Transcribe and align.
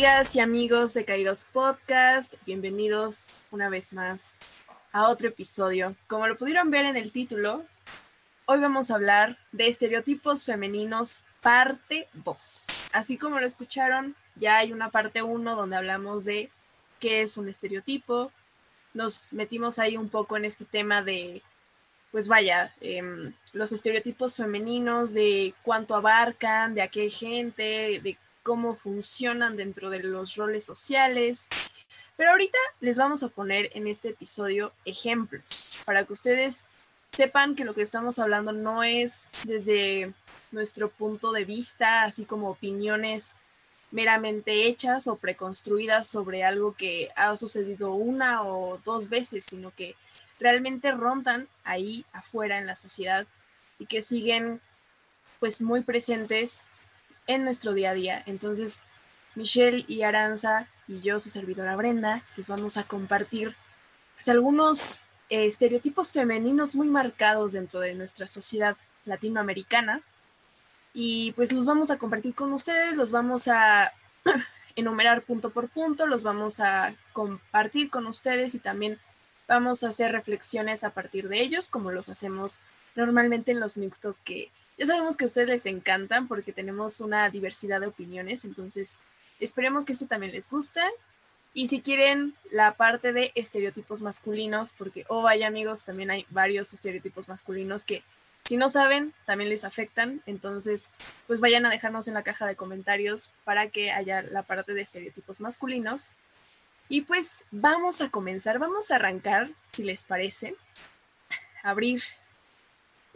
amigas 0.00 0.34
y 0.34 0.40
amigos 0.40 0.94
de 0.94 1.04
Kairos 1.04 1.44
Podcast, 1.44 2.32
bienvenidos 2.46 3.28
una 3.52 3.68
vez 3.68 3.92
más 3.92 4.56
a 4.94 5.06
otro 5.10 5.28
episodio. 5.28 5.94
Como 6.06 6.26
lo 6.26 6.38
pudieron 6.38 6.70
ver 6.70 6.86
en 6.86 6.96
el 6.96 7.12
título, 7.12 7.66
hoy 8.46 8.60
vamos 8.60 8.90
a 8.90 8.94
hablar 8.94 9.36
de 9.52 9.68
estereotipos 9.68 10.46
femeninos 10.46 11.20
parte 11.42 12.08
2. 12.14 12.66
Así 12.94 13.18
como 13.18 13.40
lo 13.40 13.46
escucharon, 13.46 14.16
ya 14.36 14.56
hay 14.56 14.72
una 14.72 14.88
parte 14.88 15.20
1 15.20 15.54
donde 15.54 15.76
hablamos 15.76 16.24
de 16.24 16.48
qué 16.98 17.20
es 17.20 17.36
un 17.36 17.50
estereotipo. 17.50 18.32
Nos 18.94 19.34
metimos 19.34 19.78
ahí 19.78 19.98
un 19.98 20.08
poco 20.08 20.38
en 20.38 20.46
este 20.46 20.64
tema 20.64 21.02
de, 21.02 21.42
pues 22.10 22.26
vaya, 22.26 22.74
em, 22.80 23.34
los 23.52 23.70
estereotipos 23.70 24.34
femeninos, 24.34 25.12
de 25.12 25.52
cuánto 25.62 25.94
abarcan, 25.94 26.74
de 26.74 26.80
a 26.80 26.88
qué 26.88 27.10
gente, 27.10 28.00
de 28.02 28.16
cómo 28.42 28.74
funcionan 28.74 29.56
dentro 29.56 29.90
de 29.90 30.00
los 30.00 30.36
roles 30.36 30.64
sociales. 30.64 31.48
Pero 32.16 32.30
ahorita 32.30 32.58
les 32.80 32.98
vamos 32.98 33.22
a 33.22 33.28
poner 33.28 33.70
en 33.74 33.86
este 33.86 34.10
episodio 34.10 34.72
ejemplos 34.84 35.78
para 35.86 36.04
que 36.04 36.12
ustedes 36.12 36.66
sepan 37.12 37.54
que 37.54 37.64
lo 37.64 37.74
que 37.74 37.82
estamos 37.82 38.18
hablando 38.18 38.52
no 38.52 38.82
es 38.82 39.28
desde 39.44 40.12
nuestro 40.52 40.90
punto 40.90 41.32
de 41.32 41.44
vista, 41.44 42.04
así 42.04 42.24
como 42.24 42.50
opiniones 42.50 43.36
meramente 43.90 44.66
hechas 44.66 45.08
o 45.08 45.16
preconstruidas 45.16 46.06
sobre 46.06 46.44
algo 46.44 46.74
que 46.74 47.10
ha 47.16 47.36
sucedido 47.36 47.92
una 47.94 48.44
o 48.44 48.78
dos 48.84 49.08
veces, 49.08 49.44
sino 49.44 49.72
que 49.74 49.96
realmente 50.38 50.92
rondan 50.92 51.48
ahí 51.64 52.04
afuera 52.12 52.58
en 52.58 52.66
la 52.66 52.76
sociedad 52.76 53.26
y 53.78 53.86
que 53.86 54.02
siguen 54.02 54.60
pues 55.40 55.60
muy 55.60 55.82
presentes 55.82 56.66
en 57.34 57.44
nuestro 57.44 57.74
día 57.74 57.90
a 57.90 57.94
día. 57.94 58.22
Entonces, 58.26 58.82
Michelle 59.34 59.84
y 59.88 60.02
Aranza 60.02 60.68
y 60.88 61.00
yo, 61.00 61.20
su 61.20 61.28
servidora 61.28 61.76
Brenda, 61.76 62.22
les 62.36 62.48
vamos 62.48 62.76
a 62.76 62.84
compartir 62.84 63.54
pues, 64.16 64.28
algunos 64.28 65.00
eh, 65.30 65.46
estereotipos 65.46 66.12
femeninos 66.12 66.74
muy 66.74 66.88
marcados 66.88 67.52
dentro 67.52 67.80
de 67.80 67.94
nuestra 67.94 68.26
sociedad 68.26 68.76
latinoamericana. 69.04 70.02
Y 70.92 71.32
pues 71.32 71.52
los 71.52 71.66
vamos 71.66 71.90
a 71.90 71.98
compartir 71.98 72.34
con 72.34 72.52
ustedes, 72.52 72.96
los 72.96 73.12
vamos 73.12 73.46
a 73.46 73.92
enumerar 74.74 75.22
punto 75.22 75.50
por 75.50 75.68
punto, 75.68 76.06
los 76.06 76.24
vamos 76.24 76.58
a 76.58 76.94
compartir 77.12 77.90
con 77.90 78.06
ustedes 78.06 78.56
y 78.56 78.58
también 78.58 78.98
vamos 79.46 79.84
a 79.84 79.88
hacer 79.88 80.10
reflexiones 80.10 80.82
a 80.82 80.90
partir 80.90 81.28
de 81.28 81.40
ellos, 81.40 81.68
como 81.68 81.92
los 81.92 82.08
hacemos 82.08 82.60
normalmente 82.96 83.52
en 83.52 83.60
los 83.60 83.78
mixtos 83.78 84.18
que 84.20 84.50
ya 84.80 84.86
sabemos 84.86 85.18
que 85.18 85.24
a 85.24 85.26
ustedes 85.26 85.46
les 85.46 85.66
encantan 85.66 86.26
porque 86.26 86.54
tenemos 86.54 87.02
una 87.02 87.28
diversidad 87.28 87.82
de 87.82 87.88
opiniones, 87.88 88.46
entonces 88.46 88.96
esperemos 89.38 89.84
que 89.84 89.92
este 89.92 90.06
también 90.06 90.32
les 90.32 90.48
guste. 90.48 90.80
Y 91.52 91.68
si 91.68 91.82
quieren 91.82 92.34
la 92.50 92.72
parte 92.72 93.12
de 93.12 93.30
estereotipos 93.34 94.00
masculinos, 94.00 94.72
porque, 94.72 95.04
oh 95.08 95.20
vaya 95.20 95.48
amigos, 95.48 95.84
también 95.84 96.10
hay 96.10 96.24
varios 96.30 96.72
estereotipos 96.72 97.28
masculinos 97.28 97.84
que 97.84 98.02
si 98.46 98.56
no 98.56 98.70
saben, 98.70 99.12
también 99.26 99.50
les 99.50 99.66
afectan. 99.66 100.22
Entonces, 100.24 100.92
pues 101.26 101.40
vayan 101.40 101.66
a 101.66 101.70
dejarnos 101.70 102.08
en 102.08 102.14
la 102.14 102.22
caja 102.22 102.46
de 102.46 102.56
comentarios 102.56 103.32
para 103.44 103.68
que 103.68 103.90
haya 103.90 104.22
la 104.22 104.44
parte 104.44 104.72
de 104.72 104.80
estereotipos 104.80 105.42
masculinos. 105.42 106.12
Y 106.88 107.02
pues 107.02 107.44
vamos 107.50 108.00
a 108.00 108.08
comenzar, 108.08 108.58
vamos 108.58 108.90
a 108.90 108.96
arrancar, 108.96 109.50
si 109.72 109.82
les 109.82 110.04
parece, 110.04 110.56
abrir 111.62 112.00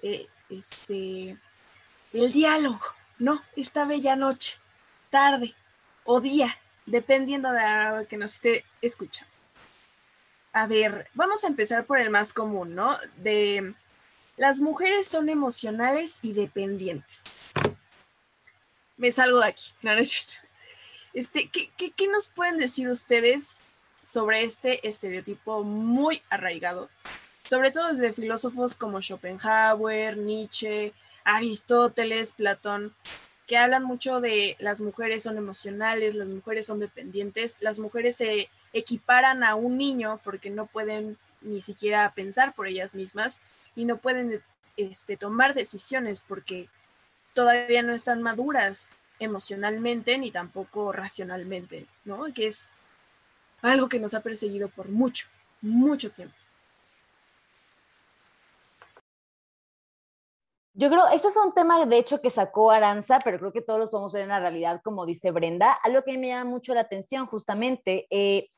eh, 0.03 0.27
este, 0.51 1.39
el 2.15 2.33
diálogo, 2.33 2.81
¿no? 3.19 3.43
Esta 3.57 3.85
bella 3.85 4.17
noche, 4.17 4.55
tarde 5.11 5.55
o 6.05 6.21
día, 6.21 6.57
dependiendo 6.87 7.51
de 7.51 7.61
la 7.61 8.07
que 8.09 8.17
nos 8.17 8.35
esté 8.35 8.65
escuchando. 8.81 9.33
A 10.53 10.67
ver, 10.69 11.09
vamos 11.15 11.43
a 11.43 11.49
empezar 11.49 11.85
por 11.85 11.99
el 11.99 12.11
más 12.11 12.33
común, 12.33 12.75
¿no? 12.75 12.97
De 13.17 13.75
las 14.37 14.61
mujeres 14.61 15.09
son 15.09 15.29
emocionales 15.29 16.21
y 16.23 16.33
dependientes. 16.33 17.51
Me 18.97 19.11
salgo 19.11 19.41
de 19.41 19.49
aquí, 19.49 19.73
no, 19.83 19.91
Este, 21.13 21.49
¿qué, 21.49 21.71
qué 21.91 22.09
nos 22.09 22.29
pueden 22.29 22.59
decir 22.59 22.89
ustedes 22.89 23.59
sobre 24.07 24.45
este 24.45 24.87
estereotipo 24.87 25.65
muy 25.65 26.23
arraigado? 26.31 26.89
Sobre 27.43 27.73
todo 27.73 27.89
desde 27.89 28.13
filósofos 28.13 28.77
como 28.77 29.03
Schopenhauer, 29.03 30.17
Nietzsche, 30.17 30.95
Aristóteles, 31.25 32.33
Platón, 32.33 32.95
que 33.47 33.59
hablan 33.59 33.85
mucho 33.85 34.21
de 34.21 34.57
las 34.59 34.81
mujeres 34.81 35.23
son 35.23 35.37
emocionales, 35.37 36.15
las 36.15 36.29
mujeres 36.29 36.67
son 36.67 36.81
dependientes, 36.81 37.59
las 37.61 37.79
mujeres 37.79 38.17
se 38.17 38.49
equiparan 38.73 39.45
a 39.45 39.55
un 39.55 39.77
niño 39.77 40.21
porque 40.25 40.51
no 40.51 40.67
pueden 40.67 41.19
ni 41.43 41.61
siquiera 41.62 42.11
pensar 42.15 42.55
por 42.55 42.67
ellas 42.67 42.95
mismas 42.95 43.41
y 43.77 43.85
no 43.85 43.99
pueden 43.99 44.43
este, 44.77 45.17
tomar 45.17 45.55
decisiones 45.55 46.21
porque 46.27 46.69
todavía 47.35 47.83
no 47.83 47.93
están 47.93 48.23
maduras 48.23 48.95
emocionalmente 49.21 50.19
ni 50.19 50.31
tampoco 50.31 50.93
racionalmente, 50.93 51.87
¿no? 52.05 52.25
Que 52.33 52.47
es 52.47 52.75
algo 53.62 53.89
que 53.89 54.01
nos 54.01 54.15
ha 54.15 54.21
perseguido 54.21 54.69
por 54.69 54.89
mucho, 54.89 55.27
mucho 55.61 56.11
tiempo. 56.11 56.35
Yo 60.77 60.91
creo, 60.91 61.07
esto 61.07 61.29
es 61.29 61.37
un 61.37 61.55
tema 61.55 61.87
de 61.87 61.99
hecho 61.99 62.19
que 62.19 62.31
sacó 62.31 62.73
Aranza, 62.73 63.21
pero 63.23 63.39
creo 63.39 63.53
que 63.53 63.62
todos 63.62 63.79
los 63.79 63.91
podemos 63.91 64.12
ver 64.12 64.23
en 64.23 64.31
la 64.31 64.41
realidad, 64.41 64.81
como 64.83 65.07
dice 65.07 65.31
Brenda. 65.31 65.73
Algo 65.73 66.03
que 66.03 66.19
me 66.19 66.29
llama 66.29 66.51
mucho 66.51 66.75
la 66.75 66.81
atención, 66.81 67.27
justamente, 67.27 68.09
eh, 68.11 68.49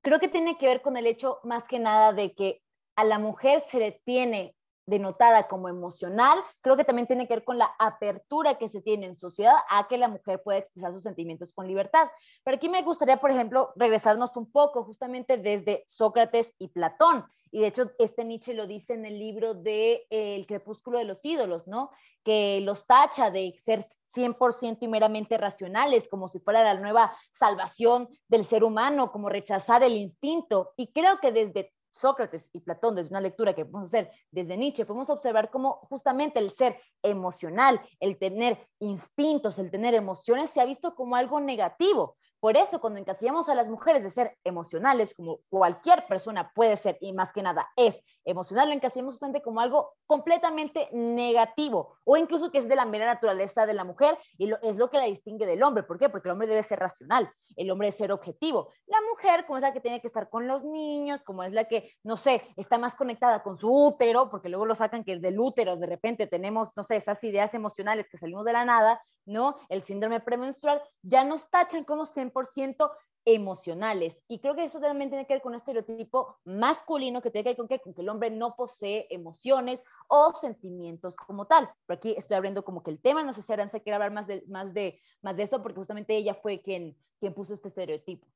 creo 0.00 0.18
que 0.18 0.28
tiene 0.28 0.56
que 0.56 0.66
ver 0.66 0.80
con 0.80 0.96
el 0.96 1.06
hecho 1.06 1.38
más 1.44 1.64
que 1.64 1.78
nada 1.78 2.14
de 2.14 2.32
que 2.34 2.62
a 2.96 3.04
la 3.04 3.18
mujer 3.18 3.60
se 3.60 3.78
le 3.78 4.00
tiene 4.06 4.55
denotada 4.86 5.48
como 5.48 5.68
emocional, 5.68 6.38
creo 6.62 6.76
que 6.76 6.84
también 6.84 7.06
tiene 7.06 7.26
que 7.26 7.34
ver 7.34 7.44
con 7.44 7.58
la 7.58 7.74
apertura 7.78 8.56
que 8.56 8.68
se 8.68 8.80
tiene 8.80 9.06
en 9.06 9.14
sociedad 9.14 9.56
a 9.68 9.88
que 9.88 9.98
la 9.98 10.08
mujer 10.08 10.42
pueda 10.42 10.58
expresar 10.58 10.92
sus 10.92 11.02
sentimientos 11.02 11.52
con 11.52 11.66
libertad. 11.66 12.08
Pero 12.44 12.56
aquí 12.56 12.68
me 12.68 12.82
gustaría, 12.82 13.18
por 13.18 13.30
ejemplo, 13.30 13.72
regresarnos 13.76 14.36
un 14.36 14.50
poco 14.50 14.84
justamente 14.84 15.36
desde 15.36 15.84
Sócrates 15.86 16.54
y 16.58 16.68
Platón. 16.68 17.24
Y 17.50 17.60
de 17.60 17.68
hecho, 17.68 17.90
este 17.98 18.24
Nietzsche 18.24 18.54
lo 18.54 18.66
dice 18.66 18.94
en 18.94 19.06
el 19.06 19.18
libro 19.18 19.54
de 19.54 20.06
eh, 20.10 20.36
El 20.36 20.46
crepúsculo 20.46 20.98
de 20.98 21.04
los 21.04 21.24
ídolos, 21.24 21.66
¿no? 21.66 21.90
Que 22.22 22.60
los 22.60 22.86
tacha 22.86 23.30
de 23.30 23.54
ser 23.56 23.84
100% 24.14 24.78
y 24.80 24.88
meramente 24.88 25.38
racionales, 25.38 26.08
como 26.08 26.28
si 26.28 26.40
fuera 26.40 26.64
la 26.64 26.74
nueva 26.74 27.16
salvación 27.32 28.08
del 28.28 28.44
ser 28.44 28.64
humano, 28.64 29.12
como 29.12 29.28
rechazar 29.28 29.82
el 29.82 29.96
instinto. 29.96 30.72
Y 30.76 30.92
creo 30.92 31.18
que 31.20 31.32
desde 31.32 31.72
Sócrates 31.96 32.50
y 32.52 32.60
Platón, 32.60 32.94
desde 32.94 33.10
una 33.10 33.20
lectura 33.20 33.54
que 33.54 33.64
podemos 33.64 33.88
hacer 33.88 34.10
desde 34.30 34.56
Nietzsche, 34.56 34.84
podemos 34.84 35.10
observar 35.10 35.50
cómo 35.50 35.80
justamente 35.88 36.38
el 36.38 36.52
ser 36.52 36.78
emocional, 37.02 37.80
el 38.00 38.18
tener 38.18 38.58
instintos, 38.80 39.58
el 39.58 39.70
tener 39.70 39.94
emociones, 39.94 40.50
se 40.50 40.60
ha 40.60 40.66
visto 40.66 40.94
como 40.94 41.16
algo 41.16 41.40
negativo. 41.40 42.16
Por 42.46 42.56
eso, 42.56 42.80
cuando 42.80 43.00
encasillamos 43.00 43.48
a 43.48 43.56
las 43.56 43.66
mujeres 43.66 44.04
de 44.04 44.10
ser 44.10 44.38
emocionales, 44.44 45.14
como 45.14 45.40
cualquier 45.48 46.06
persona 46.06 46.52
puede 46.54 46.76
ser, 46.76 46.96
y 47.00 47.12
más 47.12 47.32
que 47.32 47.42
nada 47.42 47.72
es 47.74 48.00
emocional, 48.24 48.68
lo 48.68 48.74
encasillamos 48.74 49.14
justamente 49.14 49.42
como 49.42 49.60
algo 49.60 49.94
completamente 50.06 50.88
negativo, 50.92 51.96
o 52.04 52.16
incluso 52.16 52.52
que 52.52 52.58
es 52.58 52.68
de 52.68 52.76
la 52.76 52.86
mera 52.86 53.04
naturaleza 53.06 53.66
de 53.66 53.74
la 53.74 53.82
mujer, 53.82 54.16
y 54.38 54.48
es 54.62 54.76
lo 54.76 54.90
que 54.90 54.98
la 54.98 55.06
distingue 55.06 55.44
del 55.44 55.60
hombre. 55.64 55.82
¿Por 55.82 55.98
qué? 55.98 56.08
Porque 56.08 56.28
el 56.28 56.34
hombre 56.34 56.46
debe 56.46 56.62
ser 56.62 56.78
racional, 56.78 57.28
el 57.56 57.68
hombre 57.68 57.88
debe 57.88 57.98
ser 57.98 58.12
objetivo. 58.12 58.70
La 58.86 58.98
mujer, 59.10 59.44
como 59.44 59.56
es 59.56 59.62
la 59.62 59.72
que 59.72 59.80
tiene 59.80 60.00
que 60.00 60.06
estar 60.06 60.30
con 60.30 60.46
los 60.46 60.62
niños, 60.62 61.22
como 61.22 61.42
es 61.42 61.52
la 61.52 61.64
que, 61.64 61.94
no 62.04 62.16
sé, 62.16 62.44
está 62.54 62.78
más 62.78 62.94
conectada 62.94 63.42
con 63.42 63.58
su 63.58 63.68
útero, 63.68 64.30
porque 64.30 64.50
luego 64.50 64.66
lo 64.66 64.76
sacan 64.76 65.02
que 65.02 65.18
del 65.18 65.40
útero 65.40 65.76
de 65.76 65.86
repente 65.86 66.28
tenemos, 66.28 66.70
no 66.76 66.84
sé, 66.84 66.94
esas 66.94 67.24
ideas 67.24 67.54
emocionales 67.54 68.06
que 68.08 68.18
salimos 68.18 68.44
de 68.44 68.52
la 68.52 68.64
nada, 68.64 69.02
¿no? 69.26 69.56
El 69.68 69.82
síndrome 69.82 70.20
premenstrual, 70.20 70.80
ya 71.02 71.24
nos 71.24 71.50
tachan 71.50 71.84
como 71.84 72.06
100% 72.06 72.90
emocionales. 73.26 74.22
Y 74.28 74.38
creo 74.38 74.54
que 74.54 74.64
eso 74.64 74.80
también 74.80 75.10
tiene 75.10 75.26
que 75.26 75.34
ver 75.34 75.42
con 75.42 75.52
un 75.52 75.58
estereotipo 75.58 76.38
masculino 76.44 77.20
que 77.20 77.30
tiene 77.30 77.42
que 77.42 77.50
ver 77.50 77.56
con 77.56 77.68
que, 77.68 77.80
con 77.80 77.92
que 77.92 78.02
el 78.02 78.08
hombre 78.08 78.30
no 78.30 78.54
posee 78.54 79.08
emociones 79.10 79.84
o 80.08 80.32
sentimientos 80.32 81.16
como 81.16 81.46
tal. 81.46 81.68
Pero 81.86 81.96
aquí 81.96 82.14
estoy 82.16 82.36
abriendo 82.36 82.64
como 82.64 82.82
que 82.84 82.92
el 82.92 83.00
tema, 83.00 83.24
no 83.24 83.32
sé 83.32 83.42
si 83.42 83.52
Aranza 83.52 83.80
quiere 83.80 83.96
hablar 83.96 84.12
más 84.12 84.28
de, 84.28 84.44
más 84.46 84.72
de, 84.72 85.00
más 85.22 85.36
de 85.36 85.42
esto, 85.42 85.60
porque 85.60 85.76
justamente 85.76 86.16
ella 86.16 86.34
fue 86.34 86.62
quien, 86.62 86.96
quien 87.18 87.34
puso 87.34 87.52
este 87.52 87.68
estereotipo. 87.68 88.28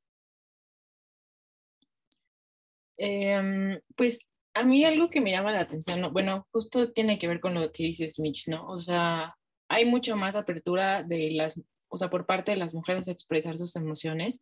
Em, 2.96 3.80
pues 3.96 4.26
a 4.54 4.64
mí 4.64 4.84
algo 4.84 5.08
que 5.08 5.20
me 5.20 5.30
llama 5.30 5.52
la 5.52 5.60
atención, 5.60 6.12
bueno, 6.12 6.46
justo 6.50 6.92
tiene 6.92 7.18
que 7.18 7.28
ver 7.28 7.40
con 7.40 7.54
lo 7.54 7.70
que 7.70 7.84
dices, 7.84 8.18
Mitch, 8.18 8.48
¿no? 8.48 8.66
O 8.66 8.78
sea, 8.80 9.36
hay 9.70 9.84
mucha 9.84 10.16
más 10.16 10.34
apertura 10.34 11.04
de 11.04 11.30
las, 11.30 11.58
o 11.88 11.96
sea, 11.96 12.10
por 12.10 12.26
parte 12.26 12.50
de 12.50 12.58
las 12.58 12.74
mujeres 12.74 13.06
a 13.06 13.12
expresar 13.12 13.56
sus 13.56 13.76
emociones, 13.76 14.40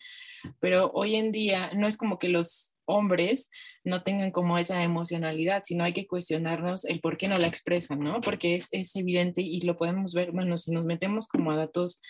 pero 0.59 0.91
hoy 0.95 1.17
en 1.17 1.33
día 1.33 1.71
no 1.75 1.87
es 1.87 1.99
como 1.99 2.19
que 2.19 2.31
los 2.31 2.77
hombres 2.87 3.51
no 3.85 4.03
tengan 4.03 4.31
como 4.31 4.57
esa 4.57 4.83
emocionalidad, 4.83 5.63
sino 5.65 5.85
hay 5.85 5.93
que 5.93 6.07
cuestionarnos 6.07 6.87
el 6.87 7.01
por 7.01 7.19
qué 7.19 7.29
no 7.29 7.37
la 7.37 7.47
expresan, 7.47 8.01
¿no? 8.01 8.23
Porque 8.23 8.55
es, 8.55 8.69
es 8.71 8.97
evidente 8.97 9.43
y 9.43 9.61
lo 9.61 9.77
podemos 9.77 10.15
ver, 10.15 10.33
bueno, 10.33 10.57
si 10.57 10.73
nos 10.73 10.87
metemos 10.87 11.29
como 11.29 11.51
a 11.51 11.57
datos 11.57 12.01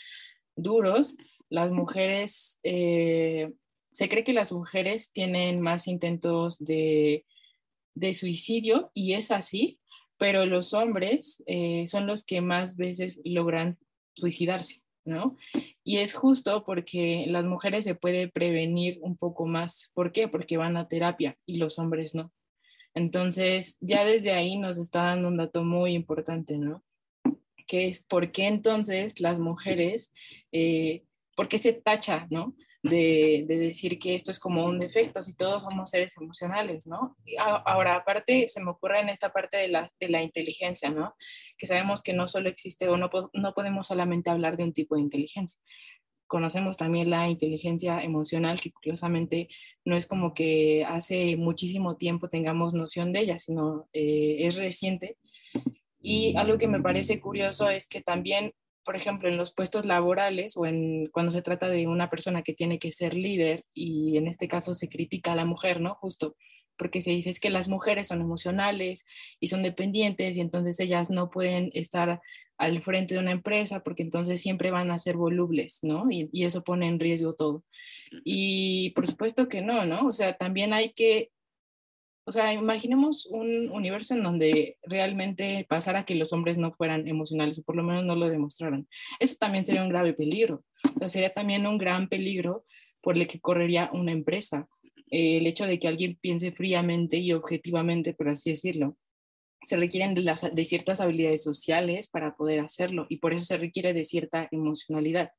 duros, 0.54 1.16
las 1.50 1.72
mujeres, 1.72 2.60
eh, 2.62 3.50
se 3.92 4.08
cree 4.08 4.22
que 4.22 4.32
las 4.32 4.52
mujeres 4.52 5.10
tienen 5.10 5.60
más 5.60 5.88
intentos 5.88 6.56
de, 6.58 7.26
de 7.94 8.14
suicidio 8.14 8.92
y 8.94 9.14
es 9.14 9.32
así, 9.32 9.80
pero 10.18 10.44
los 10.46 10.74
hombres 10.74 11.42
eh, 11.46 11.86
son 11.86 12.06
los 12.06 12.24
que 12.24 12.40
más 12.40 12.76
veces 12.76 13.20
logran 13.24 13.78
suicidarse, 14.14 14.82
¿no? 15.04 15.36
Y 15.84 15.98
es 15.98 16.14
justo 16.14 16.64
porque 16.66 17.24
las 17.28 17.44
mujeres 17.46 17.84
se 17.84 17.94
puede 17.94 18.28
prevenir 18.28 18.98
un 19.00 19.16
poco 19.16 19.46
más. 19.46 19.90
¿Por 19.94 20.12
qué? 20.12 20.28
Porque 20.28 20.56
van 20.56 20.76
a 20.76 20.88
terapia 20.88 21.36
y 21.46 21.58
los 21.58 21.78
hombres 21.78 22.14
no. 22.14 22.32
Entonces, 22.94 23.76
ya 23.80 24.04
desde 24.04 24.32
ahí 24.32 24.58
nos 24.58 24.78
está 24.78 25.04
dando 25.04 25.28
un 25.28 25.36
dato 25.36 25.62
muy 25.62 25.92
importante, 25.92 26.58
¿no? 26.58 26.82
Que 27.66 27.86
es 27.86 28.02
por 28.02 28.32
qué 28.32 28.48
entonces 28.48 29.20
las 29.20 29.38
mujeres, 29.38 30.12
eh, 30.50 31.04
por 31.36 31.48
qué 31.48 31.58
se 31.58 31.74
tacha, 31.74 32.26
¿no? 32.30 32.56
De, 32.82 33.44
decir 33.46 33.98
que 33.98 34.14
esto 34.14 34.30
es 34.30 34.38
como 34.38 34.64
un 34.64 34.78
defecto, 34.78 35.22
si 35.22 35.34
todos 35.34 35.62
somos 35.62 35.90
seres 35.90 36.16
emocionales, 36.16 36.86
¿no? 36.86 37.16
Ahora, 37.38 37.96
aparte, 37.96 38.48
se 38.48 38.62
me 38.62 38.70
ocurre 38.70 39.00
en 39.00 39.08
esta 39.08 39.32
parte 39.32 39.56
de 39.56 39.68
la, 39.68 39.92
de 40.00 40.08
la 40.08 40.22
inteligencia, 40.22 40.90
¿no? 40.90 41.14
Que 41.56 41.66
sabemos 41.66 42.02
que 42.02 42.12
no 42.12 42.28
solo 42.28 42.48
existe 42.48 42.88
o 42.88 42.96
no, 42.96 43.10
no 43.32 43.54
podemos 43.54 43.86
solamente 43.86 44.30
hablar 44.30 44.56
de 44.56 44.64
un 44.64 44.72
tipo 44.72 44.94
de 44.94 45.02
inteligencia. 45.02 45.60
Conocemos 46.26 46.76
también 46.76 47.08
la 47.08 47.28
inteligencia 47.28 48.00
emocional, 48.00 48.60
que 48.60 48.70
curiosamente 48.70 49.48
no 49.84 49.96
es 49.96 50.06
como 50.06 50.34
que 50.34 50.84
hace 50.84 51.36
muchísimo 51.36 51.96
tiempo 51.96 52.28
tengamos 52.28 52.74
noción 52.74 53.12
de 53.12 53.20
ella, 53.20 53.38
sino 53.38 53.88
eh, 53.92 54.36
es 54.40 54.56
reciente. 54.56 55.16
Y 56.00 56.36
algo 56.36 56.58
que 56.58 56.68
me 56.68 56.80
parece 56.80 57.18
curioso 57.18 57.70
es 57.70 57.86
que 57.88 58.02
también 58.02 58.52
por 58.88 58.96
ejemplo, 58.96 59.28
en 59.28 59.36
los 59.36 59.52
puestos 59.52 59.84
laborales 59.84 60.56
o 60.56 60.64
en 60.64 61.08
cuando 61.12 61.30
se 61.30 61.42
trata 61.42 61.68
de 61.68 61.86
una 61.86 62.08
persona 62.08 62.40
que 62.40 62.54
tiene 62.54 62.78
que 62.78 62.90
ser 62.90 63.12
líder 63.12 63.66
y 63.70 64.16
en 64.16 64.26
este 64.26 64.48
caso 64.48 64.72
se 64.72 64.88
critica 64.88 65.32
a 65.32 65.36
la 65.36 65.44
mujer, 65.44 65.82
¿no? 65.82 65.96
Justo 65.96 66.36
porque 66.78 67.02
se 67.02 67.10
dice 67.10 67.28
es 67.28 67.38
que 67.38 67.50
las 67.50 67.68
mujeres 67.68 68.08
son 68.08 68.22
emocionales 68.22 69.04
y 69.40 69.48
son 69.48 69.62
dependientes 69.62 70.38
y 70.38 70.40
entonces 70.40 70.80
ellas 70.80 71.10
no 71.10 71.28
pueden 71.28 71.70
estar 71.74 72.22
al 72.56 72.80
frente 72.80 73.12
de 73.12 73.20
una 73.20 73.32
empresa 73.32 73.82
porque 73.84 74.04
entonces 74.04 74.40
siempre 74.40 74.70
van 74.70 74.90
a 74.90 74.96
ser 74.96 75.18
volubles, 75.18 75.80
¿no? 75.82 76.10
Y, 76.10 76.30
y 76.32 76.46
eso 76.46 76.64
pone 76.64 76.88
en 76.88 76.98
riesgo 76.98 77.34
todo. 77.34 77.64
Y 78.24 78.92
por 78.92 79.06
supuesto 79.06 79.50
que 79.50 79.60
no, 79.60 79.84
¿no? 79.84 80.06
O 80.06 80.12
sea, 80.12 80.38
también 80.38 80.72
hay 80.72 80.94
que 80.94 81.30
o 82.28 82.32
sea, 82.32 82.52
imaginemos 82.52 83.24
un 83.24 83.70
universo 83.70 84.12
en 84.12 84.22
donde 84.22 84.76
realmente 84.82 85.64
pasara 85.66 86.04
que 86.04 86.14
los 86.14 86.34
hombres 86.34 86.58
no 86.58 86.72
fueran 86.72 87.08
emocionales 87.08 87.58
o 87.58 87.62
por 87.62 87.74
lo 87.74 87.82
menos 87.82 88.04
no 88.04 88.16
lo 88.16 88.28
demostraran. 88.28 88.86
Eso 89.18 89.36
también 89.40 89.64
sería 89.64 89.82
un 89.82 89.88
grave 89.88 90.12
peligro. 90.12 90.62
O 90.94 90.98
sea, 90.98 91.08
sería 91.08 91.32
también 91.32 91.66
un 91.66 91.78
gran 91.78 92.10
peligro 92.10 92.66
por 93.00 93.16
el 93.16 93.26
que 93.26 93.40
correría 93.40 93.88
una 93.94 94.12
empresa. 94.12 94.68
Eh, 95.10 95.38
el 95.38 95.46
hecho 95.46 95.64
de 95.64 95.78
que 95.78 95.88
alguien 95.88 96.18
piense 96.20 96.52
fríamente 96.52 97.16
y 97.16 97.32
objetivamente, 97.32 98.12
por 98.12 98.28
así 98.28 98.50
decirlo. 98.50 98.98
Se 99.64 99.78
requieren 99.78 100.14
de, 100.14 100.64
ciertas 100.66 101.00
habilidades 101.00 101.42
sociales 101.42 102.08
para 102.08 102.36
poder 102.36 102.60
hacerlo 102.60 103.06
y 103.08 103.16
por 103.16 103.32
eso 103.32 103.46
se 103.46 103.56
requiere 103.56 103.94
de 103.94 104.04
cierta 104.04 104.48
emocionalidad. 104.50 105.30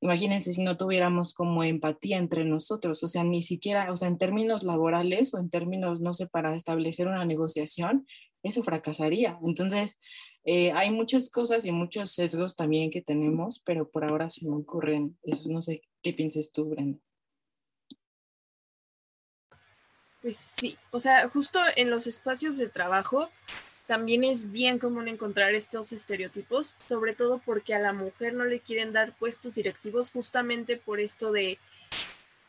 Imagínense 0.00 0.52
si 0.52 0.62
no 0.62 0.76
tuviéramos 0.76 1.34
como 1.34 1.64
empatía 1.64 2.18
entre 2.18 2.44
nosotros, 2.44 3.02
o 3.02 3.08
sea, 3.08 3.24
ni 3.24 3.42
siquiera, 3.42 3.90
o 3.90 3.96
sea, 3.96 4.08
en 4.08 4.18
términos 4.18 4.62
laborales 4.62 5.34
o 5.34 5.38
en 5.38 5.50
términos, 5.50 6.00
no 6.00 6.14
sé, 6.14 6.28
para 6.28 6.54
establecer 6.54 7.08
una 7.08 7.24
negociación, 7.24 8.06
eso 8.42 8.62
fracasaría. 8.62 9.38
Entonces, 9.44 9.98
eh, 10.44 10.72
hay 10.72 10.90
muchas 10.90 11.30
cosas 11.30 11.64
y 11.64 11.72
muchos 11.72 12.12
sesgos 12.12 12.54
también 12.54 12.90
que 12.90 13.02
tenemos, 13.02 13.60
pero 13.64 13.90
por 13.90 14.04
ahora 14.04 14.30
se 14.30 14.46
me 14.46 14.56
ocurren 14.56 15.18
esos. 15.22 15.48
No 15.48 15.62
sé 15.62 15.82
qué 16.02 16.12
piensas 16.12 16.52
tú, 16.52 16.66
Brenda. 16.70 16.98
Pues 20.22 20.36
sí, 20.36 20.76
o 20.90 20.98
sea, 20.98 21.28
justo 21.28 21.58
en 21.76 21.90
los 21.90 22.06
espacios 22.06 22.56
de 22.56 22.68
trabajo 22.68 23.30
también 23.88 24.22
es 24.22 24.52
bien 24.52 24.78
común 24.78 25.08
encontrar 25.08 25.54
estos 25.54 25.92
estereotipos, 25.92 26.76
sobre 26.86 27.14
todo 27.14 27.38
porque 27.38 27.74
a 27.74 27.78
la 27.78 27.94
mujer 27.94 28.34
no 28.34 28.44
le 28.44 28.60
quieren 28.60 28.92
dar 28.92 29.14
puestos 29.14 29.54
directivos 29.54 30.10
justamente 30.10 30.76
por 30.76 31.00
esto 31.00 31.32
de 31.32 31.58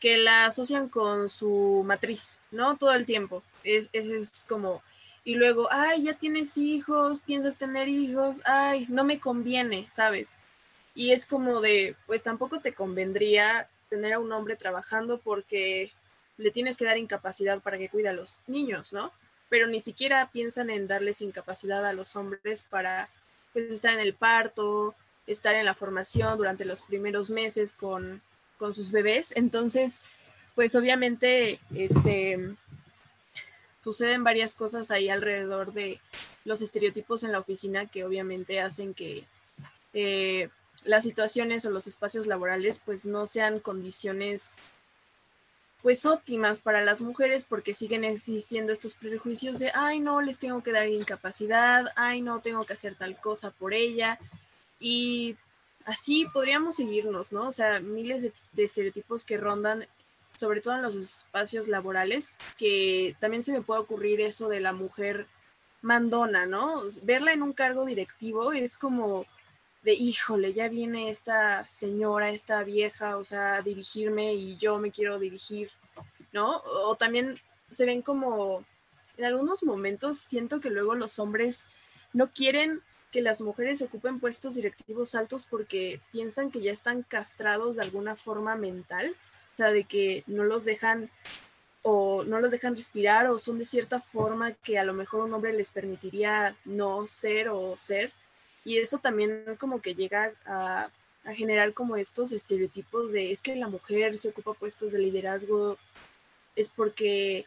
que 0.00 0.18
la 0.18 0.44
asocian 0.44 0.90
con 0.90 1.30
su 1.30 1.82
matriz, 1.86 2.40
¿no? 2.50 2.76
Todo 2.76 2.92
el 2.92 3.06
tiempo. 3.06 3.42
Es, 3.64 3.88
es, 3.94 4.08
es 4.08 4.44
como, 4.46 4.82
y 5.24 5.34
luego, 5.36 5.68
ay, 5.72 6.04
ya 6.04 6.12
tienes 6.12 6.58
hijos, 6.58 7.22
piensas 7.22 7.56
tener 7.56 7.88
hijos, 7.88 8.42
ay, 8.44 8.84
no 8.90 9.04
me 9.04 9.18
conviene, 9.18 9.88
¿sabes? 9.90 10.36
Y 10.94 11.12
es 11.12 11.24
como 11.24 11.62
de, 11.62 11.96
pues 12.06 12.22
tampoco 12.22 12.60
te 12.60 12.74
convendría 12.74 13.66
tener 13.88 14.12
a 14.12 14.18
un 14.18 14.30
hombre 14.32 14.56
trabajando 14.56 15.16
porque 15.16 15.90
le 16.36 16.50
tienes 16.50 16.76
que 16.76 16.84
dar 16.84 16.98
incapacidad 16.98 17.62
para 17.62 17.78
que 17.78 17.88
cuide 17.88 18.10
a 18.10 18.12
los 18.12 18.40
niños, 18.46 18.92
¿no? 18.92 19.10
Pero 19.50 19.66
ni 19.66 19.82
siquiera 19.82 20.30
piensan 20.32 20.70
en 20.70 20.86
darles 20.86 21.20
incapacidad 21.20 21.84
a 21.84 21.92
los 21.92 22.16
hombres 22.16 22.62
para 22.62 23.10
pues, 23.52 23.66
estar 23.66 23.92
en 23.92 24.00
el 24.00 24.14
parto, 24.14 24.94
estar 25.26 25.54
en 25.54 25.66
la 25.66 25.74
formación 25.74 26.38
durante 26.38 26.64
los 26.64 26.82
primeros 26.82 27.28
meses 27.28 27.72
con, 27.72 28.22
con 28.56 28.72
sus 28.72 28.92
bebés. 28.92 29.36
Entonces, 29.36 30.00
pues 30.54 30.74
obviamente, 30.76 31.58
este, 31.74 32.54
suceden 33.80 34.24
varias 34.24 34.54
cosas 34.54 34.90
ahí 34.90 35.08
alrededor 35.08 35.72
de 35.72 36.00
los 36.44 36.62
estereotipos 36.62 37.22
en 37.22 37.32
la 37.32 37.40
oficina 37.40 37.86
que 37.86 38.04
obviamente 38.04 38.60
hacen 38.60 38.94
que 38.94 39.24
eh, 39.92 40.48
las 40.84 41.04
situaciones 41.04 41.64
o 41.64 41.70
los 41.70 41.86
espacios 41.86 42.26
laborales 42.26 42.80
pues 42.84 43.04
no 43.04 43.26
sean 43.26 43.58
condiciones 43.58 44.56
pues 45.82 46.04
óptimas 46.06 46.60
para 46.60 46.82
las 46.82 47.00
mujeres 47.02 47.44
porque 47.44 47.74
siguen 47.74 48.04
existiendo 48.04 48.72
estos 48.72 48.94
prejuicios 48.94 49.58
de, 49.58 49.72
ay 49.74 50.00
no, 50.00 50.20
les 50.20 50.38
tengo 50.38 50.62
que 50.62 50.72
dar 50.72 50.88
incapacidad, 50.88 51.86
ay 51.96 52.20
no, 52.20 52.40
tengo 52.40 52.64
que 52.64 52.74
hacer 52.74 52.94
tal 52.94 53.18
cosa 53.20 53.50
por 53.50 53.72
ella. 53.72 54.18
Y 54.78 55.36
así 55.84 56.26
podríamos 56.32 56.76
seguirnos, 56.76 57.32
¿no? 57.32 57.48
O 57.48 57.52
sea, 57.52 57.80
miles 57.80 58.22
de, 58.52 58.64
estereotipos 58.64 59.24
que 59.24 59.36
rondan, 59.36 59.86
sobre 60.38 60.60
todo 60.60 60.74
en 60.74 60.82
los 60.82 60.96
espacios 60.96 61.68
laborales, 61.68 62.38
que 62.58 63.16
también 63.20 63.42
se 63.42 63.52
me 63.52 63.62
puede 63.62 63.80
ocurrir 63.80 64.20
eso 64.20 64.48
de 64.48 64.60
la 64.60 64.72
mujer 64.72 65.26
mandona, 65.82 66.46
¿no? 66.46 66.82
Verla 67.02 67.32
en 67.32 67.42
un 67.42 67.52
cargo 67.52 67.84
directivo 67.84 68.52
es 68.52 68.76
como 68.76 69.26
de, 69.82 69.94
híjole, 69.94 70.52
ya 70.52 70.68
viene 70.68 71.10
esta 71.10 71.66
señora, 71.66 72.30
esta 72.30 72.62
vieja, 72.64 73.16
o 73.16 73.24
sea, 73.24 73.62
dirigirme 73.62 74.34
y 74.34 74.56
yo 74.58 74.78
me 74.78 74.90
quiero 74.90 75.18
dirigir, 75.18 75.70
¿no? 76.32 76.62
O 76.84 76.96
también 76.96 77.40
se 77.70 77.86
ven 77.86 78.02
como, 78.02 78.64
en 79.16 79.24
algunos 79.24 79.62
momentos 79.62 80.18
siento 80.18 80.60
que 80.60 80.70
luego 80.70 80.94
los 80.94 81.18
hombres 81.18 81.66
no 82.12 82.30
quieren 82.30 82.82
que 83.10 83.22
las 83.22 83.40
mujeres 83.40 83.82
ocupen 83.82 84.20
puestos 84.20 84.54
directivos 84.54 85.14
altos 85.14 85.44
porque 85.48 86.00
piensan 86.12 86.50
que 86.50 86.60
ya 86.60 86.72
están 86.72 87.02
castrados 87.02 87.76
de 87.76 87.82
alguna 87.82 88.16
forma 88.16 88.54
mental, 88.56 89.14
o 89.54 89.56
sea, 89.56 89.70
de 89.70 89.84
que 89.84 90.22
no 90.26 90.44
los 90.44 90.64
dejan 90.64 91.10
o 91.82 92.24
no 92.24 92.40
los 92.40 92.50
dejan 92.50 92.76
respirar 92.76 93.26
o 93.26 93.38
son 93.38 93.58
de 93.58 93.64
cierta 93.64 94.00
forma 94.00 94.52
que 94.52 94.78
a 94.78 94.84
lo 94.84 94.92
mejor 94.92 95.24
un 95.24 95.32
hombre 95.32 95.54
les 95.54 95.70
permitiría 95.70 96.54
no 96.66 97.06
ser 97.06 97.48
o 97.48 97.74
ser 97.76 98.12
y 98.70 98.78
eso 98.78 98.98
también 98.98 99.56
como 99.58 99.82
que 99.82 99.96
llega 99.96 100.32
a, 100.46 100.90
generar 101.34 101.74
como 101.74 101.96
estos 101.96 102.32
estereotipos 102.32 103.12
de 103.12 103.30
es 103.30 103.42
que 103.42 103.54
la 103.54 103.68
mujer 103.68 104.16
se 104.16 104.30
ocupa 104.30 104.54
puestos 104.54 104.92
de 104.92 105.00
liderazgo 105.00 105.76
es 106.56 106.70
porque 106.70 107.46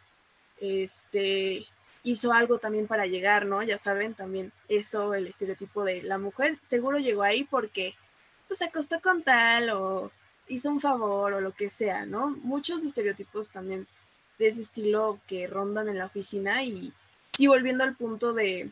este 0.60 1.66
hizo 2.04 2.34
algo 2.34 2.60
también 2.60 2.88
para 2.88 3.08
llegar, 3.08 3.46
¿no? 3.46 3.64
Ya 3.64 3.78
saben, 3.78 4.14
también 4.14 4.52
eso, 4.68 5.14
el 5.16 5.28
estereotipo 5.28 5.84
de 5.86 6.04
la 6.04 6.18
mujer 6.18 6.60
seguro 6.68 7.00
llegó 7.00 7.24
ahí 7.24 7.46
porque 7.46 7.96
pues 8.48 8.60
se 8.60 8.66
acostó 8.66 9.02
con 9.02 9.24
tal 9.24 9.70
o 9.70 10.12
hizo 10.50 10.70
un 10.70 10.82
favor 10.82 11.34
o 11.34 11.42
lo 11.42 11.54
que 11.54 11.70
sea, 11.70 12.06
¿no? 12.06 12.32
Muchos 12.44 12.84
estereotipos 12.84 13.50
también 13.50 13.88
de 14.40 14.50
ese 14.50 14.62
estilo 14.62 15.20
que 15.26 15.48
rondan 15.48 15.88
en 15.88 15.98
la 15.98 16.06
oficina 16.06 16.64
y 16.64 16.94
sí 17.32 17.48
volviendo 17.48 17.86
al 17.86 17.96
punto 17.96 18.34
de 18.34 18.70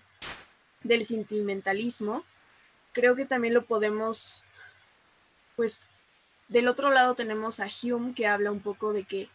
del 0.84 1.06
sentimentalismo, 1.06 2.24
creo 2.94 3.16
que 3.16 3.26
también 3.26 3.54
lo 3.54 3.64
podemos, 3.66 4.44
pues, 5.56 5.90
del 6.48 6.68
otro 6.68 6.92
lado 6.92 7.16
tenemos 7.16 7.60
a 7.60 7.68
Hume 7.82 8.14
que 8.14 8.28
habla 8.28 8.52
un 8.52 8.60
poco 8.60 8.94
de 8.94 9.04
que 9.04 9.30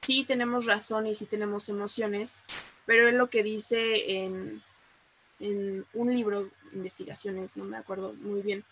sí 0.00 0.24
tenemos 0.24 0.66
razón 0.66 1.06
y 1.06 1.14
sí 1.14 1.26
tenemos 1.26 1.68
emociones, 1.68 2.40
pero 2.86 3.08
es 3.08 3.14
lo 3.14 3.28
que 3.28 3.42
dice 3.42 4.24
en, 4.24 4.62
en 5.38 5.84
un 5.92 6.14
libro, 6.14 6.48
investigaciones, 6.72 7.56
no 7.56 7.64
me 7.64 7.76
acuerdo 7.76 8.14
muy 8.14 8.42
bien, 8.42 8.64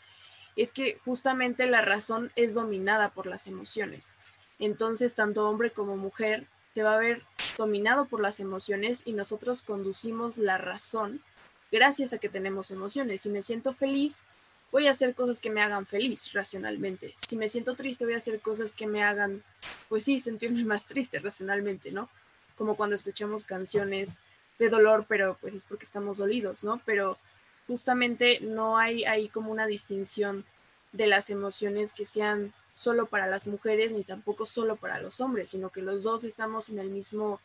es 0.56 0.72
que 0.72 0.98
justamente 1.04 1.66
la 1.66 1.82
razón 1.82 2.32
es 2.36 2.54
dominada 2.54 3.10
por 3.10 3.26
las 3.26 3.46
emociones. 3.46 4.16
Entonces, 4.58 5.14
tanto 5.14 5.48
hombre 5.48 5.70
como 5.70 5.96
mujer 5.96 6.46
se 6.74 6.82
va 6.82 6.94
a 6.94 6.98
ver 6.98 7.22
dominado 7.56 8.06
por 8.06 8.20
las 8.20 8.40
emociones 8.40 9.02
y 9.06 9.12
nosotros 9.12 9.62
conducimos 9.62 10.38
la 10.38 10.58
razón 10.58 11.22
gracias 11.70 12.12
a 12.12 12.18
que 12.18 12.28
tenemos 12.28 12.70
emociones. 12.70 13.22
Si 13.22 13.28
me 13.28 13.42
siento 13.42 13.72
feliz, 13.72 14.24
voy 14.72 14.86
a 14.86 14.92
hacer 14.92 15.14
cosas 15.14 15.40
que 15.40 15.50
me 15.50 15.62
hagan 15.62 15.86
feliz 15.86 16.32
racionalmente. 16.32 17.14
Si 17.16 17.36
me 17.36 17.48
siento 17.48 17.74
triste, 17.74 18.04
voy 18.04 18.14
a 18.14 18.18
hacer 18.18 18.40
cosas 18.40 18.72
que 18.72 18.86
me 18.86 19.02
hagan, 19.02 19.42
pues 19.88 20.04
sí, 20.04 20.20
sentirme 20.20 20.64
más 20.64 20.86
triste 20.86 21.18
racionalmente, 21.18 21.90
¿no? 21.90 22.08
Como 22.56 22.76
cuando 22.76 22.94
escuchamos 22.94 23.44
canciones 23.44 24.20
de 24.58 24.68
dolor, 24.68 25.06
pero 25.08 25.38
pues 25.40 25.54
es 25.54 25.64
porque 25.64 25.84
estamos 25.84 26.18
dolidos, 26.18 26.62
¿no? 26.64 26.80
Pero 26.84 27.18
justamente 27.66 28.40
no 28.40 28.78
hay 28.78 29.04
ahí 29.04 29.28
como 29.28 29.50
una 29.50 29.66
distinción 29.66 30.44
de 30.92 31.06
las 31.06 31.30
emociones 31.30 31.92
que 31.92 32.04
sean 32.04 32.52
solo 32.74 33.06
para 33.06 33.26
las 33.26 33.46
mujeres 33.46 33.92
ni 33.92 34.04
tampoco 34.04 34.46
solo 34.46 34.76
para 34.76 35.00
los 35.00 35.20
hombres, 35.20 35.50
sino 35.50 35.70
que 35.70 35.82
los 35.82 36.02
dos 36.02 36.24
estamos 36.24 36.68
en 36.68 36.78
el 36.78 36.90
mismo 36.90 37.40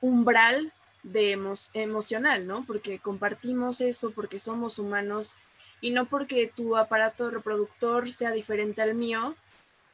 umbral 0.00 0.72
de 1.02 1.38
emocional, 1.74 2.46
¿no? 2.46 2.64
Porque 2.66 2.98
compartimos 2.98 3.80
eso, 3.80 4.10
porque 4.10 4.38
somos 4.38 4.78
humanos 4.78 5.36
y 5.80 5.90
no 5.90 6.06
porque 6.06 6.52
tu 6.54 6.76
aparato 6.76 7.30
reproductor 7.30 8.10
sea 8.10 8.32
diferente 8.32 8.82
al 8.82 8.94
mío, 8.94 9.36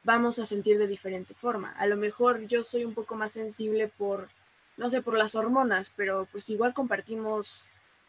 vamos 0.03 0.39
a 0.39 0.45
sentir 0.45 0.77
de 0.77 0.87
diferente 0.87 1.33
forma. 1.33 1.71
A 1.77 1.87
lo 1.87 1.97
mejor 1.97 2.47
yo 2.47 2.63
soy 2.63 2.85
un 2.85 2.93
poco 2.93 3.15
más 3.15 3.33
sensible 3.33 3.87
por, 3.87 4.29
no 4.77 4.89
sé, 4.89 5.01
por 5.01 5.17
las 5.17 5.35
hormonas, 5.35 5.93
pero 5.95 6.27
pues 6.31 6.49
igual 6.49 6.73
compartimos, 6.73 7.67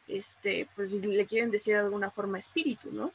este, 0.08 0.68
pues 0.74 0.92
le 1.04 1.26
quieren 1.26 1.50
decir 1.50 1.74
de 1.74 1.80
alguna 1.80 2.10
forma 2.10 2.38
espíritu, 2.38 2.92
¿no? 2.92 3.12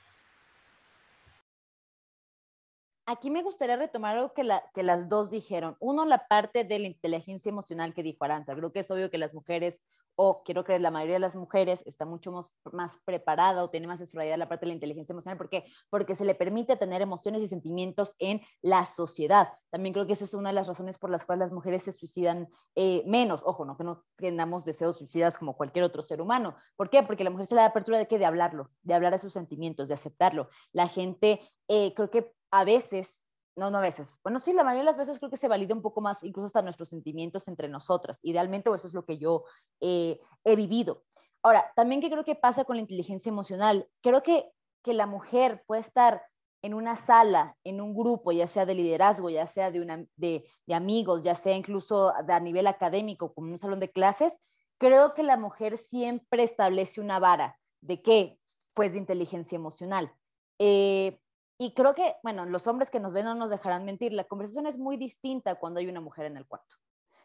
Aquí 3.06 3.30
me 3.30 3.44
gustaría 3.44 3.76
retomar 3.76 4.16
algo 4.18 4.34
que, 4.34 4.48
que 4.74 4.84
las 4.84 5.10
dos 5.10 5.30
dijeron. 5.30 5.76
Uno, 5.80 6.06
la 6.06 6.28
parte 6.28 6.64
de 6.64 6.80
la 6.80 6.88
inteligencia 6.88 7.50
emocional 7.50 7.94
que 7.94 8.04
dijo 8.04 8.24
Aranza. 8.24 8.56
Creo 8.56 8.72
que 8.72 8.82
es 8.82 8.92
obvio 8.92 9.10
que 9.10 9.18
las 9.18 9.34
mujeres, 9.34 9.82
o 10.16 10.44
quiero 10.44 10.64
creer 10.64 10.82
la 10.82 10.92
mayoría 10.92 11.16
de 11.16 11.22
las 11.22 11.36
mujeres, 11.36 11.84
está 11.86 12.06
mucho 12.06 12.32
más, 12.72 13.00
preparada 13.06 13.64
o 13.64 13.70
tiene 13.70 13.88
más 13.88 14.00
desarrollada 14.00 14.38
la 14.38 14.50
parte 14.50 14.66
de 14.66 14.70
la 14.70 14.74
inteligencia 14.76 15.14
emocional. 15.14 15.38
¿Por 15.38 15.50
qué? 15.50 15.66
Porque 15.90 16.16
se 16.16 16.26
le 16.26 16.36
permite 16.36 16.78
tener 16.78 17.02
emociones 17.02 17.44
y 17.44 17.48
sentimientos 17.48 18.16
en 18.20 18.42
la 18.62 18.86
sociedad. 18.86 19.50
También 19.70 19.94
creo 19.94 20.06
que 20.06 20.14
esa 20.14 20.26
es 20.26 20.34
una 20.34 20.50
de 20.50 20.56
las 20.56 20.68
razones 20.68 20.98
por 20.98 21.10
las 21.10 21.26
cuales 21.26 21.46
las 21.46 21.52
mujeres 21.52 21.84
se 21.84 21.92
suicidan 21.92 22.48
eh, 22.76 23.04
menos. 23.06 23.42
Ojo, 23.46 23.66
no 23.66 23.78
que 23.78 23.84
no 23.84 24.04
tengamos 24.16 24.66
deseos 24.66 24.98
suicidas 24.98 25.38
como 25.38 25.56
cualquier 25.56 25.86
otro 25.86 26.02
ser 26.02 26.22
humano. 26.22 26.56
¿Por 26.76 26.90
qué? 26.90 27.04
Porque 27.04 27.24
la 27.24 27.30
mujer 27.30 27.46
se 27.46 27.56
le 27.56 27.62
da 27.62 27.68
apertura 27.68 27.98
de 27.98 28.08
que 28.08 28.20
de 28.20 28.26
hablarlo, 28.26 28.70
de 28.84 28.94
hablar 28.94 29.14
de 29.14 29.20
sus 29.20 29.34
sentimientos, 29.34 29.88
de 29.88 29.94
aceptarlo. 29.94 30.50
La 30.72 30.88
gente, 30.88 31.42
eh, 31.68 31.94
creo 31.94 32.10
que 32.10 32.34
a 32.52 32.66
veces, 32.66 33.21
no, 33.56 33.70
no 33.70 33.78
a 33.80 33.82
veces, 33.82 34.14
bueno, 34.24 34.40
sí, 34.40 34.54
la 34.54 34.64
mayoría 34.64 34.82
de 34.82 34.86
las 34.86 34.98
veces 34.98 35.20
creo 35.20 35.30
que 35.30 35.38
se 35.38 35.48
valida 35.48 35.76
un 35.76 35.82
poco 35.82 36.02
más, 36.02 36.24
incluso 36.24 36.46
hasta 36.46 36.62
nuestros 36.62 36.90
sentimientos 36.90 37.48
entre 37.48 37.68
nosotras. 37.68 38.20
Idealmente, 38.24 38.70
o 38.70 38.76
eso 38.76 38.88
es 38.88 38.94
lo 38.94 39.06
que 39.06 39.18
yo 39.18 39.44
eh, 39.82 40.20
he 40.44 40.56
vivido. 40.56 41.04
Ahora, 41.44 41.72
también 41.76 42.02
que 42.02 42.10
creo 42.10 42.24
que 42.24 42.36
pasa 42.36 42.64
con 42.64 42.78
la 42.78 42.82
inteligencia 42.82 43.30
emocional, 43.30 43.88
creo 44.02 44.24
que, 44.24 44.52
que 44.84 44.94
la 44.94 45.08
mujer 45.08 45.64
puede 45.68 45.82
estar 45.82 46.24
en 46.62 46.74
una 46.74 46.96
sala, 46.96 47.58
en 47.64 47.82
un 47.82 47.96
grupo, 47.96 48.32
ya 48.32 48.48
sea 48.48 48.66
de 48.66 48.76
liderazgo, 48.76 49.30
ya 49.30 49.48
sea 49.48 49.72
de, 49.72 49.82
una, 49.82 50.06
de, 50.16 50.46
amigos, 50.72 51.24
ya 51.24 51.36
sea 51.36 51.56
incluso 51.56 52.14
a 52.16 52.40
nivel 52.40 52.68
académico, 52.68 53.34
como 53.34 53.52
un 53.52 53.58
salón 53.58 53.80
de 53.80 53.92
clases, 53.92 54.40
creo 54.78 55.14
que 55.14 55.24
la 55.24 55.38
mujer 55.38 55.78
siempre 55.78 56.44
establece 56.44 57.02
una 57.02 57.20
vara. 57.20 57.60
¿De 57.82 58.02
qué? 58.02 58.40
Pues 58.74 58.94
de 58.94 59.00
inteligencia 59.00 59.56
emocional. 59.56 60.14
Eh, 60.60 61.20
y 61.62 61.76
creo 61.76 61.94
que, 61.94 62.16
bueno, 62.24 62.48
los 62.48 62.66
hombres 62.66 62.90
que 62.90 63.00
nos 63.00 63.14
ven 63.14 63.26
no 63.26 63.36
nos 63.36 63.52
dejarán 63.52 63.86
mentir, 63.86 64.14
la 64.14 64.24
conversación 64.24 64.66
es 64.66 64.80
muy 64.80 64.98
distinta 64.98 65.54
cuando 65.60 65.80
hay 65.80 65.88
una 65.88 66.02
mujer 66.02 66.26
en 66.26 66.36
el 66.36 66.48
cuarto. 66.48 66.78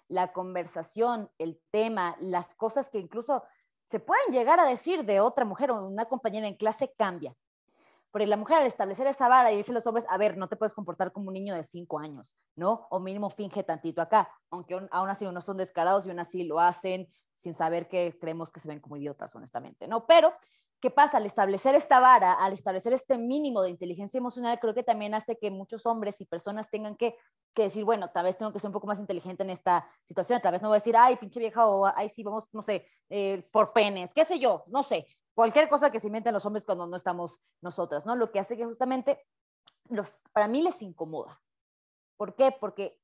La 0.08 0.34
conversación, 0.34 1.30
el 1.38 1.58
tema, 1.70 2.18
las 2.20 2.54
cosas 2.54 2.90
que 2.90 2.98
incluso 2.98 3.44
se 3.84 3.98
pueden 3.98 4.34
llegar 4.34 4.60
a 4.60 4.66
decir 4.66 5.06
de 5.06 5.20
otra 5.20 5.46
mujer 5.46 5.70
o 5.70 5.80
de 5.80 5.90
una 5.90 6.04
compañera 6.04 6.46
en 6.48 6.56
clase 6.56 6.92
cambia. 6.98 7.34
Porque 8.10 8.26
la 8.26 8.36
mujer 8.36 8.58
al 8.58 8.66
establecer 8.66 9.06
esa 9.06 9.26
vara 9.26 9.52
y 9.52 9.56
dice 9.56 9.70
a 9.70 9.74
los 9.74 9.86
hombres, 9.86 10.04
a 10.10 10.18
ver, 10.18 10.36
no 10.36 10.50
te 10.50 10.56
puedes 10.56 10.74
comportar 10.74 11.12
como 11.12 11.28
un 11.28 11.34
niño 11.34 11.54
de 11.54 11.64
cinco 11.64 11.98
años, 11.98 12.36
¿no? 12.56 12.86
O 12.90 13.00
mínimo 13.00 13.30
finge 13.30 13.64
tantito 13.64 14.02
acá, 14.02 14.30
aunque 14.50 14.74
aún 14.90 15.08
así 15.08 15.24
no 15.24 15.40
son 15.40 15.56
descarados 15.56 16.04
y 16.04 16.10
aún 16.10 16.18
así 16.18 16.44
lo 16.44 16.60
hacen 16.60 17.08
sin 17.34 17.54
saber 17.54 17.88
que 17.88 18.14
creemos 18.20 18.52
que 18.52 18.60
se 18.60 18.68
ven 18.68 18.80
como 18.80 18.98
idiotas, 18.98 19.34
honestamente, 19.34 19.88
¿no? 19.88 20.06
Pero 20.06 20.30
¿Qué 20.80 20.90
pasa? 20.90 21.16
Al 21.16 21.26
establecer 21.26 21.74
esta 21.74 22.00
vara, 22.00 22.32
al 22.32 22.52
establecer 22.52 22.92
este 22.92 23.16
mínimo 23.16 23.62
de 23.62 23.70
inteligencia 23.70 24.18
emocional, 24.18 24.58
creo 24.60 24.74
que 24.74 24.82
también 24.82 25.14
hace 25.14 25.38
que 25.38 25.50
muchos 25.50 25.86
hombres 25.86 26.20
y 26.20 26.26
personas 26.26 26.68
tengan 26.68 26.96
que, 26.96 27.16
decir, 27.54 27.84
bueno, 27.84 28.10
tal 28.10 28.24
vez 28.24 28.36
tengo 28.36 28.52
que 28.52 28.58
ser 28.58 28.68
un 28.68 28.74
poco 28.74 28.86
más 28.86 28.98
inteligente 28.98 29.42
en 29.42 29.48
esta 29.48 29.88
situación, 30.04 30.42
tal 30.42 30.52
vez 30.52 30.60
no 30.60 30.68
voy 30.68 30.76
a 30.76 30.80
decir, 30.80 30.94
ay, 30.94 31.16
pinche 31.16 31.40
vieja, 31.40 31.66
o 31.66 31.86
ay, 31.86 32.10
sí, 32.10 32.22
vamos, 32.22 32.48
no 32.52 32.60
sé, 32.60 32.86
eh, 33.08 33.42
por 33.50 33.72
penes, 33.72 34.12
qué 34.12 34.26
sé 34.26 34.38
yo, 34.38 34.62
no 34.66 34.82
sé, 34.82 35.06
cualquier 35.34 35.66
cosa 35.70 35.90
que 35.90 35.98
se 35.98 36.08
inventen 36.08 36.34
los 36.34 36.44
hombres 36.44 36.66
cuando 36.66 36.86
no 36.86 36.96
estamos 36.96 37.40
nosotras, 37.62 38.04
¿no? 38.04 38.14
Lo 38.14 38.30
que 38.30 38.40
hace 38.40 38.58
que 38.58 38.66
justamente 38.66 39.26
los, 39.88 40.18
para 40.32 40.48
mí 40.48 40.60
les 40.60 40.82
incomoda. 40.82 41.40
¿Por 42.18 42.34
qué? 42.34 42.52
Porque 42.52 43.00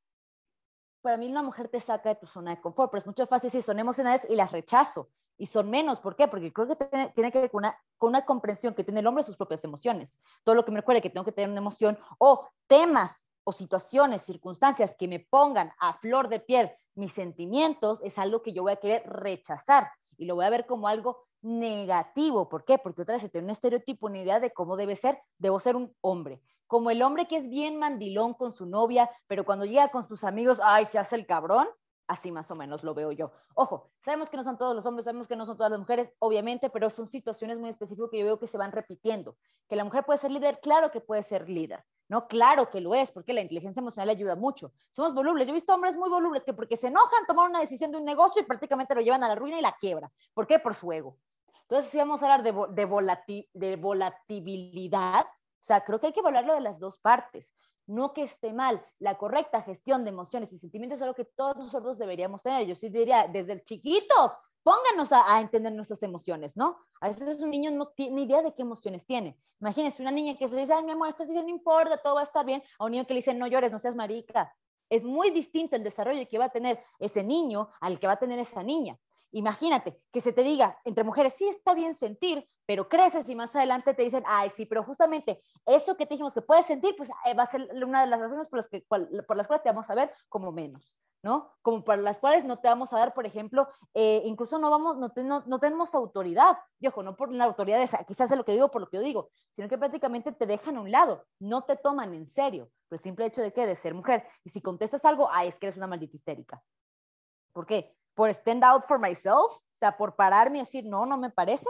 para 1.01 1.17
mí 1.17 1.31
una 1.31 1.43
mujer 1.43 1.69
te 1.69 1.81
saca 1.81 2.11
de 2.11 2.17
tu 2.17 2.27
zona 2.27 2.55
de 2.55 2.61
confort, 2.61 2.91
pero 2.91 3.01
es 3.01 3.07
mucho 3.07 3.27
fácil 3.27 3.51
si 3.51 3.63
son 3.63 3.79
emocionales 3.79 4.27
y 4.29 4.37
las 4.37 4.53
rechazo 4.53 5.09
y 5.39 5.47
son 5.47 5.71
menos. 5.71 6.01
¿Por 6.01 6.17
qué? 6.17 6.29
Porque 6.29 6.53
creo 6.53 6.69
que 6.69 6.77
tiene, 7.15 7.33
que 7.33 7.41
ver 7.41 7.51
con 7.51 7.65
una, 7.65 7.79
con 7.99 8.11
una, 8.11 8.25
comprensión 8.25 8.75
que 8.75 8.85
tiene 8.85 9.01
el 9.01 9.07
hombre 9.07 9.23
de 9.23 9.27
sus 9.27 9.37
propias 9.37 9.65
emociones. 9.65 10.19
Todo 10.45 10.55
lo 10.55 10.65
que 10.65 10.73
me 10.73 10.81
recuerde 10.81 11.03
que 11.03 11.11
tengo 11.11 11.25
que 11.25 11.33
tener 11.33 11.51
una 11.51 11.61
emoción 11.61 11.99
o 12.19 12.49
temas 12.67 13.29
o 13.45 13.53
situaciones, 13.53 14.23
circunstancias 14.23 14.95
que 14.99 15.09
me 15.09 15.21
pongan 15.21 15.73
a 15.81 15.95
flor 15.95 16.29
de 16.29 16.41
piel 16.41 16.73
mis 16.95 17.13
sentimientos 17.13 18.01
es 18.03 18.19
algo 18.19 18.43
que 18.43 18.53
yo 18.53 18.63
voy 18.63 18.73
a 18.73 18.77
querer 18.77 19.03
rechazar 19.07 19.91
y 20.17 20.27
lo 20.27 20.35
voy 20.35 20.45
a 20.45 20.51
ver 20.51 20.67
como 20.67 20.89
algo 20.89 21.25
negativo. 21.41 22.49
¿Por 22.49 22.65
qué? 22.65 22.79
Porque 22.79 23.03
otra 23.03 23.15
vez 23.15 23.23
se 23.23 23.29
tiene 23.29 23.47
un 23.47 23.51
estereotipo, 23.51 24.07
una 24.07 24.19
idea 24.19 24.41
de 24.41 24.53
cómo 24.53 24.77
debe 24.77 24.97
ser, 24.97 25.19
debo 25.39 25.59
ser 25.59 25.77
un 25.77 25.95
hombre. 26.01 26.41
Como 26.67 26.91
el 26.91 27.03
hombre 27.03 27.27
que 27.27 27.37
es 27.37 27.49
bien 27.49 27.79
mandilón 27.79 28.35
con 28.35 28.51
su 28.51 28.67
novia, 28.67 29.11
pero 29.27 29.45
cuando 29.45 29.65
llega 29.65 29.89
con 29.89 30.05
sus 30.05 30.25
amigos, 30.25 30.59
ay, 30.63 30.87
se 30.87 30.99
hace 30.99 31.17
el 31.17 31.27
cabrón 31.27 31.69
Así 32.09 32.33
más 32.33 32.51
o 32.51 32.57
menos 32.57 32.83
lo 32.83 32.95
veo 32.95 33.13
yo. 33.13 33.33
Ojo, 33.55 33.91
sabemos 34.01 34.29
que 34.29 34.37
no 34.37 34.45
son 34.45 34.59
todos 34.59 34.75
los 34.75 34.85
hombres, 34.87 35.05
sabemos 35.05 35.29
que 35.29 35.37
no 35.37 35.47
son 35.47 35.57
todas 35.57 35.71
las 35.71 35.81
mujeres, 35.81 36.13
obviamente, 36.19 36.69
pero 36.69 36.91
son 36.91 37.07
situaciones 37.07 37.59
muy 37.59 37.71
específicas 37.71 38.11
que 38.11 38.19
yo 38.19 38.25
veo 38.25 38.39
que 38.39 38.47
se 38.47 38.59
van 38.59 38.73
repitiendo. 38.73 39.37
Que 39.69 39.77
la 39.77 39.85
mujer 39.85 40.05
puede 40.05 40.19
ser 40.19 40.31
líder, 40.31 40.61
claro 40.61 40.91
que 40.91 41.01
puede 41.01 41.23
ser 41.23 41.49
líder. 41.49 41.85
No, 42.09 42.27
claro 42.27 42.69
que 42.69 42.81
lo 42.81 42.95
es, 42.95 43.11
porque 43.11 43.33
la 43.33 43.41
inteligencia 43.41 43.81
emocional 43.81 44.11
ayuda 44.11 44.37
mucho. 44.37 44.73
Somos 44.91 45.15
volubles. 45.15 45.47
Yo 45.47 45.53
he 45.53 45.55
visto 45.55 45.73
hombres 45.73 45.97
muy 45.97 46.11
volubles 46.11 46.43
que 46.45 46.53
porque 46.53 46.77
se 46.77 46.89
enojan 46.89 47.25
toman 47.27 47.51
una 47.51 47.61
decisión 47.61 47.91
de 47.91 47.99
un 47.99 48.05
negocio 48.05 48.43
y 48.43 48.45
prácticamente 48.45 48.95
lo 48.95 49.01
llevan 49.01 49.25
a 49.25 49.29
la 49.29 49.35
ruina 49.35 49.59
y 49.59 49.63
la 49.63 49.77
quiebra. 49.81 50.11
¿Por 50.35 50.47
qué? 50.47 50.59
Por 50.59 50.75
su 50.75 50.93
ego. 50.93 51.17
Entonces, 51.63 51.91
si 51.91 51.97
vamos 51.97 52.23
a 52.23 52.27
hablar 52.27 52.43
de, 52.43 52.53
de, 52.75 53.49
de 53.55 53.77
volatilidad, 53.77 55.25
o 55.25 55.65
sea, 55.65 55.83
creo 55.85 56.01
que 56.01 56.09
hay 56.09 56.13
que 56.13 56.21
hablarlo 56.21 56.55
de 56.55 56.61
las 56.61 56.79
dos 56.79 56.99
partes 56.99 57.55
no 57.93 58.13
que 58.13 58.23
esté 58.23 58.53
mal. 58.53 58.85
La 58.99 59.19
correcta 59.19 59.63
gestión 59.63 60.05
de 60.05 60.11
emociones 60.11 60.53
y 60.53 60.59
sentimientos 60.59 60.97
es 60.97 61.03
algo 61.03 61.15
que 61.15 61.25
todos 61.25 61.57
nosotros 61.57 61.99
deberíamos 61.99 62.43
tener. 62.43 62.67
Yo 62.67 62.75
sí 62.75 62.89
diría, 62.89 63.29
desde 63.29 63.63
chiquitos, 63.63 64.39
pónganos 64.63 65.13
a, 65.13 65.41
entender 65.41 65.73
nuestras 65.73 66.03
emociones, 66.03 66.57
¿no? 66.57 66.79
A 67.01 67.09
veces 67.09 67.43
un 67.43 67.51
niño 67.51 67.71
no 67.71 67.89
tiene 67.89 68.23
idea 68.23 68.43
de 68.43 68.55
qué 68.55 68.63
emociones 68.63 69.07
tiene. 69.07 69.37
Imagínense 69.61 70.03
una 70.03 70.11
niña 70.11 70.37
que 70.37 70.49
se 70.49 70.57
dice, 70.57 70.73
ay, 70.73 70.85
mi 70.85 70.93
amor, 70.93 71.09
esto 71.09 71.25
sí 71.25 71.33
no 71.33 71.49
importa, 71.49 71.99
todo 71.99 72.17
va 72.17 72.21
a 72.21 72.25
estar 72.25 72.45
bien, 72.45 72.63
a 72.79 72.85
un 72.85 72.93
niño 72.93 73.07
que 73.07 73.15
le 73.15 73.19
dice, 73.19 73.35
no 73.35 73.47
llores, 73.47 73.71
no 73.71 73.79
seas 73.79 73.95
marica. 73.95 74.55
Es 74.89 75.05
muy 75.05 75.31
distinto 75.31 75.77
el 75.77 75.85
desarrollo 75.85 76.29
que 76.29 76.39
va 76.39 76.47
a 76.47 76.51
tener 76.51 76.83
ese 76.99 77.25
niño 77.25 77.71
al 77.81 77.99
que 77.99 78.07
va 78.07 78.15
a 78.15 78.19
tener 78.19 78.39
esa 78.39 78.63
niña. 78.63 78.99
Imagínate 79.33 79.99
que 80.13 80.21
se 80.21 80.33
te 80.33 80.43
diga 80.43 80.79
entre 80.85 81.05
mujeres, 81.05 81.35
sí 81.35 81.49
está 81.49 81.75
bien 81.75 81.95
sentir, 81.95 82.47
pero 82.67 82.89
creces 82.89 83.29
y 83.29 83.35
más 83.35 83.57
adelante 83.57 83.95
te 83.95 84.03
dicen, 84.03 84.23
ay, 84.27 84.51
sí, 84.51 84.67
pero 84.67 84.85
justamente 84.85 85.43
eso 85.65 85.97
que 85.97 86.05
te 86.05 86.15
dijimos 86.15 86.35
que 86.35 86.43
puedes 86.43 86.67
sentir, 86.67 86.95
pues 86.97 87.09
eh, 87.25 87.35
va 87.35 87.45
a 87.45 87.47
ser 87.47 87.69
una 87.83 88.03
de 88.03 88.09
las 88.09 88.21
razones 88.21 88.49
por 88.49 88.59
las, 88.59 88.69
que, 88.69 88.83
por 88.83 89.37
las 89.37 89.47
cuales 89.47 89.63
te 89.63 89.71
vamos 89.71 89.89
a 89.89 89.95
ver 89.95 90.13
como 90.29 90.53
menos, 90.53 90.99
¿no? 91.23 91.51
Como 91.63 91.83
por 91.83 91.99
las 91.99 92.21
cuales 92.21 92.45
no 92.45 92.59
te 92.59 92.69
vamos 92.69 92.93
a 92.93 92.99
dar, 92.99 93.15
por 93.15 93.25
ejemplo, 93.25 93.69
eh, 93.95 94.21
incluso 94.27 94.59
no 94.59 94.69
vamos, 94.69 94.99
no, 94.99 95.11
no, 95.47 95.59
tenemos 95.59 95.95
autoridad, 95.95 96.59
y 96.79 96.89
ojo, 96.89 97.03
no 97.03 97.17
por 97.17 97.33
la 97.33 97.45
autoridad 97.45 97.79
de 97.79 97.85
esa, 97.85 98.05
quizás 98.05 98.31
es 98.31 98.37
lo 98.37 98.45
que 98.45 98.53
digo 98.53 98.71
por 98.71 98.83
lo 98.83 98.89
que 98.91 98.99
yo 98.99 99.03
digo, 99.03 99.31
sino 99.53 99.67
que 99.69 99.79
prácticamente 99.79 100.33
te 100.33 100.47
dejan 100.47 100.77
a 100.77 100.83
un 100.83 100.91
lado, 100.91 101.25
no 101.41 101.63
te 101.65 101.77
toman 101.77 102.13
en 102.13 102.27
serio, 102.27 102.71
por 102.89 102.99
el 102.99 103.03
simple 103.03 103.25
hecho 103.25 103.41
de 103.41 103.55
que 103.55 103.67
de 103.67 103.77
ser 103.77 103.95
mujer, 103.95 104.27
y 104.45 104.51
si 104.51 104.61
contestas 104.61 105.07
algo, 105.07 105.29
ay, 105.33 105.49
es 105.49 105.59
que 105.59 105.69
eres 105.69 105.79
una 105.79 105.87
maldita 105.87 106.17
histérica. 106.17 106.63
¿Por 107.53 107.67
qué? 107.67 107.97
Por 108.15 108.29
stand 108.31 108.65
out 108.65 108.85
for 108.85 108.99
myself, 108.99 109.57
o 109.57 109.79
sea, 109.79 109.97
por 109.97 110.17
pararme 110.17 110.59
y 110.59 110.61
decir, 110.63 110.85
no, 110.85 111.07
no 111.07 111.17
me 111.19 111.31
parece. 111.31 111.69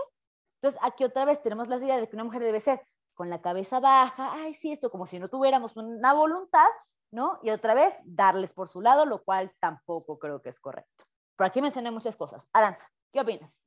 Entonces, 0.61 0.81
aquí 0.83 1.05
otra 1.05 1.25
vez 1.25 1.43
tenemos 1.43 1.69
la 1.69 1.77
idea 1.77 1.99
de 1.99 2.09
que 2.09 2.17
una 2.17 2.25
mujer 2.25 2.43
debe 2.43 2.61
ser 2.61 2.81
con 3.15 3.31
la 3.31 3.43
cabeza 3.43 3.81
baja, 3.81 4.33
ay, 4.35 4.55
sí, 4.55 4.73
esto, 4.73 4.91
como 4.91 5.07
si 5.07 5.19
no 5.19 5.29
tuviéramos 5.29 5.77
una 5.77 6.13
voluntad, 6.13 6.69
¿no? 7.11 7.39
Y 7.43 7.51
otra 7.51 7.75
vez, 7.75 7.95
darles 8.05 8.53
por 8.53 8.69
su 8.69 8.81
lado, 8.81 9.07
lo 9.07 9.23
cual 9.23 9.53
tampoco 9.61 10.19
creo 10.19 10.41
que 10.41 10.49
es 10.49 10.61
correcto. 10.61 11.05
Por 11.37 11.47
aquí 11.47 11.61
mencioné 11.61 11.91
muchas 11.91 12.17
cosas. 12.17 12.49
Aranza, 12.53 12.89
¿qué 13.13 13.21
opinas? 13.21 13.61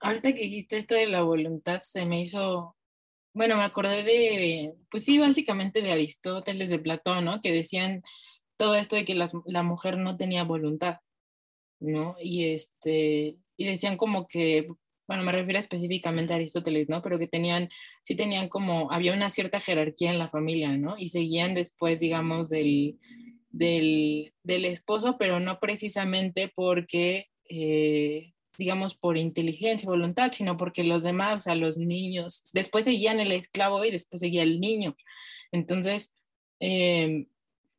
Ahorita 0.00 0.32
que 0.32 0.42
dijiste 0.42 0.76
esto 0.76 0.94
de 0.94 1.06
la 1.06 1.22
voluntad, 1.22 1.82
se 1.82 2.04
me 2.06 2.20
hizo, 2.20 2.76
bueno, 3.34 3.56
me 3.56 3.64
acordé 3.64 4.02
de, 4.02 4.74
pues 4.90 5.04
sí, 5.04 5.18
básicamente 5.18 5.82
de 5.82 5.92
Aristóteles, 5.92 6.70
de 6.70 6.78
Platón, 6.78 7.24
¿no? 7.24 7.40
Que 7.40 7.52
decían 7.52 8.02
todo 8.56 8.74
esto 8.74 8.96
de 8.96 9.04
que 9.04 9.14
la, 9.14 9.62
mujer 9.62 9.98
no 9.98 10.16
tenía 10.16 10.44
voluntad, 10.44 11.00
¿no? 11.80 12.16
Y, 12.20 12.46
este, 12.46 13.36
y 13.56 13.66
decían 13.66 13.96
como 13.96 14.26
que 14.26 14.68
bueno, 15.06 15.22
me 15.22 15.32
refiero 15.32 15.58
específicamente 15.58 16.32
a 16.32 16.36
Aristóteles, 16.36 16.88
¿no? 16.88 17.00
Pero 17.00 17.18
que 17.18 17.28
tenían, 17.28 17.68
sí 18.02 18.16
tenían 18.16 18.48
como, 18.48 18.90
había 18.90 19.12
una 19.12 19.30
cierta 19.30 19.60
jerarquía 19.60 20.10
en 20.10 20.18
la 20.18 20.28
familia, 20.28 20.76
¿no? 20.76 20.96
Y 20.98 21.10
seguían 21.10 21.54
después, 21.54 22.00
digamos, 22.00 22.48
del, 22.48 22.98
del, 23.50 24.32
del 24.42 24.64
esposo, 24.64 25.16
pero 25.18 25.38
no 25.38 25.60
precisamente 25.60 26.52
porque, 26.54 27.28
eh, 27.48 28.32
digamos, 28.58 28.96
por 28.96 29.16
inteligencia, 29.16 29.88
voluntad, 29.88 30.32
sino 30.32 30.56
porque 30.56 30.82
los 30.82 31.04
demás, 31.04 31.40
o 31.40 31.42
sea, 31.44 31.54
los 31.54 31.78
niños, 31.78 32.42
después 32.52 32.84
seguían 32.84 33.20
el 33.20 33.30
esclavo 33.30 33.84
y 33.84 33.92
después 33.92 34.20
seguía 34.20 34.42
el 34.42 34.60
niño. 34.60 34.96
Entonces, 35.52 36.12
eh, 36.58 37.26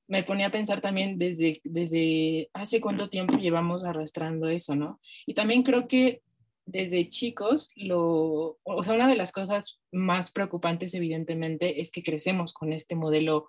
me 0.07 0.23
ponía 0.23 0.47
a 0.47 0.51
pensar 0.51 0.81
también 0.81 1.17
desde, 1.17 1.61
desde 1.63 2.49
hace 2.53 2.79
cuánto 2.79 3.09
tiempo 3.09 3.37
llevamos 3.37 3.83
arrastrando 3.83 4.47
eso, 4.47 4.75
¿no? 4.75 4.99
Y 5.25 5.33
también 5.33 5.63
creo 5.63 5.87
que 5.87 6.21
desde 6.65 7.09
chicos, 7.09 7.69
lo, 7.75 8.59
o 8.63 8.83
sea, 8.83 8.93
una 8.93 9.07
de 9.07 9.15
las 9.15 9.31
cosas 9.31 9.79
más 9.91 10.31
preocupantes, 10.31 10.93
evidentemente, 10.93 11.81
es 11.81 11.91
que 11.91 12.03
crecemos 12.03 12.53
con 12.53 12.73
este 12.73 12.95
modelo 12.95 13.47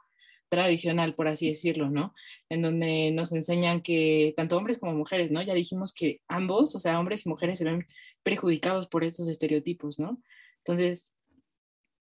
tradicional, 0.48 1.14
por 1.14 1.28
así 1.28 1.48
decirlo, 1.48 1.90
¿no? 1.90 2.14
En 2.48 2.62
donde 2.62 3.10
nos 3.10 3.32
enseñan 3.32 3.82
que 3.82 4.34
tanto 4.36 4.56
hombres 4.56 4.78
como 4.78 4.94
mujeres, 4.94 5.30
¿no? 5.30 5.42
Ya 5.42 5.54
dijimos 5.54 5.92
que 5.92 6.20
ambos, 6.28 6.74
o 6.74 6.78
sea, 6.78 6.98
hombres 6.98 7.26
y 7.26 7.28
mujeres 7.28 7.58
se 7.58 7.64
ven 7.64 7.86
perjudicados 8.22 8.86
por 8.86 9.04
estos 9.04 9.28
estereotipos, 9.28 9.98
¿no? 9.98 10.22
Entonces, 10.58 11.12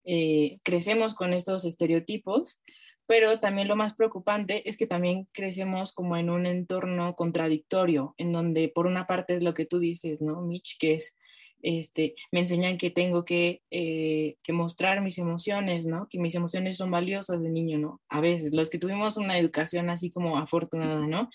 eh, 0.05 0.59
crecemos 0.63 1.13
con 1.13 1.33
estos 1.33 1.65
estereotipos, 1.65 2.61
pero 3.07 3.39
también 3.39 3.69
lo 3.69 3.75
más 3.77 3.95
preocupante 3.95 4.67
es 4.69 4.77
que 4.77 4.85
también 4.85 5.27
crecemos 5.31 5.93
como 5.93 6.17
en 6.17 6.29
un 6.29 6.45
entorno 6.45 7.15
contradictorio, 7.15 8.13
en 8.17 8.33
donde 8.33 8.69
por 8.69 8.85
una 8.85 9.07
parte 9.07 9.35
es 9.35 9.43
lo 9.43 9.53
que 9.53 9.65
tú 9.65 9.79
dices, 9.79 10.21
¿no, 10.21 10.41
Mitch? 10.41 10.77
Que 10.77 10.95
es, 10.95 11.15
este, 11.61 12.15
me 12.31 12.41
enseñan 12.41 12.77
que 12.77 12.91
tengo 12.91 13.23
que, 13.23 13.61
eh, 13.71 14.35
que 14.43 14.51
mostrar 14.51 15.01
mis 15.01 15.17
emociones, 15.17 15.85
¿no? 15.85 16.07
Que 16.09 16.19
mis 16.19 16.35
emociones 16.35 16.77
son 16.77 16.91
valiosas 16.91 17.41
de 17.41 17.49
niño, 17.49 17.79
¿no? 17.79 18.01
A 18.09 18.19
veces, 18.19 18.53
los 18.53 18.69
que 18.69 18.77
tuvimos 18.77 19.15
una 19.15 19.37
educación 19.39 19.89
así 19.89 20.09
como 20.09 20.37
afortunada, 20.37 21.07
¿no? 21.07 21.29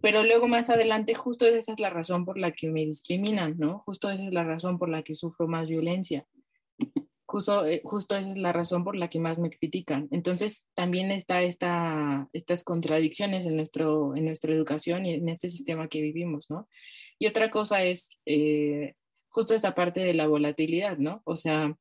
Pero 0.00 0.22
luego 0.22 0.46
más 0.46 0.70
adelante, 0.70 1.14
justo 1.14 1.46
esa 1.46 1.72
es 1.72 1.80
la 1.80 1.90
razón 1.90 2.24
por 2.24 2.38
la 2.38 2.52
que 2.52 2.68
me 2.68 2.86
discriminan, 2.86 3.56
¿no? 3.58 3.80
Justo 3.80 4.08
esa 4.08 4.24
es 4.24 4.32
la 4.32 4.44
razón 4.44 4.78
por 4.78 4.88
la 4.88 5.02
que 5.02 5.14
sufro 5.16 5.48
más 5.48 5.68
violencia. 5.68 6.26
Justo, 7.32 7.64
eh, 7.64 7.80
justo 7.82 8.14
esa 8.14 8.32
es 8.32 8.36
la 8.36 8.52
razón 8.52 8.84
por 8.84 8.94
la 8.94 9.08
que 9.08 9.18
más 9.18 9.38
me 9.38 9.48
critican. 9.48 10.06
Entonces, 10.10 10.64
también 10.74 11.10
está 11.10 11.40
esta, 11.40 12.28
estas 12.34 12.62
contradicciones 12.62 13.46
en, 13.46 13.56
nuestro, 13.56 14.14
en 14.14 14.26
nuestra 14.26 14.52
educación 14.52 15.06
y 15.06 15.14
en 15.14 15.30
este 15.30 15.48
sistema 15.48 15.88
que 15.88 16.02
vivimos, 16.02 16.50
¿no? 16.50 16.68
Y 17.18 17.26
otra 17.26 17.50
cosa 17.50 17.84
es 17.84 18.10
eh, 18.26 18.96
justo 19.30 19.54
esta 19.54 19.74
parte 19.74 20.00
de 20.00 20.12
la 20.12 20.26
volatilidad, 20.26 20.98
¿no? 20.98 21.22
O 21.24 21.36
sea, 21.36 21.74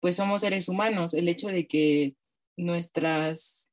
pues 0.00 0.16
somos 0.16 0.40
seres 0.40 0.70
humanos. 0.70 1.12
El 1.12 1.28
hecho 1.28 1.48
de 1.48 1.66
que 1.66 2.14
nuestras, 2.56 3.68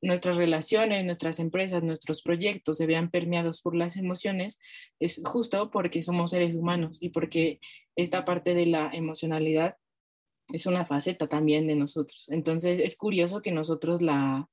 nuestras 0.00 0.36
relaciones, 0.36 1.04
nuestras 1.04 1.40
empresas, 1.40 1.82
nuestros 1.82 2.22
proyectos 2.22 2.76
se 2.76 2.86
vean 2.86 3.10
permeados 3.10 3.62
por 3.62 3.74
las 3.74 3.96
emociones 3.96 4.60
es 5.00 5.20
justo 5.24 5.72
porque 5.72 6.02
somos 6.02 6.30
seres 6.30 6.54
humanos 6.54 6.98
y 7.00 7.08
porque 7.08 7.58
esta 7.96 8.24
parte 8.24 8.54
de 8.54 8.66
la 8.66 8.90
emocionalidad 8.92 9.74
es 10.52 10.66
una 10.66 10.86
faceta 10.86 11.26
también 11.28 11.66
de 11.66 11.76
nosotros. 11.76 12.26
Entonces 12.28 12.78
es 12.78 12.96
curioso 12.96 13.42
que 13.42 13.52
nosotros 13.52 14.02
la, 14.02 14.48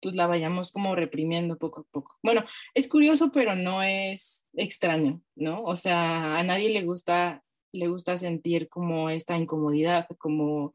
pues 0.00 0.14
la 0.14 0.26
vayamos 0.26 0.72
como 0.72 0.94
reprimiendo 0.94 1.58
poco 1.58 1.80
a 1.80 1.84
poco. 1.90 2.16
Bueno, 2.22 2.44
es 2.74 2.88
curioso, 2.88 3.30
pero 3.32 3.54
no 3.54 3.82
es 3.82 4.46
extraño, 4.54 5.20
¿no? 5.34 5.62
O 5.62 5.76
sea, 5.76 6.38
a 6.38 6.42
nadie 6.42 6.70
le 6.70 6.82
gusta, 6.84 7.42
le 7.72 7.88
gusta 7.88 8.18
sentir 8.18 8.68
como 8.68 9.10
esta 9.10 9.36
incomodidad, 9.36 10.06
como 10.18 10.74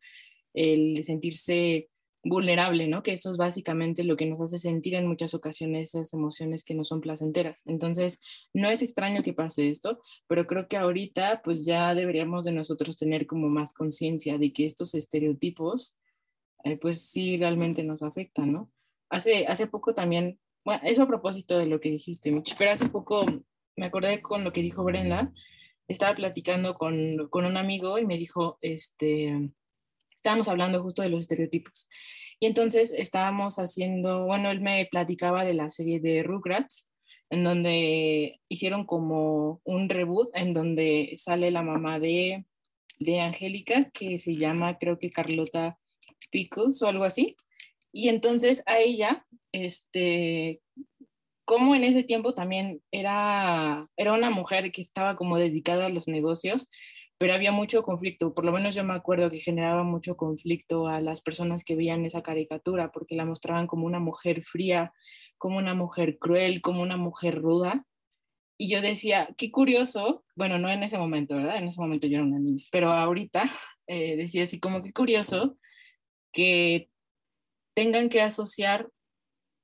el 0.53 1.03
sentirse 1.03 1.89
vulnerable, 2.23 2.87
¿no? 2.87 3.03
Que 3.03 3.13
eso 3.13 3.31
es 3.31 3.37
básicamente 3.37 4.03
lo 4.03 4.15
que 4.15 4.25
nos 4.25 4.41
hace 4.41 4.59
sentir 4.59 4.95
en 4.95 5.07
muchas 5.07 5.33
ocasiones 5.33 5.89
esas 5.89 6.13
emociones 6.13 6.63
que 6.63 6.75
no 6.75 6.83
son 6.83 7.01
placenteras. 7.01 7.61
Entonces, 7.65 8.19
no 8.53 8.69
es 8.69 8.81
extraño 8.81 9.23
que 9.23 9.33
pase 9.33 9.69
esto, 9.69 10.01
pero 10.27 10.45
creo 10.45 10.67
que 10.67 10.77
ahorita 10.77 11.41
pues 11.43 11.65
ya 11.65 11.95
deberíamos 11.95 12.45
de 12.45 12.51
nosotros 12.51 12.97
tener 12.97 13.25
como 13.25 13.49
más 13.49 13.73
conciencia 13.73 14.37
de 14.37 14.53
que 14.53 14.65
estos 14.65 14.93
estereotipos 14.93 15.97
eh, 16.63 16.77
pues 16.77 17.09
sí 17.09 17.37
realmente 17.37 17.83
nos 17.83 18.03
afectan, 18.03 18.53
¿no? 18.53 18.71
Hace, 19.09 19.47
hace 19.47 19.67
poco 19.67 19.93
también, 19.95 20.39
bueno, 20.63 20.81
eso 20.85 21.03
a 21.03 21.07
propósito 21.07 21.57
de 21.57 21.65
lo 21.65 21.79
que 21.79 21.89
dijiste, 21.89 22.31
Mitch, 22.31 22.55
pero 22.57 22.71
hace 22.71 22.87
poco 22.87 23.25
me 23.75 23.87
acordé 23.87 24.21
con 24.21 24.43
lo 24.43 24.53
que 24.53 24.61
dijo 24.61 24.83
Brenda, 24.83 25.33
estaba 25.87 26.15
platicando 26.15 26.75
con, 26.75 27.27
con 27.29 27.45
un 27.45 27.57
amigo 27.57 27.97
y 27.97 28.05
me 28.05 28.17
dijo, 28.17 28.59
este, 28.61 29.51
estábamos 30.21 30.47
hablando 30.47 30.83
justo 30.83 31.01
de 31.01 31.09
los 31.09 31.21
estereotipos. 31.21 31.89
Y 32.39 32.45
entonces 32.45 32.93
estábamos 32.95 33.57
haciendo, 33.57 34.25
bueno, 34.25 34.51
él 34.51 34.61
me 34.61 34.87
platicaba 34.89 35.43
de 35.43 35.55
la 35.55 35.71
serie 35.71 35.99
de 35.99 36.21
Rugrats, 36.21 36.87
en 37.31 37.43
donde 37.43 38.39
hicieron 38.47 38.85
como 38.85 39.61
un 39.63 39.89
reboot, 39.89 40.29
en 40.35 40.53
donde 40.53 41.15
sale 41.17 41.49
la 41.49 41.63
mamá 41.63 41.99
de, 41.99 42.45
de 42.99 43.19
Angélica, 43.19 43.89
que 43.91 44.19
se 44.19 44.35
llama 44.35 44.77
creo 44.77 44.99
que 44.99 45.09
Carlota 45.09 45.79
Pickles 46.29 46.81
o 46.83 46.87
algo 46.87 47.03
así. 47.03 47.35
Y 47.91 48.09
entonces 48.09 48.61
a 48.67 48.79
ella, 48.79 49.25
este, 49.51 50.61
como 51.45 51.73
en 51.73 51.83
ese 51.83 52.03
tiempo 52.03 52.35
también 52.35 52.81
era, 52.91 53.85
era 53.97 54.13
una 54.13 54.29
mujer 54.29 54.71
que 54.71 54.81
estaba 54.81 55.15
como 55.15 55.39
dedicada 55.39 55.87
a 55.87 55.89
los 55.89 56.07
negocios, 56.07 56.69
pero 57.21 57.35
había 57.35 57.51
mucho 57.51 57.83
conflicto, 57.83 58.33
por 58.33 58.45
lo 58.45 58.51
menos 58.51 58.73
yo 58.73 58.83
me 58.83 58.95
acuerdo 58.95 59.29
que 59.29 59.39
generaba 59.39 59.83
mucho 59.83 60.17
conflicto 60.17 60.87
a 60.87 60.99
las 61.01 61.21
personas 61.21 61.63
que 61.63 61.75
veían 61.75 62.03
esa 62.03 62.23
caricatura, 62.23 62.91
porque 62.91 63.13
la 63.15 63.25
mostraban 63.25 63.67
como 63.67 63.85
una 63.85 63.99
mujer 63.99 64.43
fría, 64.43 64.91
como 65.37 65.59
una 65.59 65.75
mujer 65.75 66.17
cruel, 66.17 66.63
como 66.63 66.81
una 66.81 66.97
mujer 66.97 67.39
ruda. 67.39 67.85
Y 68.57 68.71
yo 68.71 68.81
decía, 68.81 69.29
qué 69.37 69.51
curioso, 69.51 70.23
bueno, 70.35 70.57
no 70.57 70.67
en 70.67 70.81
ese 70.81 70.97
momento, 70.97 71.35
¿verdad? 71.35 71.57
En 71.57 71.67
ese 71.67 71.79
momento 71.79 72.07
yo 72.07 72.15
era 72.15 72.25
una 72.25 72.39
niña, 72.39 72.65
pero 72.71 72.91
ahorita 72.91 73.43
eh, 73.85 74.15
decía 74.15 74.45
así 74.45 74.59
como 74.59 74.81
qué 74.81 74.91
curioso 74.91 75.59
que 76.33 76.89
tengan 77.75 78.09
que 78.09 78.21
asociar, 78.21 78.89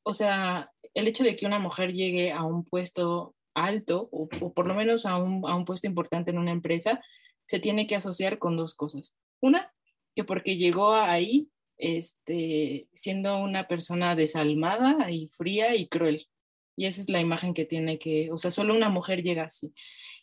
o 0.04 0.14
sea, 0.14 0.70
el 0.94 1.08
hecho 1.08 1.24
de 1.24 1.36
que 1.36 1.48
una 1.48 1.58
mujer 1.58 1.92
llegue 1.92 2.32
a 2.32 2.44
un 2.44 2.66
puesto 2.66 3.34
alto 3.56 4.10
o, 4.12 4.30
o 4.42 4.54
por 4.54 4.68
lo 4.68 4.76
menos 4.76 5.08
a 5.08 5.18
un, 5.18 5.44
a 5.50 5.56
un 5.56 5.66
puesto 5.66 5.88
importante 5.88 6.30
en 6.30 6.38
una 6.38 6.52
empresa, 6.52 7.02
se 7.48 7.60
tiene 7.60 7.88
que 7.88 7.96
asociar 7.96 8.40
con 8.40 8.58
dos 8.58 8.76
cosas. 8.76 9.16
Una, 9.40 9.74
que 10.16 10.24
porque 10.24 10.58
llegó 10.58 10.94
ahí 10.94 11.50
este, 11.78 12.88
siendo 12.94 13.40
una 13.40 13.68
persona 13.68 14.16
desalmada 14.16 15.12
y 15.12 15.30
fría 15.30 15.76
y 15.76 15.88
cruel. 15.88 16.28
Y 16.76 16.86
esa 16.86 17.02
es 17.02 17.10
la 17.10 17.22
imagen 17.22 17.54
que 17.54 17.66
tiene 17.66 17.98
que, 17.98 18.30
o 18.32 18.38
sea, 18.38 18.52
solo 18.52 18.76
una 18.76 18.90
mujer 18.90 19.24
llega 19.24 19.44
así. 19.44 19.74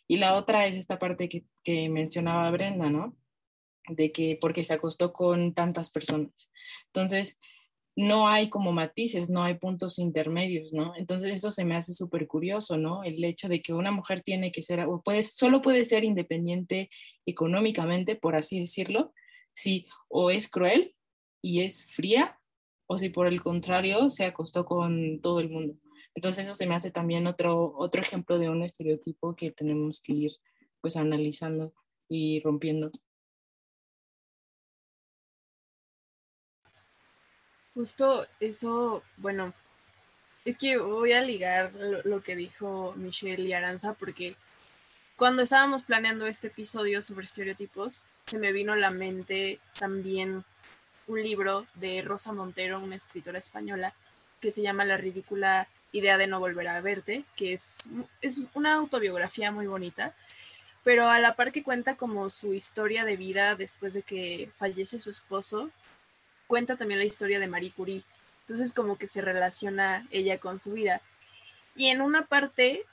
Y 0.07 0.17
la 0.17 0.35
otra 0.35 0.67
es 0.67 0.75
esta 0.75 0.99
parte 0.99 1.27
que, 1.27 1.43
que 1.63 1.89
mencionaba 1.89 2.49
Brenda, 2.51 2.89
¿no? 2.89 3.17
De 3.87 4.11
que 4.11 4.37
porque 4.39 4.63
se 4.63 4.73
acostó 4.73 5.11
con 5.11 5.53
tantas 5.53 5.91
personas. 5.91 6.51
Entonces, 6.87 7.37
no 7.95 8.27
hay 8.27 8.49
como 8.49 8.73
matices, 8.73 9.29
no 9.29 9.43
hay 9.43 9.55
puntos 9.55 9.99
intermedios, 9.99 10.73
¿no? 10.73 10.93
Entonces 10.97 11.31
eso 11.31 11.51
se 11.51 11.63
me 11.63 11.75
hace 11.75 11.93
súper 11.93 12.27
curioso, 12.27 12.77
¿no? 12.77 13.03
El 13.03 13.23
hecho 13.23 13.47
de 13.47 13.61
que 13.61 13.73
una 13.73 13.91
mujer 13.91 14.21
tiene 14.21 14.51
que 14.51 14.63
ser, 14.63 14.81
o 14.81 15.01
puede, 15.01 15.23
solo 15.23 15.61
puede 15.61 15.85
ser 15.85 16.03
independiente 16.03 16.89
económicamente, 17.25 18.15
por 18.15 18.35
así 18.35 18.59
decirlo, 18.59 19.13
si 19.53 19.87
o 20.09 20.29
es 20.29 20.49
cruel 20.49 20.95
y 21.41 21.61
es 21.61 21.85
fría, 21.93 22.39
o 22.87 22.97
si 22.97 23.09
por 23.09 23.27
el 23.27 23.41
contrario 23.41 24.09
se 24.09 24.25
acostó 24.25 24.65
con 24.65 25.21
todo 25.21 25.39
el 25.39 25.49
mundo. 25.49 25.75
Entonces 26.13 26.45
eso 26.45 26.53
se 26.53 26.67
me 26.67 26.75
hace 26.75 26.91
también 26.91 27.27
otro, 27.27 27.73
otro 27.77 28.01
ejemplo 28.01 28.39
de 28.39 28.49
un 28.49 28.63
estereotipo 28.63 29.35
que 29.35 29.51
tenemos 29.51 30.01
que 30.01 30.13
ir 30.13 30.31
pues 30.81 30.97
analizando 30.97 31.73
y 32.07 32.41
rompiendo. 32.41 32.91
Justo 37.75 38.25
eso, 38.39 39.03
bueno, 39.17 39.53
es 40.45 40.57
que 40.57 40.77
voy 40.77 41.11
a 41.11 41.19
ligar 41.19 41.73
lo, 42.05 42.23
que 42.23 42.37
dijo 42.37 42.93
Michelle 42.95 43.43
y 43.43 43.51
Aranza 43.51 43.93
porque 43.93 44.37
cuando 45.17 45.41
estábamos 45.41 45.83
planeando 45.83 46.25
este 46.25 46.47
episodio 46.47 47.01
sobre 47.01 47.25
estereotipos, 47.25 48.07
se 48.25 48.39
me 48.39 48.53
vino 48.53 48.71
a 48.71 48.77
la 48.77 48.91
mente 48.91 49.59
también 49.77 50.45
un 51.07 51.21
libro 51.21 51.67
de 51.75 52.01
Rosa 52.01 52.31
Montero, 52.31 52.79
una 52.79 52.95
escritora 52.95 53.39
española, 53.39 53.93
que 54.39 54.51
se 54.51 54.61
llama 54.61 54.85
La 54.85 54.95
ridícula 54.95 55.67
idea 55.91 56.17
de 56.17 56.27
no 56.27 56.39
volver 56.39 56.69
a 56.69 56.79
verte, 56.79 57.25
que 57.35 57.53
es, 57.53 57.89
es 58.21 58.41
una 58.53 58.75
autobiografía 58.75 59.51
muy 59.51 59.67
bonita, 59.67 60.13
pero 60.85 61.09
a 61.09 61.19
la 61.19 61.35
par 61.35 61.51
que 61.51 61.63
cuenta 61.63 61.95
como 61.95 62.29
su 62.29 62.53
historia 62.53 63.03
de 63.03 63.17
vida 63.17 63.55
después 63.55 63.93
de 63.93 64.01
que 64.01 64.49
fallece 64.57 64.97
su 64.97 65.09
esposo 65.09 65.71
cuenta 66.47 66.75
también 66.75 66.99
la 66.99 67.05
historia 67.05 67.39
de 67.39 67.47
Marie 67.47 67.71
Curie. 67.71 68.03
Entonces 68.41 68.73
como 68.73 68.97
que 68.97 69.07
se 69.07 69.21
relaciona 69.21 70.07
ella 70.11 70.37
con 70.37 70.59
su 70.59 70.73
vida. 70.73 71.01
Y 71.75 71.87
en 71.87 72.01
una 72.01 72.25
parte 72.25 72.85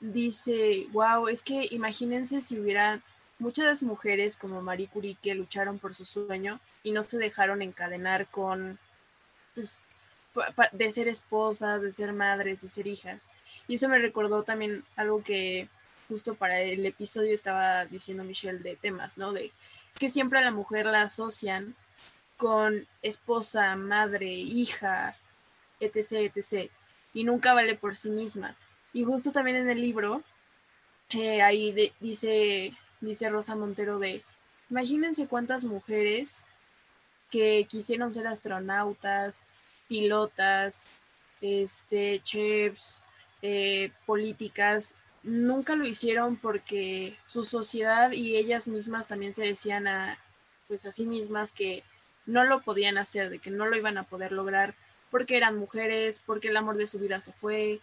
dice, 0.00 0.86
wow, 0.92 1.28
es 1.28 1.42
que 1.42 1.68
imagínense 1.70 2.40
si 2.40 2.58
hubiera 2.58 3.00
muchas 3.38 3.82
mujeres 3.82 4.36
como 4.36 4.62
Marie 4.62 4.88
Curie 4.88 5.16
que 5.22 5.34
lucharon 5.34 5.78
por 5.78 5.94
su 5.94 6.04
sueño 6.04 6.60
y 6.82 6.92
no 6.92 7.02
se 7.02 7.18
dejaron 7.18 7.62
encadenar 7.62 8.26
con, 8.26 8.78
pues, 9.54 9.84
de 10.72 10.92
ser 10.92 11.08
esposas, 11.08 11.82
de 11.82 11.92
ser 11.92 12.12
madres, 12.12 12.62
de 12.62 12.68
ser 12.68 12.86
hijas. 12.86 13.30
Y 13.68 13.74
eso 13.74 13.88
me 13.88 13.98
recordó 13.98 14.42
también 14.42 14.84
algo 14.96 15.22
que 15.22 15.68
justo 16.08 16.34
para 16.34 16.60
el 16.60 16.84
episodio 16.84 17.34
estaba 17.34 17.84
diciendo 17.86 18.24
Michelle 18.24 18.58
de 18.58 18.76
temas, 18.76 19.18
¿no? 19.18 19.32
De, 19.32 19.52
es 19.90 19.98
que 19.98 20.08
siempre 20.08 20.38
a 20.38 20.42
la 20.42 20.50
mujer 20.50 20.86
la 20.86 21.02
asocian 21.02 21.74
con 22.42 22.88
esposa, 23.02 23.76
madre, 23.76 24.26
hija, 24.26 25.16
etc., 25.78 26.34
etc. 26.34 26.68
Y 27.14 27.22
nunca 27.22 27.54
vale 27.54 27.76
por 27.76 27.94
sí 27.94 28.10
misma. 28.10 28.56
Y 28.92 29.04
justo 29.04 29.30
también 29.30 29.58
en 29.58 29.70
el 29.70 29.80
libro, 29.80 30.24
eh, 31.10 31.40
ahí 31.40 31.92
dice, 32.00 32.74
dice 33.00 33.28
Rosa 33.28 33.54
Montero 33.54 34.00
de, 34.00 34.24
imagínense 34.70 35.28
cuántas 35.28 35.64
mujeres 35.64 36.48
que 37.30 37.64
quisieron 37.70 38.12
ser 38.12 38.26
astronautas, 38.26 39.46
pilotas, 39.86 40.90
este, 41.42 42.22
chefs, 42.24 43.04
eh, 43.40 43.92
políticas, 44.04 44.96
nunca 45.22 45.76
lo 45.76 45.86
hicieron 45.86 46.34
porque 46.34 47.16
su 47.24 47.44
sociedad 47.44 48.10
y 48.10 48.34
ellas 48.34 48.66
mismas 48.66 49.06
también 49.06 49.32
se 49.32 49.44
decían 49.44 49.86
a, 49.86 50.18
pues 50.66 50.86
a 50.86 50.90
sí 50.90 51.06
mismas 51.06 51.52
que 51.52 51.84
no 52.26 52.44
lo 52.44 52.62
podían 52.62 52.98
hacer, 52.98 53.30
de 53.30 53.38
que 53.38 53.50
no 53.50 53.66
lo 53.66 53.76
iban 53.76 53.98
a 53.98 54.04
poder 54.04 54.32
lograr 54.32 54.74
porque 55.10 55.36
eran 55.36 55.58
mujeres, 55.58 56.22
porque 56.24 56.48
el 56.48 56.56
amor 56.56 56.76
de 56.76 56.86
su 56.86 56.98
vida 56.98 57.20
se 57.20 57.32
fue, 57.32 57.80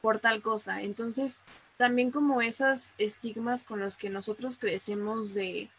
por 0.00 0.18
tal 0.18 0.42
cosa. 0.42 0.82
Entonces, 0.82 1.44
también 1.76 2.10
como 2.10 2.42
esas 2.42 2.94
estigmas 2.98 3.64
con 3.64 3.80
los 3.80 3.96
que 3.96 4.10
nosotros 4.10 4.58
crecemos 4.58 5.34
de, 5.34 5.70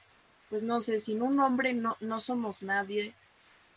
pues 0.49 0.63
no 0.63 0.81
sé, 0.81 0.99
sin 0.99 1.21
un 1.21 1.39
hombre 1.39 1.73
no, 1.73 1.97
no 1.99 2.19
somos 2.19 2.63
nadie, 2.63 3.13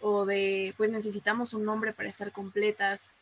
o 0.00 0.26
de, 0.26 0.74
pues 0.76 0.90
necesitamos 0.90 1.54
un 1.54 1.68
hombre 1.68 1.92
para 1.92 2.08
estar 2.08 2.32
completas, 2.32 3.14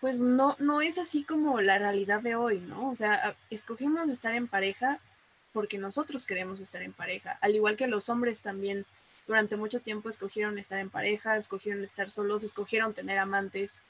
pues 0.00 0.20
no, 0.20 0.56
no 0.58 0.80
es 0.80 0.98
así 0.98 1.24
como 1.24 1.60
la 1.60 1.78
realidad 1.78 2.22
de 2.22 2.34
hoy, 2.34 2.60
¿no? 2.60 2.90
O 2.90 2.96
sea, 2.96 3.36
escogimos 3.50 4.08
estar 4.08 4.34
en 4.34 4.48
pareja 4.48 4.98
porque 5.52 5.78
nosotros 5.78 6.26
queremos 6.26 6.60
estar 6.60 6.82
en 6.82 6.92
pareja, 6.92 7.38
al 7.40 7.54
igual 7.54 7.76
que 7.76 7.86
los 7.86 8.08
hombres 8.08 8.40
también 8.40 8.86
durante 9.30 9.56
mucho 9.56 9.78
tiempo 9.78 10.08
escogieron 10.08 10.58
estar 10.58 10.80
en 10.80 10.90
pareja, 10.90 11.36
escogieron 11.36 11.84
estar 11.84 12.10
solos, 12.10 12.42
escogieron 12.42 12.94
tener 12.94 13.16
amantes, 13.16 13.84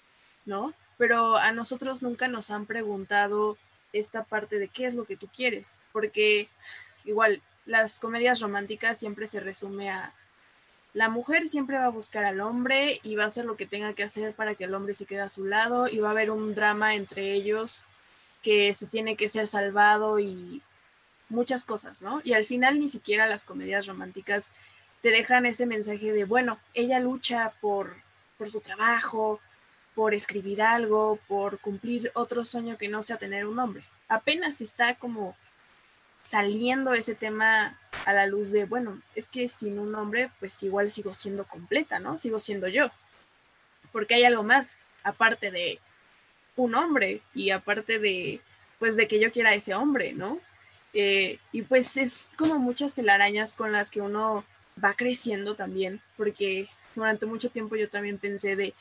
¿no? 0.45 0.75
Pero 0.99 1.39
a 1.39 1.51
nosotros 1.53 2.03
nunca 2.03 2.29
nos 2.29 2.51
han 2.51 2.67
preguntado 2.67 3.57
esta 3.95 4.23
parte 4.23 4.59
de 4.59 4.69
qué 4.69 4.85
es 4.85 4.95
lo 4.95 5.07
que 5.07 5.17
tú 5.17 5.29
quieres, 5.35 5.81
porque 5.93 6.51
igual 7.07 7.41
las 7.65 8.01
comedias 8.01 8.41
románticas 8.41 8.99
siempre 8.99 9.29
se 9.29 9.41
resume 9.41 9.89
a 9.89 10.13
la 10.93 11.09
mujer 11.09 11.49
siempre 11.49 11.79
va 11.79 11.87
a 11.87 11.91
buscar 11.91 12.27
al 12.27 12.43
hombre 12.43 13.01
y 13.03 13.17
va 13.17 13.25
a 13.25 13.29
hacer 13.29 13.47
lo 13.47 13.57
que 13.57 13.65
tenga 13.65 13.95
que 13.95 14.03
hacer 14.03 14.35
para 14.35 14.55
que 14.57 14.65
el 14.65 14.75
hombre 14.75 14.93
se 14.93 15.07
quede 15.07 15.21
a 15.21 15.31
su 15.31 15.47
lado 15.47 15.89
y 15.89 16.01
va 16.01 16.09
a 16.09 16.11
haber 16.11 16.31
un 16.31 16.55
drama 16.55 16.97
entre 16.97 17.33
ellos 17.33 17.85
que 18.43 18.75
se 18.75 18.87
tiene 18.87 19.17
que 19.17 19.31
ser 19.31 19.49
salvado 19.49 20.19
y 20.19 20.61
muchas 21.31 21.65
cosas, 21.65 22.03
¿no? 22.03 22.21
Y 22.25 22.35
al 22.35 22.45
final 22.45 22.79
ni 22.79 22.91
siquiera 22.91 23.27
las 23.27 23.45
comedias 23.45 23.87
románticas 23.87 24.53
te 25.03 25.11
dejan 25.11 25.47
ese 25.47 25.67
mensaje 25.67 26.13
de, 26.13 26.25
bueno, 26.25 26.59
ella 26.75 27.01
lucha 27.01 27.53
por, 27.61 27.95
por 28.39 28.51
su 28.51 28.61
trabajo, 28.61 29.41
por 29.95 30.15
escribir 30.15 30.63
algo, 30.63 31.19
por 31.27 31.59
cumplir 31.59 32.11
otro 32.15 32.45
sueño 32.45 32.77
que 32.79 32.89
no 32.89 33.03
sea 33.03 33.17
tener 33.17 33.47
un 33.47 33.59
hombre. 33.59 33.83
Apenas 34.09 34.61
está 34.61 34.95
como 34.95 35.37
saliendo 36.23 36.93
ese 36.93 37.15
tema 37.15 37.79
a 38.05 38.13
la 38.13 38.27
luz 38.27 38.53
de, 38.53 38.65
bueno, 38.65 39.01
es 39.15 39.29
que 39.29 39.49
sin 39.49 39.79
un 39.79 39.95
hombre, 39.95 40.31
pues 40.39 40.63
igual 40.63 40.91
sigo 40.91 41.15
siendo 41.15 41.45
completa, 41.45 41.99
¿no? 41.99 42.19
Sigo 42.19 42.41
siendo 42.41 42.69
yo. 42.69 42.91
Porque 43.93 44.15
hay 44.15 44.25
algo 44.25 44.43
más, 44.43 44.85
aparte 45.03 45.51
de 45.51 45.81
un 46.57 46.75
hombre 46.75 47.23
y 47.35 47.51
aparte 47.51 47.99
de, 47.99 48.41
pues, 48.79 48.97
de 48.97 49.09
que 49.09 49.19
yo 49.19 49.33
quiera 49.33 49.55
ese 49.55 49.75
hombre, 49.75 50.13
¿no? 50.13 50.39
Eh, 50.93 51.39
y 51.53 51.63
pues 51.63 51.97
es 51.97 52.31
como 52.37 52.59
muchas 52.59 52.95
telarañas 52.95 53.55
con 53.55 53.71
las 53.71 53.91
que 53.91 54.01
uno 54.01 54.45
va 54.83 54.95
creciendo 54.95 55.55
también, 55.55 56.01
porque 56.17 56.69
durante 56.95 57.27
mucho 57.27 57.51
tiempo 57.51 57.77
yo 57.77 57.89
también 57.89 58.19
pensé 58.19 58.57
de, 58.57 58.75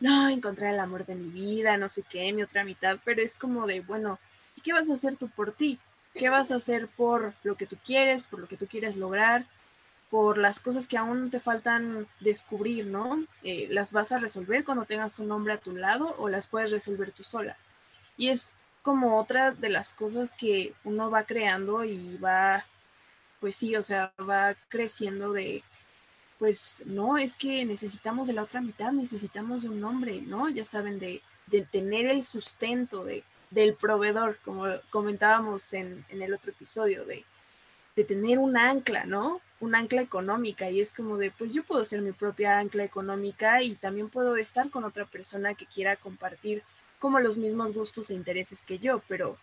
no, 0.00 0.28
encontrar 0.28 0.74
el 0.74 0.80
amor 0.80 1.06
de 1.06 1.14
mi 1.14 1.28
vida, 1.30 1.76
no 1.76 1.88
sé 1.88 2.02
qué, 2.02 2.32
mi 2.32 2.42
otra 2.42 2.64
mitad, 2.64 2.98
pero 3.04 3.22
es 3.22 3.34
como 3.34 3.66
de, 3.66 3.80
bueno, 3.80 4.18
¿y 4.56 4.60
qué 4.60 4.72
vas 4.72 4.90
a 4.90 4.94
hacer 4.94 5.16
tú 5.16 5.28
por 5.28 5.52
ti? 5.52 5.78
¿Qué 6.14 6.28
vas 6.28 6.50
a 6.50 6.56
hacer 6.56 6.88
por 6.88 7.34
lo 7.42 7.56
que 7.56 7.66
tú 7.66 7.76
quieres, 7.84 8.24
por 8.24 8.40
lo 8.40 8.48
que 8.48 8.56
tú 8.56 8.66
quieres 8.66 8.96
lograr, 8.96 9.46
por 10.10 10.36
las 10.36 10.60
cosas 10.60 10.86
que 10.86 10.98
aún 10.98 11.30
te 11.30 11.40
faltan 11.40 12.06
descubrir, 12.20 12.86
¿no? 12.86 13.24
Eh, 13.42 13.68
¿Las 13.70 13.92
vas 13.92 14.12
a 14.12 14.18
resolver 14.18 14.62
cuando 14.64 14.84
tengas 14.84 15.18
un 15.20 15.32
hombre 15.32 15.54
a 15.54 15.58
tu 15.58 15.74
lado 15.74 16.14
o 16.18 16.28
las 16.28 16.48
puedes 16.48 16.70
resolver 16.70 17.12
tú 17.12 17.22
sola? 17.22 17.56
Y 18.18 18.28
es 18.28 18.56
como 18.82 19.18
otra 19.18 19.52
de 19.52 19.70
las 19.70 19.94
cosas 19.94 20.32
que 20.32 20.74
uno 20.84 21.10
va 21.10 21.22
creando 21.24 21.84
y 21.84 22.18
va 22.18 22.66
pues 23.42 23.56
sí, 23.56 23.74
o 23.74 23.82
sea, 23.82 24.12
va 24.20 24.54
creciendo 24.68 25.32
de, 25.32 25.64
pues 26.38 26.84
no, 26.86 27.18
es 27.18 27.34
que 27.34 27.64
necesitamos 27.64 28.28
de 28.28 28.34
la 28.34 28.44
otra 28.44 28.60
mitad, 28.60 28.92
necesitamos 28.92 29.64
de 29.64 29.70
un 29.70 29.82
hombre, 29.82 30.22
¿no? 30.22 30.48
Ya 30.48 30.64
saben, 30.64 31.00
de, 31.00 31.20
tener 31.72 32.06
el 32.06 32.22
sustento 32.22 33.04
de, 33.04 33.24
del 33.50 33.74
proveedor, 33.74 34.38
como 34.44 34.66
comentábamos 34.90 35.72
en, 35.72 36.06
el 36.08 36.32
otro 36.32 36.52
episodio, 36.52 37.04
de, 37.04 37.24
de 37.96 38.04
tener 38.04 38.38
un 38.38 38.56
ancla, 38.56 39.06
¿no? 39.06 39.40
Un 39.58 39.74
ancla 39.74 40.02
económica 40.02 40.70
y 40.70 40.80
es 40.80 40.92
como 40.92 41.16
de, 41.16 41.32
pues 41.32 41.52
yo 41.52 41.64
puedo 41.64 41.84
ser 41.84 42.00
mi 42.00 42.12
propia 42.12 42.60
ancla 42.60 42.84
económica 42.84 43.60
y 43.60 43.74
también 43.74 44.08
puedo 44.08 44.36
estar 44.36 44.70
con 44.70 44.84
otra 44.84 45.04
persona 45.04 45.54
que 45.54 45.66
quiera 45.66 45.96
compartir 45.96 46.62
como 47.00 47.18
los 47.18 47.38
mismos 47.38 47.74
gustos 47.74 48.10
e 48.10 48.14
intereses 48.14 48.62
que 48.62 48.78
yo, 48.78 49.02
pero 49.08 49.36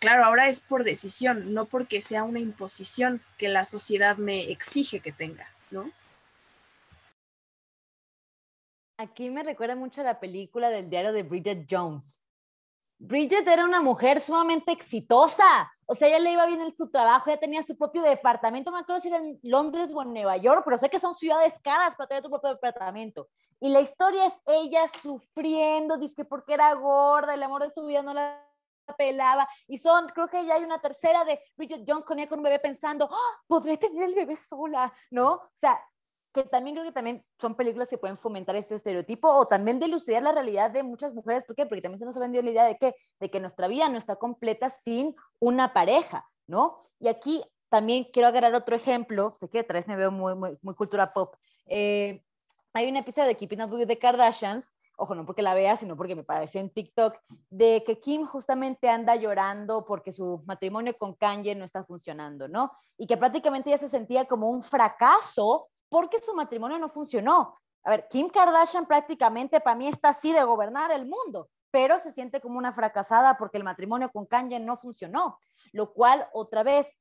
claro, 0.00 0.24
ahora 0.24 0.48
es 0.48 0.60
por 0.60 0.84
decisión, 0.84 1.54
no 1.54 1.64
porque 1.66 2.02
sea 2.02 2.24
una 2.24 2.40
imposición 2.40 3.22
que 3.38 3.48
la 3.48 3.66
sociedad 3.66 4.16
me 4.16 4.50
exige 4.50 5.00
que 5.00 5.12
tenga, 5.12 5.48
¿no? 5.70 5.90
Aquí 8.98 9.28
me 9.30 9.42
recuerda 9.42 9.76
mucho 9.76 10.00
a 10.00 10.04
la 10.04 10.20
película 10.20 10.70
del 10.70 10.88
diario 10.88 11.12
de 11.12 11.22
Bridget 11.22 11.66
Jones. 11.70 12.22
Bridget 12.98 13.46
era 13.46 13.64
una 13.64 13.82
mujer 13.82 14.22
sumamente 14.22 14.72
exitosa, 14.72 15.70
o 15.84 15.94
sea, 15.94 16.08
ella 16.08 16.18
le 16.18 16.32
iba 16.32 16.46
bien 16.46 16.62
en 16.62 16.74
su 16.74 16.88
trabajo, 16.88 17.28
ella 17.28 17.38
tenía 17.38 17.62
su 17.62 17.76
propio 17.76 18.00
departamento, 18.00 18.72
me 18.72 18.78
acuerdo 18.78 19.00
si 19.00 19.08
era 19.08 19.18
en 19.18 19.38
Londres 19.42 19.92
o 19.94 20.02
en 20.02 20.14
Nueva 20.14 20.38
York, 20.38 20.62
pero 20.64 20.78
sé 20.78 20.88
que 20.88 20.98
son 20.98 21.14
ciudades 21.14 21.52
caras 21.62 21.94
para 21.94 22.08
tener 22.08 22.22
tu 22.22 22.30
propio 22.30 22.50
departamento. 22.50 23.28
Y 23.60 23.68
la 23.68 23.80
historia 23.80 24.26
es 24.26 24.34
ella 24.46 24.88
sufriendo, 24.88 25.98
dice 25.98 26.14
que 26.16 26.24
porque 26.24 26.54
era 26.54 26.72
gorda, 26.74 27.34
el 27.34 27.42
amor 27.42 27.64
de 27.64 27.70
su 27.70 27.84
vida 27.84 28.02
no 28.02 28.14
la 28.14 28.45
pelaba 28.94 29.48
y 29.66 29.78
son, 29.78 30.08
creo 30.08 30.28
que 30.28 30.44
ya 30.44 30.54
hay 30.54 30.64
una 30.64 30.80
tercera 30.80 31.24
de 31.24 31.40
Bridget 31.56 31.84
Jones 31.86 32.04
con 32.04 32.18
ella 32.18 32.28
con 32.28 32.38
un 32.38 32.44
bebé 32.44 32.58
pensando, 32.58 33.08
¡Ah! 33.10 33.42
podré 33.46 33.76
tener 33.76 34.04
el 34.04 34.14
bebé 34.14 34.36
sola, 34.36 34.92
¿no? 35.10 35.32
O 35.32 35.50
sea, 35.54 35.80
que 36.32 36.44
también 36.44 36.76
creo 36.76 36.86
que 36.86 36.92
también 36.92 37.24
son 37.40 37.54
películas 37.54 37.88
que 37.88 37.96
pueden 37.96 38.18
fomentar 38.18 38.56
este 38.56 38.74
estereotipo 38.74 39.28
o 39.28 39.46
también 39.46 39.80
delucidar 39.80 40.22
la 40.22 40.32
realidad 40.32 40.70
de 40.70 40.82
muchas 40.82 41.14
mujeres, 41.14 41.44
¿por 41.44 41.56
qué? 41.56 41.64
Porque 41.64 41.80
también 41.80 41.98
se 41.98 42.04
nos 42.04 42.16
ha 42.16 42.20
vendido 42.20 42.42
la 42.42 42.50
idea 42.50 42.64
de 42.64 42.76
que, 42.76 42.94
de 43.18 43.30
que 43.30 43.40
nuestra 43.40 43.68
vida 43.68 43.88
no 43.88 43.96
está 43.96 44.16
completa 44.16 44.68
sin 44.68 45.16
una 45.38 45.72
pareja, 45.72 46.28
¿no? 46.46 46.82
Y 46.98 47.08
aquí 47.08 47.42
también 47.70 48.04
quiero 48.12 48.28
agarrar 48.28 48.54
otro 48.54 48.76
ejemplo, 48.76 49.32
sé 49.38 49.48
que 49.48 49.60
otra 49.60 49.78
vez 49.78 49.88
me 49.88 49.96
veo 49.96 50.10
muy, 50.10 50.34
muy, 50.34 50.58
muy 50.60 50.74
cultura 50.74 51.12
pop. 51.12 51.36
Eh, 51.66 52.22
hay 52.74 52.90
un 52.90 52.96
episodio 52.96 53.28
de 53.28 53.36
Keeping 53.36 53.62
Up 53.62 53.72
with 53.72 53.86
the 53.86 53.98
Kardashians 53.98 54.72
ojo, 54.96 55.14
no 55.14 55.24
porque 55.24 55.42
la 55.42 55.54
vea, 55.54 55.76
sino 55.76 55.96
porque 55.96 56.16
me 56.16 56.24
pareció 56.24 56.60
en 56.60 56.70
TikTok, 56.70 57.18
de 57.50 57.84
que 57.84 58.00
Kim 58.00 58.24
justamente 58.24 58.88
anda 58.88 59.14
llorando 59.14 59.84
porque 59.84 60.10
su 60.10 60.42
matrimonio 60.46 60.96
con 60.98 61.14
Kanye 61.14 61.54
no 61.54 61.64
está 61.64 61.84
funcionando, 61.84 62.48
¿no? 62.48 62.72
Y 62.96 63.06
que 63.06 63.16
prácticamente 63.16 63.70
ella 63.70 63.78
se 63.78 63.88
sentía 63.88 64.24
como 64.24 64.50
un 64.50 64.62
fracaso 64.62 65.68
porque 65.88 66.18
su 66.18 66.34
matrimonio 66.34 66.78
no 66.78 66.88
funcionó. 66.88 67.54
A 67.84 67.90
ver, 67.90 68.08
Kim 68.08 68.28
Kardashian 68.28 68.86
prácticamente 68.86 69.60
para 69.60 69.76
mí 69.76 69.86
está 69.86 70.08
así 70.08 70.32
de 70.32 70.42
gobernar 70.42 70.90
el 70.90 71.06
mundo, 71.06 71.48
pero 71.70 71.98
se 71.98 72.12
siente 72.12 72.40
como 72.40 72.58
una 72.58 72.72
fracasada 72.72 73.36
porque 73.36 73.58
el 73.58 73.64
matrimonio 73.64 74.08
con 74.12 74.26
Kanye 74.26 74.58
no 74.58 74.76
funcionó, 74.76 75.38
lo 75.72 75.92
cual 75.92 76.26
otra 76.32 76.62
vez 76.62 76.96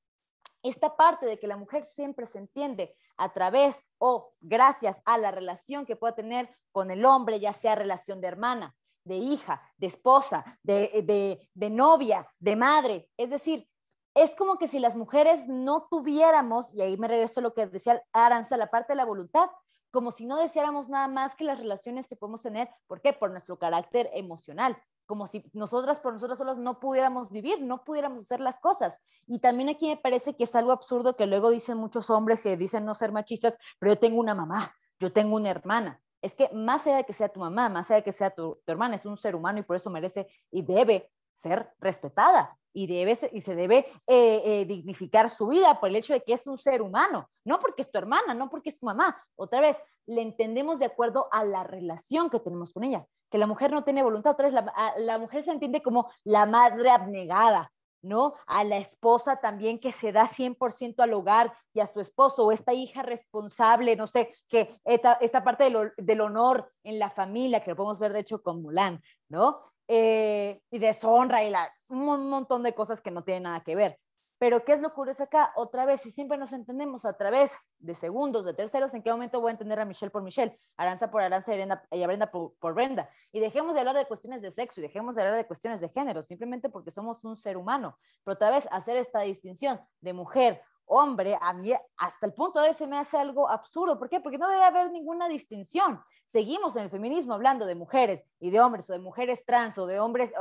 esta 0.63 0.95
parte 0.95 1.25
de 1.25 1.37
que 1.37 1.47
la 1.47 1.57
mujer 1.57 1.83
siempre 1.83 2.25
se 2.25 2.39
entiende 2.39 2.95
a 3.17 3.31
través 3.33 3.85
o 3.97 4.33
gracias 4.41 5.01
a 5.05 5.17
la 5.17 5.31
relación 5.31 5.85
que 5.85 5.95
pueda 5.95 6.15
tener 6.15 6.49
con 6.71 6.91
el 6.91 7.05
hombre, 7.05 7.39
ya 7.39 7.53
sea 7.53 7.75
relación 7.75 8.19
de 8.19 8.27
hermana, 8.27 8.75
de 9.03 9.17
hija, 9.17 9.61
de 9.77 9.87
esposa, 9.87 10.43
de, 10.63 11.47
de, 11.53 11.69
novia, 11.69 12.27
de 12.39 12.55
madre. 12.55 13.09
Es 13.15 13.29
decir, 13.29 13.69
es 14.15 14.35
como 14.35 14.57
que 14.57 14.67
si 14.67 14.79
las 14.79 14.95
mujeres 14.95 15.47
no 15.47 15.87
tuviéramos, 15.89 16.73
y 16.73 16.81
ahí 16.81 16.97
me 16.97 17.07
regreso 17.07 17.39
a 17.39 17.43
lo 17.43 17.53
que 17.53 17.67
decía 17.67 18.03
Aranza, 18.11 18.57
la 18.57 18.71
parte 18.71 18.93
de 18.93 18.97
la 18.97 19.05
voluntad, 19.05 19.49
como 19.91 20.11
si 20.11 20.25
no 20.25 20.37
deseáramos 20.37 20.89
nada 20.89 21.07
más 21.07 21.35
que 21.35 21.45
las 21.45 21.59
relaciones 21.59 22.07
que 22.07 22.17
podemos 22.17 22.41
tener. 22.41 22.69
¿Por 22.87 23.01
qué? 23.01 23.13
Por 23.13 23.31
nuestro 23.31 23.57
carácter 23.57 24.09
emocional. 24.13 24.77
Como 25.05 25.27
si 25.27 25.43
nosotras 25.53 25.99
por 25.99 26.13
nosotras 26.13 26.37
solas 26.37 26.57
no 26.57 26.79
pudiéramos 26.79 27.29
vivir, 27.29 27.61
no 27.61 27.83
pudiéramos 27.83 28.21
hacer 28.21 28.39
las 28.39 28.59
cosas. 28.59 28.99
Y 29.27 29.39
también 29.39 29.69
aquí 29.69 29.87
me 29.87 29.97
parece 29.97 30.35
que 30.35 30.43
es 30.43 30.55
algo 30.55 30.71
absurdo 30.71 31.15
que 31.15 31.27
luego 31.27 31.51
dicen 31.51 31.77
muchos 31.77 32.09
hombres 32.09 32.41
que 32.41 32.57
dicen 32.57 32.85
no 32.85 32.95
ser 32.95 33.11
machistas, 33.11 33.55
pero 33.79 33.93
yo 33.93 33.99
tengo 33.99 34.19
una 34.19 34.35
mamá, 34.35 34.73
yo 34.99 35.11
tengo 35.11 35.35
una 35.35 35.49
hermana. 35.49 36.01
Es 36.21 36.33
que 36.33 36.49
más 36.53 36.87
allá 36.87 36.97
de 36.97 37.03
que 37.05 37.13
sea 37.13 37.29
tu 37.29 37.39
mamá, 37.39 37.69
más 37.69 37.89
allá 37.89 37.97
de 37.97 38.03
que 38.03 38.11
sea 38.11 38.31
tu, 38.31 38.59
hermana, 38.65 38.95
es 38.95 39.05
un 39.05 39.17
ser 39.17 39.35
humano 39.35 39.59
y 39.59 39.63
por 39.63 39.75
eso 39.75 39.89
merece 39.89 40.27
y 40.49 40.63
debe 40.63 41.11
ser 41.35 41.71
respetada 41.79 42.57
y, 42.75 42.87
debe 42.87 43.17
y 43.31 43.41
se 43.41 43.55
debe 43.55 43.87
eh, 44.05 44.41
eh, 44.45 44.65
dignificar 44.65 45.29
su 45.29 45.47
vida 45.47 45.79
por 45.79 45.89
el 45.89 45.95
hecho 45.95 46.13
de 46.13 46.21
que 46.21 46.33
es 46.33 46.45
un 46.45 46.57
ser 46.57 46.81
humano, 46.81 47.29
no 47.45 47.59
porque 47.59 47.81
es 47.81 47.89
tu 47.89 47.97
hermana, 47.97 48.33
no 48.33 48.49
porque 48.49 48.69
es 48.69 48.77
tu 48.77 48.85
mamá. 48.85 49.17
Otra 49.35 49.61
vez, 49.61 49.77
le 50.05 50.21
entendemos 50.21 50.77
de 50.79 50.85
acuerdo 50.85 51.27
a 51.31 51.43
la 51.45 51.63
relación 51.63 52.29
que 52.29 52.41
tenemos 52.41 52.73
con 52.73 52.83
ella, 52.83 53.05
que 53.31 53.37
la 53.37 53.47
mujer 53.47 53.71
no 53.71 53.85
tiene 53.85 54.03
voluntad, 54.03 54.33
otra 54.33 54.47
vez 54.47 54.53
la, 54.53 54.93
la 54.97 55.17
mujer 55.17 55.41
se 55.41 55.51
entiende 55.51 55.81
como 55.81 56.11
la 56.25 56.45
madre 56.45 56.91
abnegada, 56.91 57.71
¿no? 58.01 58.35
A 58.45 58.63
la 58.65 58.77
esposa 58.77 59.37
también 59.37 59.79
que 59.79 59.93
se 59.93 60.11
da 60.11 60.27
100% 60.27 60.95
al 60.99 61.13
hogar 61.13 61.53
y 61.73 61.79
a 61.79 61.87
su 61.87 62.01
esposo, 62.01 62.45
o 62.45 62.51
esta 62.51 62.73
hija 62.73 63.03
responsable, 63.03 63.95
no 63.95 64.07
sé, 64.07 64.35
que 64.49 64.79
esta, 64.83 65.43
parte 65.43 65.71
del, 65.97 66.21
honor 66.21 66.71
en 66.83 66.99
la 66.99 67.09
familia, 67.09 67.61
que 67.61 67.71
lo 67.71 67.77
podemos 67.77 67.99
ver 67.99 68.11
de 68.11 68.19
hecho 68.19 68.43
con 68.43 68.61
Mulan, 68.61 69.01
¿no? 69.29 69.61
Eh, 69.87 70.61
y 70.71 70.79
deshonra 70.79 71.43
y 71.43 71.53
un 71.89 72.29
montón 72.29 72.63
de 72.63 72.73
cosas 72.73 73.01
que 73.01 73.11
no 73.11 73.23
tienen 73.23 73.43
nada 73.43 73.61
que 73.61 73.75
ver. 73.75 73.99
Pero 74.37 74.65
¿qué 74.65 74.73
es 74.73 74.81
lo 74.81 74.93
curioso 74.93 75.23
acá? 75.23 75.53
Otra 75.55 75.85
vez, 75.85 76.01
si 76.01 76.11
siempre 76.11 76.37
nos 76.37 76.51
entendemos 76.51 77.05
a 77.05 77.13
través 77.13 77.57
de 77.79 77.95
segundos, 77.95 78.43
de 78.43 78.53
terceros, 78.53 78.93
¿en 78.93 79.01
qué 79.01 79.09
momento 79.09 79.39
voy 79.39 79.49
a 79.49 79.51
entender 79.51 79.79
a 79.79 79.85
Michelle 79.85 80.11
por 80.11 80.23
Michelle, 80.23 80.57
Aranza 80.75 81.09
por 81.09 81.21
Aranza 81.21 81.55
y, 81.55 81.61
a 82.03 82.07
Brenda 82.07 82.31
por, 82.31 82.53
por, 82.59 82.73
Brenda? 82.73 83.09
Y 83.31 83.39
dejemos 83.39 83.73
de 83.73 83.79
hablar 83.79 83.95
de 83.95 84.05
cuestiones 84.05 84.41
de 84.41 84.51
sexo 84.51 84.81
y 84.81 84.83
dejemos 84.83 85.15
de 85.15 85.21
hablar 85.21 85.37
de 85.37 85.47
cuestiones 85.47 85.79
de 85.79 85.87
género, 85.87 86.21
simplemente 86.21 86.67
porque 86.67 86.91
somos 86.91 87.23
un 87.23 87.37
ser 87.37 87.55
humano. 87.55 87.97
Pero 88.25 88.35
otra 88.35 88.49
vez, 88.49 88.67
hacer 88.71 88.97
esta 88.97 89.21
distinción 89.21 89.79
de 90.01 90.11
mujer, 90.11 90.61
hombre, 90.85 91.37
a 91.39 91.53
mí 91.53 91.71
hasta 91.97 92.25
el 92.25 92.33
punto 92.33 92.61
de 92.61 92.73
se 92.73 92.87
me 92.87 92.97
hace 92.97 93.17
algo 93.17 93.49
absurdo. 93.49 93.97
¿Por 93.97 94.09
qué? 94.09 94.19
Porque 94.19 94.37
no 94.37 94.49
debe 94.49 94.63
haber 94.63 94.91
ninguna 94.91 95.27
distinción. 95.27 96.01
Seguimos 96.25 96.75
en 96.75 96.83
el 96.83 96.89
feminismo 96.89 97.33
hablando 97.33 97.65
de 97.65 97.75
mujeres 97.75 98.25
y 98.39 98.49
de 98.49 98.59
hombres, 98.59 98.89
o 98.89 98.93
de 98.93 98.99
mujeres 98.99 99.45
trans, 99.45 99.77
o 99.77 99.85
de 99.85 99.99
hombres 99.99 100.33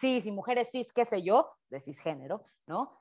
cis 0.00 0.26
y 0.26 0.32
mujeres 0.32 0.70
cis, 0.70 0.92
qué 0.92 1.04
sé 1.04 1.22
yo, 1.22 1.50
de 1.70 1.80
cisgénero, 1.80 2.42
¿no? 2.66 2.98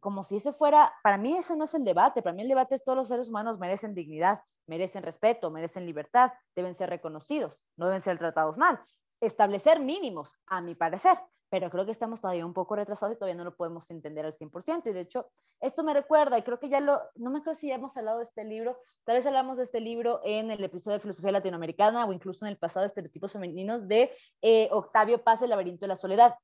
como 0.00 0.22
si 0.22 0.36
ese 0.36 0.52
fuera, 0.52 0.92
para 1.02 1.18
mí 1.18 1.36
eso 1.36 1.56
no 1.56 1.64
es 1.64 1.74
el 1.74 1.84
debate, 1.84 2.22
para 2.22 2.34
mí 2.34 2.42
el 2.42 2.48
debate 2.48 2.74
es 2.74 2.84
todos 2.84 2.96
los 2.96 3.08
seres 3.08 3.28
humanos 3.28 3.58
merecen 3.58 3.94
dignidad, 3.94 4.42
merecen 4.66 5.02
respeto, 5.02 5.50
merecen 5.50 5.86
libertad, 5.86 6.32
deben 6.54 6.74
ser 6.74 6.90
reconocidos, 6.90 7.64
no 7.76 7.86
deben 7.86 8.02
ser 8.02 8.18
tratados 8.18 8.56
mal. 8.58 8.80
Establecer 9.20 9.80
mínimos, 9.80 10.32
a 10.46 10.60
mi 10.60 10.74
parecer, 10.74 11.18
pero 11.50 11.70
creo 11.70 11.84
que 11.84 11.92
estamos 11.92 12.20
todavía 12.20 12.44
un 12.44 12.52
poco 12.52 12.76
retrasados 12.76 13.14
y 13.14 13.18
todavía 13.18 13.36
no 13.36 13.44
lo 13.44 13.56
podemos 13.56 13.90
entender 13.90 14.26
al 14.26 14.34
100%. 14.34 14.90
Y 14.90 14.92
de 14.92 15.00
hecho, 15.00 15.26
esto 15.60 15.82
me 15.82 15.94
recuerda, 15.94 16.38
y 16.38 16.42
creo 16.42 16.58
que 16.58 16.68
ya 16.68 16.80
lo, 16.80 17.00
no 17.14 17.30
me 17.30 17.38
acuerdo 17.38 17.58
si 17.58 17.68
ya 17.68 17.76
hemos 17.76 17.96
hablado 17.96 18.18
de 18.18 18.24
este 18.24 18.44
libro, 18.44 18.78
tal 19.04 19.16
vez 19.16 19.26
hablamos 19.26 19.56
de 19.56 19.64
este 19.64 19.80
libro 19.80 20.20
en 20.24 20.50
el 20.50 20.62
episodio 20.62 20.94
de 20.96 21.00
Filosofía 21.00 21.32
Latinoamericana 21.32 22.04
o 22.04 22.12
incluso 22.12 22.44
en 22.44 22.50
el 22.50 22.58
pasado 22.58 22.82
de 22.82 22.88
Estereotipos 22.88 23.32
Femeninos 23.32 23.88
de 23.88 24.10
eh, 24.42 24.68
Octavio 24.72 25.22
Paz, 25.24 25.42
El 25.42 25.50
laberinto 25.50 25.80
de 25.80 25.88
la 25.88 25.96
soledad. 25.96 26.34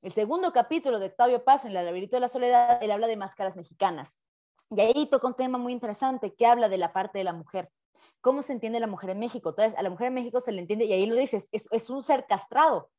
El 0.00 0.12
segundo 0.12 0.52
capítulo 0.52 0.98
de 0.98 1.06
Octavio 1.06 1.44
Paz 1.44 1.64
en 1.66 1.74
La 1.74 1.82
laberinto 1.82 2.16
de 2.16 2.20
la 2.20 2.28
soledad, 2.28 2.82
él 2.82 2.90
habla 2.90 3.06
de 3.06 3.16
máscaras 3.16 3.56
mexicanas. 3.56 4.18
Y 4.70 4.80
ahí 4.80 5.06
toca 5.10 5.26
un 5.26 5.34
tema 5.34 5.58
muy 5.58 5.72
interesante 5.72 6.34
que 6.34 6.46
habla 6.46 6.68
de 6.68 6.78
la 6.78 6.92
parte 6.92 7.18
de 7.18 7.24
la 7.24 7.32
mujer. 7.32 7.70
¿Cómo 8.20 8.40
se 8.40 8.54
entiende 8.54 8.80
la 8.80 8.86
mujer 8.86 9.10
en 9.10 9.18
México? 9.18 9.50
Entonces, 9.50 9.78
a 9.78 9.82
la 9.82 9.90
mujer 9.90 10.08
en 10.08 10.14
México 10.14 10.40
se 10.40 10.52
le 10.52 10.60
entiende, 10.60 10.86
y 10.86 10.92
ahí 10.94 11.06
lo 11.06 11.14
dices, 11.14 11.48
es, 11.52 11.68
es 11.70 11.90
un 11.90 12.02
ser 12.02 12.26
castrado, 12.26 12.90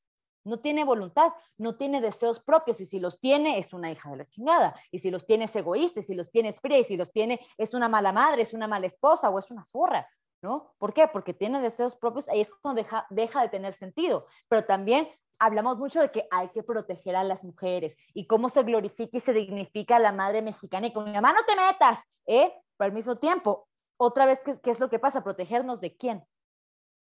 no 0.45 0.59
tiene 0.59 0.85
voluntad, 0.85 1.33
no 1.57 1.75
tiene 1.75 1.99
deseos 1.99 2.39
propios 2.39 2.79
y 2.79 2.85
si 2.85 2.99
los 2.99 3.19
tiene 3.19 3.59
es 3.59 3.73
una 3.73 3.91
hija 3.91 4.09
de 4.11 4.17
la 4.17 4.25
chingada 4.25 4.75
y 4.91 4.99
si 4.99 5.11
los 5.11 5.25
tiene 5.25 5.45
es 5.45 5.55
egoísta, 5.55 5.99
y 5.99 6.03
si 6.03 6.15
los 6.15 6.31
tiene 6.31 6.49
es 6.49 6.59
fría 6.59 6.79
y 6.79 6.83
si 6.83 6.95
los 6.95 7.11
tiene 7.11 7.39
es 7.57 7.73
una 7.73 7.89
mala 7.89 8.13
madre, 8.13 8.43
es 8.43 8.53
una 8.53 8.67
mala 8.67 8.87
esposa 8.87 9.29
o 9.29 9.39
es 9.39 9.51
una 9.51 9.65
zorra, 9.65 10.07
¿no? 10.41 10.73
¿Por 10.77 10.93
qué? 10.93 11.07
Porque 11.07 11.33
tiene 11.33 11.59
deseos 11.59 11.95
propios, 11.95 12.29
ahí 12.29 12.41
es 12.41 12.49
cuando 12.49 12.81
deja, 12.81 13.05
deja 13.09 13.41
de 13.41 13.49
tener 13.49 13.73
sentido, 13.73 14.27
pero 14.47 14.65
también 14.65 15.09
hablamos 15.39 15.77
mucho 15.77 15.99
de 15.99 16.11
que 16.11 16.27
hay 16.31 16.49
que 16.49 16.63
proteger 16.63 17.15
a 17.15 17.23
las 17.23 17.43
mujeres 17.43 17.97
y 18.13 18.27
cómo 18.27 18.49
se 18.49 18.63
glorifica 18.63 19.17
y 19.17 19.21
se 19.21 19.33
dignifica 19.33 19.97
a 19.97 19.99
la 19.99 20.13
madre 20.13 20.41
mexicana 20.41 20.87
y 20.87 20.93
con 20.93 21.05
mi 21.05 21.11
mamá 21.11 21.33
no 21.33 21.43
te 21.45 21.55
metas, 21.55 22.05
¿eh? 22.25 22.53
Pero 22.77 22.87
al 22.87 22.93
mismo 22.93 23.17
tiempo, 23.17 23.67
otra 23.97 24.25
vez, 24.25 24.41
¿qué, 24.43 24.71
es 24.71 24.79
lo 24.79 24.89
que 24.89 24.99
pasa? 24.99 25.23
¿Protegernos 25.23 25.81
de 25.81 25.95
quién? 25.95 26.25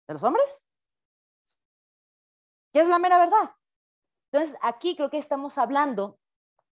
¿De 0.09 0.15
los 0.15 0.23
hombres? 0.23 0.61
¿Qué 2.77 2.83
es 2.83 2.89
la 2.89 2.99
mera 2.99 3.17
verdad? 3.17 3.55
Entonces, 4.31 4.55
aquí 4.61 4.97
creo 4.97 5.09
que 5.09 5.17
estamos 5.17 5.57
hablando 5.57 6.19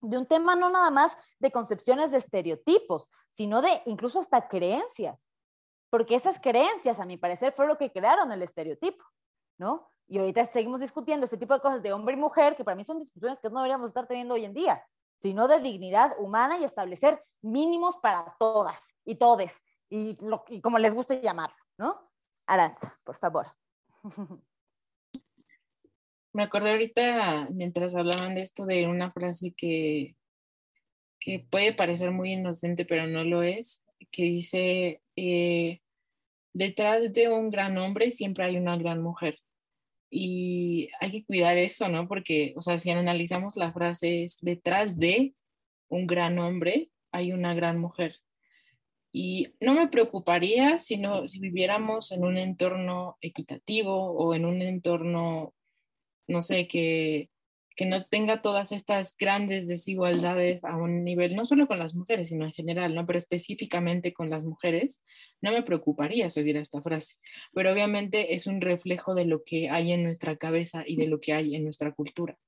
de 0.02 0.18
un 0.18 0.26
tema 0.26 0.54
no 0.54 0.68
nada 0.68 0.90
más 0.90 1.16
de 1.38 1.50
concepciones 1.50 2.10
de 2.10 2.18
estereotipos, 2.18 3.10
sino 3.30 3.62
de 3.62 3.80
incluso 3.86 4.20
hasta 4.20 4.46
creencias, 4.46 5.30
porque 5.88 6.14
esas 6.14 6.38
creencias, 6.38 7.00
a 7.00 7.06
mi 7.06 7.16
parecer, 7.16 7.54
fueron 7.54 7.72
lo 7.72 7.78
que 7.78 7.90
crearon 7.90 8.30
el 8.32 8.42
estereotipo, 8.42 9.02
¿no? 9.56 9.88
Y 10.06 10.18
ahorita 10.18 10.44
seguimos 10.44 10.80
discutiendo 10.80 11.24
este 11.24 11.38
tipo 11.38 11.54
de 11.54 11.60
cosas 11.60 11.82
de 11.82 11.94
hombre 11.94 12.16
y 12.16 12.18
mujer, 12.18 12.54
que 12.54 12.64
para 12.64 12.74
mí 12.74 12.84
son 12.84 12.98
discusiones 12.98 13.38
que 13.38 13.48
no 13.48 13.60
deberíamos 13.60 13.88
estar 13.88 14.06
teniendo 14.06 14.34
hoy 14.34 14.44
en 14.44 14.52
día, 14.52 14.86
sino 15.16 15.48
de 15.48 15.60
dignidad 15.60 16.16
humana 16.18 16.58
y 16.58 16.64
establecer 16.64 17.24
mínimos 17.40 17.96
para 17.96 18.36
todas 18.38 18.78
y 19.06 19.14
todes, 19.14 19.58
y, 19.88 20.18
y 20.48 20.60
como 20.60 20.78
les 20.78 20.92
guste 20.92 21.22
llamarlo, 21.22 21.56
¿no? 21.78 22.10
Aranza, 22.44 22.94
por 23.04 23.16
favor. 23.16 23.46
Me 26.34 26.42
acordé 26.42 26.72
ahorita, 26.72 27.48
mientras 27.52 27.94
hablaban 27.94 28.34
de 28.34 28.42
esto, 28.42 28.66
de 28.66 28.86
una 28.86 29.10
frase 29.12 29.54
que, 29.56 30.16
que 31.20 31.46
puede 31.48 31.72
parecer 31.72 32.10
muy 32.10 32.32
inocente, 32.32 32.84
pero 32.84 33.06
no 33.06 33.24
lo 33.24 33.42
es, 33.42 33.82
que 34.10 34.24
dice, 34.24 35.00
eh, 35.16 35.80
detrás 36.52 37.12
de 37.12 37.30
un 37.30 37.50
gran 37.50 37.78
hombre 37.78 38.10
siempre 38.10 38.44
hay 38.44 38.56
una 38.56 38.76
gran 38.76 39.02
mujer 39.02 39.38
y 40.10 40.90
hay 41.00 41.10
que 41.10 41.24
cuidar 41.24 41.56
eso, 41.56 41.88
¿no? 41.88 42.06
Porque, 42.06 42.54
o 42.56 42.62
sea, 42.62 42.78
si 42.78 42.90
analizamos 42.90 43.56
la 43.56 43.72
frase 43.72 44.24
es 44.24 44.36
detrás 44.40 44.96
de 44.98 45.34
un 45.88 46.06
gran 46.06 46.38
hombre 46.38 46.90
hay 47.10 47.32
una 47.32 47.54
gran 47.54 47.78
mujer. 47.78 48.20
Y 49.12 49.54
no 49.60 49.74
me 49.74 49.88
preocuparía 49.88 50.78
si, 50.78 51.00
si 51.26 51.38
viviéramos 51.40 52.10
en 52.12 52.24
un 52.24 52.36
entorno 52.36 53.16
equitativo 53.20 54.12
o 54.12 54.34
en 54.34 54.44
un 54.44 54.62
entorno, 54.62 55.54
no 56.26 56.40
sé, 56.40 56.68
que, 56.68 57.30
que 57.76 57.86
no 57.86 58.04
tenga 58.06 58.40
todas 58.40 58.72
estas 58.72 59.16
grandes 59.18 59.66
desigualdades 59.66 60.64
a 60.64 60.76
un 60.76 61.02
nivel, 61.04 61.34
no 61.34 61.44
solo 61.44 61.66
con 61.66 61.78
las 61.78 61.94
mujeres, 61.94 62.28
sino 62.28 62.44
en 62.44 62.52
general, 62.52 62.94
¿no? 62.94 63.04
Pero 63.06 63.18
específicamente 63.18 64.12
con 64.12 64.30
las 64.30 64.44
mujeres, 64.44 65.02
no 65.40 65.50
me 65.50 65.62
preocuparía 65.62 66.30
si 66.30 66.48
esta 66.50 66.82
frase. 66.82 67.16
Pero 67.52 67.72
obviamente 67.72 68.34
es 68.34 68.46
un 68.46 68.60
reflejo 68.60 69.14
de 69.14 69.24
lo 69.24 69.42
que 69.42 69.70
hay 69.70 69.92
en 69.92 70.04
nuestra 70.04 70.36
cabeza 70.36 70.84
y 70.86 70.96
de 70.96 71.08
lo 71.08 71.20
que 71.20 71.32
hay 71.32 71.56
en 71.56 71.64
nuestra 71.64 71.92
cultura. 71.92 72.38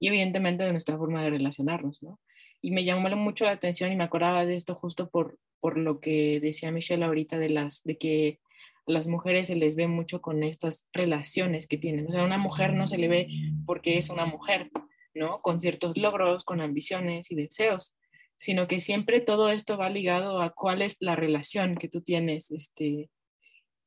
Y 0.00 0.08
evidentemente 0.08 0.64
de 0.64 0.72
nuestra 0.72 0.98
forma 0.98 1.22
de 1.22 1.30
relacionarnos, 1.30 2.02
¿no? 2.02 2.18
Y 2.60 2.72
me 2.72 2.84
llamó 2.84 3.08
mucho 3.16 3.44
la 3.44 3.52
atención 3.52 3.92
y 3.92 3.96
me 3.96 4.04
acordaba 4.04 4.44
de 4.44 4.56
esto 4.56 4.74
justo 4.74 5.08
por, 5.08 5.38
por 5.60 5.78
lo 5.78 6.00
que 6.00 6.40
decía 6.40 6.72
Michelle 6.72 7.04
ahorita 7.04 7.38
de, 7.38 7.50
las, 7.50 7.82
de 7.84 7.96
que 7.96 8.40
las 8.86 9.08
mujeres 9.08 9.46
se 9.48 9.56
les 9.56 9.76
ve 9.76 9.88
mucho 9.88 10.20
con 10.20 10.42
estas 10.42 10.86
relaciones 10.92 11.66
que 11.66 11.78
tienen. 11.78 12.06
O 12.06 12.12
sea, 12.12 12.24
una 12.24 12.38
mujer 12.38 12.74
no 12.74 12.86
se 12.86 12.98
le 12.98 13.08
ve 13.08 13.28
porque 13.66 13.96
es 13.96 14.10
una 14.10 14.26
mujer, 14.26 14.70
¿no? 15.14 15.40
Con 15.40 15.60
ciertos 15.60 15.96
logros, 15.96 16.44
con 16.44 16.60
ambiciones 16.60 17.30
y 17.30 17.34
deseos, 17.34 17.96
sino 18.36 18.66
que 18.68 18.80
siempre 18.80 19.20
todo 19.20 19.50
esto 19.50 19.76
va 19.78 19.88
ligado 19.90 20.40
a 20.40 20.50
cuál 20.50 20.82
es 20.82 20.96
la 21.00 21.16
relación 21.16 21.76
que 21.76 21.88
tú 21.88 22.02
tienes, 22.02 22.50
este, 22.50 23.10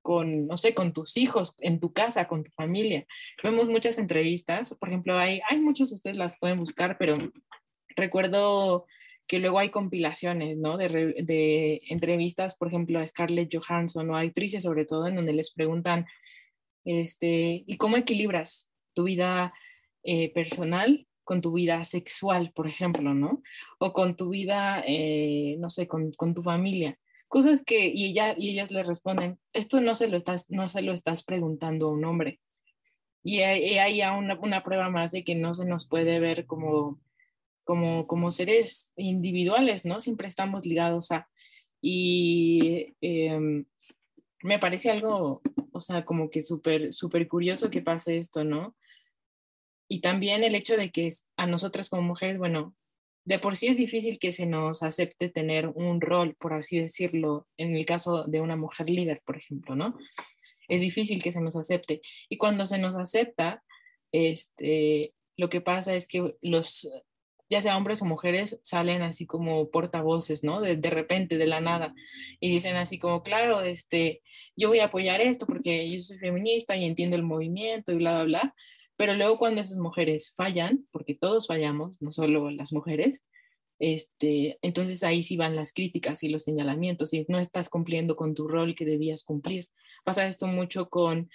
con, 0.02 0.48
no 0.48 0.58
sé, 0.58 0.74
con 0.74 0.94
tus 0.94 1.18
hijos, 1.18 1.56
en 1.60 1.80
tu 1.80 1.94
casa, 1.94 2.28
con 2.28 2.44
tu 2.44 2.52
familia. 2.52 3.06
Vemos 3.44 3.68
muchas 3.68 3.98
entrevistas, 3.98 4.74
por 4.80 4.90
ejemplo, 4.90 5.18
hay, 5.18 5.42
hay 5.50 5.60
muchos, 5.60 5.92
ustedes 5.92 6.18
las 6.18 6.34
pueden 6.40 6.60
buscar, 6.60 6.98
pero 6.98 7.18
recuerdo 7.96 8.86
que 9.28 9.40
luego 9.40 9.60
hay 9.60 9.70
compilaciones, 9.70 10.58
¿no? 10.58 10.78
De, 10.78 11.82
entrevistas, 11.90 12.56
por 12.56 12.70
ejemplo, 12.70 13.00
a 13.00 13.06
Scarlett 13.06 13.54
Johansson 13.54 14.10
o 14.10 14.16
a 14.16 14.22
actrices 14.22 14.64
sobre 14.64 14.86
todo, 14.86 15.08
en 15.08 15.16
donde 15.16 15.34
les 15.34 15.52
preguntan, 15.52 16.06
este, 16.86 17.64
¿y 17.68 17.78
cómo 17.78 17.98
equilibras 17.98 18.70
tu 18.94 19.04
vida 19.04 19.54
eh, 20.04 20.32
personal 20.34 21.08
con 21.28 21.42
tu 21.42 21.52
vida 21.52 21.84
sexual, 21.84 22.54
por 22.56 22.68
ejemplo, 22.68 23.14
¿no? 23.14 23.44
O 23.80 23.92
con 23.92 24.16
tu 24.16 24.30
vida, 24.30 24.82
eh, 24.88 25.58
no 25.60 25.70
sé, 25.70 25.88
con, 25.88 26.14
tu 26.34 26.42
familia. 26.42 26.98
Cosas 27.28 27.62
que, 27.62 27.90
y, 27.90 28.06
ella, 28.06 28.34
y 28.38 28.52
ellas 28.52 28.72
le 28.72 28.82
responden, 28.82 29.38
esto 29.52 29.82
no 29.82 29.94
se 29.96 30.08
lo 30.08 30.16
estás, 30.16 30.50
no 30.50 30.70
se 30.70 30.82
lo 30.82 30.94
estás 30.94 31.24
preguntando 31.24 31.88
a 31.88 31.92
un 31.92 32.06
hombre. 32.06 32.40
Y 33.22 33.42
hay, 33.42 33.98
ya 33.98 34.14
una, 34.14 34.40
una 34.40 34.64
prueba 34.64 34.90
más 34.90 35.12
de 35.12 35.26
que 35.26 35.36
no 35.36 35.54
se 35.54 35.66
nos 35.66 35.86
puede 35.86 36.22
ver 36.22 36.46
como 36.46 37.02
como, 37.68 38.08
como 38.08 38.32
seres 38.32 38.90
individuales, 38.96 39.86
¿no? 39.86 40.00
Siempre 40.00 40.28
estamos 40.28 40.66
ligados 40.66 41.12
a... 41.12 41.28
Y 41.82 42.96
em, 43.02 43.66
me 44.42 44.58
parece 44.58 44.90
algo, 44.90 45.42
o 45.74 45.80
sea, 45.82 46.06
como 46.06 46.30
que 46.30 46.42
súper, 46.42 46.94
súper 46.94 47.28
curioso 47.28 47.70
que 47.70 47.82
pase 47.82 48.16
esto, 48.16 48.46
¿no? 48.46 48.76
Y 49.90 50.00
también 50.00 50.46
el 50.46 50.56
hecho 50.56 50.78
de 50.78 50.92
que 50.92 51.10
a 51.36 51.46
nosotras 51.46 51.90
como 51.90 52.04
mujeres, 52.04 52.38
bueno, 52.38 52.74
de 53.26 53.38
por 53.38 53.58
sí 53.58 53.68
es 53.68 53.76
difícil 53.76 54.18
que 54.18 54.32
se 54.32 54.46
nos 54.46 54.82
acepte 54.82 55.28
tener 55.28 55.68
un 55.68 56.00
rol, 56.00 56.36
por 56.40 56.54
así 56.54 56.80
decirlo, 56.80 57.48
en 57.58 57.76
el 57.76 57.86
caso 57.86 58.24
de 58.24 58.40
una 58.40 58.56
mujer 58.56 58.90
líder, 58.90 59.22
por 59.26 59.36
ejemplo, 59.36 59.76
¿no? 59.76 59.98
Es 60.70 60.80
difícil 60.80 61.22
que 61.22 61.34
se 61.34 61.42
nos 61.42 61.58
acepte. 61.58 62.02
Y 62.30 62.38
cuando 62.38 62.66
se 62.66 62.78
nos 62.78 62.96
acepta, 62.96 63.62
este, 64.14 65.14
lo 65.36 65.50
que 65.50 65.62
pasa 65.62 65.94
es 65.94 66.08
que 66.08 66.36
los, 66.42 66.90
ya 67.50 67.62
sea 67.62 67.78
hombres 67.78 68.02
o 68.02 68.06
mujeres, 68.06 68.60
salen 68.62 69.02
así 69.02 69.26
como 69.26 69.70
portavoces, 69.70 70.44
¿no? 70.44 70.62
De, 70.62 70.76
de, 70.76 70.90
repente, 70.90 71.38
de 71.38 71.48
la 71.48 71.62
nada, 71.62 71.94
y 72.40 72.50
dicen 72.50 72.76
así 72.76 73.00
como, 73.00 73.24
claro, 73.24 73.62
este, 73.62 74.22
yo 74.56 74.70
voy 74.70 74.80
a 74.80 74.86
apoyar 74.86 75.22
esto 75.22 75.46
porque 75.46 75.90
yo 75.92 76.00
soy 76.00 76.18
feminista 76.18 76.76
y 76.76 76.86
entiendo 76.86 77.16
el 77.16 77.24
movimiento 77.24 77.92
y 77.92 77.98
bla, 77.98 78.16
bla, 78.16 78.24
bla, 78.24 78.56
pero 78.98 79.14
luego 79.14 79.38
cuando 79.38 79.62
esas 79.62 79.78
mujeres 79.78 80.34
fallan, 80.36 80.88
porque 80.92 81.16
todos 81.16 81.48
fallamos, 81.48 82.02
no 82.02 82.12
solo 82.12 82.50
las 82.50 82.74
mujeres, 82.74 83.24
este, 83.80 84.58
entonces 84.64 85.04
ahí 85.04 85.22
sí 85.22 85.38
van 85.38 85.56
las 85.56 85.72
críticas 85.72 86.24
y 86.24 86.30
los 86.30 86.44
señalamientos 86.44 87.14
y 87.14 87.26
no 87.30 87.38
estás 87.38 87.70
cumpliendo 87.70 88.16
con 88.16 88.34
tu 88.34 88.48
rol 88.48 88.76
que 88.76 88.86
debías 88.86 89.24
cumplir. 89.24 89.70
Pasa 90.04 90.28
esto 90.28 90.48
mucho 90.48 90.90
con, 90.90 91.30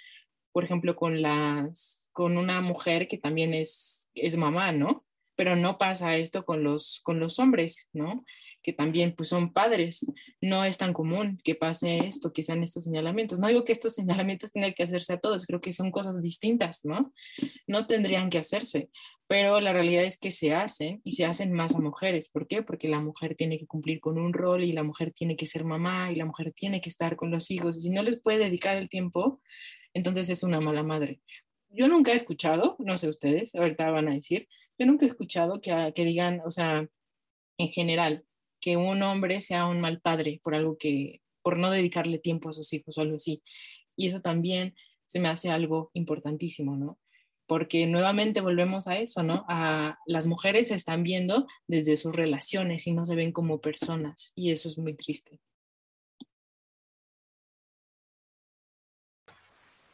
por 0.51 0.65
ejemplo, 0.65 0.95
con 0.95 1.21
las, 1.21 2.09
con 2.11 2.37
una 2.37 2.61
mujer 2.61 3.07
que 3.07 3.17
también 3.17 3.53
es, 3.53 4.09
es 4.13 4.35
mamá, 4.37 4.73
¿no? 4.73 5.05
Pero 5.35 5.55
no 5.55 5.77
pasa 5.77 6.15
esto 6.15 6.45
con 6.45 6.63
los, 6.63 6.99
con 7.03 7.19
los 7.19 7.39
hombres, 7.39 7.89
¿no? 7.93 8.23
Que 8.61 8.73
también 8.73 9.15
pues 9.15 9.29
son 9.29 9.51
padres. 9.51 10.05
No 10.41 10.63
es 10.63 10.77
tan 10.77 10.93
común 10.93 11.39
que 11.43 11.55
pase 11.55 12.05
esto, 12.05 12.33
que 12.33 12.43
sean 12.43 12.63
estos 12.63 12.83
señalamientos. 12.83 13.39
No 13.39 13.47
digo 13.47 13.63
que 13.63 13.71
estos 13.71 13.93
señalamientos 13.95 14.51
tengan 14.51 14.73
que 14.73 14.83
hacerse 14.83 15.13
a 15.13 15.19
todos, 15.19 15.45
creo 15.45 15.61
que 15.61 15.73
son 15.73 15.91
cosas 15.91 16.21
distintas, 16.21 16.85
¿no? 16.85 17.13
No 17.67 17.87
tendrían 17.87 18.29
que 18.29 18.37
hacerse, 18.37 18.89
pero 19.27 19.59
la 19.59 19.73
realidad 19.73 20.03
es 20.03 20.17
que 20.17 20.31
se 20.31 20.53
hacen 20.53 21.01
y 21.03 21.13
se 21.13 21.25
hacen 21.25 21.51
más 21.51 21.75
a 21.75 21.79
mujeres. 21.79 22.29
¿Por 22.29 22.47
qué? 22.47 22.61
Porque 22.61 22.87
la 22.87 22.99
mujer 22.99 23.35
tiene 23.35 23.57
que 23.57 23.67
cumplir 23.67 23.99
con 23.99 24.19
un 24.19 24.33
rol 24.33 24.63
y 24.63 24.73
la 24.73 24.83
mujer 24.83 25.13
tiene 25.13 25.35
que 25.35 25.45
ser 25.45 25.63
mamá 25.63 26.11
y 26.11 26.15
la 26.15 26.25
mujer 26.25 26.51
tiene 26.51 26.81
que 26.81 26.89
estar 26.89 27.15
con 27.15 27.31
los 27.31 27.49
hijos. 27.49 27.81
Si 27.81 27.89
no 27.89 28.03
les 28.03 28.21
puede 28.21 28.39
dedicar 28.39 28.77
el 28.77 28.89
tiempo, 28.89 29.41
entonces 29.93 30.29
es 30.29 30.43
una 30.43 30.59
mala 30.59 30.83
madre 30.83 31.21
yo 31.73 31.87
nunca 31.87 32.11
he 32.11 32.15
escuchado, 32.15 32.75
no 32.79 32.97
sé 32.97 33.07
ustedes, 33.09 33.55
ahorita 33.55 33.91
van 33.91 34.07
a 34.07 34.13
decir, 34.13 34.47
yo 34.77 34.85
nunca 34.85 35.05
he 35.05 35.09
escuchado 35.09 35.59
que, 35.59 35.91
que 35.95 36.05
digan, 36.05 36.39
o 36.45 36.51
sea, 36.51 36.87
en 37.57 37.69
general, 37.69 38.25
que 38.59 38.77
un 38.77 39.01
hombre 39.01 39.41
sea 39.41 39.65
un 39.65 39.81
mal 39.81 39.99
padre 39.99 40.39
por 40.43 40.55
algo 40.55 40.77
que, 40.77 41.21
por 41.41 41.57
no 41.57 41.71
dedicarle 41.71 42.19
tiempo 42.19 42.49
a 42.49 42.53
sus 42.53 42.71
hijos 42.73 42.97
o 42.97 43.01
algo 43.01 43.17
así. 43.17 43.43
Y 43.95 44.07
eso 44.07 44.21
también 44.21 44.75
se 45.05 45.19
me 45.19 45.27
hace 45.27 45.49
algo 45.49 45.91
importantísimo, 45.93 46.77
¿no? 46.77 46.97
Porque 47.45 47.85
nuevamente 47.87 48.39
volvemos 48.39 48.87
a 48.87 48.97
eso, 48.97 49.21
¿no? 49.21 49.45
A 49.49 49.99
las 50.05 50.27
mujeres 50.27 50.69
se 50.69 50.75
están 50.75 51.03
viendo 51.03 51.45
desde 51.67 51.97
sus 51.97 52.15
relaciones 52.15 52.87
y 52.87 52.93
no 52.93 53.05
se 53.05 53.15
ven 53.15 53.33
como 53.33 53.59
personas 53.59 54.31
y 54.35 54.51
eso 54.51 54.69
es 54.69 54.77
muy 54.77 54.95
triste. 54.95 55.39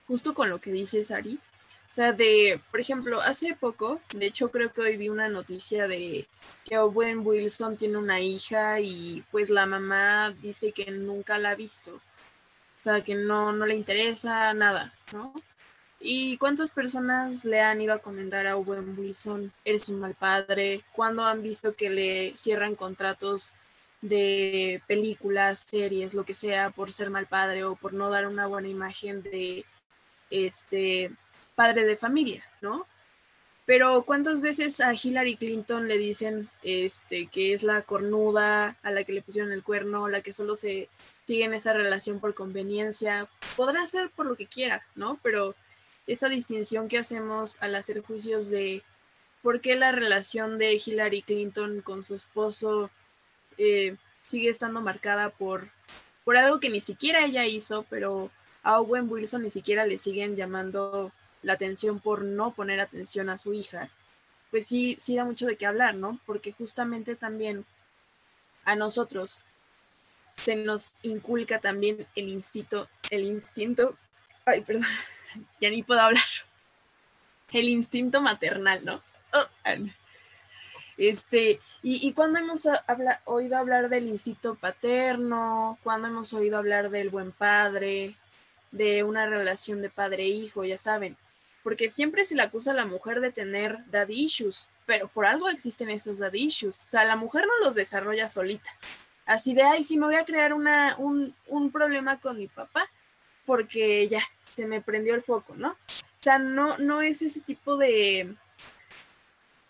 Justo 0.06 0.34
con 0.34 0.50
lo 0.50 0.60
que 0.60 0.72
dices, 0.72 1.12
Ari, 1.12 1.39
o 1.89 1.91
sea, 1.91 2.13
de, 2.13 2.62
por 2.69 2.80
ejemplo, 2.80 3.19
hace 3.19 3.56
poco, 3.56 3.99
de 4.13 4.28
hecho 4.28 4.52
creo 4.52 4.71
que 4.71 4.82
hoy 4.82 4.95
vi 4.95 5.10
una 5.10 5.28
noticia 5.28 5.88
de 5.88 6.28
que 6.63 6.78
Owen 6.78 7.25
Wilson 7.25 7.78
tiene 7.78 7.97
una 7.97 8.19
hija 8.21 8.80
y 8.80 9.23
pues 9.32 9.49
la 9.49 9.65
mamá 9.65 10.32
dice 10.39 10.71
que 10.71 10.91
nunca 10.91 11.39
la 11.39 11.52
ha 11.52 11.56
visto. 11.56 11.95
O 11.95 12.84
sea, 12.84 13.04
que 13.04 13.15
no, 13.15 13.54
no 13.54 13.65
le 13.65 13.75
interesa 13.75 14.54
nada, 14.54 14.93
¿no? 15.12 15.34
¿Y 15.99 16.38
cuántas 16.38 16.69
personas 16.69 17.43
le 17.43 17.62
han 17.62 17.82
ido 17.82 17.93
a 17.95 17.99
comentar 17.99 18.45
a 18.45 18.56
Owen 18.56 18.97
Wilson, 18.97 19.52
eres 19.65 19.89
un 19.89 19.99
mal 19.99 20.13
padre? 20.13 20.84
¿Cuándo 20.93 21.23
han 21.23 21.41
visto 21.41 21.73
que 21.73 21.89
le 21.89 22.38
cierran 22.38 22.75
contratos 22.75 23.56
de 24.02 24.84
películas, 24.88 25.62
series, 25.67 26.13
lo 26.13 26.23
que 26.23 26.36
sea, 26.36 26.69
por 26.69 26.93
ser 26.93 27.10
mal 27.10 27.25
padre 27.25 27.63
o 27.63 27.75
por 27.75 27.93
no 27.93 28.12
dar 28.12 28.28
una 28.28 28.45
buena 28.45 28.67
imagen 28.67 29.23
de 29.23 29.65
este 30.30 31.12
padre 31.60 31.84
de 31.84 31.98
familia, 31.98 32.41
¿no? 32.62 32.88
Pero 33.65 34.04
¿cuántas 34.04 34.39
veces 34.39 34.80
a 34.80 34.93
Hillary 34.93 35.36
Clinton 35.36 35.89
le 35.89 35.98
dicen 35.98 36.48
este, 36.63 37.28
que 37.28 37.54
es 37.54 37.63
la 37.63 37.82
cornuda, 37.82 38.78
a 38.82 38.91
la 38.91 39.04
que 39.04 39.12
le 39.12 39.22
pusieron 39.22 39.52
el 39.52 39.62
cuerno, 39.62 40.08
la 40.08 40.22
que 40.22 40.32
solo 40.32 40.56
se 40.56 40.88
sigue 41.28 41.43
en 41.43 41.54
esa 41.54 41.74
relación 41.74 42.22
por 42.22 42.34
conveniencia? 42.34 43.28
Podrá 43.58 43.86
ser 43.88 44.10
por 44.10 44.26
lo 44.26 44.38
que 44.38 44.45
quiera, 44.45 44.86
¿no? 44.95 45.19
Pero 45.22 45.54
esa 46.08 46.30
distinción 46.30 46.88
que 46.88 46.98
hacemos 46.98 47.62
al 47.62 47.76
hacer 47.76 48.04
juicios 48.04 48.50
de 48.50 48.82
por 49.41 49.60
qué 49.60 49.76
la 49.76 49.91
relación 49.91 50.60
de 50.60 50.82
Hillary 50.84 51.24
Clinton 51.24 51.82
con 51.82 52.06
su 52.06 52.15
esposo 52.15 52.89
eh, 53.58 53.98
sigue 54.28 54.48
estando 54.48 54.80
marcada 54.80 55.30
por, 55.30 55.67
por 56.24 56.38
algo 56.38 56.62
que 56.62 56.69
ni 56.69 56.80
siquiera 56.80 57.26
ella 57.26 57.45
hizo, 57.45 57.86
pero 57.89 58.32
a 58.63 58.80
Owen 58.80 59.12
Wilson 59.12 59.43
ni 59.43 59.52
siquiera 59.52 59.86
le 59.86 60.00
siguen 60.00 60.38
llamando 60.38 61.12
la 61.41 61.54
atención 61.54 61.99
por 61.99 62.23
no 62.23 62.52
poner 62.52 62.80
atención 62.80 63.30
a 63.30 63.38
su 63.38 63.54
hija, 63.54 63.89
pues 64.52 64.65
sí, 64.65 64.97
sí 64.99 65.15
da 65.15 65.25
mucho 65.25 65.45
de 65.45 65.56
qué 65.56 65.65
hablar, 65.65 65.95
¿no? 65.95 66.19
Porque 66.25 66.52
justamente 66.52 67.15
también 67.15 67.65
a 68.65 68.75
nosotros 68.75 69.45
se 70.36 70.56
nos 70.56 70.93
inculca 71.04 71.60
también 71.60 72.08
el 72.15 72.30
instinto, 72.30 72.89
el 73.10 73.23
instinto, 73.23 73.97
ay, 74.45 74.62
perdón, 74.62 74.86
ya 75.62 75.69
ni 75.69 75.84
puedo 75.84 76.02
hablar, 76.02 76.23
el 77.52 77.69
instinto 77.69 78.21
maternal, 78.21 78.84
¿no? 78.84 79.02
Oh, 79.34 79.45
este, 80.97 81.62
y, 81.82 82.08
y 82.08 82.13
cuando 82.13 82.39
hemos 82.39 82.67
oído 83.25 83.58
hablar 83.58 83.88
del 83.88 84.08
instinto 84.08 84.56
paterno, 84.56 85.80
cuando 85.82 86.10
hemos 86.10 86.34
oído 86.34 86.58
hablar 86.58 86.89
del 86.89 87.10
buen 87.10 87.32
padre, 87.32 88.15
de 88.71 89.04
una 89.04 89.25
relación 89.25 89.82
de 89.82 89.89
padre-hijo, 89.89 90.65
ya 90.65 90.78
saben, 90.78 91.15
porque 91.63 91.89
siempre 91.89 92.26
se 92.26 92.36
le 92.36 92.43
acusa 92.43 92.72
a 92.72 92.76
la 92.76 92.86
mujer 92.86 93.22
de 93.22 93.32
tener 93.32 93.78
daddy 93.88 94.26
issues, 94.26 94.67
pero 94.86 95.08
por 95.08 95.26
algo 95.26 95.50
existen 95.50 95.89
esos 95.89 96.19
daddy 96.19 96.45
issues. 96.45 96.82
O 96.82 96.88
sea, 96.88 97.04
la 97.06 97.15
mujer 97.15 97.45
no 97.45 97.65
los 97.65 97.76
desarrolla 97.76 98.30
solita. 98.30 98.69
Así 99.26 99.54
de, 99.54 99.63
ay, 99.63 99.84
sí, 99.84 99.98
me 99.98 100.08
voy 100.08 100.15
a 100.15 100.26
crear 100.26 100.54
una, 100.54 100.95
un, 100.98 101.36
un 101.48 101.72
problema 101.72 102.19
con 102.19 102.38
mi 102.38 102.48
papá, 102.48 102.89
porque 103.45 104.08
ya, 104.08 104.22
se 104.56 104.65
me 104.65 104.82
prendió 104.82 105.15
el 105.15 105.22
foco, 105.22 105.56
¿no? 105.56 105.69
O 105.72 106.22
sea, 106.22 106.39
no, 106.39 106.78
no 106.80 107.02
es 107.02 107.22
ese 107.22 107.39
tipo 107.39 107.78
de, 107.78 108.34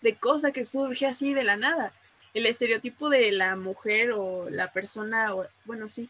de 0.00 0.14
cosa 0.16 0.52
que 0.52 0.64
surge 0.64 1.06
así 1.06 1.34
de 1.34 1.44
la 1.44 1.56
nada. 1.56 1.92
El 2.34 2.46
estereotipo 2.46 3.10
de 3.10 3.32
la 3.32 3.56
mujer 3.56 4.12
o 4.12 4.48
la 4.50 4.72
persona, 4.72 5.34
o, 5.34 5.46
bueno, 5.64 5.88
sí, 5.88 6.08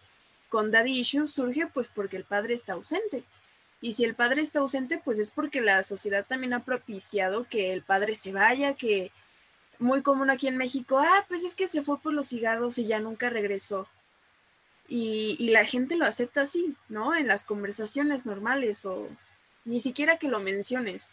con 0.49 0.71
daddy 0.71 1.01
issues 1.01 1.33
surge 1.33 1.67
pues 1.67 1.89
porque 1.95 2.17
el 2.17 2.25
padre 2.25 2.55
está 2.55 2.75
ausente. 2.75 3.25
Y 3.81 3.95
si 3.95 4.05
el 4.05 4.15
padre 4.15 4.43
está 4.43 4.59
ausente, 4.59 5.01
pues 5.03 5.19
es 5.19 5.31
porque 5.31 5.61
la 5.61 5.83
sociedad 5.85 6.27
también 6.27 6.53
ha 6.53 6.65
propiciado 6.65 7.47
que 7.49 7.73
el 7.73 7.83
padre 7.83 8.15
se 8.15 8.33
vaya, 8.33 8.75
que 8.75 9.11
muy 9.79 10.03
común 10.03 10.29
aquí 10.31 10.49
en 10.49 10.59
México, 10.59 10.99
ah, 10.99 11.25
pues 11.29 11.45
es 11.45 11.55
que 11.55 11.67
se 11.67 11.83
fue 11.83 11.99
por 11.99 12.13
los 12.13 12.29
cigarros 12.29 12.77
y 12.79 12.87
ya 12.87 13.01
nunca 13.01 13.31
regresó. 13.31 13.89
Y, 14.87 15.37
y 15.39 15.51
la 15.51 15.65
gente 15.65 15.97
lo 15.97 16.05
acepta 16.05 16.43
así, 16.43 16.77
¿no? 16.89 17.15
En 17.15 17.27
las 17.27 17.45
conversaciones 17.45 18.27
normales 18.27 18.85
o 18.85 19.09
ni 19.65 19.81
siquiera 19.81 20.19
que 20.19 20.29
lo 20.29 20.41
menciones. 20.41 21.13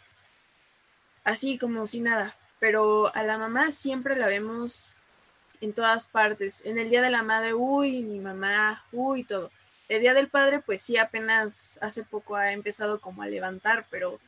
Así 1.24 1.58
como 1.58 1.86
si 1.86 2.00
nada. 2.00 2.36
Pero 2.60 3.14
a 3.14 3.22
la 3.22 3.38
mamá 3.38 3.70
siempre 3.70 4.16
la 4.16 4.26
vemos 4.26 4.98
en 5.60 5.72
todas 5.72 6.08
partes. 6.08 6.62
En 6.64 6.78
el 6.78 6.90
Día 6.90 7.02
de 7.02 7.10
la 7.10 7.22
Madre, 7.22 7.54
uy, 7.54 8.02
mi 8.02 8.18
mamá, 8.18 8.84
uy, 8.92 9.24
todo. 9.24 9.50
El 9.88 10.02
Día 10.02 10.14
del 10.14 10.28
Padre, 10.28 10.60
pues 10.60 10.82
sí, 10.82 10.98
apenas 10.98 11.78
hace 11.80 12.02
poco 12.02 12.36
ha 12.36 12.52
empezado 12.52 13.00
como 13.00 13.22
a 13.22 13.26
levantar, 13.26 13.86
pero 13.90 14.20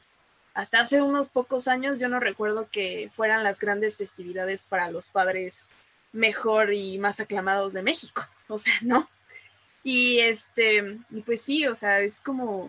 hasta 0.54 0.80
hace 0.80 1.02
unos 1.02 1.28
pocos 1.28 1.68
años 1.68 2.00
yo 2.00 2.08
no 2.08 2.18
recuerdo 2.18 2.68
que 2.70 3.08
fueran 3.12 3.44
las 3.44 3.60
grandes 3.60 3.96
festividades 3.96 4.64
para 4.64 4.90
los 4.90 5.08
padres 5.08 5.68
mejor 6.12 6.72
y 6.72 6.98
más 6.98 7.20
aclamados 7.20 7.72
de 7.72 7.82
México. 7.82 8.26
O 8.52 8.58
sea, 8.58 8.74
no. 8.82 9.08
Y 9.84 10.18
este, 10.18 10.98
pues 11.24 11.40
sí, 11.40 11.68
o 11.68 11.76
sea, 11.76 12.00
es 12.00 12.18
como 12.18 12.68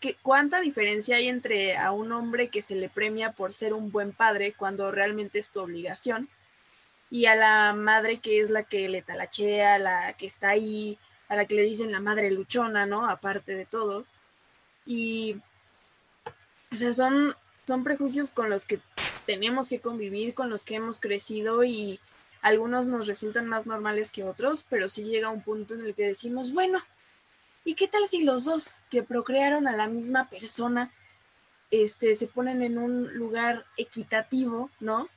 que, 0.00 0.14
cuánta 0.22 0.62
diferencia 0.62 1.16
hay 1.16 1.28
entre 1.28 1.76
a 1.76 1.92
un 1.92 2.12
hombre 2.12 2.48
que 2.48 2.62
se 2.62 2.76
le 2.76 2.88
premia 2.88 3.32
por 3.32 3.52
ser 3.52 3.74
un 3.74 3.92
buen 3.92 4.12
padre 4.12 4.54
cuando 4.54 4.90
realmente 4.90 5.38
es 5.38 5.50
tu 5.50 5.60
obligación 5.60 6.30
y 7.10 7.26
a 7.26 7.36
la 7.36 7.74
madre 7.74 8.20
que 8.20 8.40
es 8.40 8.48
la 8.48 8.62
que 8.62 8.88
le 8.88 9.02
talachea, 9.02 9.76
la 9.78 10.14
que 10.14 10.26
está 10.26 10.48
ahí 10.48 10.98
a 11.28 11.36
la 11.36 11.46
que 11.46 11.54
le 11.54 11.62
dicen 11.62 11.92
la 11.92 12.00
madre 12.00 12.30
luchona, 12.30 12.86
¿no? 12.86 13.08
Aparte 13.08 13.54
de 13.54 13.66
todo. 13.66 14.04
Y, 14.86 15.36
o 16.72 16.76
sea, 16.76 16.94
son, 16.94 17.34
son 17.66 17.84
prejuicios 17.84 18.30
con 18.30 18.50
los 18.50 18.64
que 18.64 18.80
tenemos 19.26 19.68
que 19.68 19.80
convivir, 19.80 20.34
con 20.34 20.50
los 20.50 20.64
que 20.64 20.76
hemos 20.76 21.00
crecido 21.00 21.64
y 21.64 22.00
algunos 22.42 22.86
nos 22.86 23.08
resultan 23.08 23.46
más 23.46 23.66
normales 23.66 24.12
que 24.12 24.22
otros, 24.22 24.64
pero 24.70 24.88
sí 24.88 25.04
llega 25.04 25.30
un 25.30 25.42
punto 25.42 25.74
en 25.74 25.84
el 25.84 25.94
que 25.94 26.06
decimos, 26.06 26.52
bueno, 26.52 26.80
¿y 27.64 27.74
qué 27.74 27.88
tal 27.88 28.06
si 28.08 28.22
los 28.22 28.44
dos 28.44 28.82
que 28.88 29.02
procrearon 29.02 29.66
a 29.66 29.76
la 29.76 29.88
misma 29.88 30.30
persona 30.30 30.92
este, 31.72 32.14
se 32.14 32.28
ponen 32.28 32.62
en 32.62 32.78
un 32.78 33.12
lugar 33.14 33.64
equitativo, 33.76 34.70
¿no? 34.78 35.08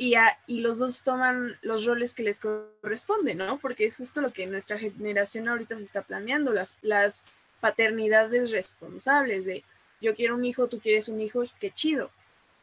Y, 0.00 0.14
y 0.46 0.60
los 0.60 0.78
dos 0.78 1.02
toman 1.02 1.58
los 1.60 1.84
roles 1.84 2.14
que 2.14 2.22
les 2.22 2.38
corresponden, 2.38 3.38
¿no? 3.38 3.58
Porque 3.58 3.84
es 3.84 3.96
justo 3.96 4.20
lo 4.20 4.32
que 4.32 4.46
nuestra 4.46 4.78
generación 4.78 5.48
ahorita 5.48 5.76
se 5.76 5.82
está 5.82 6.02
planeando, 6.02 6.52
las, 6.52 6.78
las 6.82 7.32
paternidades 7.60 8.52
responsables 8.52 9.44
de 9.44 9.64
yo 10.00 10.14
quiero 10.14 10.36
un 10.36 10.44
hijo, 10.44 10.68
tú 10.68 10.78
quieres 10.78 11.08
un 11.08 11.20
hijo, 11.20 11.42
qué 11.58 11.72
chido. 11.72 12.12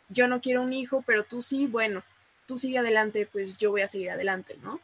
Yo 0.08 0.30
no 0.30 0.40
quiero 0.40 0.62
un 0.62 0.72
hijo, 0.72 1.04
pero 1.06 1.26
tú 1.26 1.42
sí, 1.42 1.68
bueno, 1.68 2.04
tú 2.46 2.58
sigue 2.58 2.78
adelante, 2.78 3.28
pues 3.30 3.58
yo 3.58 3.72
voy 3.72 3.82
a 3.82 3.90
seguir 3.90 4.12
adelante, 4.12 4.58
¿no? 4.64 4.80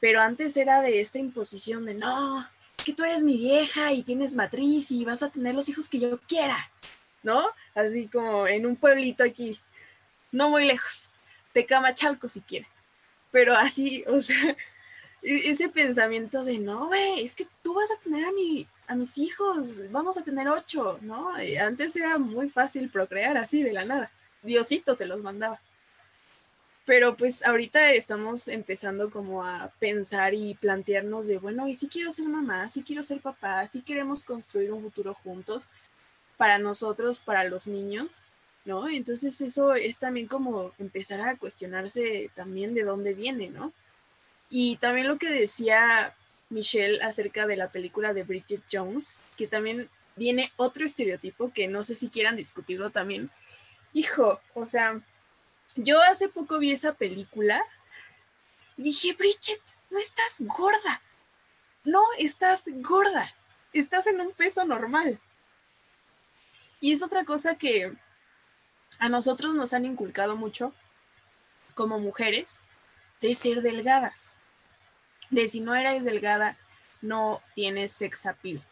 Pero 0.00 0.20
antes 0.20 0.56
era 0.56 0.82
de 0.82 0.98
esta 0.98 1.20
imposición 1.20 1.84
de 1.84 1.94
no, 1.94 2.44
es 2.76 2.84
que 2.84 2.92
tú 2.92 3.04
eres 3.04 3.22
mi 3.22 3.36
vieja 3.36 3.92
y 3.92 4.02
tienes 4.02 4.34
matriz 4.34 4.90
y 4.90 5.04
vas 5.04 5.22
a 5.22 5.30
tener 5.30 5.54
los 5.54 5.68
hijos 5.68 5.88
que 5.88 6.00
yo 6.00 6.18
quiera, 6.26 6.58
¿no? 7.22 7.44
Así 7.76 8.08
como 8.08 8.48
en 8.48 8.66
un 8.66 8.74
pueblito 8.74 9.22
aquí, 9.22 9.60
no 10.32 10.50
muy 10.50 10.66
lejos, 10.66 11.12
de 11.54 11.64
Camachalco 11.64 12.28
si 12.28 12.40
quiere. 12.40 12.66
Pero 13.30 13.54
así, 13.54 14.04
o 14.08 14.20
sea, 14.20 14.56
e-, 15.22 15.50
ese 15.50 15.68
pensamiento 15.68 16.44
de 16.44 16.58
no, 16.58 16.88
güey, 16.88 17.24
es 17.24 17.34
que 17.34 17.46
tú 17.62 17.74
vas 17.74 17.90
a 17.90 18.00
tener 18.02 18.24
a, 18.24 18.32
mi, 18.32 18.66
a 18.86 18.94
mis 18.94 19.16
hijos, 19.16 19.90
vamos 19.90 20.18
a 20.18 20.24
tener 20.24 20.48
ocho, 20.48 20.98
¿no? 21.00 21.30
antes 21.60 21.96
era 21.96 22.18
muy 22.18 22.50
fácil 22.50 22.90
procrear 22.90 23.38
así 23.38 23.62
de 23.62 23.72
la 23.72 23.84
nada. 23.84 24.10
Diosito 24.42 24.94
se 24.94 25.06
los 25.06 25.22
mandaba. 25.22 25.58
Pero 26.84 27.16
pues 27.16 27.46
ahorita 27.46 27.92
estamos 27.92 28.46
empezando 28.46 29.10
como 29.10 29.42
a 29.42 29.72
pensar 29.78 30.34
y 30.34 30.54
plantearnos 30.54 31.26
de, 31.26 31.38
bueno, 31.38 31.66
y 31.66 31.74
si 31.74 31.88
quiero 31.88 32.12
ser 32.12 32.28
mamá, 32.28 32.68
si 32.68 32.82
quiero 32.82 33.02
ser 33.02 33.20
papá, 33.20 33.66
si 33.68 33.80
queremos 33.80 34.22
construir 34.22 34.70
un 34.70 34.82
futuro 34.82 35.14
juntos 35.14 35.70
para 36.36 36.58
nosotros, 36.58 37.20
para 37.20 37.44
los 37.44 37.66
niños, 37.66 38.20
¿no? 38.64 38.88
Entonces 38.88 39.40
eso 39.40 39.74
es 39.74 39.98
también 39.98 40.26
como 40.26 40.72
empezar 40.78 41.20
a 41.20 41.36
cuestionarse 41.36 42.30
también 42.34 42.74
de 42.74 42.84
dónde 42.84 43.14
viene, 43.14 43.48
¿no? 43.50 43.72
Y 44.50 44.76
también 44.76 45.08
lo 45.08 45.18
que 45.18 45.28
decía 45.30 46.14
Michelle 46.48 47.02
acerca 47.02 47.46
de 47.46 47.56
la 47.56 47.68
película 47.68 48.14
de 48.14 48.22
Bridget 48.22 48.62
Jones, 48.72 49.20
que 49.36 49.46
también 49.46 49.88
viene 50.16 50.52
otro 50.56 50.86
estereotipo 50.86 51.52
que 51.52 51.68
no 51.68 51.82
sé 51.84 51.94
si 51.94 52.08
quieran 52.08 52.36
discutirlo 52.36 52.90
también. 52.90 53.30
Hijo, 53.92 54.40
o 54.54 54.66
sea, 54.66 55.00
yo 55.76 56.00
hace 56.02 56.28
poco 56.28 56.58
vi 56.58 56.72
esa 56.72 56.94
película. 56.94 57.62
Dije, 58.76 59.12
Bridget, 59.12 59.60
no 59.90 59.98
estás 59.98 60.40
gorda. 60.40 61.02
No 61.84 62.02
estás 62.18 62.62
gorda. 62.66 63.34
Estás 63.72 64.06
en 64.06 64.20
un 64.20 64.32
peso 64.32 64.64
normal. 64.64 65.18
Y 66.80 66.92
es 66.92 67.02
otra 67.02 67.24
cosa 67.24 67.56
que 67.56 67.92
a 68.98 69.08
nosotros 69.08 69.54
nos 69.54 69.72
han 69.72 69.84
inculcado 69.84 70.36
mucho 70.36 70.72
como 71.74 71.98
mujeres 71.98 72.60
de 73.20 73.34
ser 73.34 73.62
delgadas. 73.62 74.34
De 75.30 75.48
si 75.48 75.60
no 75.60 75.74
eres 75.74 76.04
delgada, 76.04 76.56
no 77.00 77.42
tienes 77.54 77.92
sex 77.92 78.26
appeal. 78.26 78.62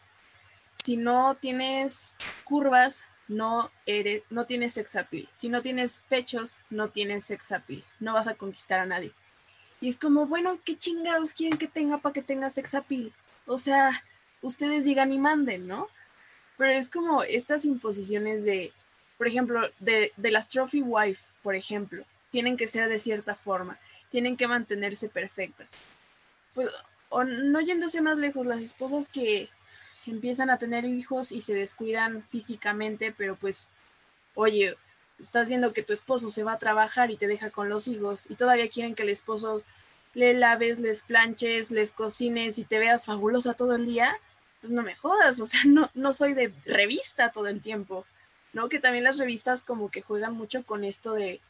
Si 0.83 0.97
no 0.97 1.35
tienes 1.35 2.15
curvas, 2.43 3.05
no 3.27 3.71
eres, 3.85 4.23
no 4.29 4.45
tienes 4.45 4.73
sex 4.73 4.95
appeal. 4.95 5.29
Si 5.33 5.49
no 5.49 5.61
tienes 5.61 6.03
pechos, 6.09 6.57
no 6.69 6.89
tienes 6.89 7.25
sex 7.25 7.51
appeal. 7.51 7.83
No 7.99 8.13
vas 8.13 8.27
a 8.27 8.35
conquistar 8.35 8.79
a 8.79 8.85
nadie. 8.85 9.11
Y 9.81 9.89
es 9.89 9.97
como, 9.97 10.27
bueno, 10.27 10.59
¿qué 10.63 10.77
chingados 10.77 11.33
quieren 11.33 11.57
que 11.57 11.67
tenga 11.67 11.97
para 11.97 12.13
que 12.13 12.21
tenga 12.21 12.49
sex 12.49 12.73
appeal? 12.73 13.11
O 13.45 13.59
sea, 13.59 14.03
ustedes 14.41 14.85
digan 14.85 15.11
y 15.11 15.19
manden, 15.19 15.67
¿no? 15.67 15.89
Pero 16.57 16.71
es 16.71 16.89
como 16.89 17.23
estas 17.23 17.65
imposiciones 17.65 18.43
de, 18.45 18.71
por 19.23 19.29
ejemplo, 19.29 19.69
de, 19.79 20.11
de 20.17 20.31
las 20.31 20.49
trophy 20.49 20.81
wife, 20.81 21.31
por 21.43 21.55
ejemplo, 21.55 22.03
tienen 22.29 22.57
que 22.57 22.67
ser 22.67 22.89
de 22.89 22.99
cierta 22.99 23.35
forma, 23.35 23.79
tienen 24.09 24.35
que 24.35 24.49
mantenerse 24.49 25.07
perfectas. 25.07 25.71
Pues, 26.53 26.67
o 27.07 27.23
no 27.23 27.61
yéndose 27.61 28.01
más 28.01 28.17
lejos, 28.17 28.45
las 28.45 28.59
esposas 28.59 29.07
que 29.07 29.47
empiezan 30.05 30.49
a 30.49 30.57
tener 30.57 30.83
hijos 30.83 31.31
y 31.31 31.39
se 31.39 31.53
descuidan 31.53 32.27
físicamente, 32.27 33.15
pero 33.17 33.37
pues, 33.37 33.71
oye, 34.35 34.75
estás 35.17 35.47
viendo 35.47 35.71
que 35.71 35.83
tu 35.83 35.93
esposo 35.93 36.27
se 36.27 36.43
va 36.43 36.51
a 36.51 36.59
trabajar 36.59 37.09
y 37.09 37.15
te 37.15 37.27
deja 37.27 37.49
con 37.49 37.69
los 37.69 37.87
hijos 37.87 38.29
y 38.29 38.35
todavía 38.35 38.67
quieren 38.67 38.93
que 38.93 39.03
el 39.03 39.09
esposo 39.09 39.63
le 40.15 40.33
laves, 40.33 40.81
les 40.81 41.03
planches, 41.03 41.71
les 41.71 41.91
cocines 41.91 42.57
y 42.57 42.65
te 42.65 42.77
veas 42.77 43.05
fabulosa 43.05 43.53
todo 43.53 43.75
el 43.75 43.85
día, 43.85 44.17
pues 44.59 44.73
no 44.73 44.83
me 44.83 44.97
jodas, 44.97 45.39
o 45.39 45.45
sea, 45.45 45.61
no, 45.65 45.89
no 45.93 46.11
soy 46.11 46.33
de 46.33 46.53
revista 46.65 47.31
todo 47.31 47.47
el 47.47 47.61
tiempo, 47.61 48.05
¿no? 48.53 48.69
Que 48.69 48.79
también 48.79 49.03
las 49.03 49.17
revistas 49.17 49.63
como 49.63 49.89
que 49.89 50.01
juegan 50.01 50.33
mucho 50.33 50.63
con 50.63 50.83
esto 50.83 51.13
de, 51.13 51.41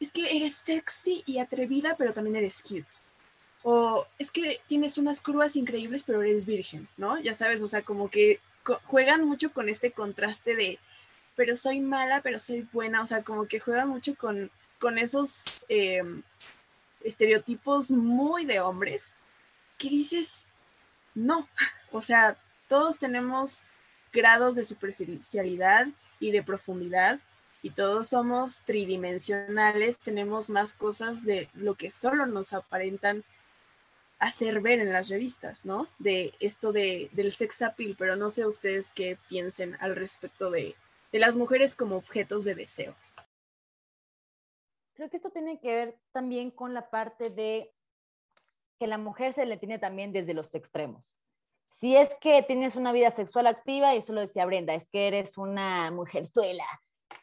es 0.00 0.10
que 0.10 0.36
eres 0.36 0.54
sexy 0.54 1.22
y 1.26 1.38
atrevida, 1.38 1.94
pero 1.96 2.12
también 2.12 2.36
eres 2.36 2.62
cute. 2.62 2.86
O 3.62 4.06
es 4.18 4.30
que 4.30 4.60
tienes 4.66 4.96
unas 4.96 5.20
curvas 5.20 5.54
increíbles, 5.54 6.02
pero 6.02 6.22
eres 6.22 6.46
virgen, 6.46 6.88
¿no? 6.96 7.20
Ya 7.20 7.34
sabes, 7.34 7.62
o 7.62 7.66
sea, 7.66 7.82
como 7.82 8.08
que 8.10 8.40
juegan 8.84 9.24
mucho 9.24 9.52
con 9.52 9.68
este 9.68 9.92
contraste 9.92 10.56
de, 10.56 10.78
pero 11.36 11.54
soy 11.56 11.80
mala, 11.80 12.22
pero 12.22 12.38
soy 12.38 12.66
buena, 12.72 13.02
o 13.02 13.06
sea, 13.06 13.22
como 13.22 13.46
que 13.46 13.60
juegan 13.60 13.88
mucho 13.88 14.14
con, 14.14 14.50
con 14.78 14.96
esos 14.96 15.66
em, 15.68 16.22
estereotipos 17.04 17.90
muy 17.90 18.46
de 18.46 18.60
hombres 18.60 19.14
que 19.76 19.90
dices, 19.90 20.46
no, 21.14 21.46
o 21.92 22.00
sea, 22.00 22.38
todos 22.68 22.98
tenemos 22.98 23.64
grados 24.12 24.56
de 24.56 24.64
superficialidad 24.64 25.86
y 26.20 26.30
de 26.30 26.42
profundidad 26.42 27.18
y 27.62 27.70
todos 27.70 28.08
somos 28.08 28.62
tridimensionales, 28.62 29.98
tenemos 29.98 30.48
más 30.48 30.72
cosas 30.72 31.24
de 31.24 31.48
lo 31.54 31.74
que 31.74 31.90
solo 31.90 32.26
nos 32.26 32.52
aparentan 32.52 33.24
hacer 34.18 34.60
ver 34.60 34.80
en 34.80 34.92
las 34.92 35.08
revistas, 35.08 35.64
¿no? 35.64 35.88
De 35.98 36.34
esto 36.40 36.72
de, 36.72 37.10
del 37.12 37.32
sex 37.32 37.62
appeal, 37.62 37.96
pero 37.98 38.16
no 38.16 38.30
sé 38.30 38.46
ustedes 38.46 38.90
qué 38.90 39.18
piensen 39.28 39.76
al 39.80 39.96
respecto 39.96 40.50
de, 40.50 40.74
de 41.12 41.18
las 41.18 41.36
mujeres 41.36 41.74
como 41.74 41.96
objetos 41.96 42.44
de 42.44 42.54
deseo. 42.54 42.94
Creo 44.94 45.08
que 45.10 45.16
esto 45.16 45.30
tiene 45.30 45.58
que 45.58 45.74
ver 45.74 45.98
también 46.12 46.50
con 46.50 46.74
la 46.74 46.90
parte 46.90 47.30
de 47.30 47.70
que 48.78 48.86
la 48.86 48.98
mujer 48.98 49.32
se 49.32 49.46
le 49.46 49.56
tiene 49.56 49.78
también 49.78 50.12
desde 50.12 50.34
los 50.34 50.54
extremos. 50.54 51.19
Si 51.70 51.96
es 51.96 52.14
que 52.20 52.42
tienes 52.42 52.76
una 52.76 52.92
vida 52.92 53.10
sexual 53.10 53.46
activa, 53.46 53.94
y 53.94 53.98
eso 53.98 54.12
lo 54.12 54.20
decía 54.20 54.44
Brenda, 54.44 54.74
es 54.74 54.88
que 54.90 55.08
eres 55.08 55.38
una 55.38 55.90
mujerzuela, 55.90 56.64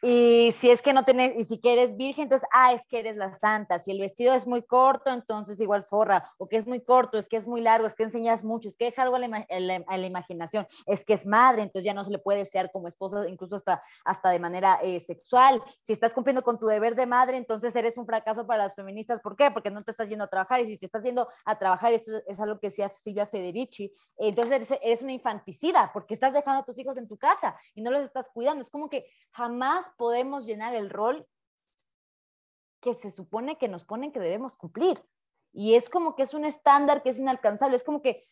y 0.00 0.54
si 0.60 0.70
es 0.70 0.80
que 0.80 0.92
no 0.92 1.04
tienes, 1.04 1.34
y 1.36 1.44
si 1.44 1.58
que 1.58 1.72
eres 1.72 1.96
virgen, 1.96 2.24
entonces, 2.24 2.48
ah, 2.52 2.72
es 2.72 2.82
que 2.88 3.00
eres 3.00 3.16
la 3.16 3.32
santa. 3.32 3.80
Si 3.80 3.90
el 3.90 3.98
vestido 3.98 4.32
es 4.32 4.46
muy 4.46 4.62
corto, 4.62 5.10
entonces 5.10 5.58
igual 5.60 5.82
zorra. 5.82 6.30
O 6.38 6.48
que 6.48 6.56
es 6.56 6.66
muy 6.66 6.82
corto, 6.84 7.18
es 7.18 7.26
que 7.26 7.36
es 7.36 7.46
muy 7.46 7.60
largo, 7.60 7.86
es 7.86 7.94
que 7.94 8.04
enseñas 8.04 8.44
mucho, 8.44 8.68
es 8.68 8.76
que 8.76 8.86
deja 8.86 9.02
algo 9.02 9.16
a 9.16 9.18
la, 9.18 10.06
imaginación. 10.06 10.68
Es 10.86 11.04
que 11.04 11.14
es 11.14 11.26
madre, 11.26 11.62
entonces 11.62 11.84
ya 11.84 11.94
no 11.94 12.04
se 12.04 12.12
le 12.12 12.18
puede 12.18 12.40
desear 12.40 12.70
como 12.70 12.86
esposa, 12.86 13.28
incluso 13.28 13.56
hasta, 13.56 13.82
hasta 14.04 14.30
de 14.30 14.38
manera 14.38 14.78
eh, 14.82 15.00
sexual. 15.00 15.60
Si 15.80 15.92
estás 15.92 16.14
cumpliendo 16.14 16.42
con 16.42 16.60
tu 16.60 16.66
deber 16.66 16.94
de 16.94 17.06
madre, 17.06 17.36
entonces 17.36 17.74
eres 17.74 17.96
un 17.96 18.06
fracaso 18.06 18.46
para 18.46 18.64
las 18.64 18.74
feministas. 18.74 19.20
¿Por 19.20 19.34
qué? 19.34 19.50
Porque 19.50 19.70
no 19.70 19.82
te 19.82 19.90
estás 19.90 20.08
yendo 20.08 20.24
a 20.24 20.28
trabajar. 20.28 20.60
Y 20.60 20.66
si 20.66 20.78
te 20.78 20.86
estás 20.86 21.02
yendo 21.02 21.26
a 21.44 21.58
trabajar, 21.58 21.92
esto 21.92 22.12
es 22.28 22.38
algo 22.38 22.60
que 22.60 22.68
decía 22.68 22.88
Silvia 22.94 23.26
Federici, 23.26 23.92
entonces 24.16 24.54
eres, 24.54 24.80
eres 24.82 25.02
una 25.02 25.12
infanticida, 25.12 25.90
porque 25.92 26.14
estás 26.14 26.32
dejando 26.32 26.62
a 26.62 26.64
tus 26.64 26.78
hijos 26.78 26.98
en 26.98 27.08
tu 27.08 27.16
casa 27.16 27.56
y 27.74 27.82
no 27.82 27.90
los 27.90 28.04
estás 28.04 28.28
cuidando. 28.28 28.62
Es 28.62 28.70
como 28.70 28.88
que 28.88 29.06
jamás 29.32 29.77
podemos 29.96 30.44
llenar 30.44 30.74
el 30.74 30.90
rol 30.90 31.26
que 32.80 32.94
se 32.94 33.10
supone 33.10 33.58
que 33.58 33.68
nos 33.68 33.84
ponen 33.84 34.12
que 34.12 34.20
debemos 34.20 34.56
cumplir. 34.56 35.02
Y 35.52 35.74
es 35.74 35.88
como 35.90 36.14
que 36.14 36.22
es 36.22 36.34
un 36.34 36.44
estándar 36.44 37.02
que 37.02 37.10
es 37.10 37.18
inalcanzable. 37.18 37.76
Es 37.76 37.84
como 37.84 38.02
que 38.02 38.24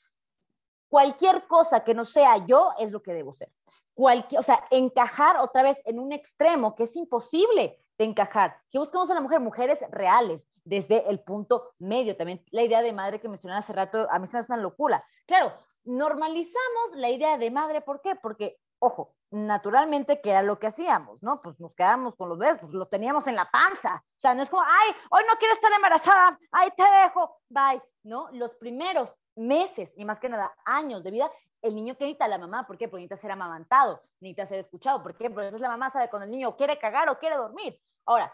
cualquier 0.89 1.47
cosa 1.47 1.85
que 1.85 1.95
no 1.95 2.05
sea 2.05 2.45
yo 2.47 2.73
es 2.79 2.93
lo 2.93 3.03
que 3.03 3.15
debo 3.15 3.33
ser. 3.33 3.53
Cualquier, 3.95 4.39
o 4.39 4.43
sea, 4.43 4.65
encajar 4.71 5.39
otra 5.39 5.63
vez 5.63 5.79
en 5.85 5.99
un 5.99 6.13
extremo 6.13 6.75
que 6.75 6.85
es 6.85 6.95
imposible 6.97 7.83
de 7.99 8.05
encajar. 8.05 8.57
¿Qué 8.71 8.79
buscamos 8.79 9.11
a 9.11 9.15
la 9.15 9.21
mujer? 9.21 9.41
Mujeres 9.41 9.81
reales, 9.91 10.47
desde 10.65 11.09
el 11.09 11.21
punto 11.21 11.73
medio. 11.79 12.17
También 12.17 12.45
la 12.51 12.63
idea 12.63 12.83
de 12.83 12.93
madre 12.93 13.21
que 13.21 13.29
mencioné 13.29 13.57
hace 13.57 13.73
rato, 13.73 14.07
a 14.11 14.19
mí 14.19 14.27
se 14.27 14.37
me 14.37 14.41
hace 14.41 14.53
una 14.53 14.63
locura. 14.63 15.03
Claro, 15.27 15.53
normalizamos 15.85 16.97
la 16.97 17.09
idea 17.09 17.39
de 17.39 17.51
madre, 17.51 17.81
¿por 17.81 18.03
qué? 18.03 18.15
Porque, 18.17 18.59
ojo, 18.79 19.15
naturalmente, 19.31 20.21
¿qué 20.21 20.31
era 20.31 20.43
lo 20.43 20.59
que 20.59 20.69
hacíamos? 20.69 21.23
¿No? 21.23 21.43
Pues 21.43 21.59
nos 21.61 21.75
quedábamos 21.75 22.15
con 22.17 22.29
los 22.29 22.39
bebés, 22.39 22.59
pues 22.59 22.73
lo 22.73 22.87
teníamos 22.87 23.27
en 23.27 23.37
la 23.37 23.51
panza. 23.51 24.03
O 24.05 24.19
sea, 24.19 24.35
no 24.35 24.43
es 24.43 24.51
como, 24.51 24.63
ay, 24.63 24.95
hoy 25.11 25.23
no 25.29 25.37
quiero 25.39 25.55
estar 25.55 25.73
embarazada, 25.73 26.39
ay, 26.53 26.71
te 26.77 26.83
dejo, 26.83 27.41
bye. 27.49 27.83
¿No? 28.03 28.29
Los 28.33 28.55
primeros 28.55 29.17
meses 29.35 29.93
y 29.97 30.05
más 30.05 30.21
que 30.21 30.29
nada 30.29 30.55
años 30.65 31.03
de 31.03 31.11
vida, 31.11 31.31
el 31.63 31.75
niño 31.75 31.97
que 31.97 32.05
necesita 32.05 32.29
la 32.29 32.39
mamá, 32.39 32.67
¿por 32.67 32.79
qué? 32.79 32.89
Porque 32.89 33.03
necesita 33.03 33.21
ser 33.21 33.33
amamantado, 33.33 34.01
necesita 34.21 34.47
ser 34.47 34.61
escuchado, 34.61 35.03
¿por 35.03 35.17
qué? 35.17 35.29
Porque 35.29 35.47
entonces 35.47 35.63
la 35.63 35.69
mamá 35.69 35.91
sabe 35.91 36.09
cuando 36.09 36.27
el 36.27 36.31
niño 36.31 36.57
quiere 36.57 36.79
cagar 36.79 37.09
o 37.09 37.19
quiere 37.19 37.37
dormir. 37.37 37.81
Ahora, 38.05 38.33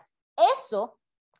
eso 0.58 0.98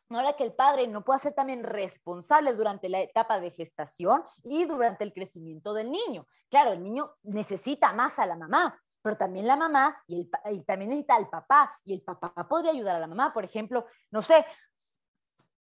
ahora 0.09 0.33
que 0.33 0.43
el 0.43 0.53
padre 0.53 0.87
no 0.87 1.03
pueda 1.03 1.19
ser 1.19 1.33
también 1.33 1.63
responsable 1.63 2.53
durante 2.53 2.89
la 2.89 2.99
etapa 3.01 3.39
de 3.39 3.51
gestación 3.51 4.23
y 4.43 4.65
durante 4.65 5.03
el 5.03 5.13
crecimiento 5.13 5.73
del 5.73 5.91
niño. 5.91 6.27
Claro, 6.49 6.71
el 6.71 6.83
niño 6.83 7.15
necesita 7.23 7.93
más 7.93 8.19
a 8.19 8.25
la 8.25 8.35
mamá, 8.35 8.79
pero 9.03 9.17
también 9.17 9.45
la 9.45 9.57
mamá 9.57 10.01
y, 10.07 10.21
el, 10.21 10.55
y 10.55 10.63
también 10.63 10.89
necesita 10.89 11.15
al 11.15 11.29
papá 11.29 11.77
y 11.83 11.93
el 11.93 12.01
papá 12.01 12.33
podría 12.47 12.71
ayudar 12.71 12.95
a 12.95 12.99
la 12.99 13.07
mamá, 13.07 13.33
por 13.33 13.43
ejemplo, 13.43 13.85
no 14.09 14.23
sé, 14.23 14.45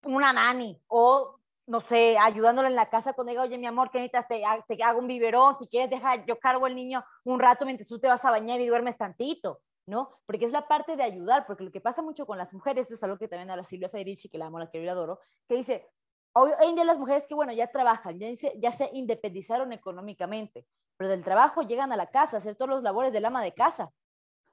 una 0.03 0.33
nani 0.33 0.83
o 0.89 1.37
no 1.67 1.81
sé, 1.83 2.17
ayudándole 2.19 2.69
en 2.69 2.77
la 2.77 2.89
casa 2.89 3.13
con 3.13 3.29
ella, 3.29 3.43
oye, 3.43 3.59
mi 3.59 3.67
amor, 3.67 3.91
¿qué 3.91 3.99
necesitas? 3.99 4.27
Te, 4.27 4.43
te 4.67 4.83
hago 4.83 5.01
un 5.01 5.07
biberón, 5.07 5.57
si 5.59 5.69
quieres, 5.69 5.91
deja, 5.91 6.25
yo 6.25 6.39
cargo 6.39 6.67
el 6.67 6.75
niño 6.75 7.05
un 7.25 7.39
rato 7.39 7.67
mientras 7.67 7.87
tú 7.87 7.99
te 8.01 8.09
vas 8.09 8.25
a 8.25 8.31
bañar 8.31 8.59
y 8.61 8.67
duermes 8.67 8.97
tantito, 8.97 9.61
¿no? 9.85 10.19
Porque 10.25 10.47
es 10.47 10.53
la 10.53 10.67
parte 10.67 10.97
de 10.97 11.03
ayudar, 11.03 11.47
porque 11.47 11.65
lo 11.65 11.71
que 11.71 11.83
pasa 11.83 12.01
mucho 12.01 12.27
con 12.27 12.39
las 12.39 12.55
mujeres, 12.55 12.83
esto 12.83 12.95
es 12.95 13.03
algo 13.05 13.19
que 13.19 13.29
también 13.29 13.51
habla 13.51 13.65
Silvia 13.65 13.91
Federici, 13.91 14.31
que 14.31 14.39
la 14.39 14.47
amo, 14.47 14.59
la 14.59 14.71
que 14.71 14.83
yo 14.83 14.91
adoro, 14.91 15.21
que 15.47 15.57
dice, 15.57 15.87
hoy, 16.33 16.51
en 16.61 16.75
día 16.75 16.85
las 16.85 16.99
mujeres 16.99 17.25
que, 17.27 17.35
bueno, 17.35 17.53
ya 17.53 17.67
trabajan, 17.69 18.19
ya, 18.19 18.29
ya 18.57 18.71
se 18.71 18.91
independizaron 18.93 19.73
económicamente, 19.73 20.67
pero 20.97 21.11
del 21.11 21.25
trabajo 21.25 21.63
llegan 21.63 21.93
a 21.93 21.97
la 21.97 22.07
casa 22.07 22.37
a 22.37 22.39
hacer 22.39 22.57
todos 22.57 22.69
los 22.71 22.83
labores 22.83 23.13
del 23.13 23.25
ama 23.25 23.43
de 23.43 23.55
casa, 23.55 23.93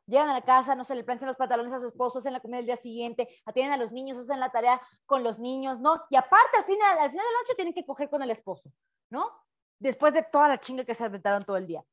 llegan 0.08 0.30
a 0.30 0.34
la 0.34 0.42
casa, 0.42 0.76
no 0.76 0.84
se 0.84 0.96
le 0.96 1.04
planchan 1.04 1.28
los 1.28 1.38
pantalones 1.38 1.74
a 1.74 1.80
su 1.80 1.88
esposo, 1.88 2.20
hacen 2.20 2.34
la 2.34 2.40
comida 2.40 2.60
el 2.60 2.66
día 2.66 2.78
siguiente, 2.78 3.28
atienden 3.46 3.74
a 3.74 3.84
los 3.84 3.92
niños, 3.92 4.18
hacen 4.18 4.40
la 4.40 4.52
tarea 4.52 4.82
con 5.06 5.24
los 5.24 5.40
niños, 5.40 5.80
¿no? 5.80 6.04
Y 6.10 6.16
aparte, 6.16 6.58
al 6.58 6.66
final, 6.66 7.00
al 7.00 7.10
final 7.12 7.26
de 7.26 7.32
la 7.32 7.40
noche 7.40 7.56
tienen 7.56 7.74
que 7.74 7.86
coger 7.86 8.10
con 8.10 8.22
el 8.22 8.32
esposo, 8.32 8.72
¿no? 9.10 9.32
Después 9.80 10.14
de 10.14 10.24
toda 10.24 10.48
la 10.48 10.60
chinga 10.60 10.86
que 10.86 10.94
se 10.94 11.04
aventaron 11.04 11.44
todo 11.44 11.58
el 11.58 11.68
día. 11.68 11.84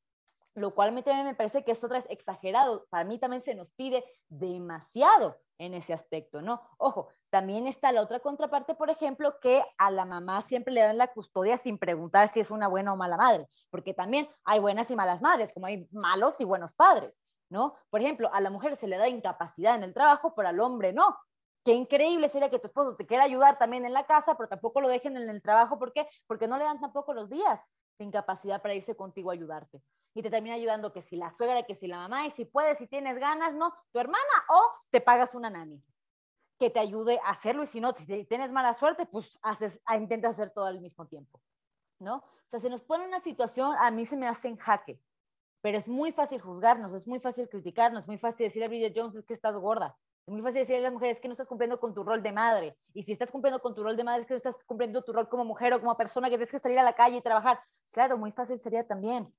Lo 0.54 0.74
cual 0.74 0.90
a 0.90 0.92
mí 0.92 1.02
también 1.02 1.26
me 1.26 1.34
parece 1.34 1.64
que 1.64 1.72
esto 1.72 1.86
otra 1.86 1.98
es 1.98 2.06
exagerado. 2.10 2.86
Para 2.90 3.04
mí 3.04 3.18
también 3.18 3.42
se 3.42 3.54
nos 3.54 3.70
pide 3.70 4.04
demasiado 4.28 5.38
en 5.58 5.74
ese 5.74 5.92
aspecto, 5.92 6.42
¿no? 6.42 6.60
Ojo, 6.78 7.08
también 7.30 7.66
está 7.66 7.92
la 7.92 8.02
otra 8.02 8.20
contraparte, 8.20 8.74
por 8.74 8.90
ejemplo, 8.90 9.38
que 9.40 9.64
a 9.78 9.90
la 9.90 10.04
mamá 10.04 10.42
siempre 10.42 10.74
le 10.74 10.82
dan 10.82 10.98
la 10.98 11.12
custodia 11.12 11.56
sin 11.56 11.78
preguntar 11.78 12.28
si 12.28 12.40
es 12.40 12.50
una 12.50 12.68
buena 12.68 12.92
o 12.92 12.96
mala 12.96 13.16
madre, 13.16 13.48
porque 13.70 13.94
también 13.94 14.28
hay 14.44 14.60
buenas 14.60 14.90
y 14.90 14.96
malas 14.96 15.22
madres, 15.22 15.52
como 15.52 15.66
hay 15.66 15.88
malos 15.92 16.40
y 16.40 16.44
buenos 16.44 16.74
padres. 16.74 17.22
¿no? 17.52 17.74
Por 17.90 18.00
ejemplo, 18.00 18.32
a 18.32 18.40
la 18.40 18.50
mujer 18.50 18.76
se 18.76 18.88
le 18.88 18.96
da 18.96 19.08
incapacidad 19.08 19.76
en 19.76 19.82
el 19.84 19.92
trabajo, 19.92 20.34
pero 20.34 20.48
al 20.48 20.58
hombre 20.58 20.92
no. 20.92 21.16
Qué 21.64 21.74
increíble 21.74 22.28
sería 22.28 22.50
que 22.50 22.58
tu 22.58 22.66
esposo 22.66 22.96
te 22.96 23.06
quiera 23.06 23.24
ayudar 23.24 23.58
también 23.58 23.84
en 23.84 23.92
la 23.92 24.06
casa, 24.06 24.34
pero 24.36 24.48
tampoco 24.48 24.80
lo 24.80 24.88
dejen 24.88 25.16
en 25.16 25.28
el 25.28 25.42
trabajo. 25.42 25.78
¿Por 25.78 25.92
qué? 25.92 26.08
Porque 26.26 26.48
no 26.48 26.56
le 26.56 26.64
dan 26.64 26.80
tampoco 26.80 27.12
los 27.14 27.28
días 27.28 27.68
de 27.98 28.06
incapacidad 28.06 28.62
para 28.62 28.74
irse 28.74 28.96
contigo 28.96 29.30
a 29.30 29.34
ayudarte. 29.34 29.82
Y 30.14 30.22
te 30.22 30.30
termina 30.30 30.54
ayudando 30.54 30.92
que 30.92 31.02
si 31.02 31.16
la 31.16 31.30
suegra, 31.30 31.62
que 31.62 31.74
si 31.74 31.86
la 31.86 31.96
mamá, 31.96 32.26
y 32.26 32.30
si 32.30 32.44
puedes, 32.44 32.78
si 32.78 32.86
tienes 32.86 33.18
ganas, 33.18 33.54
¿no? 33.54 33.72
Tu 33.92 33.98
hermana, 33.98 34.22
o 34.48 34.70
te 34.90 35.00
pagas 35.00 35.34
una 35.34 35.50
nani 35.50 35.82
que 36.58 36.70
te 36.70 36.80
ayude 36.80 37.18
a 37.24 37.30
hacerlo. 37.30 37.62
Y 37.62 37.66
si 37.66 37.80
no, 37.80 37.92
si 37.92 38.24
tienes 38.26 38.52
mala 38.52 38.74
suerte, 38.74 39.06
pues 39.06 39.38
haces, 39.42 39.80
ah, 39.86 39.96
intentas 39.96 40.32
hacer 40.32 40.50
todo 40.50 40.66
al 40.66 40.80
mismo 40.80 41.06
tiempo, 41.06 41.40
¿no? 41.98 42.16
O 42.16 42.48
sea, 42.48 42.60
se 42.60 42.68
nos 42.68 42.82
pone 42.82 43.06
una 43.06 43.20
situación, 43.20 43.74
a 43.78 43.90
mí 43.90 44.04
se 44.04 44.16
me 44.16 44.28
hace 44.28 44.48
en 44.48 44.56
jaque 44.56 45.00
pero 45.62 45.78
es 45.78 45.88
muy 45.88 46.12
fácil 46.12 46.40
juzgarnos, 46.40 46.92
es 46.92 47.06
muy 47.06 47.20
fácil 47.20 47.48
criticarnos, 47.48 48.04
es 48.04 48.08
muy 48.08 48.18
fácil 48.18 48.46
decir 48.46 48.62
a 48.64 48.68
Bridget 48.68 48.92
Jones 48.94 49.14
es 49.14 49.24
que 49.24 49.32
estás 49.32 49.54
gorda. 49.54 49.96
Es 50.26 50.32
muy 50.32 50.42
fácil 50.42 50.60
decir 50.60 50.76
a 50.76 50.80
las 50.80 50.92
mujeres 50.92 51.20
que 51.20 51.28
no 51.28 51.32
estás 51.32 51.46
cumpliendo 51.46 51.80
con 51.80 51.94
tu 51.94 52.02
rol 52.02 52.22
de 52.22 52.32
madre. 52.32 52.76
Y 52.94 53.04
si 53.04 53.12
estás 53.12 53.30
cumpliendo 53.30 53.60
con 53.60 53.74
tu 53.74 53.82
rol 53.82 53.96
de 53.96 54.04
madre, 54.04 54.22
es 54.22 54.26
que 54.26 54.34
no 54.34 54.38
estás 54.38 54.64
cumpliendo 54.64 55.02
tu 55.02 55.12
rol 55.12 55.28
como 55.28 55.44
mujer 55.44 55.72
o 55.72 55.80
como 55.80 55.96
persona 55.96 56.28
que 56.28 56.36
tienes 56.36 56.50
que 56.50 56.58
salir 56.58 56.78
a 56.80 56.82
la 56.82 56.94
calle 56.94 57.16
y 57.16 57.20
trabajar. 57.20 57.60
Claro, 57.92 58.18
muy 58.18 58.32
fácil 58.32 58.58
sería 58.58 58.86
también, 58.86 59.32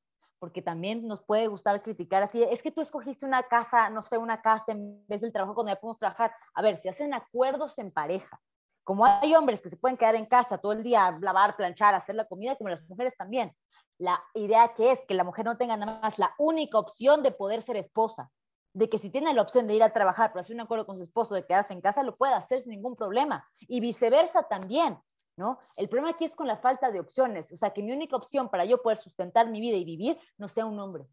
porque 0.43 0.61
también 0.61 1.07
nos 1.07 1.23
puede 1.23 1.47
gustar 1.47 1.81
criticar 1.81 2.21
así. 2.21 2.43
Es 2.43 2.61
que 2.61 2.69
tú 2.69 2.81
escogiste 2.81 3.25
una 3.25 3.43
casa, 3.43 3.89
no 3.89 4.03
sé, 4.03 4.17
una 4.17 4.41
casa 4.41 4.73
en 4.73 5.07
vez 5.07 5.21
del 5.21 5.31
trabajo 5.31 5.55
cuando 5.55 5.71
ya 5.71 5.79
podemos 5.79 5.99
trabajar. 5.99 6.33
A 6.53 6.61
ver, 6.61 6.81
si 6.81 6.89
hacen 6.89 7.13
acuerdos 7.13 7.79
en 7.79 7.89
pareja, 7.89 8.41
como 8.83 9.05
hay 9.05 9.33
hombres 9.35 9.61
que 9.61 9.69
se 9.69 9.77
pueden 9.77 9.95
quedar 9.95 10.15
en 10.15 10.25
casa 10.25 10.57
todo 10.57 10.73
el 10.73 10.83
día, 10.83 11.17
lavar, 11.21 11.55
planchar, 11.55 11.93
hacer 11.93 12.15
la 12.15 12.25
comida, 12.25 12.57
como 12.57 12.69
las 12.69 12.83
mujeres 12.89 13.15
también 13.15 13.55
la 13.99 14.21
idea 14.33 14.73
que 14.73 14.91
es 14.91 14.99
que 15.07 15.13
la 15.13 15.23
mujer 15.23 15.45
no 15.45 15.55
tenga 15.55 15.77
nada 15.77 16.01
más 16.01 16.19
la 16.19 16.35
única 16.37 16.77
opción 16.77 17.23
de 17.23 17.31
poder 17.31 17.61
ser 17.61 17.77
esposa, 17.77 18.29
de 18.73 18.89
que 18.89 18.97
si 18.97 19.09
tiene 19.09 19.33
la 19.33 19.43
opción 19.43 19.65
de 19.65 19.75
ir 19.75 19.83
a 19.83 19.93
trabajar, 19.93 20.31
pero 20.33 20.41
hacer 20.41 20.55
un 20.55 20.61
acuerdo 20.61 20.85
con 20.85 20.97
su 20.97 21.03
esposo 21.03 21.35
de 21.35 21.45
quedarse 21.45 21.71
en 21.71 21.79
casa, 21.79 22.03
lo 22.03 22.13
puede 22.13 22.33
hacer 22.33 22.61
sin 22.61 22.71
ningún 22.71 22.97
problema. 22.97 23.47
Y 23.61 23.79
viceversa 23.79 24.43
también, 24.43 24.99
¿no? 25.35 25.59
El 25.77 25.89
problema 25.89 26.11
aquí 26.11 26.25
es 26.25 26.35
con 26.35 26.47
la 26.47 26.57
falta 26.57 26.91
de 26.91 26.99
opciones, 26.99 27.51
o 27.51 27.57
sea, 27.57 27.71
que 27.71 27.83
mi 27.83 27.91
única 27.91 28.15
opción 28.15 28.49
para 28.49 28.65
yo 28.65 28.81
poder 28.81 28.97
sustentar 28.97 29.49
mi 29.49 29.61
vida 29.61 29.77
y 29.77 29.85
vivir 29.85 30.19
no 30.37 30.47
sea 30.47 30.65
un 30.65 30.79
hombre. 30.79 31.07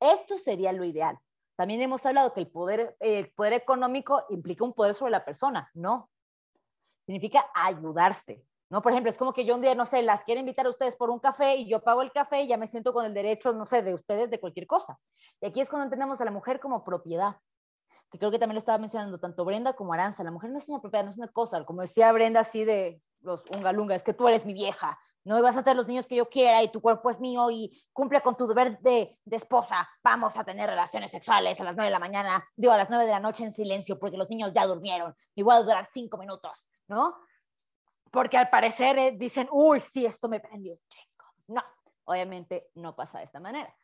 Esto 0.00 0.38
sería 0.38 0.72
lo 0.72 0.84
ideal. 0.84 1.18
También 1.56 1.82
hemos 1.82 2.06
hablado 2.06 2.32
que 2.32 2.40
el 2.40 2.48
poder, 2.48 2.96
el 3.00 3.30
poder 3.32 3.52
económico 3.52 4.24
implica 4.30 4.64
un 4.64 4.72
poder 4.72 4.94
sobre 4.94 5.12
la 5.12 5.24
persona, 5.24 5.70
no. 5.74 6.10
Significa 7.04 7.44
ayudarse, 7.54 8.42
¿no? 8.70 8.80
Por 8.80 8.92
ejemplo, 8.92 9.10
es 9.10 9.18
como 9.18 9.34
que 9.34 9.44
yo 9.44 9.56
un 9.56 9.60
día, 9.60 9.74
no 9.74 9.84
sé, 9.84 10.02
las 10.02 10.24
quiero 10.24 10.40
invitar 10.40 10.64
a 10.66 10.70
ustedes 10.70 10.96
por 10.96 11.10
un 11.10 11.18
café 11.18 11.56
y 11.56 11.68
yo 11.68 11.82
pago 11.82 12.00
el 12.00 12.12
café 12.12 12.42
y 12.42 12.48
ya 12.48 12.56
me 12.56 12.66
siento 12.66 12.94
con 12.94 13.04
el 13.04 13.12
derecho, 13.12 13.52
no 13.52 13.66
sé, 13.66 13.82
de 13.82 13.92
ustedes 13.92 14.30
de 14.30 14.40
cualquier 14.40 14.66
cosa. 14.66 14.98
Y 15.42 15.46
aquí 15.46 15.60
es 15.60 15.68
cuando 15.68 15.84
entendemos 15.84 16.20
a 16.20 16.24
la 16.24 16.30
mujer 16.30 16.60
como 16.60 16.82
propiedad, 16.82 17.36
que 18.10 18.18
creo 18.18 18.30
que 18.30 18.38
también 18.38 18.56
lo 18.56 18.60
estaba 18.60 18.78
mencionando 18.78 19.18
tanto 19.18 19.44
Brenda 19.44 19.74
como 19.74 19.92
Aranza. 19.92 20.24
La 20.24 20.30
mujer 20.30 20.50
no 20.50 20.58
es 20.58 20.68
una 20.68 20.80
propiedad, 20.80 21.04
no 21.04 21.10
es 21.10 21.16
una 21.16 21.28
cosa, 21.28 21.64
como 21.64 21.82
decía 21.82 22.12
Brenda 22.12 22.40
así 22.40 22.64
de 22.64 23.02
los 23.20 23.44
ungalunga, 23.54 23.94
es 23.94 24.02
que 24.02 24.14
tú 24.14 24.28
eres 24.28 24.46
mi 24.46 24.54
vieja, 24.54 24.98
no 25.24 25.40
vas 25.42 25.56
a 25.56 25.62
tener 25.62 25.76
los 25.76 25.86
niños 25.86 26.06
que 26.06 26.16
yo 26.16 26.28
quiera 26.28 26.62
y 26.62 26.72
tu 26.72 26.80
cuerpo 26.80 27.10
es 27.10 27.20
mío 27.20 27.50
y 27.50 27.84
cumple 27.92 28.22
con 28.22 28.36
tu 28.36 28.46
deber 28.46 28.78
de, 28.80 29.18
esposa. 29.30 29.88
Vamos 30.02 30.38
a 30.38 30.44
tener 30.44 30.70
relaciones 30.70 31.10
sexuales 31.10 31.60
a 31.60 31.64
las 31.64 31.76
nueve 31.76 31.88
de 31.88 31.92
la 31.92 31.98
mañana, 31.98 32.44
digo 32.56 32.72
a 32.72 32.78
las 32.78 32.88
nueve 32.88 33.04
de 33.04 33.12
la 33.12 33.20
noche 33.20 33.44
en 33.44 33.52
silencio 33.52 33.98
porque 33.98 34.16
los 34.16 34.30
niños 34.30 34.52
ya 34.54 34.66
durmieron 34.66 35.14
y 35.34 35.42
voy 35.42 35.54
a 35.54 35.62
durar 35.62 35.86
cinco 35.86 36.16
minutos, 36.16 36.68
¿no? 36.88 37.14
porque 38.10 38.36
al 38.36 38.50
parecer 38.50 38.98
eh, 38.98 39.12
dicen, 39.16 39.48
uy, 39.50 39.80
sí, 39.80 40.04
esto 40.04 40.28
me 40.28 40.40
prendió 40.40 40.78
No, 41.46 41.62
obviamente 42.04 42.68
no 42.74 42.94
pasa 42.94 43.18
de 43.18 43.24
esta 43.24 43.40
manera. 43.40 43.74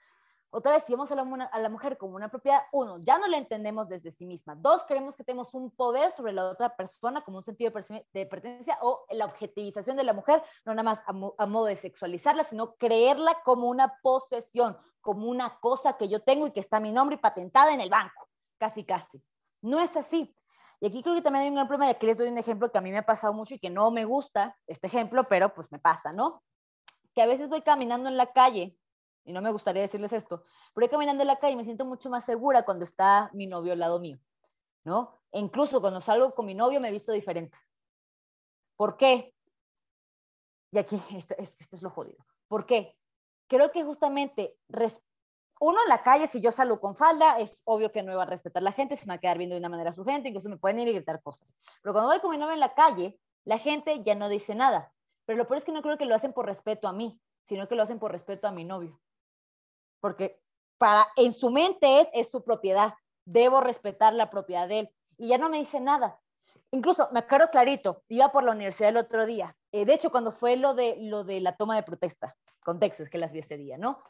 Otra 0.56 0.72
vez, 0.72 0.84
si 0.84 0.94
vemos 0.94 1.12
a 1.12 1.14
la, 1.14 1.22
a 1.52 1.60
la, 1.60 1.68
mujer 1.68 1.98
como 1.98 2.16
una 2.16 2.30
propiedad, 2.30 2.62
uno, 2.72 2.96
ya 2.98 3.18
no 3.18 3.28
la 3.28 3.36
entendemos 3.36 3.90
desde 3.90 4.10
sí 4.10 4.24
misma. 4.24 4.54
Dos, 4.54 4.86
creemos 4.88 5.14
que 5.14 5.22
tenemos 5.22 5.52
un 5.52 5.70
poder 5.70 6.10
sobre 6.10 6.32
la 6.32 6.48
otra 6.48 6.74
persona 6.74 7.20
como 7.20 7.36
un 7.36 7.42
sentido 7.42 7.70
de, 8.14 8.26
pertenencia 8.26 8.78
o 8.80 9.04
la 9.10 9.26
objetivización 9.26 9.98
de 9.98 10.04
la 10.04 10.14
mujer, 10.14 10.42
no 10.64 10.72
nada 10.72 10.82
más 10.82 11.00
a, 11.00 11.12
a, 11.42 11.46
modo 11.46 11.66
de 11.66 11.76
sexualizarla, 11.76 12.42
sino 12.42 12.74
creerla 12.76 13.42
como 13.44 13.68
una 13.68 13.98
posesión, 14.00 14.78
como 15.02 15.28
una 15.28 15.60
cosa 15.60 15.98
que 15.98 16.08
yo 16.08 16.22
tengo 16.22 16.46
y 16.46 16.52
que 16.52 16.60
está 16.60 16.80
mi 16.80 16.90
nombre 16.90 17.16
y 17.16 17.18
patentada 17.18 17.74
en 17.74 17.82
el 17.82 17.90
banco, 17.90 18.26
casi, 18.56 18.82
casi. 18.82 19.22
No 19.60 19.78
es 19.78 19.94
así. 19.94 20.34
Y 20.80 20.86
aquí 20.86 21.02
creo 21.02 21.16
que 21.16 21.20
también 21.20 21.42
hay 21.42 21.48
un 21.50 21.56
gran 21.56 21.68
problema, 21.68 21.88
y 21.88 21.94
aquí 21.94 22.06
les 22.06 22.16
doy 22.16 22.28
un 22.28 22.38
ejemplo 22.38 22.72
que 22.72 22.78
a 22.78 22.80
mí 22.80 22.90
me 22.90 22.96
ha 22.96 23.04
pasado 23.04 23.34
mucho 23.34 23.56
y 23.56 23.58
que 23.58 23.68
no 23.68 23.90
me 23.90 24.06
gusta 24.06 24.56
este 24.66 24.86
ejemplo, 24.86 25.24
pero 25.24 25.52
pues 25.52 25.70
me 25.70 25.78
pasa, 25.78 26.14
¿no? 26.14 26.42
Que 27.14 27.20
a 27.20 27.26
veces 27.26 27.50
voy 27.50 27.60
caminando 27.60 28.08
en 28.08 28.16
la 28.16 28.32
calle, 28.32 28.74
y 29.26 29.32
no 29.32 29.42
me 29.42 29.50
gustaría 29.50 29.82
decirles 29.82 30.12
esto, 30.12 30.44
pero 30.72 30.86
voy 30.86 30.88
caminando 30.88 31.22
en 31.22 31.28
la 31.28 31.38
calle 31.38 31.56
me 31.56 31.64
siento 31.64 31.84
mucho 31.84 32.08
más 32.08 32.24
segura 32.24 32.64
cuando 32.64 32.84
está 32.84 33.30
mi 33.34 33.46
novio 33.46 33.72
al 33.72 33.80
lado 33.80 34.00
mío, 34.00 34.18
¿no? 34.84 35.20
E 35.32 35.40
incluso 35.40 35.80
cuando 35.80 36.00
salgo 36.00 36.34
con 36.34 36.46
mi 36.46 36.54
novio 36.54 36.80
me 36.80 36.88
he 36.88 36.92
visto 36.92 37.12
diferente. 37.12 37.58
¿Por 38.76 38.96
qué? 38.96 39.34
Y 40.70 40.78
aquí, 40.78 41.00
esto, 41.14 41.34
esto 41.38 41.76
es 41.76 41.82
lo 41.82 41.90
jodido. 41.90 42.24
¿Por 42.48 42.66
qué? 42.66 42.96
Creo 43.48 43.72
que 43.72 43.82
justamente 43.84 44.56
uno 45.58 45.78
en 45.82 45.88
la 45.88 46.02
calle, 46.02 46.26
si 46.26 46.40
yo 46.40 46.52
salgo 46.52 46.80
con 46.80 46.94
falda, 46.94 47.38
es 47.38 47.62
obvio 47.64 47.90
que 47.90 48.02
no 48.02 48.12
iba 48.12 48.22
a 48.22 48.26
respetar 48.26 48.62
la 48.62 48.72
gente, 48.72 48.94
se 48.94 49.06
me 49.06 49.12
va 49.12 49.14
a 49.14 49.20
quedar 49.20 49.38
viendo 49.38 49.54
de 49.54 49.60
una 49.60 49.68
manera 49.68 49.92
sugerente, 49.92 50.28
incluso 50.28 50.48
me 50.48 50.58
pueden 50.58 50.78
ir 50.80 50.88
y 50.88 50.92
gritar 50.92 51.22
cosas. 51.22 51.54
Pero 51.82 51.92
cuando 51.92 52.10
voy 52.10 52.20
con 52.20 52.30
mi 52.30 52.38
novia 52.38 52.54
en 52.54 52.60
la 52.60 52.74
calle, 52.74 53.18
la 53.44 53.58
gente 53.58 54.02
ya 54.02 54.14
no 54.14 54.28
dice 54.28 54.54
nada. 54.54 54.92
Pero 55.24 55.38
lo 55.38 55.46
peor 55.46 55.58
es 55.58 55.64
que 55.64 55.72
no 55.72 55.82
creo 55.82 55.98
que 55.98 56.04
lo 56.04 56.14
hacen 56.14 56.32
por 56.32 56.46
respeto 56.46 56.86
a 56.86 56.92
mí, 56.92 57.20
sino 57.42 57.66
que 57.66 57.74
lo 57.74 57.82
hacen 57.82 57.98
por 57.98 58.12
respeto 58.12 58.46
a 58.46 58.52
mi 58.52 58.64
novio. 58.64 59.00
Porque 60.00 60.40
para, 60.78 61.06
en 61.16 61.32
su 61.32 61.50
mente 61.50 62.00
es, 62.00 62.08
es 62.12 62.30
su 62.30 62.44
propiedad. 62.44 62.94
Debo 63.24 63.60
respetar 63.60 64.14
la 64.14 64.30
propiedad 64.30 64.68
de 64.68 64.80
él. 64.80 64.90
Y 65.18 65.28
ya 65.28 65.38
no 65.38 65.48
me 65.48 65.58
dice 65.58 65.80
nada. 65.80 66.18
Incluso 66.70 67.08
me 67.12 67.20
acuerdo 67.20 67.50
clarito, 67.50 68.02
iba 68.08 68.32
por 68.32 68.44
la 68.44 68.52
universidad 68.52 68.90
el 68.90 68.96
otro 68.96 69.24
día. 69.24 69.56
Eh, 69.72 69.84
de 69.84 69.94
hecho, 69.94 70.10
cuando 70.10 70.32
fue 70.32 70.56
lo 70.56 70.74
de, 70.74 70.96
lo 71.00 71.24
de 71.24 71.40
la 71.40 71.56
toma 71.56 71.76
de 71.76 71.82
protesta 71.82 72.36
con 72.60 72.80
Texas, 72.80 73.08
que 73.08 73.18
las 73.18 73.32
vi 73.32 73.38
ese 73.38 73.56
día, 73.56 73.78
¿no? 73.78 74.02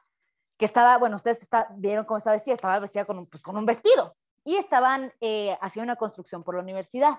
que 0.57 0.65
estaba, 0.65 0.97
bueno, 0.99 1.17
ustedes 1.17 1.43
está, 1.43 1.69
vieron 1.77 2.05
cómo 2.05 2.19
estaba 2.19 2.35
vestida, 2.35 2.55
estaba 2.55 2.79
vestida 2.79 3.05
con 3.05 3.19
un, 3.19 3.27
pues, 3.27 3.43
con 3.43 3.57
un 3.57 3.67
vestido 3.67 4.17
y 4.45 4.57
estaban 4.57 5.13
eh, 5.21 5.57
haciendo 5.61 5.93
una 5.93 5.97
construcción 5.97 6.43
por 6.43 6.55
la 6.55 6.63
universidad. 6.63 7.19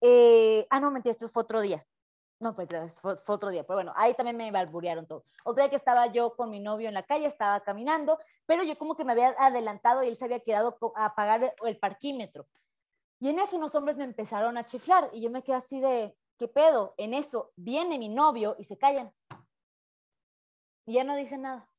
Eh, 0.00 0.66
ah, 0.70 0.80
no, 0.80 0.90
mentira, 0.90 1.12
esto 1.12 1.28
fue 1.28 1.42
otro 1.42 1.60
día. 1.60 1.84
No, 2.42 2.54
pues, 2.56 2.68
fue, 3.00 3.16
fue, 3.16 3.34
otro 3.36 3.50
día, 3.50 3.62
pero 3.62 3.76
bueno, 3.76 3.92
ahí 3.94 4.14
también 4.14 4.36
me 4.36 4.50
balburearon 4.50 5.06
todo. 5.06 5.24
Otro 5.44 5.62
día 5.62 5.70
que 5.70 5.76
estaba 5.76 6.06
yo 6.08 6.34
con 6.34 6.50
mi 6.50 6.58
novio 6.58 6.88
en 6.88 6.94
la 6.94 7.04
calle, 7.04 7.26
estaba 7.26 7.60
caminando, 7.60 8.18
pero 8.46 8.64
yo 8.64 8.76
como 8.76 8.96
que 8.96 9.04
me 9.04 9.12
había 9.12 9.34
adelantado 9.38 10.02
y 10.02 10.08
él 10.08 10.16
se 10.16 10.24
había 10.24 10.40
quedado 10.40 10.76
a 10.96 11.14
pagar 11.14 11.54
el 11.64 11.78
parquímetro. 11.78 12.48
Y 13.20 13.28
en 13.28 13.38
eso 13.38 13.56
unos 13.56 13.74
hombres 13.76 13.96
me 13.96 14.04
empezaron 14.04 14.58
a 14.58 14.64
chiflar 14.64 15.08
y 15.12 15.20
yo 15.20 15.30
me 15.30 15.44
quedé 15.44 15.56
así 15.56 15.80
de, 15.80 16.16
¿qué 16.36 16.48
pedo? 16.48 16.94
En 16.96 17.14
eso 17.14 17.52
viene 17.54 17.98
mi 17.98 18.08
novio 18.08 18.56
y 18.58 18.64
se 18.64 18.76
callan. 18.76 19.12
Y 20.84 20.94
ya 20.94 21.04
no 21.04 21.14
dicen 21.14 21.42
nada 21.42 21.72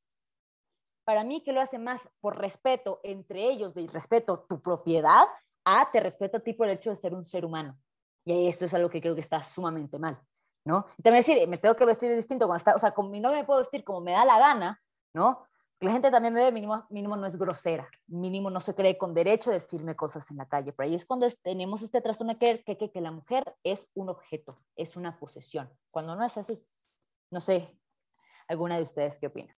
para 1.04 1.24
mí 1.24 1.42
que 1.42 1.52
lo 1.52 1.60
hace 1.60 1.78
más 1.78 2.08
por 2.20 2.38
respeto 2.38 3.00
entre 3.04 3.44
ellos, 3.50 3.74
de 3.74 3.86
respeto 3.86 4.46
tu 4.48 4.60
propiedad, 4.60 5.24
a 5.64 5.90
te 5.90 6.00
respeto 6.00 6.38
a 6.38 6.40
ti 6.40 6.54
por 6.54 6.68
el 6.68 6.76
hecho 6.76 6.90
de 6.90 6.96
ser 6.96 7.14
un 7.14 7.24
ser 7.24 7.44
humano. 7.44 7.78
Y 8.24 8.48
esto 8.48 8.64
es 8.64 8.74
algo 8.74 8.88
que 8.88 9.00
creo 9.00 9.14
que 9.14 9.20
está 9.20 9.42
sumamente 9.42 9.98
mal, 9.98 10.18
¿no? 10.64 10.86
Y 10.98 11.02
también 11.02 11.24
decir, 11.24 11.48
me 11.48 11.58
tengo 11.58 11.76
que 11.76 11.84
vestir 11.84 12.14
distinto 12.14 12.46
cuando 12.46 12.58
está, 12.58 12.74
o 12.74 12.78
sea, 12.78 12.92
con 12.92 13.10
mi 13.10 13.20
novia 13.20 13.38
me 13.38 13.44
puedo 13.44 13.60
vestir 13.60 13.84
como 13.84 14.00
me 14.00 14.12
da 14.12 14.24
la 14.24 14.38
gana, 14.38 14.82
¿no? 15.12 15.46
la 15.84 15.92
gente 15.92 16.10
también 16.10 16.32
me 16.32 16.42
ve, 16.42 16.50
mínimo, 16.50 16.86
mínimo 16.88 17.16
no 17.16 17.26
es 17.26 17.36
grosera, 17.36 17.88
mínimo 18.06 18.50
no 18.50 18.60
se 18.60 18.74
cree 18.74 18.96
con 18.96 19.12
derecho 19.12 19.50
a 19.50 19.54
decirme 19.54 19.94
cosas 19.94 20.30
en 20.30 20.38
la 20.38 20.48
calle. 20.48 20.72
Pero 20.72 20.88
ahí 20.88 20.94
es 20.94 21.04
cuando 21.04 21.28
tenemos 21.42 21.82
este 21.82 22.00
trastorno 22.00 22.38
que, 22.38 22.62
que, 22.64 22.78
que, 22.78 22.90
que 22.90 23.00
la 23.00 23.10
mujer 23.10 23.54
es 23.62 23.86
un 23.94 24.08
objeto, 24.08 24.58
es 24.76 24.96
una 24.96 25.18
posesión, 25.18 25.70
cuando 25.90 26.16
no 26.16 26.24
es 26.24 26.36
así. 26.38 26.58
No 27.30 27.40
sé, 27.40 27.68
¿alguna 28.48 28.78
de 28.78 28.84
ustedes 28.84 29.18
qué 29.18 29.26
opina? 29.26 29.54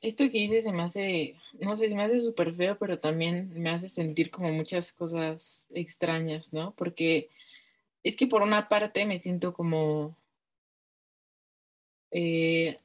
Esto 0.00 0.24
que 0.24 0.38
dices 0.38 0.64
se 0.64 0.72
me 0.72 0.82
hace, 0.82 1.36
no 1.60 1.76
sé, 1.76 1.88
se 1.88 1.94
me 1.94 2.02
hace 2.02 2.20
súper 2.20 2.54
feo, 2.54 2.76
pero 2.78 2.98
también 2.98 3.52
me 3.54 3.70
hace 3.70 3.88
sentir 3.88 4.30
como 4.30 4.50
muchas 4.50 4.92
cosas 4.92 5.68
extrañas, 5.70 6.52
¿no? 6.52 6.74
Porque 6.74 7.30
es 8.02 8.16
que 8.16 8.26
por 8.26 8.42
una 8.42 8.68
parte 8.68 9.06
me 9.06 9.18
siento 9.18 9.52
como, 9.52 10.16
eh, 12.10 12.78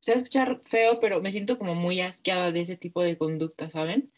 se 0.00 0.12
va 0.12 0.14
a 0.14 0.18
escuchar 0.18 0.60
feo, 0.64 1.00
pero 1.00 1.20
me 1.20 1.32
siento 1.32 1.58
como 1.58 1.74
muy 1.74 2.00
asqueada 2.00 2.52
de 2.52 2.60
ese 2.60 2.76
tipo 2.76 3.02
de 3.02 3.18
conducta, 3.18 3.70
¿saben? 3.70 4.12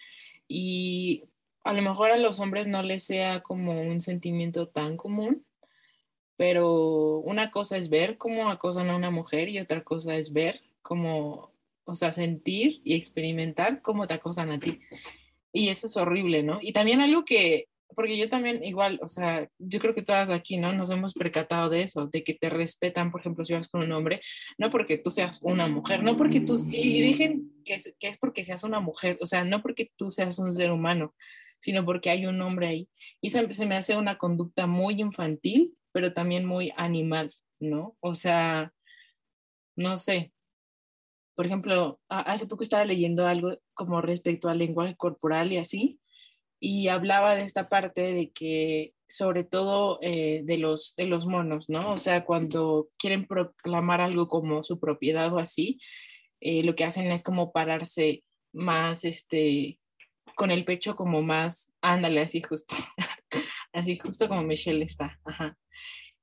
Y 0.49 1.25
a 1.65 1.73
lo 1.73 1.83
mejor 1.83 2.11
a 2.11 2.19
los 2.19 2.41
hombres 2.41 2.67
no 2.67 2.83
les 2.83 3.05
sea 3.05 3.43
como 3.43 3.83
un 3.83 4.01
sentimiento 4.01 4.69
tan 4.69 4.97
común, 4.97 5.45
pero 6.37 7.19
una 7.19 7.51
cosa 7.51 7.77
es 7.77 7.89
ver 7.89 8.19
cómo 8.19 8.49
acosan 8.51 8.91
a 8.91 8.97
una 8.97 9.11
mujer 9.11 9.49
y 9.49 9.61
otra 9.61 9.85
cosa 9.85 10.17
es 10.17 10.33
ver 10.33 10.61
cómo, 10.83 11.53
o 11.85 11.95
sea, 11.95 12.13
sentir 12.13 12.81
y 12.85 12.95
experimentar 12.95 13.83
cómo 13.83 14.07
te 14.07 14.15
acosan 14.15 14.51
a 14.51 14.59
ti. 14.61 14.81
Y 15.53 15.69
eso 15.69 15.87
es 15.87 15.97
horrible, 15.97 16.43
¿no? 16.43 16.59
Y 16.63 16.73
también 16.73 17.01
algo 17.01 17.25
que 17.25 17.69
porque 17.95 18.19
yo 18.19 18.29
también 18.29 18.65
igual, 18.65 18.99
o 19.03 19.09
sea, 19.09 19.49
yo 19.59 19.81
creo 19.81 19.95
que 19.95 20.03
todas 20.03 20.31
aquí, 20.31 20.57
¿no? 20.57 20.73
Nos 20.73 20.91
hemos 20.91 21.15
percatado 21.15 21.71
de 21.71 21.83
eso, 21.83 22.07
de 22.09 22.25
que 22.25 22.35
te 22.35 22.51
respetan, 22.51 23.11
por 23.11 23.21
ejemplo, 23.21 23.45
si 23.45 23.55
vas 23.55 23.69
con 23.69 23.83
un 23.83 23.93
hombre, 23.93 24.21
no 24.59 24.71
porque 24.71 24.99
tú 24.99 25.11
seas 25.11 25.41
una 25.43 25.67
mujer, 25.67 26.03
no 26.03 26.17
porque 26.17 26.41
tú, 26.41 26.59
y 26.69 27.01
dicen 27.01 27.53
que 27.65 27.75
es, 27.75 27.95
que 27.99 28.09
es 28.09 28.19
porque 28.19 28.45
seas 28.45 28.65
una 28.65 28.81
mujer, 28.81 29.19
o 29.21 29.27
sea, 29.27 29.45
no 29.45 29.63
porque 29.63 29.91
tú 29.97 30.11
seas 30.11 30.39
un 30.39 30.53
ser 30.53 30.71
humano, 30.71 31.15
sino 31.59 31.85
porque 31.85 32.11
hay 32.11 32.27
un 32.27 32.41
hombre 32.43 32.67
ahí. 32.67 32.89
Y 33.21 33.31
se, 33.31 33.53
se 33.53 33.67
me 33.67 33.77
hace 33.77 33.97
una 33.97 34.19
conducta 34.19 34.67
muy 34.67 35.01
infantil, 35.01 35.75
pero 35.93 36.13
también 36.13 36.45
muy 36.45 36.73
animal, 36.77 37.33
¿no? 37.61 37.97
O 38.01 38.15
sea, 38.15 38.73
no 39.77 39.99
sé. 39.99 40.33
Por 41.35 41.47
ejemplo, 41.47 42.01
hace 42.09 42.47
poco 42.47 42.63
estaba 42.63 42.85
leyendo 42.85 43.27
algo 43.27 43.57
como 43.75 44.03
respecto 44.03 44.49
al 44.49 44.59
lenguaje 44.59 44.97
corporal 44.97 45.53
y 45.53 45.57
así, 45.59 45.99
y 46.65 46.87
hablaba 46.87 47.35
de 47.35 47.43
esta 47.43 47.69
parte 47.69 48.13
de 48.13 48.31
que 48.31 48.95
sobre 49.09 49.43
todo 49.43 49.99
eh, 50.01 50.43
de, 50.45 50.59
los, 50.59 50.95
de 50.97 51.07
los 51.07 51.27
monos, 51.27 51.69
¿no? 51.69 51.93
O 51.93 51.99
sea, 51.99 52.25
cuando 52.25 52.89
quieren 52.99 53.27
proclamar 53.27 54.01
algo 54.01 54.29
como 54.29 54.63
su 54.63 54.79
propiedad 54.79 55.33
o 55.35 55.41
así, 55.41 55.81
eh, 56.41 56.63
lo 56.63 56.77
que 56.77 56.85
hacen 56.85 57.11
es 57.11 57.25
como 57.25 57.51
pararse 57.51 58.23
más, 58.53 59.05
este, 59.05 59.81
con 60.37 60.53
el 60.53 60.65
pecho 60.65 60.95
como 60.95 61.21
más, 61.21 61.73
ándale, 61.81 62.21
así 62.21 62.41
justo, 62.43 62.77
así 63.73 63.99
justo 63.99 64.29
como 64.29 64.45
Michelle 64.45 64.85
está, 64.85 65.19
ajá. 65.25 65.59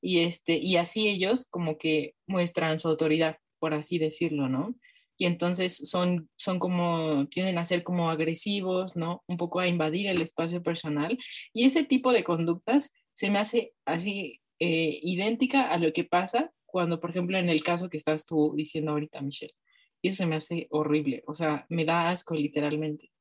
Y, 0.01 0.21
este, 0.21 0.53
y 0.53 0.77
así 0.77 1.09
ellos 1.09 1.47
como 1.49 1.77
que 1.77 2.15
muestran 2.27 2.79
su 2.79 2.87
autoridad, 2.87 3.39
por 3.59 3.73
así 3.73 3.99
decirlo, 3.99 4.47
¿no? 4.47 4.73
Y 5.19 5.25
entonces 5.25 5.75
son, 5.75 6.29
son 6.37 6.59
como, 6.59 7.27
tienden 7.27 7.57
a 7.57 7.65
ser 7.65 7.83
como 7.83 8.09
agresivos, 8.09 8.95
¿no? 8.95 9.21
Un 9.27 9.35
poco 9.35 9.59
a 9.59 9.67
invadir 9.67 10.07
el 10.07 10.21
espacio 10.21 10.63
personal. 10.63 11.19
Y 11.51 11.65
ese 11.65 11.83
tipo 11.83 12.13
de 12.13 12.23
conductas 12.23 12.93
se 13.13 13.29
me 13.29 13.37
hace 13.37 13.73
así 13.83 14.39
eh, 14.59 14.97
idéntica 15.03 15.69
a 15.69 15.77
lo 15.77 15.91
que 15.91 16.05
pasa 16.05 16.53
cuando, 16.65 17.01
por 17.01 17.09
ejemplo, 17.09 17.37
en 17.37 17.49
el 17.49 17.61
caso 17.63 17.89
que 17.89 17.97
estás 17.97 18.25
tú 18.25 18.53
diciendo 18.55 18.91
ahorita, 18.91 19.19
Michelle. 19.19 19.53
Y 20.01 20.07
eso 20.07 20.23
se 20.23 20.25
me 20.25 20.37
hace 20.37 20.67
horrible, 20.69 21.21
o 21.27 21.33
sea, 21.33 21.65
me 21.67 21.83
da 21.83 22.09
asco 22.09 22.33
literalmente. 22.33 23.11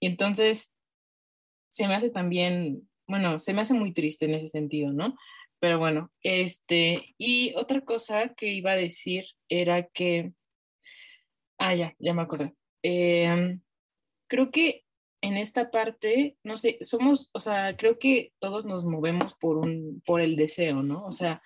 Y 0.00 0.06
entonces, 0.06 0.70
se 1.70 1.88
me 1.88 1.94
hace 1.94 2.10
también, 2.10 2.90
bueno, 3.06 3.38
se 3.38 3.54
me 3.54 3.62
hace 3.62 3.72
muy 3.72 3.94
triste 3.94 4.26
en 4.26 4.34
ese 4.34 4.48
sentido, 4.48 4.92
¿no? 4.92 5.16
Pero 5.60 5.78
bueno, 5.78 6.12
este, 6.22 7.14
y 7.16 7.54
otra 7.56 7.80
cosa 7.80 8.34
que 8.34 8.52
iba 8.52 8.72
a 8.72 8.76
decir 8.76 9.24
era 9.48 9.84
que 9.88 10.34
Ah, 11.58 11.74
ya, 11.74 11.94
ya 11.98 12.14
me 12.14 12.22
acordé. 12.22 12.54
Em, 12.82 13.60
creo 14.28 14.50
que 14.50 14.84
en 15.20 15.36
esta 15.36 15.70
parte, 15.70 16.36
no 16.44 16.56
sé, 16.56 16.78
somos, 16.80 17.30
o 17.32 17.40
sea, 17.40 17.76
creo 17.76 17.98
que 17.98 18.32
todos 18.38 18.64
nos 18.64 18.84
movemos 18.84 19.34
por 19.34 19.58
un, 19.58 20.02
por 20.06 20.20
el 20.20 20.36
deseo, 20.36 20.82
¿no? 20.82 21.04
O 21.06 21.12
sea, 21.12 21.42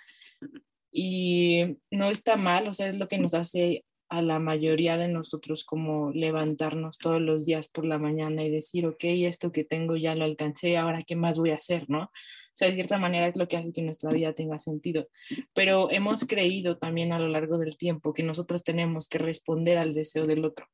y 0.91 1.79
no 1.91 2.11
está 2.11 2.37
mal, 2.37 2.69
o 2.69 2.75
sea, 2.75 2.89
es 2.89 2.97
lo 2.97 3.09
que 3.09 3.19
nos 3.19 3.35
hace 3.35 3.85
a 4.11 4.21
la 4.21 4.39
mayoría 4.39 4.99
de 4.99 5.09
nosotros 5.09 5.65
como 5.65 6.11
levantarnos 6.13 6.99
todos 6.99 7.21
los 7.23 7.47
días 7.47 7.69
por 7.69 7.87
la 7.87 7.99
mañana 7.99 8.45
y 8.45 8.51
decir, 8.51 8.87
ok, 8.87 9.05
esto 9.05 9.53
que 9.53 9.65
tengo 9.65 9.97
ya 9.97 10.15
lo 10.15 10.25
alcancé, 10.27 10.77
ahora 10.77 11.01
qué 11.01 11.17
más 11.17 11.39
voy 11.39 11.51
a 11.51 11.55
hacer, 11.55 11.89
¿no? 11.89 12.11
Sea, 12.53 12.69
de 12.69 12.75
cierta 12.75 12.99
manera 12.99 13.29
es 13.29 13.37
lo 13.37 13.49
que 13.49 13.57
hace 13.57 13.73
que 13.73 13.83
nuestra 13.83 14.13
vida 14.13 14.35
tenga 14.35 14.59
sentido. 14.59 15.09
Pero 15.55 15.91
hemos 15.91 16.25
creído 16.25 16.79
también 16.79 17.13
a 17.13 17.19
lo 17.19 17.29
largo 17.29 17.59
del 17.59 17.77
tiempo 17.77 18.13
que 18.13 18.23
nosotros 18.23 18.63
tenemos 18.65 19.09
que 19.09 19.19
responder 19.19 19.79
al 19.79 19.95
deseo 19.95 20.27
del 20.27 20.45
otro 20.45 20.67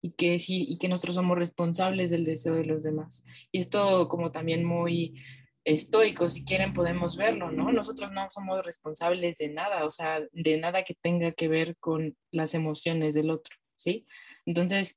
y 0.00 0.12
que, 0.12 0.38
sí, 0.38 0.66
y 0.68 0.76
que 0.76 0.88
nosotros 0.88 1.14
somos 1.14 1.38
responsables 1.38 2.10
del 2.10 2.24
deseo 2.24 2.54
de 2.54 2.66
los 2.66 2.82
demás. 2.82 3.24
Y 3.50 3.60
esto 3.60 4.06
como 4.08 4.30
también 4.32 4.62
muy 4.62 5.14
estoico, 5.64 6.28
si 6.28 6.44
quieren 6.44 6.74
podemos 6.74 7.16
verlo, 7.16 7.50
¿no? 7.50 7.72
Nosotros 7.72 8.12
no 8.12 8.30
somos 8.30 8.64
responsables 8.66 9.38
de 9.38 9.48
nada, 9.48 9.86
o 9.86 9.90
sea, 9.90 10.20
de 10.32 10.58
nada 10.58 10.84
que 10.84 10.94
tenga 10.94 11.32
que 11.32 11.48
ver 11.48 11.76
con 11.78 12.16
las 12.30 12.54
emociones 12.54 13.14
del 13.14 13.30
otro, 13.30 13.56
¿sí? 13.76 14.04
Entonces, 14.44 14.96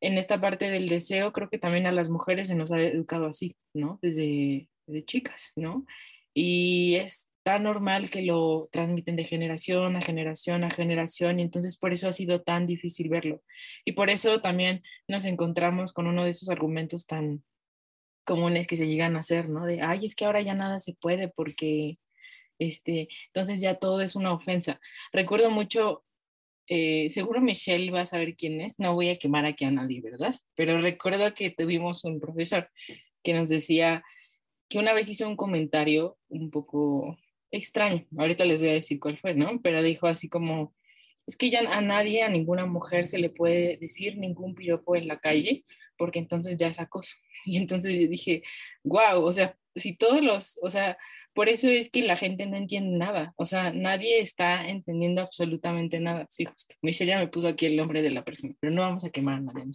en 0.00 0.18
esta 0.18 0.40
parte 0.40 0.70
del 0.70 0.88
deseo, 0.88 1.32
creo 1.32 1.48
que 1.48 1.58
también 1.58 1.86
a 1.86 1.92
las 1.92 2.10
mujeres 2.10 2.48
se 2.48 2.56
nos 2.56 2.72
ha 2.72 2.80
educado 2.80 3.26
así, 3.26 3.56
¿no? 3.74 4.00
Desde, 4.02 4.68
de 4.88 5.04
chicas, 5.04 5.52
¿no? 5.56 5.86
Y 6.34 6.96
es 6.96 7.28
tan 7.42 7.62
normal 7.62 8.10
que 8.10 8.22
lo 8.22 8.68
transmiten 8.70 9.16
de 9.16 9.24
generación 9.24 9.96
a 9.96 10.02
generación 10.02 10.64
a 10.64 10.70
generación 10.70 11.38
y 11.38 11.42
entonces 11.42 11.78
por 11.78 11.94
eso 11.94 12.08
ha 12.08 12.12
sido 12.12 12.42
tan 12.42 12.66
difícil 12.66 13.08
verlo. 13.08 13.42
Y 13.84 13.92
por 13.92 14.10
eso 14.10 14.40
también 14.40 14.82
nos 15.06 15.24
encontramos 15.24 15.92
con 15.92 16.06
uno 16.06 16.24
de 16.24 16.30
esos 16.30 16.50
argumentos 16.50 17.06
tan 17.06 17.42
comunes 18.24 18.66
que 18.66 18.76
se 18.76 18.86
llegan 18.86 19.16
a 19.16 19.20
hacer, 19.20 19.48
¿no? 19.48 19.64
De, 19.64 19.80
ay, 19.80 20.04
es 20.04 20.14
que 20.14 20.26
ahora 20.26 20.42
ya 20.42 20.54
nada 20.54 20.78
se 20.78 20.92
puede 20.92 21.28
porque, 21.28 21.98
este, 22.58 23.08
entonces 23.28 23.62
ya 23.62 23.76
todo 23.76 24.02
es 24.02 24.14
una 24.14 24.34
ofensa. 24.34 24.78
Recuerdo 25.10 25.50
mucho, 25.50 26.04
eh, 26.66 27.08
seguro 27.08 27.40
Michelle 27.40 27.90
va 27.90 28.02
a 28.02 28.06
saber 28.06 28.36
quién 28.36 28.60
es, 28.60 28.78
no 28.78 28.94
voy 28.94 29.08
a 29.08 29.18
quemar 29.18 29.46
aquí 29.46 29.64
a 29.64 29.70
nadie, 29.70 30.02
¿verdad? 30.02 30.34
Pero 30.54 30.82
recuerdo 30.82 31.32
que 31.32 31.48
tuvimos 31.48 32.04
un 32.04 32.20
profesor 32.20 32.70
que 33.22 33.32
nos 33.32 33.48
decía, 33.48 34.04
que 34.68 34.78
una 34.78 34.92
vez 34.92 35.08
hizo 35.08 35.28
un 35.28 35.36
comentario 35.36 36.18
un 36.28 36.50
poco 36.50 37.16
extraño. 37.50 38.06
Ahorita 38.16 38.44
les 38.44 38.60
voy 38.60 38.70
a 38.70 38.74
decir 38.74 39.00
cuál 39.00 39.18
fue, 39.18 39.34
¿no? 39.34 39.60
Pero 39.62 39.82
dijo 39.82 40.06
así 40.06 40.28
como, 40.28 40.74
es 41.26 41.36
que 41.36 41.50
ya 41.50 41.60
a 41.60 41.80
nadie, 41.80 42.22
a 42.22 42.28
ninguna 42.28 42.66
mujer 42.66 43.06
se 43.06 43.18
le 43.18 43.30
puede 43.30 43.76
decir 43.76 44.16
ningún 44.16 44.54
piropo 44.54 44.96
en 44.96 45.08
la 45.08 45.18
calle, 45.18 45.64
porque 45.96 46.18
entonces 46.18 46.56
ya 46.56 46.68
es 46.68 46.80
acoso. 46.80 47.16
Y 47.44 47.56
entonces 47.56 47.92
yo 47.92 48.08
dije, 48.08 48.42
wow, 48.82 49.22
o 49.22 49.32
sea, 49.32 49.56
si 49.76 49.96
todos 49.96 50.22
los, 50.22 50.58
o 50.62 50.70
sea, 50.70 50.98
por 51.34 51.48
eso 51.48 51.68
es 51.68 51.88
que 51.88 52.02
la 52.02 52.16
gente 52.16 52.46
no 52.46 52.56
entiende 52.56 52.98
nada, 52.98 53.32
o 53.36 53.44
sea, 53.44 53.72
nadie 53.72 54.18
está 54.20 54.68
entendiendo 54.68 55.22
absolutamente 55.22 56.00
nada. 56.00 56.26
Sí, 56.30 56.44
justo. 56.44 56.74
Michelle 56.82 57.16
me 57.16 57.28
puso 57.28 57.46
aquí 57.46 57.66
el 57.66 57.76
nombre 57.76 58.02
de 58.02 58.10
la 58.10 58.24
persona, 58.24 58.54
pero 58.58 58.72
no 58.72 58.82
vamos 58.82 59.04
a 59.04 59.10
quemar 59.10 59.36
a 59.36 59.40
nadie, 59.40 59.70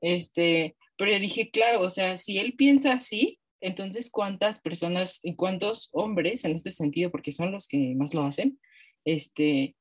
Este, 0.00 0.76
pero 0.96 1.12
yo 1.12 1.20
dije, 1.20 1.50
claro, 1.50 1.80
o 1.80 1.90
sea, 1.90 2.16
si 2.16 2.38
él 2.38 2.54
piensa 2.56 2.94
así, 2.94 3.38
entonces, 3.60 4.10
¿cuántas 4.10 4.60
personas 4.60 5.20
y 5.22 5.34
cuántos 5.34 5.88
hombres 5.92 6.44
en 6.44 6.52
este 6.52 6.70
sentido, 6.70 7.10
porque 7.10 7.32
son 7.32 7.52
los 7.52 7.66
que 7.66 7.94
más 7.96 8.14
lo 8.14 8.22
hacen, 8.22 8.60
este, 9.04 9.76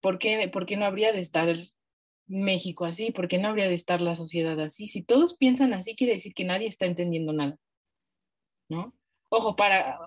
¿por 0.00 0.18
qué, 0.18 0.48
¿por 0.48 0.66
qué 0.66 0.76
no 0.76 0.84
habría 0.84 1.12
de 1.12 1.20
estar 1.20 1.54
México 2.26 2.84
así? 2.84 3.10
¿Por 3.10 3.28
qué 3.28 3.38
no 3.38 3.48
habría 3.48 3.68
de 3.68 3.74
estar 3.74 4.00
la 4.00 4.14
sociedad 4.14 4.58
así? 4.60 4.88
Si 4.88 5.02
todos 5.02 5.36
piensan 5.36 5.74
así, 5.74 5.94
quiere 5.94 6.14
decir 6.14 6.34
que 6.34 6.44
nadie 6.44 6.68
está 6.68 6.86
entendiendo 6.86 7.32
nada, 7.32 7.58
¿no? 8.68 8.94
Ojo, 9.28 9.56
para, 9.56 9.98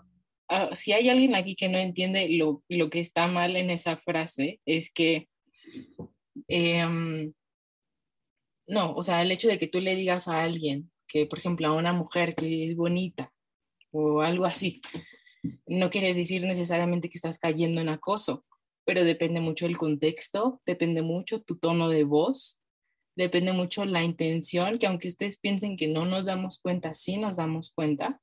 ah, 0.48 0.70
si 0.74 0.94
hay 0.94 1.10
alguien 1.10 1.36
aquí 1.36 1.56
que 1.56 1.70
no 1.70 1.78
entiende 1.78 2.28
lo, 2.30 2.64
lo, 2.70 2.90
que 2.90 3.00
está 3.00 3.28
mal 3.28 3.56
en 3.56 3.70
esa 3.70 3.98
frase, 3.98 4.62
es 4.66 4.92
que, 4.92 5.28
em, 6.48 7.34
no, 8.68 8.94
o 8.94 9.04
sea, 9.04 9.22
el 9.22 9.32
hecho 9.32 9.48
de 9.48 9.60
que 9.60 9.68
tú 9.68 9.80
le 9.80 9.96
digas 9.96 10.28
a 10.28 10.42
alguien, 10.42 10.92
que, 11.08 11.26
por 11.26 11.40
ejemplo, 11.40 11.68
a 11.68 11.74
una 11.74 11.94
mujer 11.94 12.36
que 12.36 12.68
es 12.68 12.76
bonita 12.76 13.34
o 13.92 14.22
algo 14.22 14.46
así, 14.46 14.82
no 15.66 15.90
quiere 15.90 16.14
decir 16.14 16.42
necesariamente 16.44 17.10
que 17.10 17.18
estás 17.18 17.40
cayendo 17.40 17.82
en 17.82 17.90
acoso, 17.90 18.46
pero 18.86 19.04
depende 19.04 19.40
mucho 19.40 19.66
el 19.66 19.78
contexto, 19.78 20.62
depende 20.66 21.02
mucho 21.02 21.42
tu 21.42 21.58
tono 21.58 21.90
de 21.90 22.04
voz, 22.04 22.62
depende 23.16 23.52
mucho 23.52 23.84
la 23.84 24.04
intención, 24.04 24.78
que 24.78 24.88
aunque 24.88 25.08
ustedes 25.08 25.40
piensen 25.40 25.76
que 25.76 25.88
no 25.88 26.06
nos 26.06 26.26
damos 26.26 26.60
cuenta, 26.62 26.94
sí 26.94 27.18
nos 27.18 27.38
damos 27.38 27.72
cuenta. 27.72 28.22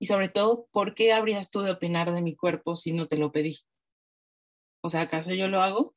Y 0.00 0.06
sobre 0.06 0.30
todo, 0.30 0.66
¿por 0.72 0.94
qué 0.94 1.12
habrías 1.12 1.50
tú 1.50 1.60
de 1.60 1.72
opinar 1.72 2.12
de 2.12 2.22
mi 2.22 2.34
cuerpo 2.34 2.74
si 2.74 2.92
no 2.92 3.06
te 3.06 3.18
lo 3.18 3.32
pedí? 3.32 3.58
O 4.82 4.88
sea, 4.88 5.02
¿acaso 5.02 5.34
yo 5.34 5.46
lo 5.48 5.60
hago? 5.60 5.94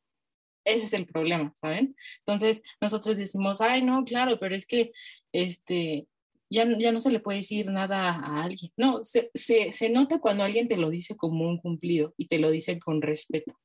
Ese 0.66 0.86
es 0.86 0.94
el 0.94 1.06
problema, 1.06 1.54
¿saben? 1.56 1.96
Entonces, 2.20 2.62
nosotros 2.82 3.18
decimos, 3.18 3.62
ay, 3.62 3.82
no, 3.84 4.04
claro, 4.04 4.40
pero 4.40 4.56
es 4.56 4.66
que, 4.66 4.92
este, 5.32 6.08
ya, 6.50 6.68
ya 6.78 6.92
no 6.92 7.00
se 7.00 7.12
le 7.12 7.20
puede 7.20 7.40
decir 7.40 7.66
nada 7.68 8.12
a 8.12 8.44
alguien. 8.44 8.72
No, 8.78 9.04
se, 9.04 9.32
se, 9.34 9.72
se 9.72 9.90
nota 9.90 10.20
cuando 10.20 10.44
alguien 10.44 10.68
te 10.68 10.78
lo 10.78 10.90
dice 10.90 11.16
como 11.18 11.48
un 11.48 11.58
cumplido 11.58 12.14
y 12.18 12.28
te 12.28 12.40
lo 12.40 12.52
dice 12.52 12.80
con 12.80 13.02
respeto. 13.02 13.60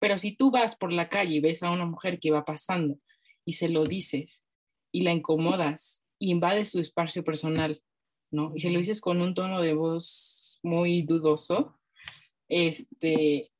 Pero 0.00 0.18
si 0.18 0.36
tú 0.36 0.50
vas 0.50 0.76
por 0.76 0.92
la 0.92 1.08
calle 1.08 1.36
y 1.36 1.40
ves 1.40 1.62
a 1.62 1.70
una 1.70 1.86
mujer 1.86 2.18
que 2.18 2.30
va 2.30 2.44
pasando 2.44 2.98
y 3.44 3.52
se 3.52 3.68
lo 3.68 3.84
dices 3.86 4.44
y 4.92 5.02
la 5.02 5.12
incomodas 5.12 6.04
y 6.18 6.30
invades 6.30 6.70
su 6.70 6.80
espacio 6.80 7.24
personal, 7.24 7.80
¿no? 8.30 8.52
Y 8.54 8.60
se 8.60 8.70
lo 8.70 8.78
dices 8.78 9.00
con 9.00 9.20
un 9.20 9.34
tono 9.34 9.60
de 9.60 9.74
voz 9.74 10.60
muy 10.62 11.02
dudoso, 11.02 11.78
este, 12.48 13.50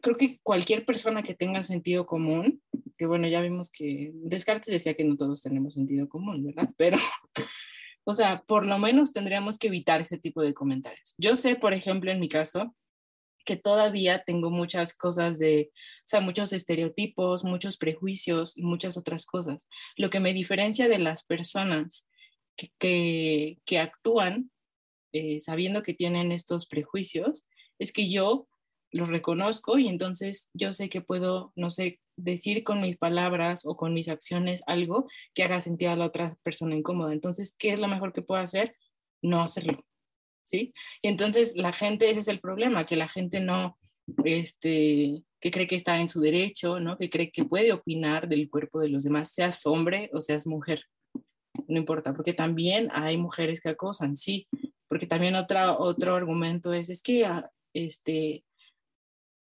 creo 0.00 0.16
que 0.16 0.38
cualquier 0.42 0.84
persona 0.84 1.22
que 1.22 1.34
tenga 1.34 1.62
sentido 1.62 2.06
común, 2.06 2.62
que 2.96 3.06
bueno, 3.06 3.28
ya 3.28 3.40
vimos 3.40 3.70
que 3.70 4.10
Descartes 4.14 4.72
decía 4.72 4.94
que 4.94 5.04
no 5.04 5.16
todos 5.16 5.42
tenemos 5.42 5.74
sentido 5.74 6.08
común, 6.08 6.44
¿verdad? 6.44 6.70
Pero, 6.76 6.96
o 8.08 8.14
sea, 8.14 8.42
por 8.46 8.64
lo 8.64 8.78
menos 8.78 9.12
tendríamos 9.12 9.58
que 9.58 9.66
evitar 9.66 10.00
ese 10.00 10.16
tipo 10.16 10.40
de 10.40 10.54
comentarios. 10.54 11.14
Yo 11.18 11.36
sé, 11.36 11.56
por 11.56 11.74
ejemplo, 11.74 12.10
en 12.10 12.20
mi 12.20 12.30
caso, 12.30 12.74
que 13.44 13.56
todavía 13.56 14.24
tengo 14.24 14.50
muchas 14.50 14.94
cosas 14.94 15.38
de, 15.38 15.70
o 15.74 16.06
sea, 16.06 16.22
muchos 16.22 16.54
estereotipos, 16.54 17.44
muchos 17.44 17.76
prejuicios 17.76 18.56
y 18.56 18.62
muchas 18.62 18.96
otras 18.96 19.26
cosas. 19.26 19.68
Lo 19.94 20.08
que 20.08 20.20
me 20.20 20.32
diferencia 20.32 20.88
de 20.88 20.98
las 20.98 21.22
personas 21.22 22.08
que, 22.56 23.58
que, 23.66 23.78
actúan 23.78 24.52
eh, 25.12 25.40
sabiendo 25.42 25.82
que 25.82 25.92
tienen 25.92 26.32
estos 26.32 26.64
prejuicios 26.64 27.46
es 27.78 27.92
que 27.92 28.10
yo 28.10 28.47
los 28.90 29.08
reconozco 29.08 29.78
y 29.78 29.88
entonces 29.88 30.50
yo 30.54 30.72
sé 30.72 30.88
que 30.88 31.00
puedo, 31.00 31.52
no 31.56 31.70
sé, 31.70 32.00
decir 32.16 32.64
con 32.64 32.80
mis 32.80 32.96
palabras 32.96 33.64
o 33.64 33.76
con 33.76 33.94
mis 33.94 34.08
acciones 34.08 34.62
algo 34.66 35.06
que 35.34 35.44
haga 35.44 35.60
sentir 35.60 35.88
a 35.88 35.96
la 35.96 36.06
otra 36.06 36.36
persona 36.42 36.74
incómoda. 36.74 37.12
Entonces, 37.12 37.54
¿qué 37.58 37.72
es 37.72 37.80
lo 37.80 37.88
mejor 37.88 38.12
que 38.12 38.22
puedo 38.22 38.40
hacer? 38.40 38.74
No 39.22 39.40
hacerlo, 39.40 39.84
¿sí? 40.44 40.72
Y 41.02 41.08
entonces 41.08 41.54
la 41.56 41.72
gente, 41.72 42.10
ese 42.10 42.20
es 42.20 42.28
el 42.28 42.40
problema, 42.40 42.86
que 42.86 42.96
la 42.96 43.08
gente 43.08 43.40
no, 43.40 43.78
este, 44.24 45.22
que 45.40 45.50
cree 45.50 45.66
que 45.66 45.76
está 45.76 46.00
en 46.00 46.08
su 46.08 46.20
derecho, 46.20 46.80
¿no? 46.80 46.98
Que 46.98 47.10
cree 47.10 47.30
que 47.30 47.44
puede 47.44 47.72
opinar 47.72 48.28
del 48.28 48.50
cuerpo 48.50 48.80
de 48.80 48.88
los 48.88 49.04
demás, 49.04 49.32
seas 49.32 49.64
hombre 49.66 50.10
o 50.12 50.20
seas 50.20 50.46
mujer. 50.46 50.84
No 51.66 51.78
importa, 51.78 52.14
porque 52.14 52.34
también 52.34 52.88
hay 52.92 53.16
mujeres 53.16 53.60
que 53.60 53.68
acosan, 53.68 54.16
sí, 54.16 54.48
porque 54.88 55.06
también 55.06 55.34
otra, 55.34 55.78
otro 55.78 56.14
argumento 56.14 56.72
es, 56.72 56.88
es 56.88 57.02
que 57.02 57.26
ah, 57.26 57.50
este, 57.74 58.44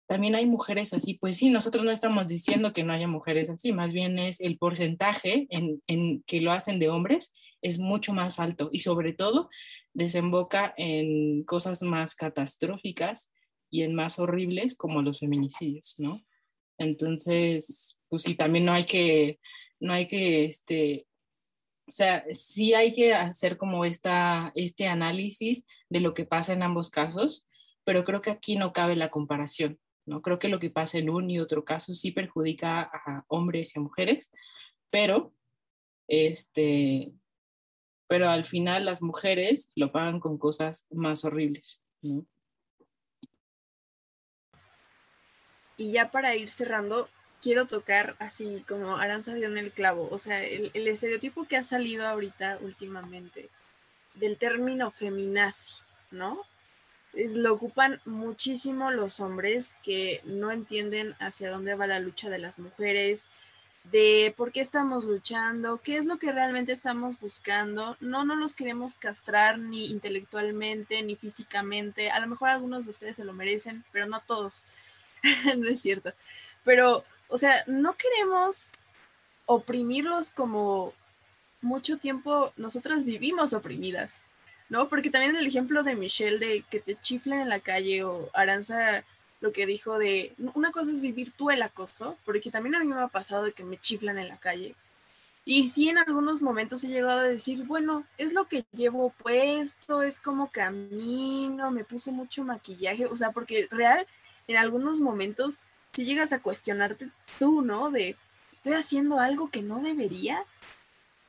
también 0.09 0.33
hay 0.33 0.47
mujeres 0.47 0.91
así. 0.93 1.13
Pues 1.13 1.37
sí, 1.37 1.51
nosotros 1.51 1.85
no 1.85 1.91
estamos 1.91 2.27
diciendo 2.27 2.73
que 2.73 2.83
no 2.83 2.93
haya 2.93 3.07
mujeres 3.07 3.47
así, 3.47 3.71
más 3.71 3.93
bien 3.93 4.17
es 4.17 4.41
el 4.41 4.57
porcentaje 4.57 5.45
en, 5.51 5.83
en, 5.85 6.23
que 6.23 6.41
lo 6.41 6.51
hacen 6.51 6.79
de 6.79 6.89
hombres 6.89 7.31
es 7.61 7.77
mucho 7.77 8.11
más 8.11 8.39
alto 8.39 8.69
y 8.71 8.79
sobre 8.79 9.13
todo 9.13 9.51
desemboca 9.93 10.73
en 10.77 11.43
cosas 11.43 11.83
más 11.83 12.15
catastróficas 12.15 13.31
y 13.69 13.83
en 13.83 13.93
más 13.93 14.17
horribles 14.17 14.75
como 14.75 15.03
los 15.03 15.19
feminicidios, 15.19 15.93
¿no? 15.99 16.25
Entonces, 16.79 17.99
pues 18.07 18.23
sí, 18.23 18.33
también 18.33 18.65
no 18.65 18.71
hay 18.71 18.85
que, 18.85 19.39
no 19.79 19.93
hay 19.93 20.07
que, 20.07 20.45
este, 20.45 21.05
o 21.87 21.91
sea, 21.91 22.25
sí 22.31 22.73
hay 22.73 22.93
que 22.93 23.13
hacer 23.13 23.57
como 23.57 23.85
esta, 23.85 24.51
este 24.55 24.87
análisis 24.87 25.67
de 25.87 25.99
lo 25.99 26.15
que 26.15 26.25
pasa 26.25 26.53
en 26.53 26.63
ambos 26.63 26.89
casos, 26.89 27.45
pero 27.83 28.05
creo 28.05 28.21
que 28.21 28.31
aquí 28.31 28.55
no 28.55 28.73
cabe 28.73 28.95
la 28.95 29.11
comparación. 29.11 29.79
¿No? 30.09 30.21
Creo 30.21 30.39
que 30.39 30.49
lo 30.49 30.59
que 30.59 30.69
pasa 30.69 30.97
en 30.97 31.09
un 31.09 31.29
y 31.29 31.39
otro 31.39 31.63
caso 31.63 31.93
sí 31.93 32.11
perjudica 32.11 32.81
a 32.81 33.23
hombres 33.27 33.75
y 33.75 33.79
a 33.79 33.81
mujeres, 33.81 34.31
pero, 34.89 35.33
este, 36.07 37.13
pero 38.07 38.27
al 38.29 38.43
final 38.45 38.85
las 38.85 39.01
mujeres 39.01 39.71
lo 39.75 39.91
pagan 39.91 40.19
con 40.19 40.37
cosas 40.37 40.87
más 40.89 41.23
horribles. 41.23 41.81
Y 45.77 45.91
ya 45.91 46.11
para 46.11 46.35
ir 46.35 46.49
cerrando, 46.49 47.07
quiero 47.41 47.67
tocar 47.67 48.15
así 48.19 48.65
como 48.67 48.97
Aranza 48.97 49.33
dio 49.35 49.47
en 49.47 49.57
el 49.57 49.71
clavo, 49.71 50.09
o 50.11 50.17
sea, 50.17 50.43
el, 50.43 50.71
el 50.73 50.87
estereotipo 50.87 51.45
que 51.45 51.55
ha 51.55 51.63
salido 51.63 52.05
ahorita 52.07 52.57
últimamente 52.61 53.49
del 54.15 54.37
término 54.37 54.91
feminazi, 54.91 55.83
¿no? 56.11 56.41
Es, 57.13 57.35
lo 57.35 57.53
ocupan 57.53 58.01
muchísimo 58.05 58.91
los 58.91 59.19
hombres 59.19 59.75
que 59.83 60.21
no 60.25 60.51
entienden 60.51 61.15
hacia 61.19 61.51
dónde 61.51 61.75
va 61.75 61.87
la 61.87 61.99
lucha 61.99 62.29
de 62.29 62.39
las 62.39 62.59
mujeres, 62.59 63.27
de 63.91 64.33
por 64.37 64.51
qué 64.51 64.61
estamos 64.61 65.05
luchando, 65.05 65.79
qué 65.81 65.97
es 65.97 66.05
lo 66.05 66.17
que 66.17 66.31
realmente 66.31 66.71
estamos 66.71 67.19
buscando. 67.19 67.97
No, 67.99 68.23
no 68.25 68.35
los 68.35 68.53
queremos 68.53 68.97
castrar 68.97 69.57
ni 69.57 69.87
intelectualmente 69.87 71.01
ni 71.01 71.15
físicamente. 71.15 72.11
A 72.11 72.19
lo 72.19 72.27
mejor 72.27 72.49
algunos 72.49 72.85
de 72.85 72.91
ustedes 72.91 73.15
se 73.15 73.23
lo 73.23 73.33
merecen, 73.33 73.83
pero 73.91 74.05
no 74.07 74.21
todos. 74.21 74.65
no 75.57 75.67
es 75.67 75.81
cierto. 75.81 76.13
Pero, 76.63 77.03
o 77.29 77.37
sea, 77.37 77.63
no 77.67 77.95
queremos 77.95 78.73
oprimirlos 79.45 80.29
como 80.29 80.93
mucho 81.61 81.97
tiempo 81.97 82.53
nosotras 82.57 83.05
vivimos 83.05 83.53
oprimidas. 83.53 84.23
¿No? 84.69 84.87
Porque 84.87 85.09
también 85.09 85.35
el 85.35 85.47
ejemplo 85.47 85.83
de 85.83 85.95
Michelle 85.95 86.39
de 86.39 86.63
que 86.69 86.79
te 86.79 86.95
chiflen 86.99 87.41
en 87.41 87.49
la 87.49 87.59
calle 87.59 88.03
o 88.03 88.29
Aranza 88.33 89.03
lo 89.41 89.51
que 89.51 89.65
dijo 89.65 89.97
de, 89.97 90.33
una 90.53 90.71
cosa 90.71 90.91
es 90.91 91.01
vivir 91.01 91.31
tú 91.31 91.49
el 91.49 91.61
acoso, 91.61 92.17
porque 92.25 92.51
también 92.51 92.75
a 92.75 92.79
mí 92.79 92.87
me 92.87 93.01
ha 93.01 93.07
pasado 93.07 93.45
de 93.45 93.53
que 93.53 93.63
me 93.63 93.77
chiflan 93.77 94.17
en 94.17 94.27
la 94.27 94.37
calle. 94.37 94.75
Y 95.45 95.67
sí, 95.69 95.89
en 95.89 95.97
algunos 95.97 96.41
momentos 96.41 96.83
he 96.83 96.89
llegado 96.89 97.21
a 97.21 97.23
decir, 97.23 97.63
bueno, 97.63 98.05
es 98.17 98.33
lo 98.33 98.45
que 98.45 98.65
llevo 98.73 99.11
puesto, 99.11 100.03
es 100.03 100.19
como 100.19 100.51
camino, 100.51 101.71
me 101.71 101.85
puse 101.85 102.11
mucho 102.11 102.43
maquillaje, 102.43 103.05
o 103.05 103.15
sea, 103.15 103.31
porque 103.31 103.67
real, 103.71 104.05
en 104.47 104.57
algunos 104.57 104.99
momentos, 104.99 105.63
si 105.93 106.03
llegas 106.05 106.33
a 106.33 106.41
cuestionarte 106.41 107.09
tú, 107.39 107.61
¿no? 107.61 107.89
De, 107.91 108.15
estoy 108.53 108.73
haciendo 108.73 109.19
algo 109.19 109.49
que 109.49 109.61
no 109.61 109.79
debería, 109.79 110.43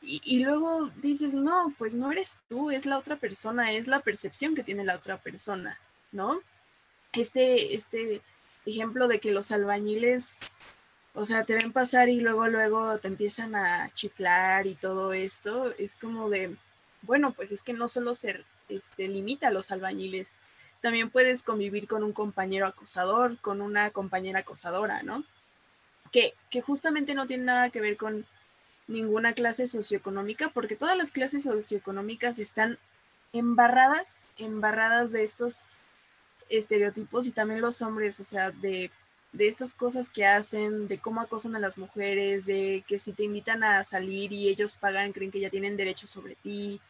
y, 0.03 0.41
luego 0.41 0.91
dices, 0.97 1.35
no, 1.35 1.75
pues 1.77 1.95
no 1.95 2.11
eres 2.11 2.39
tú, 2.49 2.71
es 2.71 2.87
la 2.87 2.97
otra 2.97 3.17
persona, 3.17 3.73
es 3.73 3.87
la 3.87 4.01
percepción 4.01 4.55
que 4.55 4.63
tiene 4.63 4.85
la 4.85 4.97
otra 4.97 5.19
persona, 5.19 5.79
¿no? 6.11 6.41
Este, 7.13 7.75
este 7.75 8.23
ejemplo 8.65 9.09
de 9.09 9.21
que 9.21 9.31
los 9.31 9.53
albañiles, 9.53 10.57
o 11.13 11.27
sea, 11.27 11.45
te 11.45 11.55
ven 11.55 11.73
pasar 11.73 12.09
y 12.09 12.21
luego, 12.21 12.49
luego 12.49 12.99
te 12.99 13.09
empiezan 13.09 13.55
a 13.55 13.91
chiflar 13.93 14.67
y 14.67 14.75
todo 14.75 15.13
esto, 15.13 15.75
es 15.77 15.97
como 15.97 16.31
de, 16.31 16.57
bueno, 17.03 17.33
pues 17.33 17.53
es 17.53 17.63
que 17.63 17.75
no 17.75 17.87
solo 17.87 18.15
se 18.15 18.43
este, 18.71 19.07
limita 19.07 19.49
a 19.49 19.53
los 19.53 19.71
albañiles, 19.71 20.37
también 20.81 21.11
puedes 21.11 21.43
convivir 21.43 21.87
con 21.87 22.03
un 22.05 22.13
compañero 22.13 22.67
acosador, 22.67 23.37
con 23.39 23.61
una 23.61 23.91
compañera 23.91 24.41
acosadora, 24.41 25.03
¿no? 25.03 25.25
Que, 26.11 26.33
que 26.49 26.63
justamente 26.63 27.15
no 27.15 27.27
tiene 27.27 27.45
nada 27.45 27.69
que 27.69 27.83
ver 27.83 27.99
con 27.99 28.25
ninguna 28.91 29.33
clase 29.33 29.67
socioeconómica, 29.67 30.49
porque 30.49 30.77
todas 30.77 30.97
las 30.97 31.13
clases 31.13 31.45
socioeconómicas 31.45 32.39
están 32.39 32.77
embarradas, 33.33 34.27
embarradas 34.37 35.13
de 35.13 35.23
estos 35.23 35.65
estereotipos 36.49 37.27
y 37.29 37.33
también 37.33 37.61
los 37.61 37.81
hombres, 37.83 38.19
o 38.19 38.25
sea, 38.25 38.51
de, 38.51 38.91
de 39.33 39.49
estas 39.49 39.75
cosas 39.75 40.11
que 40.11 40.27
hacen, 40.27 40.89
de 40.89 40.99
cómo 40.99 41.21
acosan 41.21 41.55
a 41.55 41.61
las 41.61 41.79
mujeres, 41.79 42.47
de 42.47 42.85
que 42.89 42.99
si 42.99 43.13
te 43.13 43.23
invitan 43.23 43.63
a 43.63 43.85
salir 43.85 44.33
y 44.33 44.49
ellos 44.49 44.75
pagan, 44.75 45.13
creen 45.13 45.31
que 45.31 45.41
ya 45.41 45.51
tienen 45.51 45.77
derecho 45.77 46.09
sobre 46.09 46.35
ti, 46.35 46.81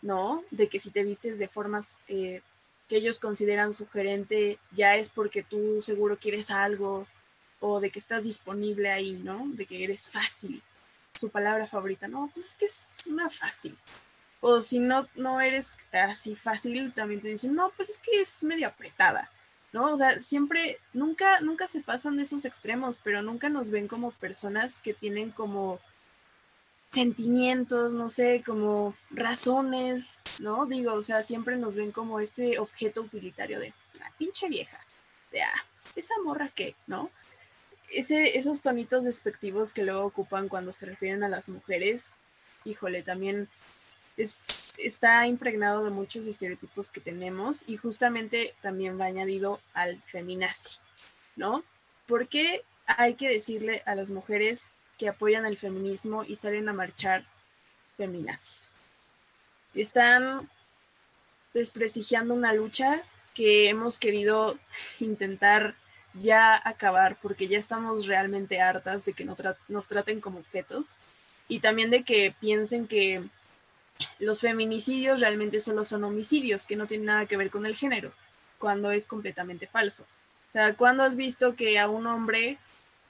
¿no? 0.00 0.42
De 0.50 0.68
que 0.68 0.80
si 0.80 0.90
te 0.90 1.04
vistes 1.04 1.38
de 1.38 1.48
formas 1.48 2.00
eh, 2.08 2.40
que 2.88 2.96
ellos 2.96 3.20
consideran 3.20 3.74
sugerente, 3.74 4.58
ya 4.74 4.96
es 4.96 5.10
porque 5.10 5.42
tú 5.42 5.82
seguro 5.82 6.16
quieres 6.16 6.50
algo, 6.50 7.06
o 7.60 7.80
de 7.80 7.90
que 7.90 7.98
estás 7.98 8.24
disponible 8.24 8.90
ahí, 8.90 9.12
¿no? 9.22 9.46
De 9.48 9.66
que 9.66 9.84
eres 9.84 10.08
fácil 10.08 10.62
su 11.18 11.30
palabra 11.30 11.66
favorita. 11.66 12.08
No, 12.08 12.30
pues 12.32 12.50
es 12.50 12.56
que 12.56 12.66
es 12.66 13.06
una 13.06 13.28
fácil. 13.30 13.76
O 14.40 14.60
si 14.60 14.78
no, 14.78 15.08
no 15.16 15.40
eres 15.40 15.78
así 15.92 16.36
fácil, 16.36 16.92
también 16.92 17.20
te 17.20 17.28
dicen, 17.28 17.54
no, 17.54 17.70
pues 17.76 17.90
es 17.90 17.98
que 17.98 18.20
es 18.20 18.44
medio 18.44 18.68
apretada. 18.68 19.30
¿No? 19.70 19.92
O 19.92 19.96
sea, 19.98 20.18
siempre, 20.20 20.78
nunca, 20.94 21.40
nunca 21.40 21.68
se 21.68 21.82
pasan 21.82 22.16
de 22.16 22.22
esos 22.22 22.46
extremos, 22.46 22.98
pero 23.02 23.20
nunca 23.20 23.50
nos 23.50 23.70
ven 23.70 23.86
como 23.86 24.12
personas 24.12 24.80
que 24.80 24.94
tienen 24.94 25.30
como 25.30 25.78
sentimientos, 26.90 27.92
no 27.92 28.08
sé, 28.08 28.42
como 28.46 28.94
razones, 29.10 30.18
¿no? 30.40 30.66
Digo, 30.66 30.94
o 30.94 31.02
sea, 31.02 31.22
siempre 31.22 31.56
nos 31.56 31.76
ven 31.76 31.92
como 31.92 32.18
este 32.20 32.58
objeto 32.58 33.02
utilitario 33.02 33.60
de, 33.60 33.74
ah, 34.02 34.10
pinche 34.16 34.48
vieja, 34.48 34.80
de, 35.32 35.42
ah, 35.42 35.64
esa 35.94 36.14
morra 36.24 36.48
que, 36.48 36.74
¿no? 36.86 37.10
Ese, 37.92 38.38
esos 38.38 38.62
tonitos 38.62 39.04
despectivos 39.04 39.72
que 39.72 39.84
luego 39.84 40.04
ocupan 40.04 40.48
cuando 40.48 40.72
se 40.72 40.86
refieren 40.86 41.22
a 41.22 41.28
las 41.28 41.48
mujeres, 41.48 42.16
híjole, 42.64 43.02
también 43.02 43.48
es, 44.16 44.74
está 44.78 45.26
impregnado 45.26 45.84
de 45.84 45.90
muchos 45.90 46.26
estereotipos 46.26 46.90
que 46.90 47.00
tenemos 47.00 47.64
y 47.66 47.76
justamente 47.76 48.54
también 48.62 49.00
va 49.00 49.06
añadido 49.06 49.60
al 49.74 50.02
feminazi, 50.02 50.78
¿no? 51.36 51.64
¿por 52.08 52.26
qué 52.26 52.64
hay 52.86 53.14
que 53.14 53.28
decirle 53.28 53.82
a 53.86 53.94
las 53.94 54.10
mujeres 54.10 54.72
que 54.98 55.08
apoyan 55.08 55.46
el 55.46 55.58
feminismo 55.58 56.24
y 56.24 56.34
salen 56.34 56.68
a 56.68 56.72
marchar 56.72 57.24
feminazis? 57.96 58.74
Están 59.74 60.48
desprestigiando 61.54 62.34
una 62.34 62.54
lucha 62.54 63.02
que 63.34 63.68
hemos 63.68 63.98
querido 63.98 64.58
intentar 64.98 65.76
ya 66.18 66.60
acabar 66.64 67.16
porque 67.20 67.48
ya 67.48 67.58
estamos 67.58 68.06
realmente 68.06 68.60
hartas 68.60 69.04
de 69.04 69.12
que 69.12 69.24
nos 69.24 69.88
traten 69.88 70.20
como 70.20 70.38
objetos 70.38 70.96
y 71.48 71.60
también 71.60 71.90
de 71.90 72.02
que 72.02 72.34
piensen 72.40 72.86
que 72.86 73.22
los 74.18 74.40
feminicidios 74.40 75.20
realmente 75.20 75.60
solo 75.60 75.84
son 75.84 76.04
homicidios, 76.04 76.66
que 76.66 76.76
no 76.76 76.86
tienen 76.86 77.06
nada 77.06 77.26
que 77.26 77.36
ver 77.36 77.50
con 77.50 77.66
el 77.66 77.74
género, 77.74 78.12
cuando 78.58 78.90
es 78.90 79.06
completamente 79.06 79.66
falso. 79.66 80.04
O 80.50 80.52
sea, 80.52 80.74
cuando 80.74 81.02
has 81.02 81.16
visto 81.16 81.56
que 81.56 81.78
a 81.78 81.88
un 81.88 82.06
hombre, 82.06 82.58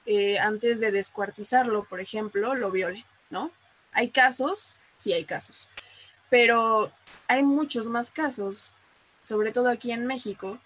eh, 0.05 0.39
antes 0.39 0.79
de 0.79 0.91
descuartizarlo, 0.91 1.83
por 1.83 1.99
ejemplo, 1.99 2.55
lo 2.55 2.71
viole, 2.71 3.05
¿no? 3.29 3.51
Hay 3.91 4.09
casos, 4.09 4.77
sí 4.97 5.13
hay 5.13 5.25
casos, 5.25 5.69
pero 6.29 6.91
hay 7.27 7.43
muchos 7.43 7.87
más 7.87 8.09
casos, 8.09 8.73
sobre 9.21 9.51
todo 9.51 9.69
aquí 9.69 9.91
en 9.91 10.05
México, 10.05 10.59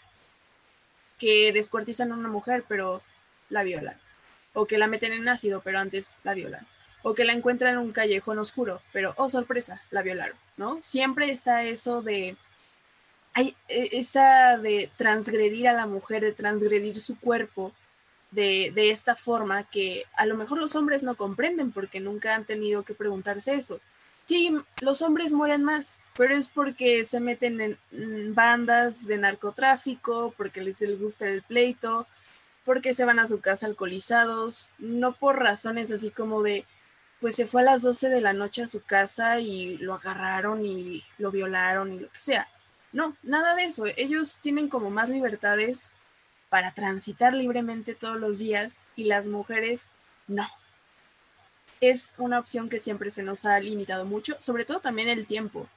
que 1.17 1.53
descuartizan 1.53 2.11
a 2.11 2.15
una 2.15 2.29
mujer, 2.29 2.63
pero 2.67 3.01
la 3.49 3.63
violan. 3.63 3.97
O 4.53 4.65
que 4.65 4.77
la 4.77 4.87
meten 4.87 5.13
en 5.13 5.27
ácido, 5.27 5.61
pero 5.61 5.79
antes 5.79 6.15
la 6.23 6.33
violan 6.33 6.67
o 7.03 7.13
que 7.13 7.25
la 7.25 7.33
encuentran 7.33 7.73
en 7.73 7.79
un 7.79 7.91
callejón 7.91 8.39
oscuro, 8.39 8.81
pero, 8.91 9.13
oh 9.17 9.29
sorpresa, 9.29 9.81
la 9.91 10.01
violaron, 10.01 10.37
¿no? 10.57 10.79
Siempre 10.81 11.29
está 11.31 11.63
eso 11.63 12.01
de, 12.01 12.35
hay 13.33 13.55
e, 13.67 13.89
esa 13.91 14.57
de 14.57 14.89
transgredir 14.95 15.67
a 15.67 15.73
la 15.73 15.85
mujer, 15.85 16.23
de 16.23 16.31
transgredir 16.31 16.97
su 16.99 17.19
cuerpo 17.19 17.73
de, 18.31 18.71
de 18.73 18.89
esta 18.89 19.15
forma 19.15 19.65
que 19.65 20.05
a 20.15 20.25
lo 20.25 20.35
mejor 20.35 20.57
los 20.57 20.75
hombres 20.75 21.03
no 21.03 21.15
comprenden 21.15 21.71
porque 21.71 21.99
nunca 21.99 22.35
han 22.35 22.45
tenido 22.45 22.83
que 22.83 22.95
preguntarse 22.95 23.53
eso. 23.53 23.79
Sí, 24.25 24.55
los 24.79 25.01
hombres 25.01 25.33
mueren 25.33 25.63
más, 25.63 26.01
pero 26.15 26.33
es 26.33 26.47
porque 26.47 27.03
se 27.03 27.19
meten 27.19 27.77
en 27.91 28.35
bandas 28.35 29.05
de 29.05 29.17
narcotráfico, 29.17 30.33
porque 30.37 30.61
les 30.61 30.79
gusta 30.99 31.27
el 31.27 31.41
pleito, 31.41 32.07
porque 32.63 32.93
se 32.93 33.03
van 33.03 33.19
a 33.19 33.27
su 33.27 33.41
casa 33.41 33.65
alcoholizados, 33.65 34.71
no 34.77 35.13
por 35.13 35.39
razones 35.39 35.91
así 35.91 36.09
como 36.09 36.41
de, 36.41 36.65
pues 37.19 37.35
se 37.35 37.47
fue 37.47 37.61
a 37.61 37.65
las 37.65 37.81
12 37.81 38.09
de 38.09 38.21
la 38.21 38.33
noche 38.33 38.63
a 38.63 38.67
su 38.67 38.81
casa 38.81 39.39
y 39.39 39.77
lo 39.77 39.95
agarraron 39.95 40.65
y 40.65 41.03
lo 41.17 41.31
violaron 41.31 41.91
y 41.93 41.99
lo 41.99 42.09
que 42.09 42.19
sea. 42.19 42.47
No, 42.93 43.17
nada 43.23 43.55
de 43.55 43.65
eso. 43.65 43.85
Ellos 43.97 44.39
tienen 44.39 44.69
como 44.69 44.89
más 44.89 45.09
libertades 45.09 45.91
para 46.49 46.73
transitar 46.73 47.33
libremente 47.33 47.95
todos 47.95 48.19
los 48.19 48.39
días 48.39 48.85
y 48.95 49.05
las 49.05 49.27
mujeres 49.27 49.91
no. 50.27 50.47
Es 51.81 52.13
una 52.17 52.39
opción 52.39 52.69
que 52.69 52.79
siempre 52.79 53.11
se 53.11 53.23
nos 53.23 53.45
ha 53.45 53.59
limitado 53.59 54.05
mucho, 54.05 54.35
sobre 54.39 54.65
todo 54.65 54.79
también 54.79 55.09
el 55.09 55.27
tiempo, 55.27 55.67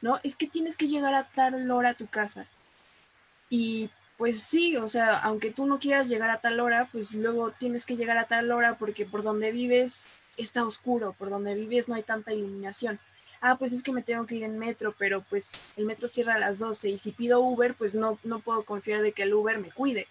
¿no? 0.00 0.18
Es 0.22 0.36
que 0.36 0.46
tienes 0.46 0.76
que 0.76 0.88
llegar 0.88 1.14
a 1.14 1.24
tal 1.24 1.70
hora 1.70 1.90
a 1.90 1.94
tu 1.94 2.06
casa. 2.06 2.46
Y 3.50 3.90
pues 4.16 4.42
sí, 4.42 4.76
o 4.76 4.88
sea, 4.88 5.18
aunque 5.18 5.50
tú 5.50 5.66
no 5.66 5.78
quieras 5.78 6.08
llegar 6.08 6.30
a 6.30 6.40
tal 6.40 6.60
hora, 6.60 6.88
pues 6.90 7.14
luego 7.14 7.50
tienes 7.52 7.84
que 7.84 7.96
llegar 7.96 8.16
a 8.18 8.24
tal 8.24 8.50
hora 8.50 8.74
porque 8.78 9.04
por 9.04 9.22
donde 9.22 9.52
vives 9.52 10.08
está 10.36 10.64
oscuro, 10.64 11.14
por 11.18 11.30
donde 11.30 11.54
vives 11.54 11.88
no 11.88 11.94
hay 11.94 12.02
tanta 12.02 12.32
iluminación. 12.32 12.98
Ah, 13.40 13.56
pues 13.58 13.72
es 13.72 13.82
que 13.82 13.92
me 13.92 14.02
tengo 14.02 14.26
que 14.26 14.36
ir 14.36 14.44
en 14.44 14.58
metro, 14.58 14.94
pero 14.98 15.22
pues 15.22 15.76
el 15.76 15.84
metro 15.84 16.08
cierra 16.08 16.34
a 16.34 16.38
las 16.38 16.58
12 16.58 16.90
y 16.90 16.98
si 16.98 17.12
pido 17.12 17.40
Uber, 17.40 17.74
pues 17.74 17.94
no, 17.94 18.18
no 18.24 18.40
puedo 18.40 18.64
confiar 18.64 19.02
de 19.02 19.12
que 19.12 19.24
el 19.24 19.34
Uber 19.34 19.58
me 19.58 19.70
cuide. 19.70 20.06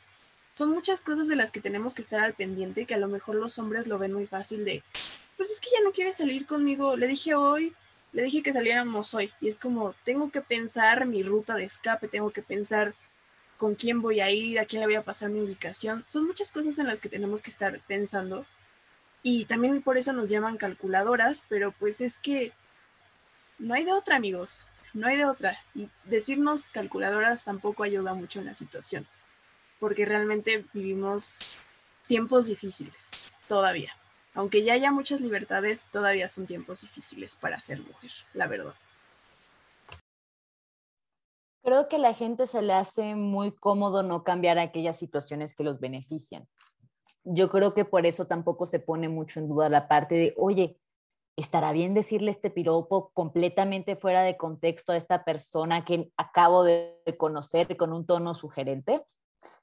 Son 0.54 0.70
muchas 0.70 1.02
cosas 1.02 1.28
de 1.28 1.36
las 1.36 1.52
que 1.52 1.60
tenemos 1.60 1.96
que 1.96 2.02
estar 2.02 2.22
al 2.22 2.34
pendiente, 2.34 2.86
que 2.86 2.94
a 2.94 3.00
lo 3.00 3.08
mejor 3.08 3.36
los 3.36 3.60
hombres 3.60 3.88
lo 3.88 3.98
ven 3.98 4.14
muy 4.14 4.28
fácil 4.28 4.64
de, 4.64 4.84
pues 5.38 5.50
es 5.50 5.60
que 5.60 5.70
ya 5.72 5.84
no 5.84 5.92
quiere 5.92 6.14
salir 6.14 6.46
conmigo, 6.46 6.96
le 6.96 7.08
dije 7.08 7.36
hoy, 7.36 7.74
le 8.14 8.24
dije 8.24 8.42
que 8.42 8.54
saliéramos 8.54 9.14
hoy, 9.14 9.32
y 9.42 9.50
es 9.50 9.58
como, 9.58 9.94
tengo 10.06 10.32
que 10.32 10.42
pensar 10.42 11.06
mi 11.06 11.24
ruta 11.24 11.56
de 11.56 11.66
escape, 11.66 12.08
tengo 12.08 12.32
que 12.32 12.42
pensar 12.42 12.94
con 13.58 13.76
quién 13.76 14.02
voy 14.02 14.20
a 14.20 14.32
ir, 14.32 14.60
a 14.60 14.66
quién 14.66 14.82
le 14.82 14.88
voy 14.88 14.96
a 14.96 15.04
pasar 15.04 15.30
mi 15.30 15.40
ubicación. 15.40 16.04
Son 16.08 16.26
muchas 16.26 16.52
cosas 16.52 16.78
en 16.80 16.88
las 16.88 17.02
que 17.02 17.10
tenemos 17.10 17.42
que 17.42 17.52
estar 17.52 17.80
pensando 17.88 18.46
y 19.24 19.46
también 19.46 19.82
por 19.82 19.98
eso 19.98 20.14
nos 20.14 20.30
llaman 20.30 20.58
calculadoras, 20.58 21.44
pero 21.50 21.72
pues 21.72 22.00
es 22.02 22.18
que 22.18 22.52
no 23.58 23.74
hay 23.74 23.84
de 23.84 23.92
otra, 23.92 24.18
amigos, 24.18 24.66
no 24.94 25.08
hay 25.08 25.18
de 25.18 25.26
otra. 25.26 25.58
Y 25.74 25.90
decirnos 26.04 26.70
calculadoras 26.70 27.44
tampoco 27.44 27.84
ayuda 27.84 28.14
mucho 28.14 28.40
en 28.40 28.46
la 28.46 28.56
situación, 28.56 29.08
porque 29.80 30.06
realmente 30.06 30.64
vivimos 30.74 31.56
tiempos 32.04 32.46
difíciles, 32.46 33.36
todavía. 33.48 33.96
Aunque 34.36 34.64
ya 34.64 34.74
haya 34.74 34.92
muchas 34.92 35.22
libertades, 35.22 35.88
todavía 35.92 36.28
son 36.28 36.46
tiempos 36.46 36.82
difíciles 36.82 37.36
para 37.36 37.60
ser 37.60 37.80
mujer, 37.80 38.12
la 38.34 38.48
verdad. 38.48 38.76
Creo 41.64 41.88
que 41.88 41.96
a 41.96 42.00
la 42.00 42.14
gente 42.14 42.46
se 42.46 42.62
le 42.62 42.74
hace 42.74 43.16
muy 43.16 43.52
cómodo 43.52 44.04
no 44.04 44.24
cambiar 44.24 44.60
aquellas 44.60 44.98
situaciones 45.00 45.56
que 45.56 45.64
los 45.64 45.80
benefician 45.80 46.48
yo 47.26 47.50
creo 47.50 47.74
que 47.74 47.86
por 47.86 48.06
eso 48.06 48.28
tampoco 48.28 48.66
se 48.66 48.80
pone 48.80 49.10
mucho 49.10 49.40
en 49.40 49.50
duda 49.50 49.68
la 49.68 49.88
parte 49.88 50.16
de, 50.16 50.34
oye, 50.38 50.80
¿estará 51.36 51.74
bien 51.74 51.94
decirle 51.94 52.32
este 52.32 52.52
piropo 52.52 53.12
completamente 53.14 53.96
fuera 53.96 54.22
de 54.22 54.38
contexto 54.38 54.92
a 54.92 54.98
esta 54.98 55.26
persona 55.26 55.84
que 55.84 56.12
acabo 56.18 56.64
de 56.64 56.96
conocer 57.18 57.76
con 57.76 57.92
un 57.92 58.06
tono 58.06 58.36
sugerente? 58.36 59.04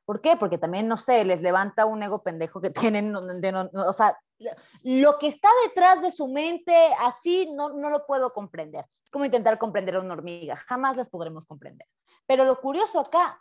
¿Por 0.05 0.21
qué? 0.21 0.37
Porque 0.37 0.59
también, 0.59 0.89
no 0.89 0.97
sé, 0.97 1.25
les 1.25 1.43
levanta 1.43 1.87
un 1.87 2.03
ego 2.03 2.23
pendejo 2.23 2.61
que 2.61 2.71
tienen, 2.95 3.15
o 3.15 3.93
sea, 3.93 4.19
lo 4.83 5.19
que 5.19 5.29
está 5.29 5.49
detrás 5.67 6.03
de 6.03 6.11
su 6.11 6.29
mente, 6.29 6.75
así 7.01 7.51
no, 7.53 7.71
no 7.71 7.91
lo 7.91 8.05
puedo 8.05 8.33
comprender. 8.33 8.87
Es 9.03 9.11
como 9.11 9.25
intentar 9.25 9.59
comprender 9.59 9.97
a 9.97 10.01
una 10.01 10.15
hormiga, 10.15 10.57
jamás 10.57 10.97
las 10.97 11.09
podremos 11.09 11.47
comprender. 11.47 11.87
Pero 12.27 12.45
lo 12.45 12.61
curioso 12.61 13.01
acá 13.01 13.39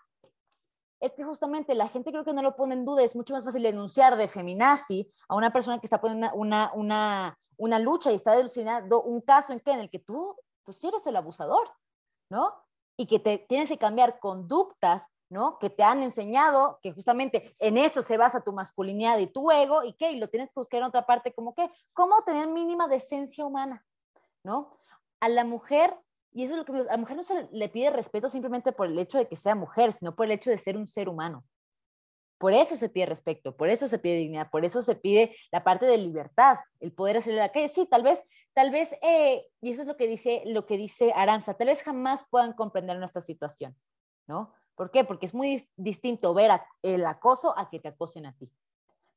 es 1.01 1.13
que 1.13 1.23
justamente 1.23 1.73
la 1.73 1.87
gente 1.87 2.11
creo 2.11 2.23
que 2.23 2.33
no 2.33 2.43
lo 2.43 2.55
pone 2.55 2.75
en 2.75 2.85
duda, 2.85 3.03
es 3.03 3.15
mucho 3.15 3.33
más 3.33 3.43
fácil 3.43 3.63
denunciar 3.63 4.15
de 4.15 4.27
feminazi 4.27 5.11
a 5.27 5.35
una 5.35 5.51
persona 5.51 5.79
que 5.79 5.87
está 5.87 5.99
poniendo 5.99 6.31
una, 6.35 6.71
una, 6.75 7.37
una, 7.57 7.79
lucha 7.79 8.11
y 8.11 8.15
está 8.15 8.35
denunciando 8.35 9.01
un 9.01 9.21
caso 9.21 9.51
en, 9.51 9.59
que, 9.59 9.71
en 9.71 9.79
el 9.79 9.89
que 9.89 9.97
tú, 9.97 10.35
pues 10.63 10.81
eres 10.83 11.05
el 11.07 11.15
abusador, 11.15 11.71
¿no? 12.29 12.53
Y 12.97 13.07
que 13.07 13.19
te 13.19 13.39
tienes 13.39 13.67
que 13.67 13.79
cambiar 13.79 14.19
conductas, 14.19 15.07
¿no? 15.31 15.57
Que 15.59 15.69
te 15.69 15.81
han 15.81 16.03
enseñado 16.03 16.77
que 16.83 16.91
justamente 16.91 17.55
en 17.59 17.77
eso 17.77 18.03
se 18.03 18.17
basa 18.17 18.41
tu 18.41 18.51
masculinidad 18.51 19.17
y 19.17 19.27
tu 19.27 19.49
ego, 19.49 19.83
y 19.83 19.93
qué, 19.93 20.11
y 20.11 20.19
lo 20.19 20.27
tienes 20.27 20.49
que 20.49 20.59
buscar 20.59 20.81
en 20.81 20.87
otra 20.87 21.05
parte, 21.05 21.33
como 21.33 21.55
que, 21.55 21.71
¿cómo 21.93 22.21
tener 22.23 22.49
mínima 22.49 22.89
decencia 22.89 23.45
humana, 23.45 23.85
¿no? 24.43 24.77
A 25.21 25.29
la 25.29 25.45
mujer 25.45 25.97
y 26.33 26.43
eso 26.43 26.53
es 26.53 26.59
lo 26.59 26.65
que 26.65 26.71
a 26.71 26.83
la 26.83 26.97
mujer 26.97 27.17
no 27.17 27.23
se 27.23 27.47
le 27.51 27.69
pide 27.69 27.89
respeto 27.89 28.29
simplemente 28.29 28.71
por 28.71 28.87
el 28.87 28.97
hecho 28.97 29.17
de 29.17 29.27
que 29.27 29.35
sea 29.35 29.55
mujer, 29.55 29.91
sino 29.91 30.15
por 30.15 30.25
el 30.25 30.31
hecho 30.31 30.49
de 30.49 30.57
ser 30.57 30.77
un 30.77 30.87
ser 30.87 31.09
humano. 31.09 31.43
Por 32.37 32.53
eso 32.53 32.75
se 32.75 32.89
pide 32.89 33.05
respeto, 33.05 33.55
por 33.55 33.69
eso 33.69 33.87
se 33.87 33.99
pide 33.99 34.15
dignidad, 34.15 34.49
por 34.49 34.65
eso 34.65 34.81
se 34.81 34.95
pide 34.95 35.35
la 35.51 35.63
parte 35.63 35.85
de 35.85 35.97
libertad, 35.97 36.57
el 36.79 36.91
poder 36.91 37.17
hacerle 37.17 37.39
la 37.39 37.51
calle. 37.51 37.69
Sí, 37.69 37.85
tal 37.85 38.01
vez, 38.01 38.23
tal 38.53 38.71
vez, 38.71 38.95
eh, 39.01 39.45
y 39.61 39.71
eso 39.71 39.81
es 39.83 39.87
lo 39.87 39.97
que 39.97 40.07
dice, 40.07 40.41
lo 40.45 40.65
que 40.65 40.77
dice 40.77 41.13
Aranza, 41.15 41.53
tal 41.53 41.67
vez 41.67 41.83
jamás 41.83 42.25
puedan 42.29 42.53
comprender 42.53 42.97
nuestra 42.97 43.21
situación, 43.21 43.77
¿no? 44.25 44.53
¿Por 44.75 44.91
qué? 44.91 45.03
Porque 45.03 45.25
es 45.25 45.33
muy 45.33 45.67
distinto 45.75 46.33
ver 46.33 46.61
el 46.81 47.05
acoso 47.05 47.57
a 47.57 47.69
que 47.69 47.79
te 47.79 47.89
acosen 47.89 48.25
a 48.25 48.35
ti. 48.35 48.51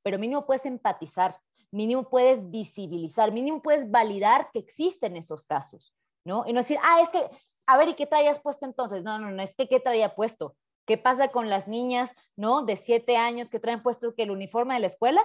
Pero 0.03 0.19
mínimo 0.19 0.45
puedes 0.45 0.67
empatizar, 0.67 1.41
mínimo 1.71 2.09
puedes 2.09 2.51
visibilizar, 2.51 3.33
mínimo 3.33 3.63
puedes 3.63 3.91
validar 3.91 4.51
que 4.53 4.59
existen 4.59 5.17
esos 5.17 5.47
casos. 5.47 5.95
¿no? 6.25 6.45
Y 6.47 6.53
no 6.53 6.61
decir, 6.61 6.79
ah, 6.83 7.01
es 7.01 7.11
que, 7.11 7.31
a 7.67 7.77
ver, 7.77 7.89
¿y 7.89 7.95
qué 7.95 8.07
traías 8.07 8.41
puesto 8.41 8.65
entonces? 8.65 9.03
No, 9.03 9.19
no, 9.19 9.31
no, 9.31 9.43
es 9.43 9.55
que, 9.55 9.69
¿qué 9.69 9.81
traía 9.81 10.15
puesto? 10.15 10.57
¿Qué 10.87 10.99
pasa 10.99 11.29
con 11.29 11.49
las 11.49 11.69
niñas, 11.69 12.15
¿no? 12.37 12.63
De 12.63 12.77
siete 12.77 13.17
años 13.17 13.51
que 13.51 13.61
traen 13.61 13.83
puesto 13.83 14.15
que 14.15 14.23
el 14.25 14.31
uniforme 14.31 14.75
de 14.75 14.81
la 14.81 14.87
escuela, 14.87 15.23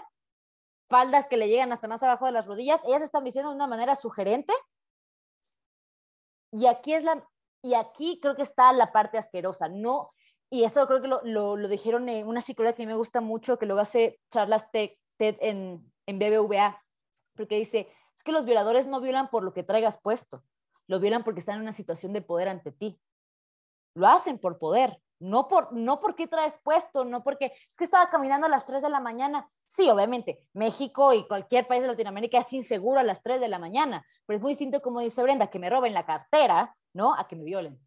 faldas 0.89 1.27
que 1.27 1.37
le 1.37 1.49
llegan 1.49 1.71
hasta 1.71 1.87
más 1.87 2.03
abajo 2.03 2.25
de 2.25 2.31
las 2.31 2.45
rodillas, 2.45 2.81
ellas 2.85 3.01
están 3.01 3.23
diciendo 3.23 3.49
de 3.49 3.55
una 3.55 3.67
manera 3.67 3.95
sugerente. 3.95 4.53
Y 6.51 6.65
aquí 6.65 6.93
es 6.93 7.03
la, 7.03 7.27
y 7.61 7.73
aquí 7.73 8.19
creo 8.21 8.35
que 8.35 8.41
está 8.41 8.71
la 8.73 8.91
parte 8.91 9.17
asquerosa, 9.17 9.67
no, 9.67 10.11
y 10.49 10.63
eso 10.63 10.85
creo 10.87 11.01
que 11.01 11.07
lo, 11.07 11.21
lo, 11.23 11.55
lo 11.55 11.67
dijeron 11.67 12.09
en 12.09 12.27
una 12.27 12.41
psicóloga 12.41 12.75
que 12.75 12.87
me 12.87 12.95
gusta 12.95 13.21
mucho, 13.21 13.59
que 13.59 13.65
luego 13.65 13.81
hace 13.81 14.19
charlas 14.29 14.71
TED, 14.71 14.91
en, 15.19 15.91
en 16.05 16.19
BBVA, 16.19 16.83
porque 17.35 17.57
dice, 17.57 17.89
es 18.15 18.23
que 18.23 18.31
los 18.31 18.45
violadores 18.45 18.87
no 18.87 18.99
violan 18.99 19.29
por 19.29 19.43
lo 19.43 19.53
que 19.53 19.63
traigas 19.63 19.99
puesto, 20.01 20.43
lo 20.87 20.99
violan 20.99 21.23
porque 21.23 21.39
están 21.39 21.55
en 21.55 21.61
una 21.61 21.73
situación 21.73 22.13
de 22.13 22.21
poder 22.21 22.49
ante 22.49 22.71
ti. 22.71 22.99
Lo 23.93 24.07
hacen 24.07 24.39
por 24.39 24.59
poder, 24.59 25.01
no 25.19 25.47
por 25.47 25.73
no 25.73 25.99
porque 25.99 26.27
traes 26.27 26.57
puesto, 26.63 27.05
no 27.05 27.23
porque 27.23 27.47
es 27.47 27.77
que 27.77 27.83
estaba 27.83 28.09
caminando 28.09 28.47
a 28.47 28.49
las 28.49 28.65
3 28.65 28.81
de 28.81 28.89
la 28.89 28.99
mañana. 28.99 29.49
Sí, 29.65 29.89
obviamente, 29.89 30.39
México 30.53 31.13
y 31.13 31.27
cualquier 31.27 31.67
país 31.67 31.81
de 31.81 31.89
Latinoamérica 31.89 32.39
es 32.39 32.51
inseguro 32.53 32.99
a 32.99 33.03
las 33.03 33.21
3 33.21 33.39
de 33.39 33.49
la 33.49 33.59
mañana, 33.59 34.05
pero 34.25 34.37
es 34.37 34.41
muy 34.41 34.51
distinto 34.51 34.81
como 34.81 35.01
dice 35.01 35.21
Brenda, 35.21 35.49
que 35.49 35.59
me 35.59 35.69
roben 35.69 35.93
la 35.93 36.05
cartera, 36.05 36.75
¿no? 36.93 37.13
A 37.13 37.27
que 37.27 37.35
me 37.35 37.43
violen. 37.43 37.79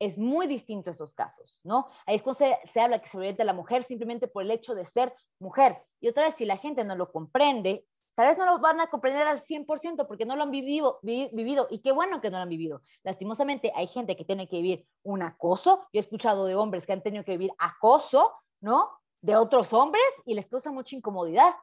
Es 0.00 0.18
muy 0.18 0.46
distinto 0.46 0.90
esos 0.90 1.14
casos, 1.14 1.60
¿no? 1.62 1.86
Ahí 2.06 2.16
es 2.16 2.22
cuando 2.22 2.38
se, 2.64 2.80
habla 2.80 2.98
que 2.98 3.08
se 3.08 3.18
violenta 3.18 3.42
a 3.42 3.46
la 3.46 3.52
mujer 3.52 3.84
simplemente 3.84 4.26
por 4.26 4.42
el 4.42 4.50
hecho 4.50 4.74
de 4.74 4.86
ser 4.86 5.14
mujer. 5.38 5.80
Y 6.00 6.08
otra 6.08 6.24
vez, 6.24 6.34
si 6.34 6.46
la 6.46 6.56
gente 6.56 6.82
no 6.84 6.96
lo 6.96 7.12
comprende, 7.12 7.86
tal 8.14 8.28
vez 8.28 8.38
no 8.38 8.46
lo 8.46 8.58
van 8.58 8.80
a 8.80 8.88
comprender 8.88 9.26
al 9.26 9.40
100% 9.40 10.06
porque 10.08 10.24
no 10.24 10.36
lo 10.36 10.42
han 10.42 10.50
vivido, 10.50 10.98
vivido. 11.02 11.68
Y 11.70 11.80
qué 11.80 11.92
bueno 11.92 12.20
que 12.22 12.30
no 12.30 12.38
lo 12.38 12.44
han 12.44 12.48
vivido. 12.48 12.80
Lastimosamente, 13.04 13.72
hay 13.76 13.86
gente 13.86 14.16
que 14.16 14.24
tiene 14.24 14.48
que 14.48 14.56
vivir 14.56 14.86
un 15.02 15.22
acoso. 15.22 15.86
Yo 15.92 15.98
he 15.98 16.00
escuchado 16.00 16.46
de 16.46 16.54
hombres 16.54 16.86
que 16.86 16.94
han 16.94 17.02
tenido 17.02 17.22
que 17.22 17.32
vivir 17.32 17.52
acoso, 17.58 18.32
¿no? 18.60 18.90
De 19.20 19.36
otros 19.36 19.74
hombres 19.74 20.02
y 20.24 20.32
les 20.32 20.46
causa 20.46 20.72
mucha 20.72 20.96
incomodidad 20.96 21.54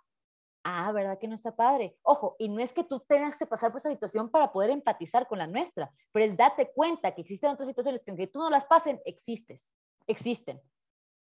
ah, 0.70 0.91
¿verdad 0.91 1.18
que 1.18 1.30
no 1.30 1.36
está 1.36 1.55
padre? 1.55 1.97
Ojo, 2.03 2.36
y 2.38 2.49
no 2.49 2.59
es 2.61 2.74
que 2.74 2.84
tú 2.84 2.99
tengas 2.99 3.38
que 3.38 3.45
pasar 3.45 3.72
por 3.72 3.80
esa 3.80 3.89
situación 3.89 4.30
para 4.30 4.51
poder 4.51 4.70
empatizar 4.70 5.26
con 5.26 5.38
la 5.38 5.47
nuestra, 5.47 5.89
pero 6.11 6.26
es 6.26 6.36
date 6.36 6.72
cuenta 6.74 7.15
que 7.15 7.22
existen 7.22 7.51
otras 7.51 7.70
situaciones 7.70 8.01
que 8.03 8.11
aunque 8.11 8.28
tú 8.28 8.39
no 8.39 8.49
las 8.49 8.65
pasen, 8.65 8.99
existes, 9.05 9.72
existen, 10.07 10.61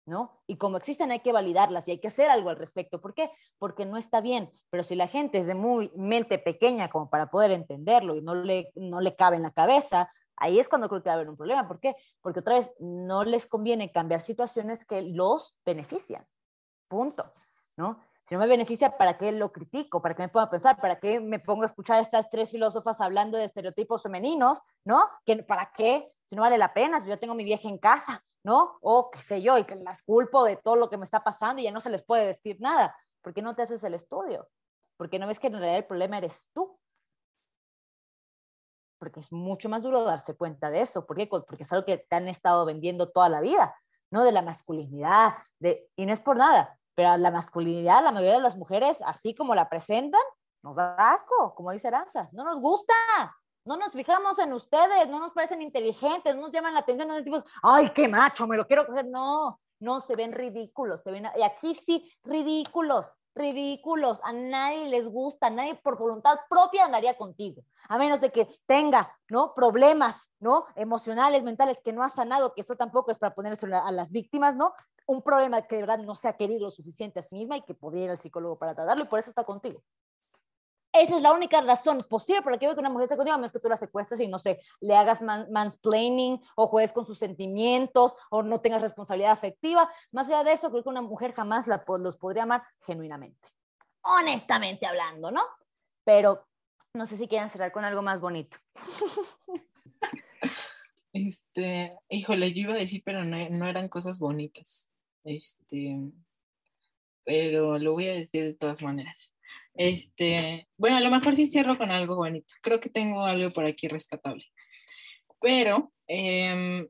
¿no? 0.07 0.41
Y 0.47 0.57
como 0.57 0.79
existen 0.79 1.13
hay 1.13 1.21
que 1.21 1.33
validarlas 1.33 1.87
y 1.87 1.91
hay 1.91 2.01
que 2.01 2.09
hacer 2.09 2.31
algo 2.31 2.49
al 2.49 2.57
respecto. 2.57 3.03
¿Por 3.03 3.13
qué? 3.13 3.31
Porque 3.59 3.85
no 3.85 3.99
está 3.99 4.23
bien, 4.23 4.51
pero 4.71 4.83
si 4.83 4.95
la 4.95 5.09
gente 5.09 5.39
es 5.39 5.47
de 5.47 5.55
muy 5.55 5.91
mente 5.95 6.39
pequeña 6.39 6.89
como 6.89 7.11
para 7.11 7.31
poder 7.31 7.51
entenderlo 7.51 8.17
y 8.17 8.23
no 8.23 8.35
le, 8.35 8.73
no 8.75 9.03
le 9.03 9.15
cabe 9.15 9.37
en 9.37 9.43
la 9.43 9.53
cabeza, 9.53 10.09
ahí 10.37 10.59
es 10.59 10.71
cuando 10.71 10.89
creo 10.89 11.03
que 11.03 11.11
va 11.11 11.15
a 11.15 11.17
haber 11.17 11.29
un 11.29 11.37
problema. 11.37 11.69
¿Por 11.69 11.81
qué? 11.81 11.95
Porque 12.23 12.41
otra 12.41 12.61
vez 12.61 12.73
no 12.81 13.25
les 13.25 13.47
conviene 13.47 13.93
cambiar 13.93 14.23
situaciones 14.23 14.87
que 14.87 15.03
los 15.03 15.55
benefician. 15.67 16.27
Punto, 16.89 17.25
¿no? 17.77 17.99
Si 18.25 18.35
no 18.35 18.41
me 18.41 18.47
beneficia, 18.47 18.97
¿para 18.97 19.19
qué 19.19 19.33
lo 19.33 19.53
critico? 19.53 20.01
¿Para 20.01 20.15
qué 20.15 20.23
me 20.23 20.29
pongo 20.31 20.47
a 20.47 20.51
pensar? 20.51 20.81
¿Para 20.81 20.99
qué 20.99 21.21
me 21.21 21.41
pongo 21.41 21.63
a 21.63 21.67
escuchar 21.67 21.99
a 21.99 22.01
estas 22.01 22.31
tres 22.31 22.51
filósofas 22.51 23.01
hablando 23.03 23.37
de 23.37 23.45
estereotipos 23.45 24.03
femeninos? 24.03 24.63
¿No? 24.85 25.11
¿Para 25.47 25.73
qué? 25.77 26.11
Si 26.31 26.35
no 26.35 26.41
vale 26.41 26.57
la 26.57 26.73
pena, 26.73 27.03
si 27.03 27.09
yo 27.09 27.19
tengo 27.19 27.35
mi 27.35 27.45
vieja 27.45 27.69
en 27.69 27.77
casa, 27.77 28.25
¿no? 28.43 28.79
O 28.81 29.11
qué 29.11 29.21
sé 29.21 29.43
yo, 29.43 29.59
y 29.59 29.65
que 29.65 29.77
las 29.77 30.03
culpo 30.03 30.43
de 30.45 30.57
todo 30.57 30.77
lo 30.77 30.89
que 30.89 30.97
me 30.97 31.05
está 31.05 31.23
pasando 31.23 31.61
y 31.61 31.65
ya 31.65 31.71
no 31.71 31.81
se 31.81 31.91
les 31.91 32.03
puede 32.03 32.27
decir 32.27 32.57
nada. 32.61 32.97
¿Por 33.21 33.35
qué 33.35 33.43
no 33.43 33.55
te 33.55 33.63
haces 33.63 33.85
el 33.85 33.93
estudio? 33.93 34.49
Porque 34.97 35.19
no 35.19 35.27
ves 35.27 35.39
que 35.39 35.49
en 35.49 35.55
realidad 35.55 35.77
el 35.77 35.87
problema 35.87 36.17
eres 36.17 36.49
tú. 36.55 36.79
Porque 38.99 39.21
es 39.21 39.31
mucho 39.33 39.69
más 39.69 39.83
duro 39.83 40.03
darse 40.03 40.35
cuenta 40.35 40.71
de 40.71 40.81
eso. 40.81 41.05
¿Por 41.05 41.19
qué? 41.19 41.27
Porque 41.27 41.65
es 41.65 41.73
algo 41.75 41.85
que 41.85 41.99
te 41.99 42.17
han 42.17 42.29
estado 42.29 42.65
vendiendo 42.65 43.11
toda 43.11 43.29
la 43.29 43.43
vida, 43.43 43.77
¿no? 44.11 44.25
De 44.25 44.33
la 44.33 44.41
masculinidad, 44.41 45.35
de, 45.59 45.91
y 45.95 46.07
no 46.07 46.15
es 46.15 46.21
por 46.21 46.39
nada 46.39 46.79
pero 46.95 47.17
la 47.17 47.31
masculinidad, 47.31 48.03
la 48.03 48.13
mayoría 48.13 48.37
de 48.37 48.43
las 48.43 48.57
mujeres, 48.57 48.99
así 49.05 49.35
como 49.35 49.55
la 49.55 49.69
presentan, 49.69 50.23
nos 50.63 50.77
da 50.77 50.95
asco, 50.97 51.55
como 51.55 51.73
dice 51.73 51.89
Aranza, 51.89 52.29
no 52.33 52.45
nos 52.45 52.61
gusta, 52.61 52.95
no 53.65 53.77
nos 53.77 53.93
fijamos 53.93 54.39
en 54.39 54.53
ustedes, 54.53 55.09
no 55.09 55.19
nos 55.19 55.33
parecen 55.33 55.63
inteligentes, 55.63 56.35
no 56.35 56.43
nos 56.43 56.53
llaman 56.53 56.75
la 56.75 56.81
atención, 56.81 57.09
no 57.09 57.15
decimos, 57.15 57.45
ay, 57.63 57.91
qué 57.91 58.09
macho, 58.09 58.47
me 58.47 58.57
lo 58.57 58.67
quiero 58.67 58.87
coger, 58.87 59.07
no, 59.07 59.61
no, 59.85 60.01
se 60.01 60.17
ven 60.17 60.33
ridículos, 60.33 61.03
se 61.03 61.13
ven, 61.13 61.29
y 61.37 61.43
aquí 61.43 61.75
sí, 61.75 62.11
ridículos, 62.25 63.17
ridículos, 63.35 64.21
a 64.25 64.33
nadie 64.33 64.89
les 64.89 65.07
gusta, 65.07 65.51
nadie 65.51 65.75
por 65.77 65.99
voluntad 65.99 66.39
propia 66.49 66.87
andaría 66.87 67.17
contigo, 67.17 67.63
a 67.89 67.99
menos 67.99 68.21
de 68.21 68.31
que 68.31 68.49
tenga, 68.67 69.17
¿no? 69.29 69.55
Problemas, 69.55 70.31
¿no? 70.41 70.67
Emocionales, 70.75 71.45
mentales 71.45 71.79
que 71.85 71.93
no 71.93 72.03
ha 72.03 72.09
sanado, 72.09 72.55
que 72.55 72.63
eso 72.63 72.77
tampoco 72.77 73.11
es 73.11 73.19
para 73.19 73.35
ponerse 73.35 73.67
a 73.67 73.91
las 73.93 74.11
víctimas, 74.11 74.57
¿no? 74.57 74.73
un 75.07 75.23
problema 75.23 75.63
que 75.63 75.77
de 75.77 75.83
verdad 75.83 75.99
no 75.99 76.15
se 76.15 76.29
ha 76.29 76.37
querido 76.37 76.63
lo 76.63 76.71
suficiente 76.71 77.19
a 77.19 77.23
sí 77.23 77.35
misma 77.35 77.57
y 77.57 77.63
que 77.63 77.75
podría 77.75 78.05
ir 78.05 78.11
al 78.11 78.19
psicólogo 78.19 78.59
para 78.59 78.75
tratarlo 78.75 79.05
y 79.05 79.07
por 79.09 79.19
eso 79.19 79.31
está 79.31 79.45
contigo. 79.45 79.83
Esa 80.95 81.17
es 81.17 81.23
la 81.23 81.33
única 81.33 81.61
razón 81.61 81.99
posible 82.09 82.41
por 82.43 82.53
la 82.53 82.59
que 82.59 82.67
veo 82.67 82.77
que 82.77 82.81
una 82.81 82.89
mujer 82.89 83.07
esté 83.07 83.17
contigo, 83.17 83.37
no 83.37 83.45
es 83.45 83.51
que 83.51 83.59
tú 83.59 83.69
la 83.69 83.77
secuestres 83.77 84.21
y 84.21 84.29
no 84.29 84.39
sé, 84.39 84.61
le 84.81 84.95
hagas 84.95 85.21
mansplaining 85.21 86.41
o 86.55 86.69
juegues 86.69 86.93
con 86.93 87.05
sus 87.05 87.19
sentimientos 87.19 88.17
o 88.31 88.45
no 88.45 88.61
tengas 88.61 88.81
responsabilidad 88.81 89.33
afectiva. 89.33 89.91
Más 90.13 90.29
allá 90.29 90.45
de 90.45 90.53
eso, 90.53 90.71
creo 90.71 90.85
que 90.85 90.89
una 90.89 91.03
mujer 91.03 91.33
jamás 91.33 91.67
la, 91.67 91.85
los 91.99 92.17
podría 92.17 92.45
amar 92.45 92.63
genuinamente. 92.87 93.49
Honestamente 94.03 94.87
hablando, 94.87 95.33
¿no? 95.33 95.43
Pero 96.05 96.47
no 96.93 97.07
sé 97.07 97.17
si 97.17 97.27
quieran 97.27 97.49
cerrar 97.49 97.73
con 97.73 97.85
algo 97.85 98.01
más 98.03 98.21
bonito. 98.21 98.57
Este, 101.17 101.97
híjole, 102.09 102.53
yo 102.53 102.63
iba 102.63 102.73
a 102.73 102.77
decir, 102.77 103.01
pero 103.05 103.25
no, 103.25 103.37
no 103.49 103.69
eran 103.69 103.89
cosas 103.89 104.19
bonitas. 104.19 104.91
Este, 105.23 105.97
pero 107.25 107.79
lo 107.79 107.93
voy 107.93 108.09
a 108.09 108.15
decir 108.15 108.43
de 108.43 108.55
todas 108.55 108.83
maneras. 108.83 109.34
Este, 109.75 110.69
bueno, 110.77 110.97
a 110.97 111.01
lo 111.01 111.11
mejor 111.11 111.35
sí 111.35 111.47
cierro 111.47 111.77
con 111.77 111.91
algo 111.91 112.17
bonito. 112.17 112.55
Creo 112.63 112.81
que 112.81 112.91
tengo 112.91 113.25
algo 113.25 113.53
por 113.53 113.67
aquí 113.67 113.89
rescatable. 113.89 114.45
Pero 115.41 115.93
em, 116.07 116.89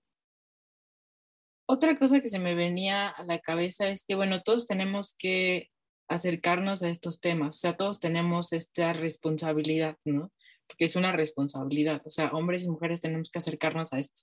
otra 1.66 1.98
cosa 1.98 2.20
que 2.20 2.28
se 2.28 2.38
me 2.38 2.54
venía 2.54 3.08
a 3.08 3.24
la 3.24 3.38
cabeza 3.38 3.88
es 3.88 4.04
que, 4.04 4.14
bueno, 4.14 4.42
todos 4.42 4.66
tenemos 4.66 5.16
que 5.18 5.70
acercarnos 6.08 6.82
a 6.82 6.90
estos 6.90 7.20
temas, 7.20 7.56
o 7.56 7.58
sea, 7.58 7.76
todos 7.76 7.98
tenemos 7.98 8.52
esta 8.52 8.92
responsabilidad, 8.92 9.96
¿no? 10.04 10.30
Porque 10.66 10.84
es 10.84 10.96
una 10.96 11.12
responsabilidad, 11.12 12.02
o 12.04 12.10
sea, 12.10 12.30
hombres 12.32 12.62
y 12.62 12.68
mujeres 12.68 13.00
tenemos 13.00 13.30
que 13.30 13.38
acercarnos 13.38 13.92
a 13.94 13.98
esto. 13.98 14.22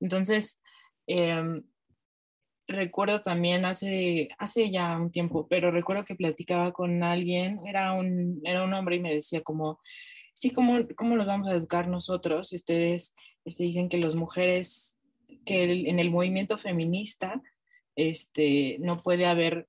Entonces, 0.00 0.60
eh, 1.08 1.42
recuerdo 2.68 3.22
también 3.22 3.64
hace, 3.64 4.28
hace 4.38 4.70
ya 4.70 4.96
un 4.96 5.10
tiempo, 5.10 5.48
pero 5.48 5.70
recuerdo 5.70 6.04
que 6.04 6.14
platicaba 6.14 6.72
con 6.72 7.02
alguien, 7.02 7.60
era 7.66 7.94
un, 7.94 8.40
era 8.44 8.62
un 8.62 8.74
hombre 8.74 8.96
y 8.96 9.00
me 9.00 9.14
decía 9.14 9.42
como, 9.42 9.80
sí, 10.34 10.50
¿cómo, 10.50 10.78
cómo 10.96 11.16
los 11.16 11.26
vamos 11.26 11.48
a 11.48 11.54
educar 11.54 11.88
nosotros? 11.88 12.52
Ustedes 12.52 13.14
este, 13.44 13.64
dicen 13.64 13.88
que 13.88 13.98
las 13.98 14.14
mujeres, 14.14 15.00
que 15.44 15.88
en 15.88 15.98
el 15.98 16.10
movimiento 16.10 16.58
feminista 16.58 17.42
este, 17.96 18.76
no 18.80 18.98
puede 18.98 19.26
haber 19.26 19.66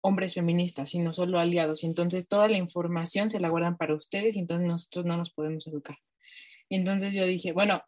hombres 0.00 0.34
feministas, 0.34 0.90
sino 0.90 1.12
solo 1.12 1.38
aliados. 1.38 1.84
Y 1.84 1.86
entonces 1.86 2.26
toda 2.26 2.48
la 2.48 2.56
información 2.56 3.30
se 3.30 3.40
la 3.40 3.50
guardan 3.50 3.76
para 3.76 3.94
ustedes 3.94 4.34
y 4.36 4.40
entonces 4.40 4.66
nosotros 4.66 5.04
no 5.04 5.16
nos 5.16 5.30
podemos 5.30 5.66
educar. 5.66 5.98
Y 6.70 6.76
entonces 6.76 7.14
yo 7.14 7.26
dije, 7.26 7.52
bueno, 7.52 7.82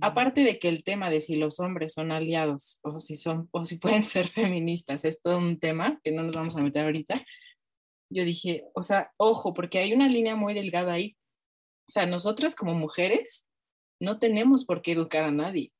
aparte 0.00 0.42
de 0.42 0.58
que 0.58 0.68
el 0.68 0.84
tema 0.84 1.10
de 1.10 1.20
si 1.20 1.36
los 1.36 1.60
hombres 1.60 1.92
son 1.92 2.12
aliados 2.12 2.80
o 2.82 2.98
si 2.98 3.14
son 3.14 3.48
o 3.52 3.66
si 3.66 3.76
pueden 3.76 4.04
ser 4.04 4.28
feministas 4.28 5.04
es 5.04 5.20
todo 5.20 5.38
un 5.38 5.58
tema 5.58 6.00
que 6.02 6.12
no 6.12 6.22
nos 6.22 6.34
vamos 6.34 6.56
a 6.56 6.62
meter 6.62 6.84
ahorita. 6.84 7.24
Yo 8.10 8.24
dije, 8.24 8.64
o 8.74 8.82
sea, 8.82 9.12
ojo, 9.16 9.54
porque 9.54 9.78
hay 9.78 9.92
una 9.92 10.08
línea 10.08 10.36
muy 10.36 10.54
delgada 10.54 10.94
ahí. 10.94 11.16
O 11.88 11.92
sea, 11.92 12.06
nosotras 12.06 12.54
como 12.54 12.74
mujeres 12.74 13.46
no 14.00 14.18
tenemos 14.18 14.64
por 14.64 14.82
qué 14.82 14.92
educar 14.92 15.24
a 15.24 15.30
nadie. 15.30 15.72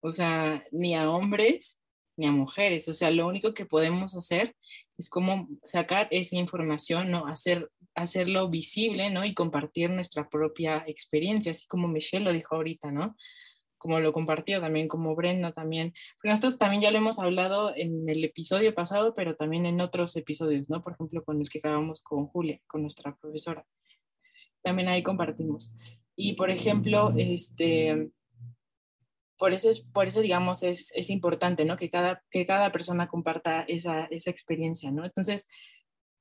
O 0.00 0.10
sea, 0.10 0.64
ni 0.72 0.94
a 0.94 1.10
hombres 1.10 1.78
ni 2.16 2.26
a 2.26 2.32
mujeres. 2.32 2.88
O 2.88 2.92
sea, 2.92 3.10
lo 3.10 3.26
único 3.26 3.54
que 3.54 3.66
podemos 3.66 4.16
hacer 4.16 4.56
es 4.98 5.08
como 5.08 5.48
sacar 5.64 6.08
esa 6.10 6.36
información, 6.36 7.10
¿no? 7.10 7.26
Hacer 7.26 7.70
hacerlo 7.94 8.48
visible, 8.48 9.10
¿no? 9.10 9.24
Y 9.24 9.34
compartir 9.34 9.90
nuestra 9.90 10.28
propia 10.28 10.84
experiencia, 10.86 11.52
así 11.52 11.66
como 11.66 11.88
Michelle 11.88 12.24
lo 12.24 12.32
dijo 12.32 12.54
ahorita, 12.54 12.90
¿no? 12.90 13.16
Como 13.78 13.98
lo 14.00 14.12
compartió 14.12 14.60
también, 14.60 14.88
como 14.88 15.14
Brenda 15.16 15.52
también. 15.52 15.92
Porque 16.16 16.30
nosotros 16.30 16.58
también 16.58 16.82
ya 16.82 16.90
lo 16.90 16.98
hemos 16.98 17.18
hablado 17.18 17.74
en 17.76 18.08
el 18.08 18.24
episodio 18.24 18.74
pasado, 18.74 19.14
pero 19.14 19.36
también 19.36 19.66
en 19.66 19.80
otros 19.80 20.16
episodios, 20.16 20.70
¿no? 20.70 20.82
Por 20.82 20.94
ejemplo, 20.94 21.24
con 21.24 21.40
el 21.40 21.48
que 21.48 21.60
grabamos 21.60 22.02
con 22.02 22.26
Julia, 22.28 22.60
con 22.66 22.82
nuestra 22.82 23.16
profesora. 23.16 23.64
También 24.62 24.88
ahí 24.88 25.02
compartimos. 25.02 25.74
Y 26.14 26.34
por 26.34 26.50
ejemplo, 26.50 27.12
este, 27.16 28.10
por 29.42 29.52
eso, 29.52 29.68
es, 29.68 29.80
por 29.80 30.06
eso 30.06 30.20
digamos, 30.20 30.62
es, 30.62 30.92
es 30.94 31.10
importante, 31.10 31.64
¿no? 31.64 31.76
Que 31.76 31.90
cada, 31.90 32.22
que 32.30 32.46
cada 32.46 32.70
persona 32.70 33.08
comparta 33.08 33.62
esa, 33.62 34.04
esa 34.04 34.30
experiencia, 34.30 34.92
¿no? 34.92 35.04
Entonces, 35.04 35.48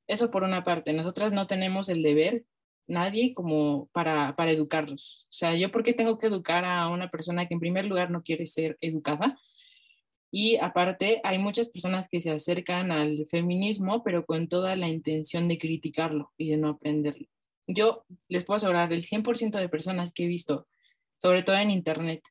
eso 0.07 0.31
por 0.31 0.41
una 0.41 0.63
parte. 0.63 0.91
Nosotras 0.91 1.31
no 1.31 1.45
tenemos 1.45 1.87
el 1.89 2.01
deber, 2.01 2.45
nadie, 2.87 3.35
como 3.35 3.89
para, 3.93 4.35
para 4.35 4.49
educarlos. 4.49 5.27
O 5.29 5.33
sea, 5.33 5.55
yo 5.55 5.71
por 5.71 5.83
qué 5.83 5.93
tengo 5.93 6.17
que 6.17 6.25
educar 6.25 6.65
a 6.65 6.89
una 6.89 7.11
persona 7.11 7.47
que 7.47 7.53
en 7.53 7.59
primer 7.59 7.85
lugar 7.85 8.09
no 8.09 8.23
quiere 8.23 8.47
ser 8.47 8.79
educada. 8.81 9.37
Y 10.31 10.55
aparte, 10.55 11.21
hay 11.23 11.37
muchas 11.37 11.69
personas 11.69 12.09
que 12.09 12.21
se 12.21 12.31
acercan 12.31 12.91
al 12.91 13.27
feminismo, 13.29 14.01
pero 14.03 14.25
con 14.25 14.47
toda 14.47 14.75
la 14.75 14.89
intención 14.89 15.47
de 15.47 15.59
criticarlo 15.59 16.31
y 16.37 16.49
de 16.49 16.57
no 16.57 16.69
aprenderlo. 16.69 17.27
Yo 17.67 18.03
les 18.29 18.45
puedo 18.45 18.55
asegurar, 18.55 18.91
el 18.91 19.05
100% 19.05 19.59
de 19.59 19.69
personas 19.69 20.11
que 20.11 20.23
he 20.23 20.27
visto, 20.27 20.67
sobre 21.19 21.43
todo 21.43 21.57
en 21.57 21.69
Internet, 21.69 22.23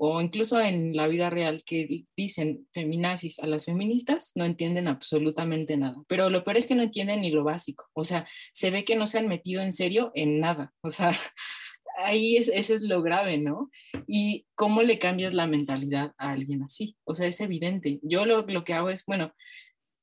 o 0.00 0.20
incluso 0.20 0.60
en 0.60 0.96
la 0.96 1.08
vida 1.08 1.28
real 1.28 1.64
que 1.66 2.04
dicen 2.16 2.68
feminazis 2.72 3.40
a 3.40 3.48
las 3.48 3.64
feministas, 3.64 4.30
no 4.36 4.44
entienden 4.44 4.86
absolutamente 4.86 5.76
nada. 5.76 5.96
Pero 6.06 6.30
lo 6.30 6.44
peor 6.44 6.56
es 6.56 6.68
que 6.68 6.76
no 6.76 6.84
entienden 6.84 7.20
ni 7.22 7.32
lo 7.32 7.42
básico. 7.42 7.86
O 7.94 8.04
sea, 8.04 8.24
se 8.52 8.70
ve 8.70 8.84
que 8.84 8.94
no 8.94 9.08
se 9.08 9.18
han 9.18 9.26
metido 9.26 9.60
en 9.60 9.74
serio 9.74 10.12
en 10.14 10.38
nada. 10.38 10.72
O 10.82 10.90
sea, 10.90 11.10
ahí 11.98 12.36
es, 12.36 12.46
eso 12.46 12.74
es 12.74 12.82
lo 12.82 13.02
grave, 13.02 13.38
¿no? 13.38 13.70
Y 14.06 14.46
cómo 14.54 14.82
le 14.82 15.00
cambias 15.00 15.34
la 15.34 15.48
mentalidad 15.48 16.12
a 16.16 16.30
alguien 16.30 16.62
así. 16.62 16.96
O 17.02 17.16
sea, 17.16 17.26
es 17.26 17.40
evidente. 17.40 17.98
Yo 18.02 18.24
lo, 18.24 18.42
lo 18.46 18.62
que 18.62 18.74
hago 18.74 18.90
es, 18.90 19.04
bueno, 19.04 19.32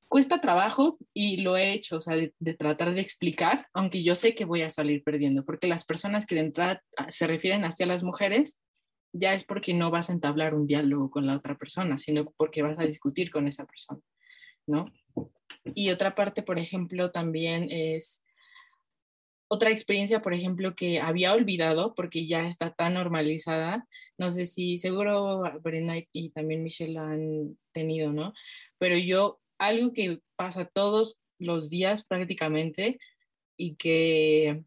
cuesta 0.09 0.41
trabajo 0.41 0.97
y 1.13 1.37
lo 1.37 1.55
he 1.55 1.71
hecho, 1.71 1.97
o 1.97 2.01
sea, 2.01 2.17
de, 2.17 2.33
de, 2.39 2.53
tratar 2.53 2.93
de 2.93 3.01
explicar, 3.01 3.67
aunque 3.73 4.03
yo 4.03 4.13
sé 4.15 4.35
que 4.35 4.43
voy 4.43 4.61
a 4.61 4.69
salir 4.69 5.03
perdiendo, 5.03 5.45
porque 5.45 5.67
las 5.67 5.85
personas 5.85 6.25
que 6.25 6.35
de 6.35 6.41
entrada 6.41 6.83
ah, 6.97 7.09
se 7.11 7.27
refieren 7.27 7.63
hacia 7.63 7.85
las 7.85 8.03
mujeres 8.03 8.59
ya 9.17 9.33
es 9.33 9.45
porque 9.45 9.73
no 9.73 9.91
vas 9.91 10.09
a 10.09 10.13
entablar 10.13 10.53
un 10.53 10.67
diálogo 10.67 11.09
con 11.09 11.25
la 11.25 11.37
otra 11.37 11.57
persona, 11.57 11.97
sino 11.97 12.25
porque 12.37 12.61
vas 12.61 12.77
a 12.79 12.85
discutir 12.85 13.31
con 13.31 13.47
esa 13.47 13.65
persona, 13.65 14.01
¿no? 14.67 14.91
Y 15.73 15.89
otra 15.89 16.15
parte, 16.15 16.43
por 16.43 16.59
ejemplo, 16.59 17.11
también 17.11 17.69
es 17.71 18.23
otra 19.47 19.69
experiencia, 19.71 20.21
por 20.21 20.33
ejemplo, 20.33 20.75
que 20.75 20.99
había 20.99 21.33
olvidado 21.33 21.95
porque 21.95 22.27
ya 22.27 22.45
está 22.45 22.73
tan 22.73 22.95
normalizada, 22.95 23.87
no 24.17 24.31
sé 24.31 24.45
si 24.45 24.79
seguro 24.79 25.43
Brenda 25.61 25.95
y 26.11 26.31
también 26.31 26.63
Michelle 26.63 26.99
han 26.99 27.57
tenido, 27.71 28.11
¿no? 28.11 28.33
Pero 28.79 28.97
yo, 28.97 29.39
algo 29.57 29.93
que 29.93 30.19
pasa 30.35 30.65
todos 30.65 31.21
los 31.39 31.69
días 31.69 32.05
prácticamente 32.05 32.99
y 33.55 33.75
que 33.75 34.65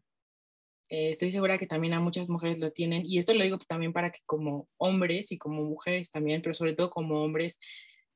eh, 0.89 1.09
estoy 1.09 1.31
segura 1.31 1.57
que 1.57 1.67
también 1.67 1.93
a 1.93 1.99
muchas 1.99 2.29
mujeres 2.29 2.59
lo 2.59 2.71
tienen, 2.71 3.03
y 3.05 3.19
esto 3.19 3.33
lo 3.33 3.43
digo 3.43 3.59
también 3.59 3.93
para 3.93 4.11
que 4.11 4.19
como 4.25 4.67
hombres 4.77 5.31
y 5.31 5.37
como 5.37 5.63
mujeres 5.63 6.11
también, 6.11 6.41
pero 6.41 6.53
sobre 6.53 6.73
todo 6.73 6.89
como 6.89 7.23
hombres 7.23 7.59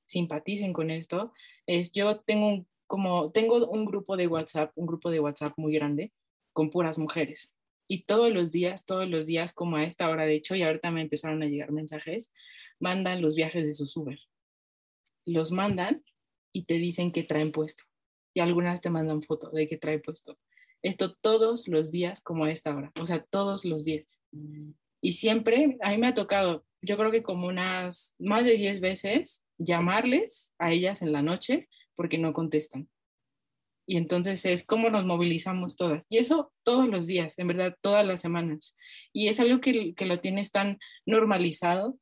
simpaticen 0.05 0.73
con 0.73 0.89
esto, 0.89 1.33
es 1.67 1.91
yo 1.91 2.19
tengo 2.21 2.47
un, 2.47 2.67
como, 2.87 3.31
tengo 3.31 3.67
un 3.69 3.85
grupo 3.85 4.17
de 4.17 4.27
WhatsApp, 4.27 4.71
un 4.75 4.87
grupo 4.87 5.11
de 5.11 5.19
WhatsApp 5.19 5.53
muy 5.57 5.73
grande, 5.73 6.11
con 6.53 6.69
puras 6.69 6.97
mujeres. 6.97 7.55
Y 7.87 8.05
todos 8.05 8.31
los 8.31 8.51
días, 8.51 8.85
todos 8.85 9.09
los 9.09 9.27
días, 9.27 9.53
como 9.53 9.75
a 9.77 9.83
esta 9.83 10.09
hora 10.09 10.25
de 10.25 10.35
hecho, 10.35 10.55
y 10.55 10.63
ahorita 10.63 10.91
me 10.91 11.01
empezaron 11.01 11.43
a 11.43 11.47
llegar 11.47 11.71
mensajes, 11.71 12.31
mandan 12.79 13.21
los 13.21 13.35
viajes 13.35 13.65
de 13.65 13.71
sus 13.71 13.95
Uber. 13.97 14.19
Los 15.25 15.51
mandan 15.51 16.03
y 16.51 16.65
te 16.65 16.75
dicen 16.75 17.11
que 17.11 17.23
traen 17.23 17.51
puesto. 17.51 17.83
Y 18.33 18.39
algunas 18.39 18.81
te 18.81 18.89
mandan 18.89 19.21
foto 19.21 19.49
de 19.51 19.67
que 19.67 19.77
trae 19.77 19.99
puesto. 19.99 20.37
Esto 20.83 21.15
todos 21.15 21.67
los 21.67 21.91
días 21.91 22.21
como 22.21 22.45
a 22.45 22.51
esta 22.51 22.75
hora, 22.75 22.91
o 22.99 23.05
sea, 23.05 23.23
todos 23.23 23.65
los 23.65 23.85
días. 23.85 24.21
Y 25.01 25.13
siempre, 25.13 25.77
a 25.81 25.91
mí 25.91 25.97
me 25.97 26.07
ha 26.07 26.13
tocado, 26.13 26.65
yo 26.81 26.97
creo 26.97 27.11
que 27.11 27.23
como 27.23 27.47
unas 27.47 28.15
más 28.19 28.45
de 28.45 28.57
10 28.57 28.81
veces, 28.81 29.43
llamarles 29.57 30.53
a 30.59 30.71
ellas 30.71 31.01
en 31.01 31.11
la 31.11 31.21
noche 31.21 31.69
porque 31.95 32.17
no 32.17 32.33
contestan. 32.33 32.89
Y 33.85 33.97
entonces 33.97 34.45
es 34.45 34.65
como 34.65 34.89
nos 34.89 35.05
movilizamos 35.05 35.75
todas. 35.75 36.05
Y 36.09 36.17
eso 36.17 36.53
todos 36.63 36.87
los 36.87 37.07
días, 37.07 37.37
en 37.37 37.47
verdad, 37.47 37.75
todas 37.81 38.05
las 38.05 38.21
semanas. 38.21 38.75
Y 39.11 39.27
es 39.27 39.39
algo 39.39 39.59
que, 39.59 39.93
que 39.93 40.05
lo 40.05 40.19
tienes 40.19 40.51
tan 40.51 40.79
normalizado 41.05 41.97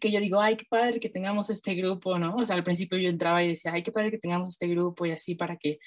que 0.00 0.10
yo 0.10 0.20
digo, 0.20 0.40
ay, 0.40 0.56
qué 0.56 0.64
padre 0.68 1.00
que 1.00 1.08
tengamos 1.08 1.50
este 1.50 1.74
grupo, 1.74 2.18
¿no? 2.18 2.36
O 2.36 2.44
sea, 2.44 2.56
al 2.56 2.64
principio 2.64 2.98
yo 2.98 3.08
entraba 3.08 3.42
y 3.42 3.48
decía, 3.48 3.72
ay, 3.72 3.82
qué 3.82 3.92
padre 3.92 4.10
que 4.10 4.18
tengamos 4.18 4.50
este 4.50 4.68
grupo 4.68 5.04
y 5.04 5.10
así 5.10 5.34
para 5.34 5.56
que, 5.56 5.78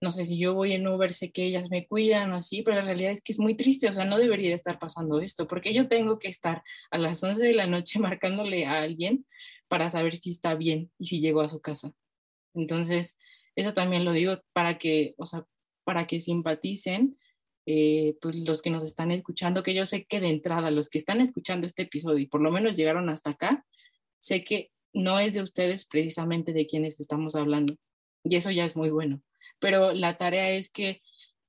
no 0.00 0.10
sé, 0.10 0.24
si 0.24 0.38
yo 0.38 0.54
voy 0.54 0.72
en 0.72 0.88
Uber, 0.88 1.12
sé 1.12 1.30
que 1.30 1.44
ellas 1.44 1.70
me 1.70 1.86
cuidan 1.86 2.32
o 2.32 2.36
así, 2.36 2.62
pero 2.62 2.76
la 2.76 2.84
realidad 2.84 3.12
es 3.12 3.20
que 3.20 3.32
es 3.32 3.38
muy 3.38 3.54
triste, 3.54 3.88
o 3.88 3.94
sea, 3.94 4.06
no 4.06 4.18
debería 4.18 4.54
estar 4.54 4.78
pasando 4.78 5.20
esto, 5.20 5.46
porque 5.46 5.74
yo 5.74 5.88
tengo 5.88 6.18
que 6.18 6.28
estar 6.28 6.62
a 6.90 6.98
las 6.98 7.22
11 7.22 7.42
de 7.42 7.52
la 7.52 7.66
noche 7.66 7.98
marcándole 8.00 8.64
a 8.66 8.80
alguien 8.82 9.26
para 9.68 9.90
saber 9.90 10.16
si 10.16 10.30
está 10.30 10.54
bien 10.54 10.90
y 10.98 11.06
si 11.06 11.20
llegó 11.20 11.42
a 11.42 11.48
su 11.50 11.60
casa. 11.60 11.92
Entonces, 12.54 13.16
eso 13.54 13.74
también 13.74 14.04
lo 14.04 14.12
digo 14.12 14.40
para 14.52 14.78
que, 14.78 15.14
o 15.18 15.26
sea, 15.26 15.44
para 15.84 16.06
que 16.06 16.18
simpaticen, 16.20 17.18
eh, 17.66 18.16
pues 18.20 18.36
los 18.36 18.62
que 18.62 18.70
nos 18.70 18.84
están 18.84 19.10
escuchando, 19.10 19.62
que 19.62 19.74
yo 19.74 19.84
sé 19.86 20.06
que 20.06 20.20
de 20.20 20.30
entrada, 20.30 20.70
los 20.70 20.88
que 20.88 20.98
están 20.98 21.20
escuchando 21.20 21.66
este 21.66 21.82
episodio 21.82 22.18
y 22.18 22.26
por 22.26 22.40
lo 22.40 22.50
menos 22.50 22.74
llegaron 22.74 23.10
hasta 23.10 23.30
acá, 23.30 23.66
sé 24.18 24.44
que 24.44 24.70
no 24.92 25.20
es 25.20 25.34
de 25.34 25.42
ustedes 25.42 25.84
precisamente 25.84 26.52
de 26.52 26.66
quienes 26.66 27.00
estamos 27.00 27.36
hablando. 27.36 27.76
Y 28.24 28.36
eso 28.36 28.50
ya 28.50 28.64
es 28.64 28.76
muy 28.76 28.90
bueno. 28.90 29.22
Pero 29.60 29.92
la 29.92 30.16
tarea 30.16 30.50
es 30.50 30.70
que 30.70 31.02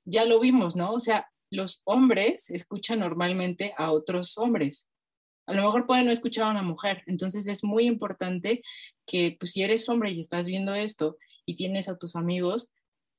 ya 0.05 0.25
lo 0.25 0.39
vimos, 0.39 0.75
¿no? 0.75 0.91
O 0.91 0.99
sea, 0.99 1.27
los 1.49 1.81
hombres 1.85 2.49
escuchan 2.49 2.99
normalmente 2.99 3.73
a 3.77 3.91
otros 3.91 4.37
hombres. 4.37 4.89
A 5.47 5.53
lo 5.53 5.63
mejor 5.63 5.85
pueden 5.85 6.05
no 6.05 6.11
escuchar 6.11 6.45
a 6.45 6.51
una 6.51 6.63
mujer. 6.63 7.03
Entonces 7.07 7.47
es 7.47 7.63
muy 7.63 7.85
importante 7.85 8.61
que 9.05 9.35
pues, 9.39 9.51
si 9.51 9.63
eres 9.63 9.89
hombre 9.89 10.11
y 10.11 10.19
estás 10.19 10.47
viendo 10.47 10.73
esto 10.73 11.17
y 11.45 11.55
tienes 11.55 11.89
a 11.89 11.97
tus 11.97 12.15
amigos, 12.15 12.71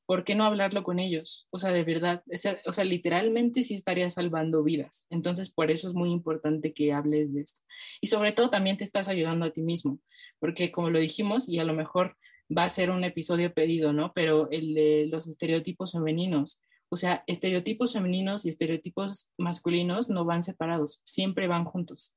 ¿por 0.07 0.25
qué 0.25 0.35
no 0.35 0.45
hablarlo 0.45 0.83
con 0.83 0.99
ellos? 0.99 1.47
O 1.51 1.59
sea, 1.59 1.73
de 1.73 1.85
verdad, 1.85 2.23
o 2.67 2.73
sea, 2.73 2.85
literalmente 2.85 3.63
sí 3.63 3.75
estaría 3.75 4.09
salvando 4.11 4.63
vidas. 4.63 5.07
Entonces, 5.11 5.51
por 5.51 5.71
eso 5.71 5.89
es 5.89 5.95
muy 5.95 6.11
importante 6.11 6.73
que 6.73 6.93
hables 6.93 7.33
de 7.33 7.43
esto. 7.43 7.61
Y 8.01 8.07
sobre 8.09 8.33
todo 8.33 8.51
también 8.51 8.77
te 8.77 8.85
estás 8.85 9.09
ayudando 9.09 9.47
a 9.47 9.53
ti 9.53 9.63
mismo, 9.63 10.01
porque 10.39 10.73
como 10.73 10.91
lo 10.91 11.01
dijimos, 11.01 11.49
y 11.49 11.59
a 11.59 11.65
lo 11.65 11.75
mejor 11.75 12.17
va 12.57 12.65
a 12.65 12.69
ser 12.69 12.91
un 12.91 13.05
episodio 13.05 13.53
pedido, 13.53 13.93
¿no? 13.93 14.13
Pero 14.15 14.51
el 14.51 14.75
de 14.75 15.07
los 15.11 15.27
estereotipos 15.27 15.93
femeninos. 15.93 16.61
O 16.89 16.97
sea, 16.97 17.25
estereotipos 17.27 17.95
femeninos 17.95 18.45
y 18.45 18.51
estereotipos 18.51 19.31
masculinos 19.39 20.11
no 20.11 20.25
van 20.25 20.43
separados, 20.43 21.01
siempre 21.05 21.49
van 21.49 21.65
juntos. 21.65 22.17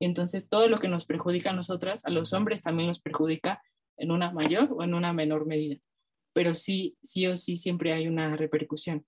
Entonces, 0.00 0.48
todo 0.48 0.68
lo 0.68 0.78
que 0.78 0.88
nos 0.88 1.04
perjudica 1.04 1.50
a 1.50 1.54
nosotras, 1.54 2.04
a 2.04 2.10
los 2.10 2.32
hombres 2.32 2.62
también 2.62 2.88
nos 2.88 3.00
perjudica 3.00 3.62
en 3.96 4.10
una 4.10 4.32
mayor 4.32 4.70
o 4.72 4.82
en 4.82 4.94
una 4.94 5.12
menor 5.12 5.46
medida. 5.46 5.78
Pero 6.32 6.54
sí, 6.54 6.96
sí 7.02 7.26
o 7.26 7.36
sí 7.36 7.56
siempre 7.56 7.92
hay 7.92 8.08
una 8.08 8.36
repercusión. 8.36 9.06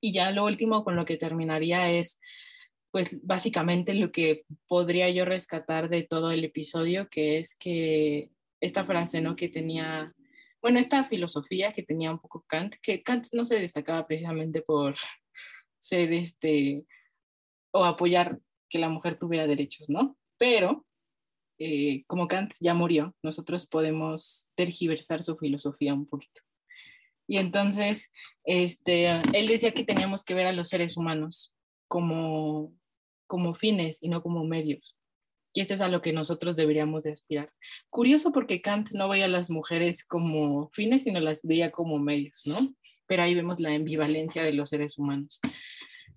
Y 0.00 0.12
ya 0.12 0.30
lo 0.30 0.44
último 0.44 0.84
con 0.84 0.96
lo 0.96 1.04
que 1.04 1.16
terminaría 1.16 1.90
es, 1.90 2.20
pues 2.90 3.24
básicamente 3.24 3.94
lo 3.94 4.10
que 4.12 4.44
podría 4.66 5.08
yo 5.10 5.24
rescatar 5.24 5.88
de 5.88 6.02
todo 6.02 6.30
el 6.32 6.44
episodio, 6.44 7.08
que 7.08 7.38
es 7.38 7.54
que 7.54 8.30
esta 8.60 8.84
frase, 8.84 9.20
¿no? 9.20 9.36
Que 9.36 9.48
tenía, 9.48 10.14
bueno, 10.62 10.78
esta 10.78 11.04
filosofía 11.04 11.72
que 11.72 11.82
tenía 11.82 12.10
un 12.10 12.20
poco 12.20 12.44
Kant, 12.46 12.76
que 12.82 13.02
Kant 13.02 13.28
no 13.32 13.44
se 13.44 13.58
destacaba 13.58 14.06
precisamente 14.06 14.62
por 14.62 14.94
ser 15.78 16.12
este, 16.12 16.84
o 17.72 17.84
apoyar 17.84 18.38
que 18.68 18.78
la 18.78 18.88
mujer 18.88 19.18
tuviera 19.18 19.46
derechos, 19.46 19.90
¿no? 19.90 20.16
Pero 20.38 20.86
eh, 21.58 22.04
como 22.06 22.28
Kant 22.28 22.54
ya 22.60 22.74
murió, 22.74 23.14
nosotros 23.22 23.66
podemos 23.66 24.50
tergiversar 24.54 25.22
su 25.22 25.36
filosofía 25.36 25.92
un 25.92 26.06
poquito. 26.06 26.40
Y 27.28 27.38
entonces, 27.38 28.10
este, 28.44 29.08
él 29.34 29.46
decía 29.46 29.72
que 29.72 29.84
teníamos 29.84 30.24
que 30.24 30.34
ver 30.34 30.46
a 30.46 30.52
los 30.52 30.68
seres 30.68 30.96
humanos 30.96 31.54
como, 31.86 32.74
como 33.26 33.54
fines 33.54 34.02
y 34.02 34.08
no 34.08 34.22
como 34.22 34.44
medios. 34.44 34.99
Y 35.52 35.60
esto 35.60 35.74
es 35.74 35.80
a 35.80 35.88
lo 35.88 36.00
que 36.00 36.12
nosotros 36.12 36.56
deberíamos 36.56 37.04
de 37.04 37.12
aspirar. 37.12 37.52
Curioso 37.88 38.32
porque 38.32 38.60
Kant 38.60 38.90
no 38.92 39.08
veía 39.08 39.24
a 39.24 39.28
las 39.28 39.50
mujeres 39.50 40.04
como 40.04 40.70
fines, 40.72 41.02
sino 41.02 41.20
las 41.20 41.42
veía 41.42 41.70
como 41.70 41.98
medios, 41.98 42.42
¿no? 42.44 42.74
Pero 43.06 43.22
ahí 43.22 43.34
vemos 43.34 43.58
la 43.58 43.74
ambivalencia 43.74 44.44
de 44.44 44.52
los 44.52 44.68
seres 44.68 44.96
humanos. 44.98 45.40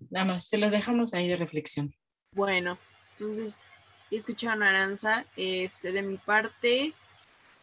Nada 0.10 0.26
más, 0.26 0.46
se 0.48 0.58
los 0.58 0.72
dejamos 0.72 1.14
ahí 1.14 1.28
de 1.28 1.38
reflexión. 1.38 1.96
Bueno, 2.34 2.78
entonces 3.12 3.62
escucharon 4.12 4.64
a 4.64 4.70
Aranza. 4.70 5.26
Este, 5.36 5.92
de 5.92 6.02
mi 6.02 6.18
parte, 6.18 6.94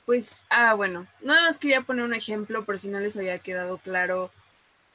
pues, 0.07 0.47
ah, 0.51 0.75
bueno, 0.75 1.07
nada 1.23 1.43
más 1.43 1.59
quería 1.59 1.83
poner 1.83 2.05
un 2.05 2.15
ejemplo 2.15 2.65
por 2.65 2.79
si 2.79 2.89
no 2.89 2.99
les 3.01 3.17
había 3.17 3.39
quedado 3.39 3.79
claro 3.79 4.31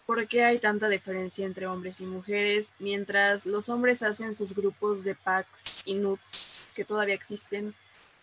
por 0.06 0.28
qué 0.28 0.44
hay 0.44 0.60
tanta 0.60 0.88
diferencia 0.88 1.46
entre 1.46 1.68
hombres 1.68 2.00
y 2.00 2.06
mujeres, 2.06 2.74
mientras 2.80 3.46
los 3.46 3.70
hombres 3.70 4.04
hacen 4.04 4.36
sus 4.36 4.54
grupos 4.54 5.04
de 5.04 5.16
packs 5.16 5.88
y 5.88 5.96
nuts 5.96 6.60
que 6.76 6.86
todavía 6.86 7.16
existen, 7.16 7.74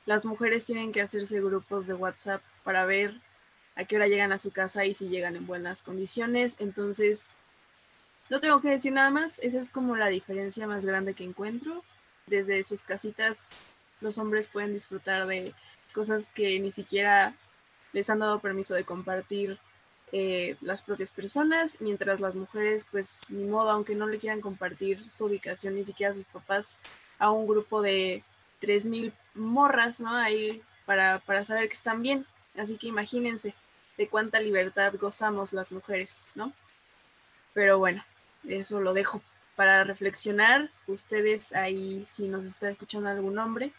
las 0.06 0.24
mujeres 0.24 0.64
tienen 0.64 0.92
que 0.92 1.00
hacerse 1.00 1.40
grupos 1.40 1.86
de 1.86 1.94
WhatsApp 1.94 2.42
para 2.64 2.84
ver 2.84 3.14
a 3.74 3.84
qué 3.84 3.96
hora 3.96 4.09
llegan 4.09 4.32
a 4.32 4.38
su 4.38 4.52
casa 4.52 4.84
y 4.84 4.94
si 4.94 5.09
llegan 5.09 5.36
en 5.36 5.46
buenas 5.46 5.82
condiciones. 5.82 6.56
Entonces, 6.59 7.28
no 8.30 8.40
tengo 8.40 8.60
que 8.60 8.70
decir 8.70 8.92
nada 8.92 9.10
más, 9.10 9.38
esa 9.40 9.60
es 9.60 9.68
como 9.68 9.96
la 9.96 10.09
diferencia 10.09 10.66
más 10.66 10.84
grande 10.84 11.14
que 11.14 11.24
encuentro. 11.24 11.82
Desde 12.26 12.62
sus 12.64 12.82
casitas 12.82 13.66
los 14.00 14.18
hombres 14.18 14.48
pueden 14.48 14.72
disfrutar 14.72 15.26
de 15.26 15.54
cosas 15.92 16.28
que 16.28 16.59
ni 16.60 16.70
siquiera 16.70 17.34
les 17.92 18.09
han 18.10 18.20
dado 18.20 18.40
permiso 18.40 18.74
de 18.74 18.84
compartir 18.84 19.59
eh, 20.12 20.56
las 20.60 20.82
propias 20.82 21.10
personas, 21.10 21.78
mientras 21.80 22.20
las 22.20 22.36
mujeres, 22.36 22.86
pues 22.90 23.30
ni 23.30 23.44
modo, 23.44 23.70
aunque 23.70 23.94
no 23.94 24.06
le 24.06 24.18
quieran 24.18 24.40
compartir 24.43 25.05
su 25.10 25.24
ubicación 25.24 25.74
ni 25.74 25.84
siquiera 25.84 26.12
a 26.12 26.14
sus 26.14 26.26
papás, 26.26 26.76
a 27.18 27.30
un 27.30 27.47
grupo 27.47 27.80
de 27.82 28.22
3.000 28.60 29.12
morras, 29.34 30.01
¿no? 30.01 30.14
Ahí 30.14 30.62
para, 30.84 31.18
para 31.20 31.44
saber 31.44 31.68
que 31.68 31.74
están 31.74 32.02
bien. 32.02 32.26
Así 32.56 32.76
que 32.76 32.89
imagínense 32.89 33.55
de 33.97 34.09
cuánta 34.09 34.40
libertad 34.40 34.93
gozamos 35.01 35.52
las 35.52 35.72
mujeres, 35.72 36.26
¿no? 36.34 36.52
Pero 37.55 37.78
bueno, 37.78 38.05
eso 38.47 38.80
lo 38.80 38.93
dejo 38.93 39.22
para 39.56 39.84
reflexionar, 39.84 40.70
ustedes 40.86 41.55
ahí, 41.55 42.05
si 42.09 42.28
nos 42.28 42.44
está 42.44 42.70
escuchando 42.70 43.09
algún 43.09 43.39
hombre, 43.39 43.72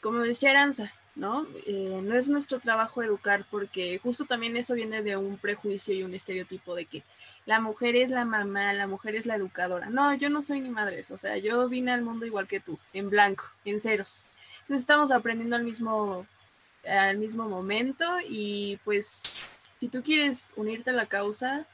como 0.00 0.20
decía 0.20 0.50
Aranza, 0.50 0.92
¿no? 1.14 1.46
Eh, 1.66 2.00
no 2.02 2.14
es 2.14 2.28
nuestro 2.28 2.60
trabajo 2.60 3.02
educar 3.02 3.44
porque 3.50 3.98
justo 4.02 4.24
también 4.24 4.56
eso 4.56 4.74
viene 4.74 5.02
de 5.02 5.16
un 5.16 5.36
prejuicio 5.38 5.94
y 5.94 6.02
un 6.02 6.14
estereotipo 6.14 6.74
de 6.74 6.86
que 6.86 7.02
la 7.46 7.60
mujer 7.60 7.96
es 7.96 8.10
la 8.10 8.24
mamá, 8.24 8.72
la 8.72 8.86
mujer 8.86 9.14
es 9.16 9.26
la 9.26 9.36
educadora. 9.36 9.90
No, 9.90 10.14
yo 10.14 10.30
no 10.30 10.42
soy 10.42 10.60
ni 10.60 10.68
madre, 10.68 11.02
o 11.10 11.18
sea, 11.18 11.36
yo 11.38 11.68
vine 11.68 11.92
al 11.92 12.02
mundo 12.02 12.26
igual 12.26 12.46
que 12.46 12.60
tú, 12.60 12.78
en 12.92 13.10
blanco, 13.10 13.44
en 13.64 13.80
ceros. 13.80 14.24
Entonces 14.62 14.82
estamos 14.82 15.10
aprendiendo 15.10 15.56
al 15.56 15.64
mismo, 15.64 16.26
al 16.86 17.18
mismo 17.18 17.48
momento 17.48 18.04
y 18.28 18.78
pues 18.84 19.40
si 19.78 19.88
tú 19.88 20.02
quieres 20.02 20.52
unirte 20.56 20.90
a 20.90 20.94
la 20.94 21.06
causa, 21.06 21.66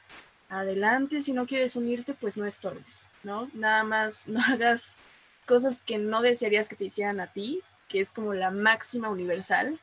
adelante, 0.49 1.21
si 1.21 1.33
no 1.33 1.45
quieres 1.45 1.75
unirte, 1.75 2.13
pues 2.13 2.37
no 2.37 2.45
estorbes, 2.45 3.11
¿no? 3.23 3.49
Nada 3.53 3.83
más 3.83 4.27
no 4.27 4.39
hagas 4.47 4.97
cosas 5.45 5.79
que 5.79 5.97
no 5.97 6.21
desearías 6.21 6.69
que 6.69 6.75
te 6.75 6.85
hicieran 6.85 7.19
a 7.19 7.27
ti, 7.27 7.61
que 7.87 8.01
es 8.01 8.11
como 8.11 8.33
la 8.33 8.51
máxima 8.51 9.09
universal. 9.09 9.79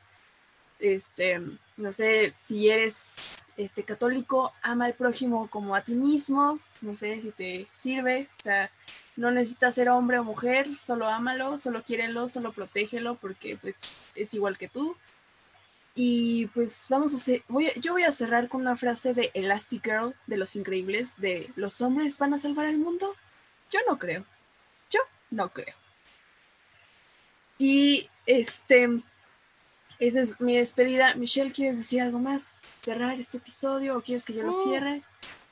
Este, 0.79 1.41
no 1.77 1.91
sé, 1.91 2.33
si 2.37 2.69
eres 2.69 3.17
este 3.57 3.83
católico, 3.83 4.53
ama 4.61 4.85
al 4.85 4.93
prójimo 4.93 5.47
como 5.49 5.75
a 5.75 5.81
ti 5.81 5.93
mismo, 5.93 6.59
no 6.81 6.95
sé 6.95 7.21
si 7.21 7.31
te 7.31 7.67
sirve, 7.73 8.27
o 8.39 8.43
sea, 8.43 8.69
no 9.15 9.31
necesitas 9.31 9.75
ser 9.75 9.89
hombre 9.89 10.19
o 10.19 10.23
mujer, 10.23 10.75
solo 10.75 11.07
ámalo, 11.07 11.57
solo 11.57 11.83
quiérelo, 11.83 12.27
solo 12.29 12.51
protégelo 12.51 13.15
porque 13.15 13.57
pues 13.57 14.11
es 14.15 14.33
igual 14.33 14.57
que 14.57 14.67
tú. 14.67 14.97
Y 15.97 16.47
pues 16.47 16.87
vamos 16.89 17.13
a 17.13 17.15
hacer, 17.15 17.41
voy 17.47 17.71
yo 17.77 17.93
voy 17.93 18.03
a 18.03 18.11
cerrar 18.11 18.49
con 18.49 18.61
una 18.61 18.75
frase 18.75 19.13
de 19.13 19.31
Elastic 19.33 19.85
Girl 19.85 20.13
de 20.27 20.37
Los 20.37 20.57
Increíbles, 20.57 21.15
de 21.17 21.49
¿los 21.55 21.79
hombres 21.81 22.19
van 22.19 22.33
a 22.33 22.39
salvar 22.39 22.65
el 22.65 22.77
mundo? 22.77 23.15
Yo 23.71 23.79
no 23.87 23.97
creo. 23.97 24.25
Yo 24.89 24.99
no 25.31 25.49
creo. 25.49 25.84
Y 27.57 28.09
este, 28.25 29.01
esa 29.99 30.21
es 30.21 30.41
mi 30.41 30.57
despedida. 30.57 31.15
Michelle, 31.15 31.51
¿quieres 31.51 31.77
decir 31.77 32.01
algo 32.01 32.19
más? 32.19 32.61
¿Cerrar 32.81 33.19
este 33.19 33.37
episodio 33.37 33.97
o 33.97 34.01
quieres 34.01 34.25
que 34.25 34.33
yo 34.33 34.43
lo 34.43 34.51
mm. 34.51 34.63
cierre? 34.63 35.01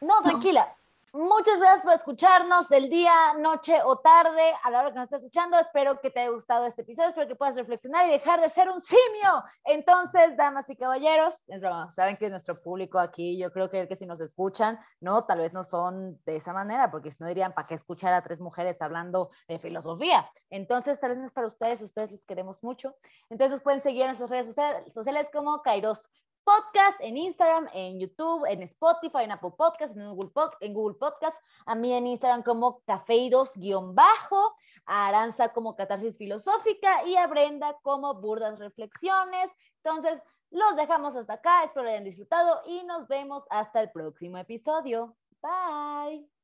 No, 0.02 0.22
tranquila. 0.22 0.76
Muchas 1.16 1.60
gracias 1.60 1.82
por 1.82 1.94
escucharnos 1.94 2.70
del 2.70 2.90
día, 2.90 3.14
noche 3.38 3.80
o 3.86 4.00
tarde, 4.00 4.52
a 4.64 4.72
la 4.72 4.80
hora 4.80 4.90
que 4.90 4.96
nos 4.96 5.04
estés 5.04 5.20
escuchando. 5.20 5.60
Espero 5.60 6.02
que 6.02 6.10
te 6.10 6.22
haya 6.22 6.32
gustado 6.32 6.66
este 6.66 6.82
episodio, 6.82 7.10
espero 7.10 7.28
que 7.28 7.36
puedas 7.36 7.56
reflexionar 7.56 8.08
y 8.08 8.10
dejar 8.10 8.42
de 8.42 8.50
ser 8.50 8.68
un 8.68 8.82
simio. 8.82 9.44
Entonces, 9.64 10.36
damas 10.36 10.68
y 10.72 10.76
caballeros, 10.76 11.36
es 11.46 11.62
broma, 11.62 11.92
saben 11.92 12.18
que 12.18 12.32
nuestro 12.32 12.60
público 12.60 12.98
aquí, 12.98 13.38
yo 13.38 13.52
creo 13.52 13.70
que, 13.70 13.88
que 13.88 13.96
si 13.96 14.08
nos 14.08 14.22
escuchan, 14.22 14.80
no, 15.02 15.24
tal 15.26 15.38
vez 15.38 15.54
no 15.54 15.64
son 15.64 16.20
de 16.26 16.38
esa 16.38 16.52
manera, 16.52 16.90
porque 16.90 17.12
si 17.12 17.18
no 17.20 17.28
dirían, 17.28 17.54
¿para 17.54 17.68
qué 17.68 17.76
escuchar 17.76 18.12
a 18.14 18.24
tres 18.24 18.40
mujeres 18.40 18.82
hablando 18.82 19.30
de 19.48 19.60
filosofía? 19.60 20.28
Entonces, 20.50 21.00
tal 21.00 21.12
vez 21.12 21.20
no 21.20 21.26
es 21.28 21.32
para 21.32 21.46
ustedes, 21.46 21.84
ustedes 21.84 22.10
les 22.10 22.26
queremos 22.26 22.64
mucho. 22.64 22.96
Entonces, 23.30 23.62
pueden 23.62 23.84
seguir 23.84 24.02
en 24.02 24.08
nuestras 24.08 24.32
redes 24.32 24.56
sociales 24.92 25.30
como 25.32 25.62
Kairos 25.62 26.10
podcast 26.44 27.00
en 27.02 27.18
Instagram, 27.18 27.68
en 27.74 28.00
YouTube, 28.00 28.46
en 28.50 28.62
Spotify, 28.64 29.24
en 29.24 29.32
Apple 29.32 29.54
Podcast, 29.58 29.96
en 29.96 30.10
Google, 30.10 30.32
en 30.60 30.74
Google 30.74 30.98
Podcast, 30.98 31.42
a 31.66 31.76
mí 31.76 31.94
en 31.94 32.08
Instagram 32.08 32.44
como 32.44 32.82
cafeidos-bajo, 32.86 34.56
a 34.86 35.08
Aranza 35.08 35.50
como 35.50 35.76
catarsis 35.76 36.18
filosófica 36.18 37.06
y 37.06 37.16
a 37.16 37.28
Brenda 37.28 37.78
como 37.82 38.14
burdas 38.16 38.60
reflexiones. 38.60 39.52
Entonces, 39.84 40.22
los 40.52 40.76
dejamos 40.76 41.16
hasta 41.16 41.34
acá, 41.34 41.64
espero 41.64 41.84
lo 41.84 41.90
hayan 41.90 42.04
disfrutado 42.04 42.62
y 42.68 42.84
nos 42.84 43.08
vemos 43.08 43.44
hasta 43.50 43.82
el 43.82 43.92
próximo 43.92 44.38
episodio. 44.38 45.16
Bye. 45.42 46.43